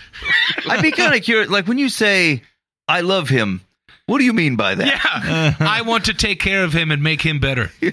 I'd 0.68 0.82
be 0.82 0.90
kind 0.90 1.14
of 1.14 1.22
curious. 1.22 1.48
Like 1.48 1.68
when 1.68 1.78
you 1.78 1.88
say, 1.88 2.42
"I 2.88 3.02
love 3.02 3.28
him," 3.28 3.60
what 4.06 4.18
do 4.18 4.24
you 4.24 4.32
mean 4.32 4.56
by 4.56 4.74
that? 4.74 4.86
Yeah. 4.86 5.54
I 5.60 5.82
want 5.82 6.06
to 6.06 6.14
take 6.14 6.40
care 6.40 6.64
of 6.64 6.72
him 6.72 6.90
and 6.90 7.02
make 7.02 7.20
him 7.22 7.38
better. 7.40 7.70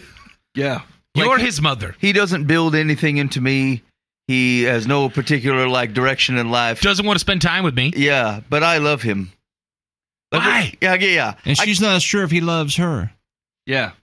Yeah. 0.56 0.82
You're 1.16 1.40
his 1.40 1.60
mother. 1.62 1.96
He 2.00 2.14
doesn't 2.14 2.46
build 2.46 2.76
anything 2.76 3.18
into 3.18 3.42
me. 3.42 3.82
He 4.28 4.62
has 4.64 4.86
no 4.86 5.10
particular 5.10 5.68
like 5.68 5.94
direction 5.94 6.38
in 6.38 6.52
life. 6.52 6.80
Doesn't 6.82 7.06
want 7.08 7.16
to 7.16 7.20
spend 7.22 7.42
time 7.42 7.64
with 7.64 7.76
me. 7.76 7.92
yeah, 7.96 8.42
but 8.52 8.62
I 8.64 8.78
love 8.78 9.02
him. 9.02 9.32
Like, 10.32 10.42
Why? 10.44 10.74
Yeah, 10.80 10.94
yeah, 10.94 11.08
yeah. 11.08 11.34
And 11.46 11.58
she's 11.58 11.82
not 11.82 12.04
sure 12.04 12.24
if 12.24 12.30
he 12.30 12.40
loves 12.40 12.76
her. 12.76 13.12
Yeah. 13.66 13.94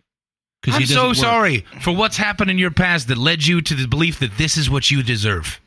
Because 0.60 0.74
I'm 0.74 0.80
he 0.82 0.86
so 0.88 1.08
work. 1.08 1.16
sorry 1.16 1.64
for 1.80 1.94
what's 1.94 2.16
happened 2.16 2.50
in 2.50 2.58
your 2.58 2.72
past 2.72 3.06
that 3.08 3.16
led 3.18 3.46
you 3.46 3.60
to 3.60 3.74
the 3.74 3.86
belief 3.86 4.18
that 4.18 4.36
this 4.36 4.56
is 4.56 4.68
what 4.68 4.90
you 4.90 5.02
deserve. 5.04 5.60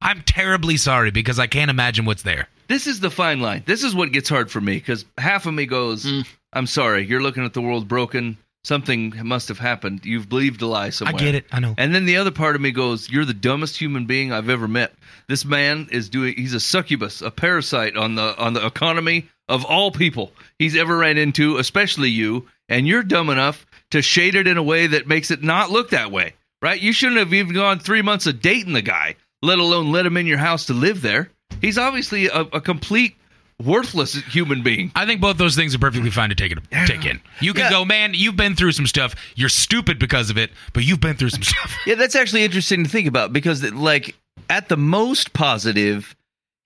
I'm 0.00 0.22
terribly 0.22 0.76
sorry 0.76 1.10
because 1.10 1.40
I 1.40 1.48
can't 1.48 1.70
imagine 1.70 2.04
what's 2.04 2.22
there. 2.22 2.48
This 2.68 2.86
is 2.86 3.00
the 3.00 3.10
fine 3.10 3.40
line. 3.40 3.62
This 3.66 3.82
is 3.82 3.94
what 3.94 4.12
gets 4.12 4.28
hard 4.28 4.50
for 4.50 4.60
me 4.60 4.74
because 4.74 5.04
half 5.16 5.46
of 5.46 5.54
me 5.54 5.66
goes, 5.66 6.04
mm. 6.04 6.26
I'm 6.52 6.66
sorry. 6.66 7.06
You're 7.06 7.22
looking 7.22 7.44
at 7.44 7.54
the 7.54 7.62
world 7.62 7.88
broken. 7.88 8.36
Something 8.64 9.14
must 9.24 9.48
have 9.48 9.58
happened. 9.58 10.04
You've 10.04 10.28
believed 10.28 10.60
a 10.60 10.66
lie 10.66 10.90
somewhere. 10.90 11.14
I 11.14 11.18
get 11.18 11.34
it. 11.34 11.46
I 11.50 11.60
know. 11.60 11.74
And 11.78 11.94
then 11.94 12.04
the 12.04 12.16
other 12.16 12.30
part 12.30 12.54
of 12.54 12.60
me 12.60 12.70
goes, 12.70 13.08
"You're 13.08 13.24
the 13.24 13.32
dumbest 13.32 13.78
human 13.78 14.04
being 14.04 14.32
I've 14.32 14.50
ever 14.50 14.68
met. 14.68 14.94
This 15.28 15.44
man 15.44 15.88
is 15.90 16.08
doing. 16.08 16.34
He's 16.36 16.54
a 16.54 16.60
succubus, 16.60 17.22
a 17.22 17.30
parasite 17.30 17.96
on 17.96 18.16
the 18.16 18.36
on 18.36 18.52
the 18.52 18.66
economy 18.66 19.28
of 19.48 19.64
all 19.64 19.90
people 19.90 20.32
he's 20.58 20.76
ever 20.76 20.98
ran 20.98 21.16
into, 21.16 21.56
especially 21.56 22.10
you. 22.10 22.46
And 22.68 22.86
you're 22.86 23.04
dumb 23.04 23.30
enough 23.30 23.64
to 23.92 24.02
shade 24.02 24.34
it 24.34 24.46
in 24.46 24.58
a 24.58 24.62
way 24.62 24.88
that 24.88 25.06
makes 25.06 25.30
it 25.30 25.42
not 25.42 25.70
look 25.70 25.90
that 25.90 26.10
way, 26.10 26.34
right? 26.60 26.78
You 26.78 26.92
shouldn't 26.92 27.20
have 27.20 27.32
even 27.32 27.54
gone 27.54 27.78
three 27.78 28.02
months 28.02 28.26
of 28.26 28.42
dating 28.42 28.74
the 28.74 28.82
guy, 28.82 29.14
let 29.40 29.58
alone 29.58 29.92
let 29.92 30.04
him 30.04 30.18
in 30.18 30.26
your 30.26 30.38
house 30.38 30.66
to 30.66 30.74
live 30.74 31.00
there. 31.00 31.30
He's 31.60 31.78
obviously 31.78 32.26
a, 32.26 32.40
a 32.40 32.60
complete 32.60 33.16
worthless 33.62 34.14
human 34.14 34.62
being. 34.62 34.92
I 34.94 35.04
think 35.04 35.20
both 35.20 35.36
those 35.36 35.56
things 35.56 35.74
are 35.74 35.78
perfectly 35.78 36.10
fine 36.10 36.28
to 36.28 36.34
take 36.34 36.52
it 36.52 36.58
take 36.86 37.04
in. 37.04 37.20
You 37.40 37.52
can 37.54 37.64
Yeah. 37.64 37.70
go, 37.70 37.84
man. 37.84 38.12
You've 38.14 38.36
been 38.36 38.54
through 38.54 38.72
some 38.72 38.86
stuff. 38.86 39.14
You're 39.34 39.48
stupid 39.48 39.98
because 39.98 40.30
of 40.30 40.38
it, 40.38 40.50
but 40.72 40.84
you've 40.84 41.00
been 41.00 41.16
through 41.16 41.30
some 41.30 41.42
stuff. 41.42 41.74
Yeah, 41.86 41.96
that's 41.96 42.14
actually 42.14 42.44
interesting 42.44 42.84
to 42.84 42.90
think 42.90 43.08
about 43.08 43.32
because, 43.32 43.62
like, 43.72 44.14
at 44.48 44.68
the 44.68 44.76
most 44.76 45.32
positive, 45.32 46.14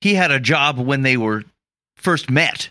he 0.02 0.14
had 0.14 0.31
a 0.31 0.39
job 0.40 0.78
when 0.78 1.02
they 1.02 1.16
were 1.16 1.44
first 1.97 2.28
met 2.31 2.69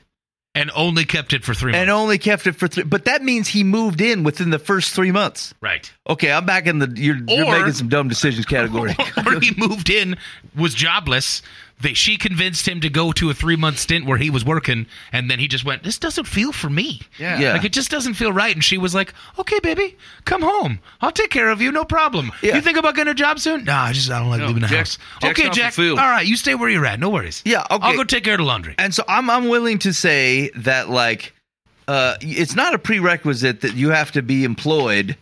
and 0.54 0.70
only 0.76 1.06
kept 1.06 1.32
it 1.34 1.44
for 1.46 1.54
three 1.54 1.72
months. 1.72 1.82
and 1.82 1.90
only 1.90 2.18
kept 2.18 2.46
it 2.46 2.52
for 2.54 2.68
three. 2.68 2.84
But 2.84 3.06
that 3.06 3.24
means 3.24 3.48
he 3.48 3.64
moved 3.64 4.02
in 4.02 4.24
within 4.24 4.50
the 4.50 4.60
first 4.60 4.94
three 4.94 5.12
months. 5.12 5.54
right. 5.62 5.90
Okay, 6.10 6.32
I'm 6.32 6.46
back 6.46 6.68
in 6.68 6.78
the 6.80 6.92
you're, 6.96 7.16
you're 7.28 7.50
making 7.50 7.72
some 7.74 7.88
dumb 7.88 8.08
decisions 8.10 8.46
category. 8.58 8.94
or 9.26 9.40
he 9.40 9.54
moved 9.58 9.90
in, 9.90 10.18
was 10.56 10.74
jobless. 10.76 11.42
They, 11.82 11.94
she 11.94 12.18
convinced 12.18 12.68
him 12.68 12.82
to 12.82 12.90
go 12.90 13.12
to 13.14 13.30
a 13.30 13.34
three 13.34 13.56
month 13.56 13.80
stint 13.80 14.06
where 14.06 14.18
he 14.18 14.30
was 14.30 14.46
working, 14.46 14.86
and 15.12 15.30
then 15.30 15.40
he 15.40 15.48
just 15.48 15.66
went, 15.66 15.84
"This 15.84 15.98
doesn't 15.98 16.26
feel 16.26 16.52
for 16.52 16.70
me. 16.70 17.02
Yeah. 17.18 17.40
Yeah. 17.40 17.54
like 17.54 17.64
it 17.66 17.74
just 17.74 17.90
doesn't 17.92 18.14
feel 18.16 18.32
right." 18.32 18.54
And 18.54 18.64
she 18.64 18.78
was 18.78 18.94
like, 18.94 19.14
"Okay, 19.40 19.60
baby, 19.60 19.98
come 20.26 20.42
home. 20.42 20.80
I'll 21.02 21.12
take 21.12 21.30
care 21.32 21.50
of 21.50 21.62
you, 21.62 21.72
no 21.72 21.84
problem. 21.86 22.32
Yeah. 22.42 22.56
You 22.56 22.62
think 22.62 22.78
about 22.78 22.96
getting 22.96 23.12
a 23.12 23.16
job 23.16 23.40
soon? 23.40 23.64
Nah, 23.66 23.84
I 23.86 23.94
just 23.94 24.10
I 24.12 24.20
don't 24.20 24.30
like 24.30 24.40
No, 24.42 24.48
leaving 24.48 24.62
the 24.62 24.68
Jack's- 24.68 24.98
house. 24.98 25.22
Jack's 25.22 25.40
okay, 25.40 25.50
Jack. 25.50 25.78
All 25.80 25.96
right, 25.96 26.26
you 26.26 26.36
stay 26.38 26.56
where 26.56 26.70
you're 26.70 26.86
at. 26.86 27.00
No 27.00 27.10
worries. 27.10 27.42
Yeah, 27.46 27.66
okay. 27.72 27.86
I'll 27.88 27.96
go 27.96 28.04
take 28.04 28.24
care 28.24 28.34
of 28.36 28.40
the 28.40 28.44
laundry. 28.46 28.76
and 28.78 28.94
so 28.94 29.04
I'm 29.08 29.30
I'm 29.30 29.48
willing 29.48 29.80
to 29.80 29.94
say 29.94 30.50
that 30.56 30.90
like 30.90 31.34
uh, 31.88 32.16
it's 32.22 32.56
not 32.56 32.74
a 32.74 32.80
prerequisite 32.80 33.62
that 33.62 33.74
you 33.74 33.90
have 33.90 34.12
to 34.14 34.22
be 34.22 34.44
employed 34.44 35.18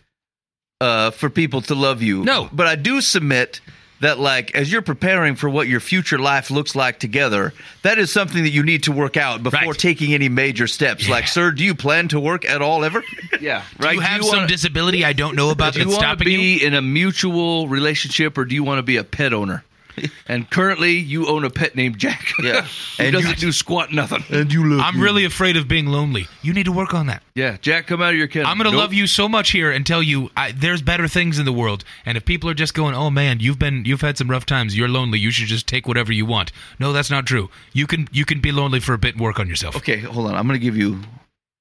uh, 0.80 1.10
for 1.10 1.28
people 1.30 1.60
to 1.62 1.74
love 1.74 2.02
you. 2.02 2.22
No. 2.24 2.48
but 2.52 2.66
I 2.66 2.76
do 2.76 3.00
submit 3.00 3.60
that 4.00 4.18
like 4.18 4.54
as 4.54 4.72
you're 4.72 4.82
preparing 4.82 5.36
for 5.36 5.48
what 5.48 5.68
your 5.68 5.80
future 5.80 6.18
life 6.18 6.50
looks 6.50 6.74
like 6.74 6.98
together, 6.98 7.52
that 7.82 7.98
is 7.98 8.10
something 8.10 8.42
that 8.42 8.50
you 8.50 8.62
need 8.62 8.82
to 8.84 8.92
work 8.92 9.16
out 9.16 9.42
before 9.42 9.60
Right. 9.60 9.78
taking 9.78 10.12
any 10.14 10.28
major 10.28 10.66
steps. 10.66 11.08
Like, 11.08 11.28
sir, 11.28 11.50
do 11.50 11.62
you 11.64 11.74
plan 11.74 12.08
to 12.08 12.18
work 12.20 12.44
at 12.44 12.62
all 12.62 12.84
ever? 12.84 13.02
Yeah, 13.40 13.58
Right. 13.58 13.64
Do 13.78 13.86
right. 13.86 13.94
you 13.94 14.00
have 14.00 14.20
do 14.22 14.26
some 14.28 14.36
wanna, 14.40 14.48
disability 14.48 15.04
I 15.04 15.14
don't 15.14 15.34
know 15.36 15.48
about 15.50 15.72
do 15.72 15.78
you 15.78 15.84
that's 15.86 15.94
want 15.96 16.02
to 16.02 16.08
stopping 16.24 16.28
you? 16.32 16.38
be 16.58 16.64
in 16.64 16.74
a 16.74 16.82
mutual 16.82 17.68
relationship, 17.68 18.36
or 18.36 18.44
do 18.44 18.54
you 18.54 18.62
want 18.64 18.78
to 18.78 18.82
be 18.82 18.96
a 18.98 19.04
pet 19.04 19.32
owner? 19.32 19.64
And 20.28 20.48
currently, 20.48 20.92
you 20.92 21.26
own 21.26 21.44
a 21.44 21.50
pet 21.50 21.74
named 21.74 21.98
Jack. 21.98 22.30
Yeah. 22.40 22.60
who 22.96 23.02
And 23.02 23.12
doesn't 23.12 23.30
you- 23.30 23.36
do 23.36 23.52
squat 23.52 23.92
nothing. 23.92 24.22
And 24.30 24.52
you 24.52 24.64
look. 24.64 24.80
I'm 24.84 25.00
really 25.00 25.24
afraid 25.24 25.56
of 25.56 25.66
being 25.66 25.86
lonely. 25.86 26.26
You 26.42 26.52
need 26.52 26.66
to 26.66 26.72
work 26.72 26.94
on 26.94 27.06
that. 27.08 27.22
Yeah, 27.34 27.56
Jack, 27.60 27.86
come 27.88 28.00
out 28.00 28.10
of 28.12 28.16
your 28.18 28.28
kennel. 28.28 28.48
I'm 28.48 28.56
going 28.58 28.66
to 28.66 28.70
Nope. 28.72 28.80
love 28.80 28.94
you 28.94 29.06
so 29.06 29.28
much 29.28 29.50
here 29.50 29.70
and 29.72 29.84
tell 29.86 30.02
you 30.02 30.30
I, 30.36 30.52
there's 30.52 30.82
better 30.82 31.08
things 31.08 31.38
in 31.38 31.44
the 31.46 31.52
world. 31.52 31.82
And 32.06 32.16
if 32.16 32.24
people 32.24 32.48
are 32.50 32.54
just 32.54 32.74
going, 32.74 32.94
"Oh 32.94 33.10
man, 33.10 33.40
you've 33.40 33.58
been 33.58 33.84
you've 33.84 34.00
had 34.02 34.16
some 34.18 34.30
rough 34.30 34.46
times. 34.46 34.76
You're 34.76 34.88
lonely. 34.88 35.18
You 35.18 35.30
should 35.30 35.48
just 35.48 35.66
take 35.66 35.88
whatever 35.88 36.12
you 36.12 36.26
want." 36.26 36.52
No, 36.78 36.92
that's 36.92 37.10
not 37.10 37.26
true. 37.26 37.50
You 37.72 37.86
can 37.86 38.06
you 38.12 38.24
can 38.24 38.40
be 38.40 38.52
lonely 38.52 38.78
for 38.80 38.92
a 38.94 38.98
bit 38.98 39.14
and 39.14 39.20
work 39.22 39.40
on 39.40 39.48
yourself. 39.48 39.74
Okay, 39.76 39.98
hold 39.98 40.26
on. 40.28 40.34
I'm 40.36 40.46
going 40.46 40.58
to 40.60 40.64
give 40.64 40.76
you. 40.76 41.00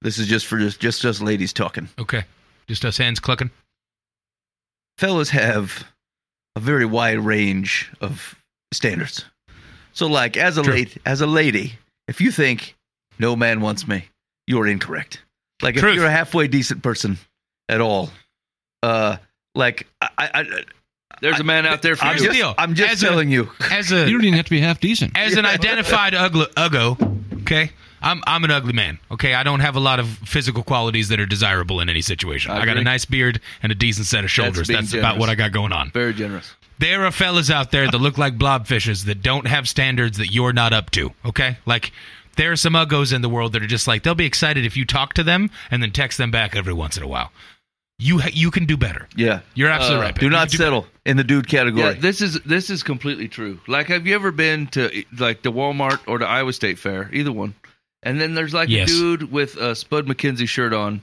This 0.01 0.17
is 0.19 0.27
just 0.27 0.45
for 0.45 0.57
just 0.59 0.79
just 0.79 1.03
us 1.05 1.21
ladies 1.21 1.51
talking. 1.53 1.89
Okay. 1.97 2.23
Just 2.67 2.85
us 2.85 2.97
hands 2.97 3.19
clucking. 3.19 3.49
fellas 4.97 5.29
have 5.29 5.85
a 6.55 6.59
very 6.59 6.85
wide 6.85 7.19
range 7.19 7.91
of 8.01 8.35
standards. 8.73 9.25
So, 9.93 10.07
like 10.07 10.37
as 10.37 10.57
a 10.57 10.63
True. 10.63 10.73
lady, 10.73 10.97
as 11.05 11.21
a 11.21 11.27
lady, 11.27 11.73
if 12.07 12.21
you 12.21 12.31
think 12.31 12.75
no 13.17 13.35
man 13.35 13.61
wants 13.61 13.87
me, 13.87 14.05
you 14.47 14.59
are 14.61 14.67
incorrect. 14.67 15.21
Like 15.61 15.75
if 15.75 15.83
you're 15.83 16.05
a 16.05 16.11
halfway 16.11 16.47
decent 16.47 16.81
person 16.83 17.17
at 17.67 17.81
all, 17.81 18.09
uh, 18.83 19.17
like 19.55 19.87
I, 20.01 20.09
I, 20.17 20.29
I 20.33 20.63
There's 21.21 21.39
a 21.39 21.43
man 21.43 21.65
out 21.65 21.81
there 21.81 21.95
for 21.97 22.05
I'm 22.05 22.17
you. 22.17 22.23
just, 22.25 22.35
deal. 22.37 22.55
I'm 22.57 22.75
just 22.75 22.91
As 22.93 23.03
a- 23.03 23.07
telling 23.07 23.29
you. 23.29 23.49
As 23.71 23.91
a 23.91 24.07
You 24.07 24.13
don't 24.17 24.23
even 24.23 24.35
have 24.35 24.45
to 24.45 24.51
be 24.51 24.61
half 24.61 24.79
decent. 24.79 25.17
as 25.17 25.35
an 25.35 25.45
identified 25.45 26.15
ugly 26.15 26.45
uggo, 26.55 27.41
okay? 27.41 27.71
I'm 28.01 28.21
I'm 28.27 28.43
an 28.43 28.51
ugly 28.51 28.73
man. 28.73 28.99
Okay, 29.11 29.33
I 29.33 29.43
don't 29.43 29.59
have 29.59 29.75
a 29.75 29.79
lot 29.79 29.99
of 29.99 30.07
physical 30.07 30.63
qualities 30.63 31.09
that 31.09 31.19
are 31.19 31.25
desirable 31.25 31.79
in 31.81 31.89
any 31.89 32.01
situation. 32.01 32.51
I 32.51 32.61
I, 32.61 32.65
got 32.65 32.77
a 32.77 32.83
nice 32.83 33.05
beard 33.05 33.41
and 33.63 33.71
a 33.71 33.75
decent 33.75 34.07
set 34.07 34.23
of 34.23 34.31
shoulders. 34.31 34.67
being 34.67 34.79
That's, 34.81 34.93
about 34.93 35.17
what 35.17 35.29
I 35.29 35.35
got 35.35 35.51
going 35.51 35.71
on. 35.73 35.91
Very 35.91 36.13
generous. 36.13 36.53
There 36.79 37.05
are 37.05 37.11
fellas 37.11 37.49
out 37.51 37.71
there 37.71 37.91
that 37.91 37.97
look 37.97 38.17
like 38.17 38.37
blobfishes 38.37 39.05
that 39.05 39.21
don't 39.21 39.47
have 39.47 39.67
standards 39.67 40.17
that 40.17 40.31
you're 40.31 40.53
not 40.53 40.71
up 40.71 40.91
to. 40.91 41.11
Okay, 41.25 41.57
like 41.65 41.91
there 42.37 42.51
are 42.53 42.55
some 42.55 42.73
uggos 42.73 43.11
in 43.13 43.21
the 43.21 43.27
world 43.29 43.51
that 43.53 43.61
are 43.61 43.67
just 43.67 43.85
like 43.87 44.03
they'll 44.03 44.15
be 44.15 44.25
excited 44.25 44.65
if 44.65 44.77
you 44.77 44.85
talk 44.85 45.13
to 45.15 45.23
them 45.23 45.49
and 45.71 45.83
then 45.83 45.91
text 45.91 46.17
them 46.17 46.31
back 46.31 46.55
every 46.55 46.73
once 46.73 46.95
in 46.95 47.03
a 47.03 47.07
while. 47.07 47.31
You 48.01 48.19
ha- 48.19 48.29
you 48.31 48.49
can 48.49 48.65
do 48.65 48.77
better. 48.77 49.09
Yeah, 49.17 49.41
You're 49.55 49.67
absolutely 49.69 50.05
Uh, 50.05 50.07
right. 50.07 50.15
do 50.19 50.25
You 50.25 50.29
not 50.31 50.47
can 50.47 50.57
settle 50.57 50.87
in 51.05 51.17
the 51.17 51.23
dude 51.25 51.49
category. 51.49 51.95
Yeah, 51.95 51.99
this 51.99 52.21
is 52.21 52.39
this 52.45 52.69
is 52.69 52.81
completely 52.81 53.27
true. 53.27 53.59
Like, 53.67 53.87
have 53.87 54.07
you 54.07 54.15
ever 54.15 54.31
been 54.31 54.67
to 54.67 55.03
like 55.17 55.41
the 55.41 55.51
Walmart 55.51 55.99
or 56.07 56.17
the 56.17 56.25
Iowa 56.25 56.53
State 56.53 56.79
Fair? 56.79 57.09
Either 57.11 57.33
one. 57.33 57.55
And 58.03 58.19
then 58.19 58.33
there's 58.33 58.53
like 58.53 58.69
Yes. 58.69 58.89
a 58.89 58.93
dude 58.93 59.31
with 59.31 59.57
a 59.57 59.75
Spud 59.75 60.07
MacKenzie 60.07 60.47
shirt 60.47 60.73
on 60.73 61.01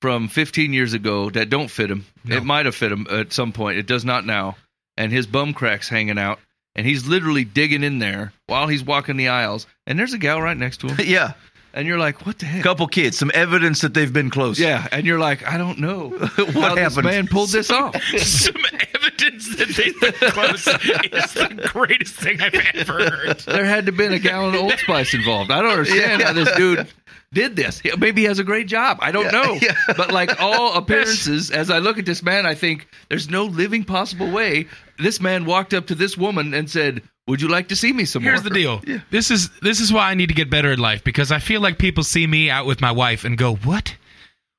from 0.00 0.28
15 0.28 0.72
years 0.72 0.92
ago 0.92 1.30
that 1.30 1.50
don't 1.50 1.70
fit 1.70 1.90
him. 1.90 2.04
No. 2.24 2.36
It 2.36 2.44
might 2.44 2.66
have 2.66 2.74
fit 2.74 2.92
him 2.92 3.06
at 3.10 3.32
some 3.32 3.52
point. 3.52 3.78
It 3.78 3.86
does 3.86 4.04
not 4.04 4.24
now. 4.26 4.56
And 4.96 5.10
his 5.12 5.26
bum 5.26 5.54
cracks 5.54 5.88
hanging 5.88 6.18
out, 6.18 6.38
and 6.76 6.86
he's 6.86 7.06
literally 7.06 7.44
digging 7.44 7.82
in 7.82 7.98
there 7.98 8.32
while 8.46 8.68
he's 8.68 8.84
walking 8.84 9.16
the 9.16 9.28
aisles. 9.28 9.66
And 9.86 9.98
there's 9.98 10.12
a 10.12 10.18
gal 10.18 10.40
right 10.40 10.56
next 10.56 10.78
to 10.80 10.88
him, 10.88 10.96
yeah, 11.06 11.32
and 11.74 11.86
you're 11.86 11.98
like, 11.98 12.24
"What 12.24 12.38
the 12.38 12.46
heck?" 12.46 12.62
couple 12.62 12.86
kids, 12.86 13.18
some 13.18 13.30
evidence 13.34 13.82
that 13.82 13.92
they've 13.92 14.12
been 14.12 14.30
close. 14.30 14.58
Yeah, 14.58 14.86
and 14.92 15.04
you're 15.06 15.18
like, 15.18 15.46
"I 15.46 15.58
don't 15.58 15.78
know 15.78 16.08
What 16.36 16.54
how 16.54 16.74
this 16.74 16.94
happened? 16.94 17.04
man 17.04 17.26
pulled 17.28 17.50
this 17.50 17.70
off." 17.70 17.94
some 18.16 18.62
evidence 18.94 19.56
that 19.56 19.68
they've 19.68 20.00
been 20.00 20.30
close 20.30 20.66
is 20.66 21.32
the 21.34 21.68
greatest 21.72 22.14
thing 22.14 22.40
I've 22.40 22.54
ever 22.74 23.10
heard. 23.10 23.38
there 23.40 23.64
had 23.64 23.84
to 23.86 23.92
have 23.92 23.96
been 23.98 24.12
a 24.12 24.18
gallon 24.18 24.54
of 24.54 24.60
Old 24.62 24.78
Spice 24.78 25.12
involved. 25.12 25.50
I 25.50 25.60
don't 25.60 25.72
understand 25.72 26.22
how 26.22 26.32
this 26.32 26.50
dude 26.56 26.86
did 27.32 27.56
this. 27.56 27.82
Maybe 27.98 28.22
he 28.22 28.26
has 28.28 28.38
a 28.38 28.44
great 28.44 28.68
job. 28.68 28.98
I 29.00 29.10
don't 29.10 29.32
know. 29.32 29.58
yeah. 29.60 29.74
But 29.96 30.12
like 30.12 30.40
all 30.40 30.74
appearances, 30.78 31.50
as 31.50 31.68
I 31.70 31.78
look 31.80 31.98
at 31.98 32.06
this 32.06 32.22
man, 32.22 32.46
I 32.46 32.54
think 32.54 32.88
there's 33.08 33.28
no 33.28 33.44
living 33.44 33.84
possible 33.84 34.30
way 34.30 34.66
this 34.98 35.20
man 35.20 35.44
walked 35.44 35.74
up 35.74 35.88
to 35.88 35.94
this 35.96 36.16
woman 36.16 36.54
and 36.54 36.70
said, 36.70 37.02
"Would 37.26 37.40
you 37.40 37.48
like 37.48 37.68
to 37.68 37.76
see 37.76 37.92
me 37.92 38.04
some 38.04 38.22
more? 38.22 38.32
Here's 38.32 38.42
more?" 38.42 38.50
the 38.50 38.54
deal. 38.54 38.82
This 39.10 39.30
is 39.30 39.50
this 39.60 39.80
is 39.80 39.92
why 39.92 40.10
I 40.10 40.14
need 40.14 40.28
to 40.28 40.34
get 40.34 40.50
better 40.50 40.72
in 40.72 40.78
life 40.78 41.02
because 41.04 41.32
I 41.32 41.38
feel 41.38 41.60
like 41.60 41.78
people 41.78 42.04
see 42.04 42.26
me 42.26 42.50
out 42.50 42.66
with 42.66 42.80
my 42.80 42.92
wife 42.92 43.24
and 43.24 43.38
go, 43.38 43.54
"What? 43.56 43.96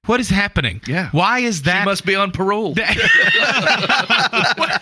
What 0.05 0.19
is 0.19 0.29
happening? 0.29 0.81
Yeah. 0.87 1.09
Why 1.13 1.39
is 1.39 1.63
that? 1.63 1.79
He 1.79 1.85
must 1.85 2.05
be 2.05 2.13
on 2.15 2.29
parole. 2.31 2.75
what, 2.75 2.85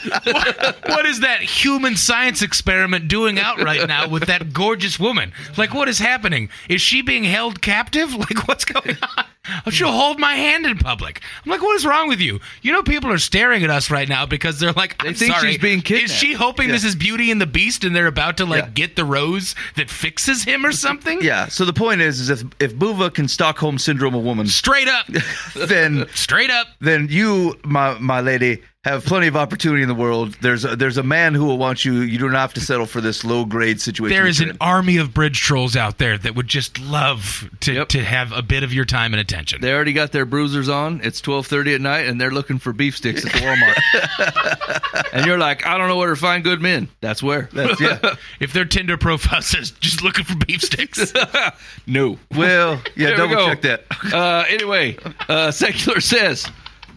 what- 0.26 0.89
what 0.89 1.05
is 1.05 1.22
that 1.22 1.41
human 1.41 1.95
science 1.95 2.41
experiment 2.41 3.07
doing 3.07 3.39
out 3.39 3.61
right 3.61 3.88
now 3.88 4.07
with 4.10 4.26
that 4.26 4.51
gorgeous 4.53 4.99
woman? 4.99 5.31
Like, 5.57 5.73
what 5.73 5.88
is 5.88 5.99
happening? 5.99 6.49
Is 6.69 6.81
she 6.81 7.01
being 7.01 7.23
held 7.23 7.61
captive? 7.61 8.14
Like, 8.23 8.47
what's 8.47 8.64
going 8.65 8.97
on? 9.18 9.26
She'll 9.70 9.91
hold 9.91 10.20
my 10.20 10.36
hand 10.36 10.65
in 10.65 10.78
public. 10.78 11.22
I'm 11.44 11.52
like, 11.52 11.61
what 11.61 11.76
is 11.76 11.86
wrong 11.86 12.07
with 12.07 12.22
you? 12.22 12.40
You 12.61 12.72
know, 12.72 12.82
people 12.82 13.11
are 13.11 13.18
staring 13.18 13.64
at 13.64 13.70
us 13.70 13.91
right 13.91 14.07
now 14.07 14.26
because 14.26 14.57
they're 14.60 14.72
like, 14.72 14.95
I'm 15.03 15.14
think 15.14 15.34
sorry. 15.34 15.52
she's 15.53 15.61
being 15.61 15.82
kidnapped. 15.82 16.11
Is 16.11 16.15
she 16.15 16.32
hoping 16.34 16.70
this 16.70 16.86
is 16.86 16.95
Beauty 16.95 17.30
and 17.30 17.41
the 17.41 17.45
Beast 17.45 17.84
and 17.84 17.94
they're 17.94 18.07
about 18.07 18.38
to 18.38 18.45
like 18.45 18.64
Yeah. 18.64 18.70
get 18.70 18.95
the 18.95 19.03
rose 19.03 19.53
that 19.76 19.90
fixes 19.90 20.44
him 20.44 20.65
or 20.65 20.72
something? 20.72 21.22
yeah. 21.22 21.48
So 21.48 21.65
the 21.65 21.74
point 21.74 21.99
is, 22.02 22.22
is 22.22 22.30
if 22.30 22.44
if 22.61 22.74
Buva 22.76 23.14
can 23.14 23.28
Stockholm 23.28 23.78
syndrome 23.78 24.14
a 24.14 24.20
woman, 24.20 24.48
Straight 24.48 24.88
up. 24.88 25.07
then 25.68 26.06
Straight 26.14 26.49
up. 26.49 26.68
then 26.80 27.07
you, 27.10 27.60
my 27.65 27.98
my 27.99 28.22
lady, 28.22 28.61
have 28.84 29.05
plenty 29.05 29.27
of 29.27 29.38
opportunity 29.38 29.81
in 29.81 29.88
the 29.88 29.95
world. 29.95 30.34
There's 30.41 30.65
a, 30.65 30.76
there's 30.76 30.97
a 30.97 31.03
man 31.03 31.34
who 31.34 31.45
will 31.45 31.57
want 31.57 31.85
you. 31.85 32.01
You 32.01 32.18
don't 32.18 32.34
have 32.34 32.53
to 32.55 32.60
settle 32.61 32.85
for 32.85 32.99
this 32.99 33.23
low 33.23 33.45
grade 33.45 33.80
situation. 33.80 34.14
There 34.14 34.23
that 34.23 34.30
is 34.30 34.39
you're 34.41 34.49
an 34.49 34.57
army 34.60 34.97
of 34.97 35.14
bridge 35.14 35.39
trolls 35.39 35.77
out 35.77 35.99
there 35.99 36.18
that 36.18 36.35
would 36.35 36.47
just 36.49 36.80
love 36.81 37.49
to, 37.61 37.72
Yep. 37.73 37.88
to 37.89 38.03
have 38.03 38.34
a 38.34 38.41
bit 38.41 38.61
of 38.64 38.73
your 38.73 38.84
time 38.84 39.14
and 39.14 39.22
attention. 39.22 39.61
They 39.61 39.72
already 39.73 39.93
got 39.93 40.11
their 40.11 40.26
bruisers 40.26 40.68
on. 40.68 40.99
It's 41.01 41.22
12:30 41.22 41.76
at 41.76 41.81
night, 41.81 42.07
and 42.07 42.19
they're 42.19 42.31
looking 42.31 42.60
for 42.60 42.73
beef 42.73 42.97
sticks 42.97 43.26
at 43.26 43.31
the 43.31 43.39
Walmart. 43.39 45.07
and 45.14 45.26
you're 45.26 45.38
like, 45.38 45.65
I 45.65 45.77
don't 45.77 45.88
know 45.88 45.97
where 45.97 46.10
to 46.10 46.15
find 46.18 46.43
good 46.43 46.61
men. 46.61 46.89
That's 46.99 47.23
where. 47.23 47.47
That's, 47.53 47.80
yeah. 47.80 48.15
If 48.41 48.51
their 48.51 48.65
Tinder 48.65 48.97
profile 48.97 49.41
says 49.41 49.72
just 49.72 50.03
looking 50.03 50.26
for 50.26 50.35
beef 50.45 50.61
sticks, 50.61 51.14
no. 51.88 52.19
Well, 52.35 52.81
yeah. 52.95 53.11
There 53.15 53.27
we 53.27 53.34
double 53.34 53.35
go. 53.35 53.47
check 53.47 53.61
that. 53.61 53.85
Uh, 54.14 54.43
anyway, 54.49 54.97
uh, 55.30 55.51
secular 55.51 56.01
says, 56.01 56.49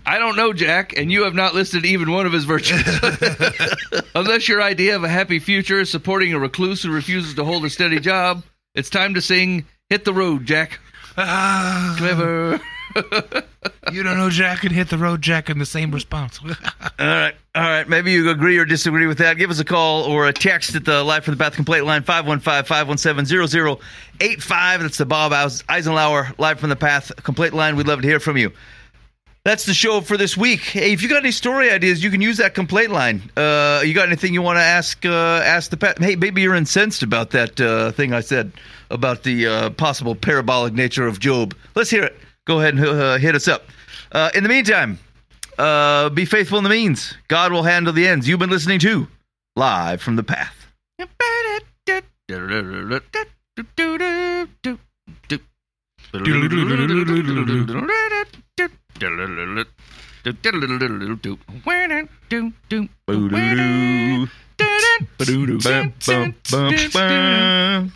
I 0.06 0.18
don't 0.20 0.36
know, 0.36 0.52
Jack, 0.52 0.96
and 0.96 1.10
you 1.10 1.24
have 1.24 1.34
not 1.34 1.54
listed 1.54 1.84
even 1.84 2.12
one 2.12 2.26
of 2.26 2.32
his 2.32 2.44
virtues. 2.44 2.80
Unless 4.14 4.48
your 4.48 4.62
idea 4.62 4.94
of 4.94 5.02
a 5.02 5.08
happy 5.08 5.40
future 5.40 5.80
is 5.80 5.90
supporting 5.90 6.32
a 6.32 6.38
recluse 6.38 6.84
who 6.84 6.92
refuses 6.92 7.34
to 7.34 7.44
hold 7.44 7.64
a 7.64 7.70
steady 7.70 7.98
job, 7.98 8.44
it's 8.76 8.88
time 8.88 9.14
to 9.14 9.20
sing 9.20 9.66
"Hit 9.90 10.04
the 10.04 10.14
Road, 10.14 10.46
Jack." 10.46 10.78
Ah. 11.18 11.96
Clever. 11.98 12.60
you 13.92 14.02
don't 14.02 14.16
know 14.16 14.30
Jack 14.30 14.64
and 14.64 14.72
hit 14.72 14.88
the 14.88 14.96
road 14.98 15.20
Jack 15.22 15.50
in 15.50 15.58
the 15.58 15.66
same 15.66 15.90
response. 15.90 16.40
All 16.44 16.50
right. 16.98 17.34
All 17.54 17.62
right. 17.62 17.88
Maybe 17.88 18.12
you 18.12 18.30
agree 18.30 18.56
or 18.58 18.64
disagree 18.64 19.06
with 19.06 19.18
that. 19.18 19.36
Give 19.36 19.50
us 19.50 19.58
a 19.58 19.64
call 19.64 20.04
or 20.04 20.26
a 20.28 20.32
text 20.32 20.74
at 20.74 20.84
the 20.84 21.02
Live 21.04 21.24
from 21.24 21.34
the 21.34 21.38
Path 21.42 21.54
Complaint 21.54 21.84
line 21.84 22.02
515-517-0085. 22.04 23.78
That's 24.80 24.98
the 24.98 25.06
Bob 25.06 25.32
Eis- 25.32 25.62
Eisenhower 25.68 26.32
Live 26.38 26.60
from 26.60 26.70
the 26.70 26.76
Path 26.76 27.12
Complaint 27.22 27.54
line. 27.54 27.76
We'd 27.76 27.88
love 27.88 28.02
to 28.02 28.08
hear 28.08 28.20
from 28.20 28.36
you. 28.36 28.52
That's 29.46 29.64
the 29.64 29.74
show 29.74 30.00
for 30.00 30.16
this 30.16 30.36
week. 30.36 30.62
Hey, 30.62 30.92
if 30.92 31.02
you 31.02 31.08
got 31.08 31.18
any 31.18 31.30
story 31.30 31.70
ideas, 31.70 32.02
you 32.02 32.10
can 32.10 32.20
use 32.20 32.38
that 32.38 32.52
complaint 32.52 32.90
line. 32.90 33.22
Uh, 33.36 33.80
you 33.84 33.94
got 33.94 34.08
anything 34.08 34.34
you 34.34 34.42
want 34.42 34.56
to 34.56 34.62
ask? 34.62 35.06
Uh, 35.06 35.40
ask 35.44 35.70
the 35.70 35.76
Pat. 35.76 36.00
Hey, 36.00 36.16
maybe 36.16 36.42
you're 36.42 36.56
incensed 36.56 37.04
about 37.04 37.30
that 37.30 37.60
uh, 37.60 37.92
thing 37.92 38.12
I 38.12 38.22
said 38.22 38.50
about 38.90 39.22
the 39.22 39.46
uh, 39.46 39.70
possible 39.70 40.16
parabolic 40.16 40.74
nature 40.74 41.06
of 41.06 41.20
Job. 41.20 41.54
Let's 41.76 41.90
hear 41.90 42.02
it. 42.02 42.18
Go 42.44 42.58
ahead 42.58 42.74
and 42.74 42.84
uh, 42.84 43.18
hit 43.18 43.36
us 43.36 43.46
up. 43.46 43.66
Uh, 44.10 44.30
in 44.34 44.42
the 44.42 44.48
meantime, 44.48 44.98
be 46.16 46.24
faithful 46.24 46.58
in 46.58 46.64
the 46.64 46.70
means. 46.70 47.16
God 47.28 47.52
will 47.52 47.62
handle 47.62 47.92
the 47.92 48.08
ends. 48.08 48.26
You've 48.26 48.40
been 48.40 48.50
listening 48.50 48.80
to 48.80 49.06
Live 49.54 50.02
from 50.02 50.16
the 50.16 50.24
Path. 50.24 50.66
Boo-doo. 65.18 65.58
Bum, 65.62 65.92
bum, 66.06 66.34
bum, 66.50 66.70
bum. 66.92 67.90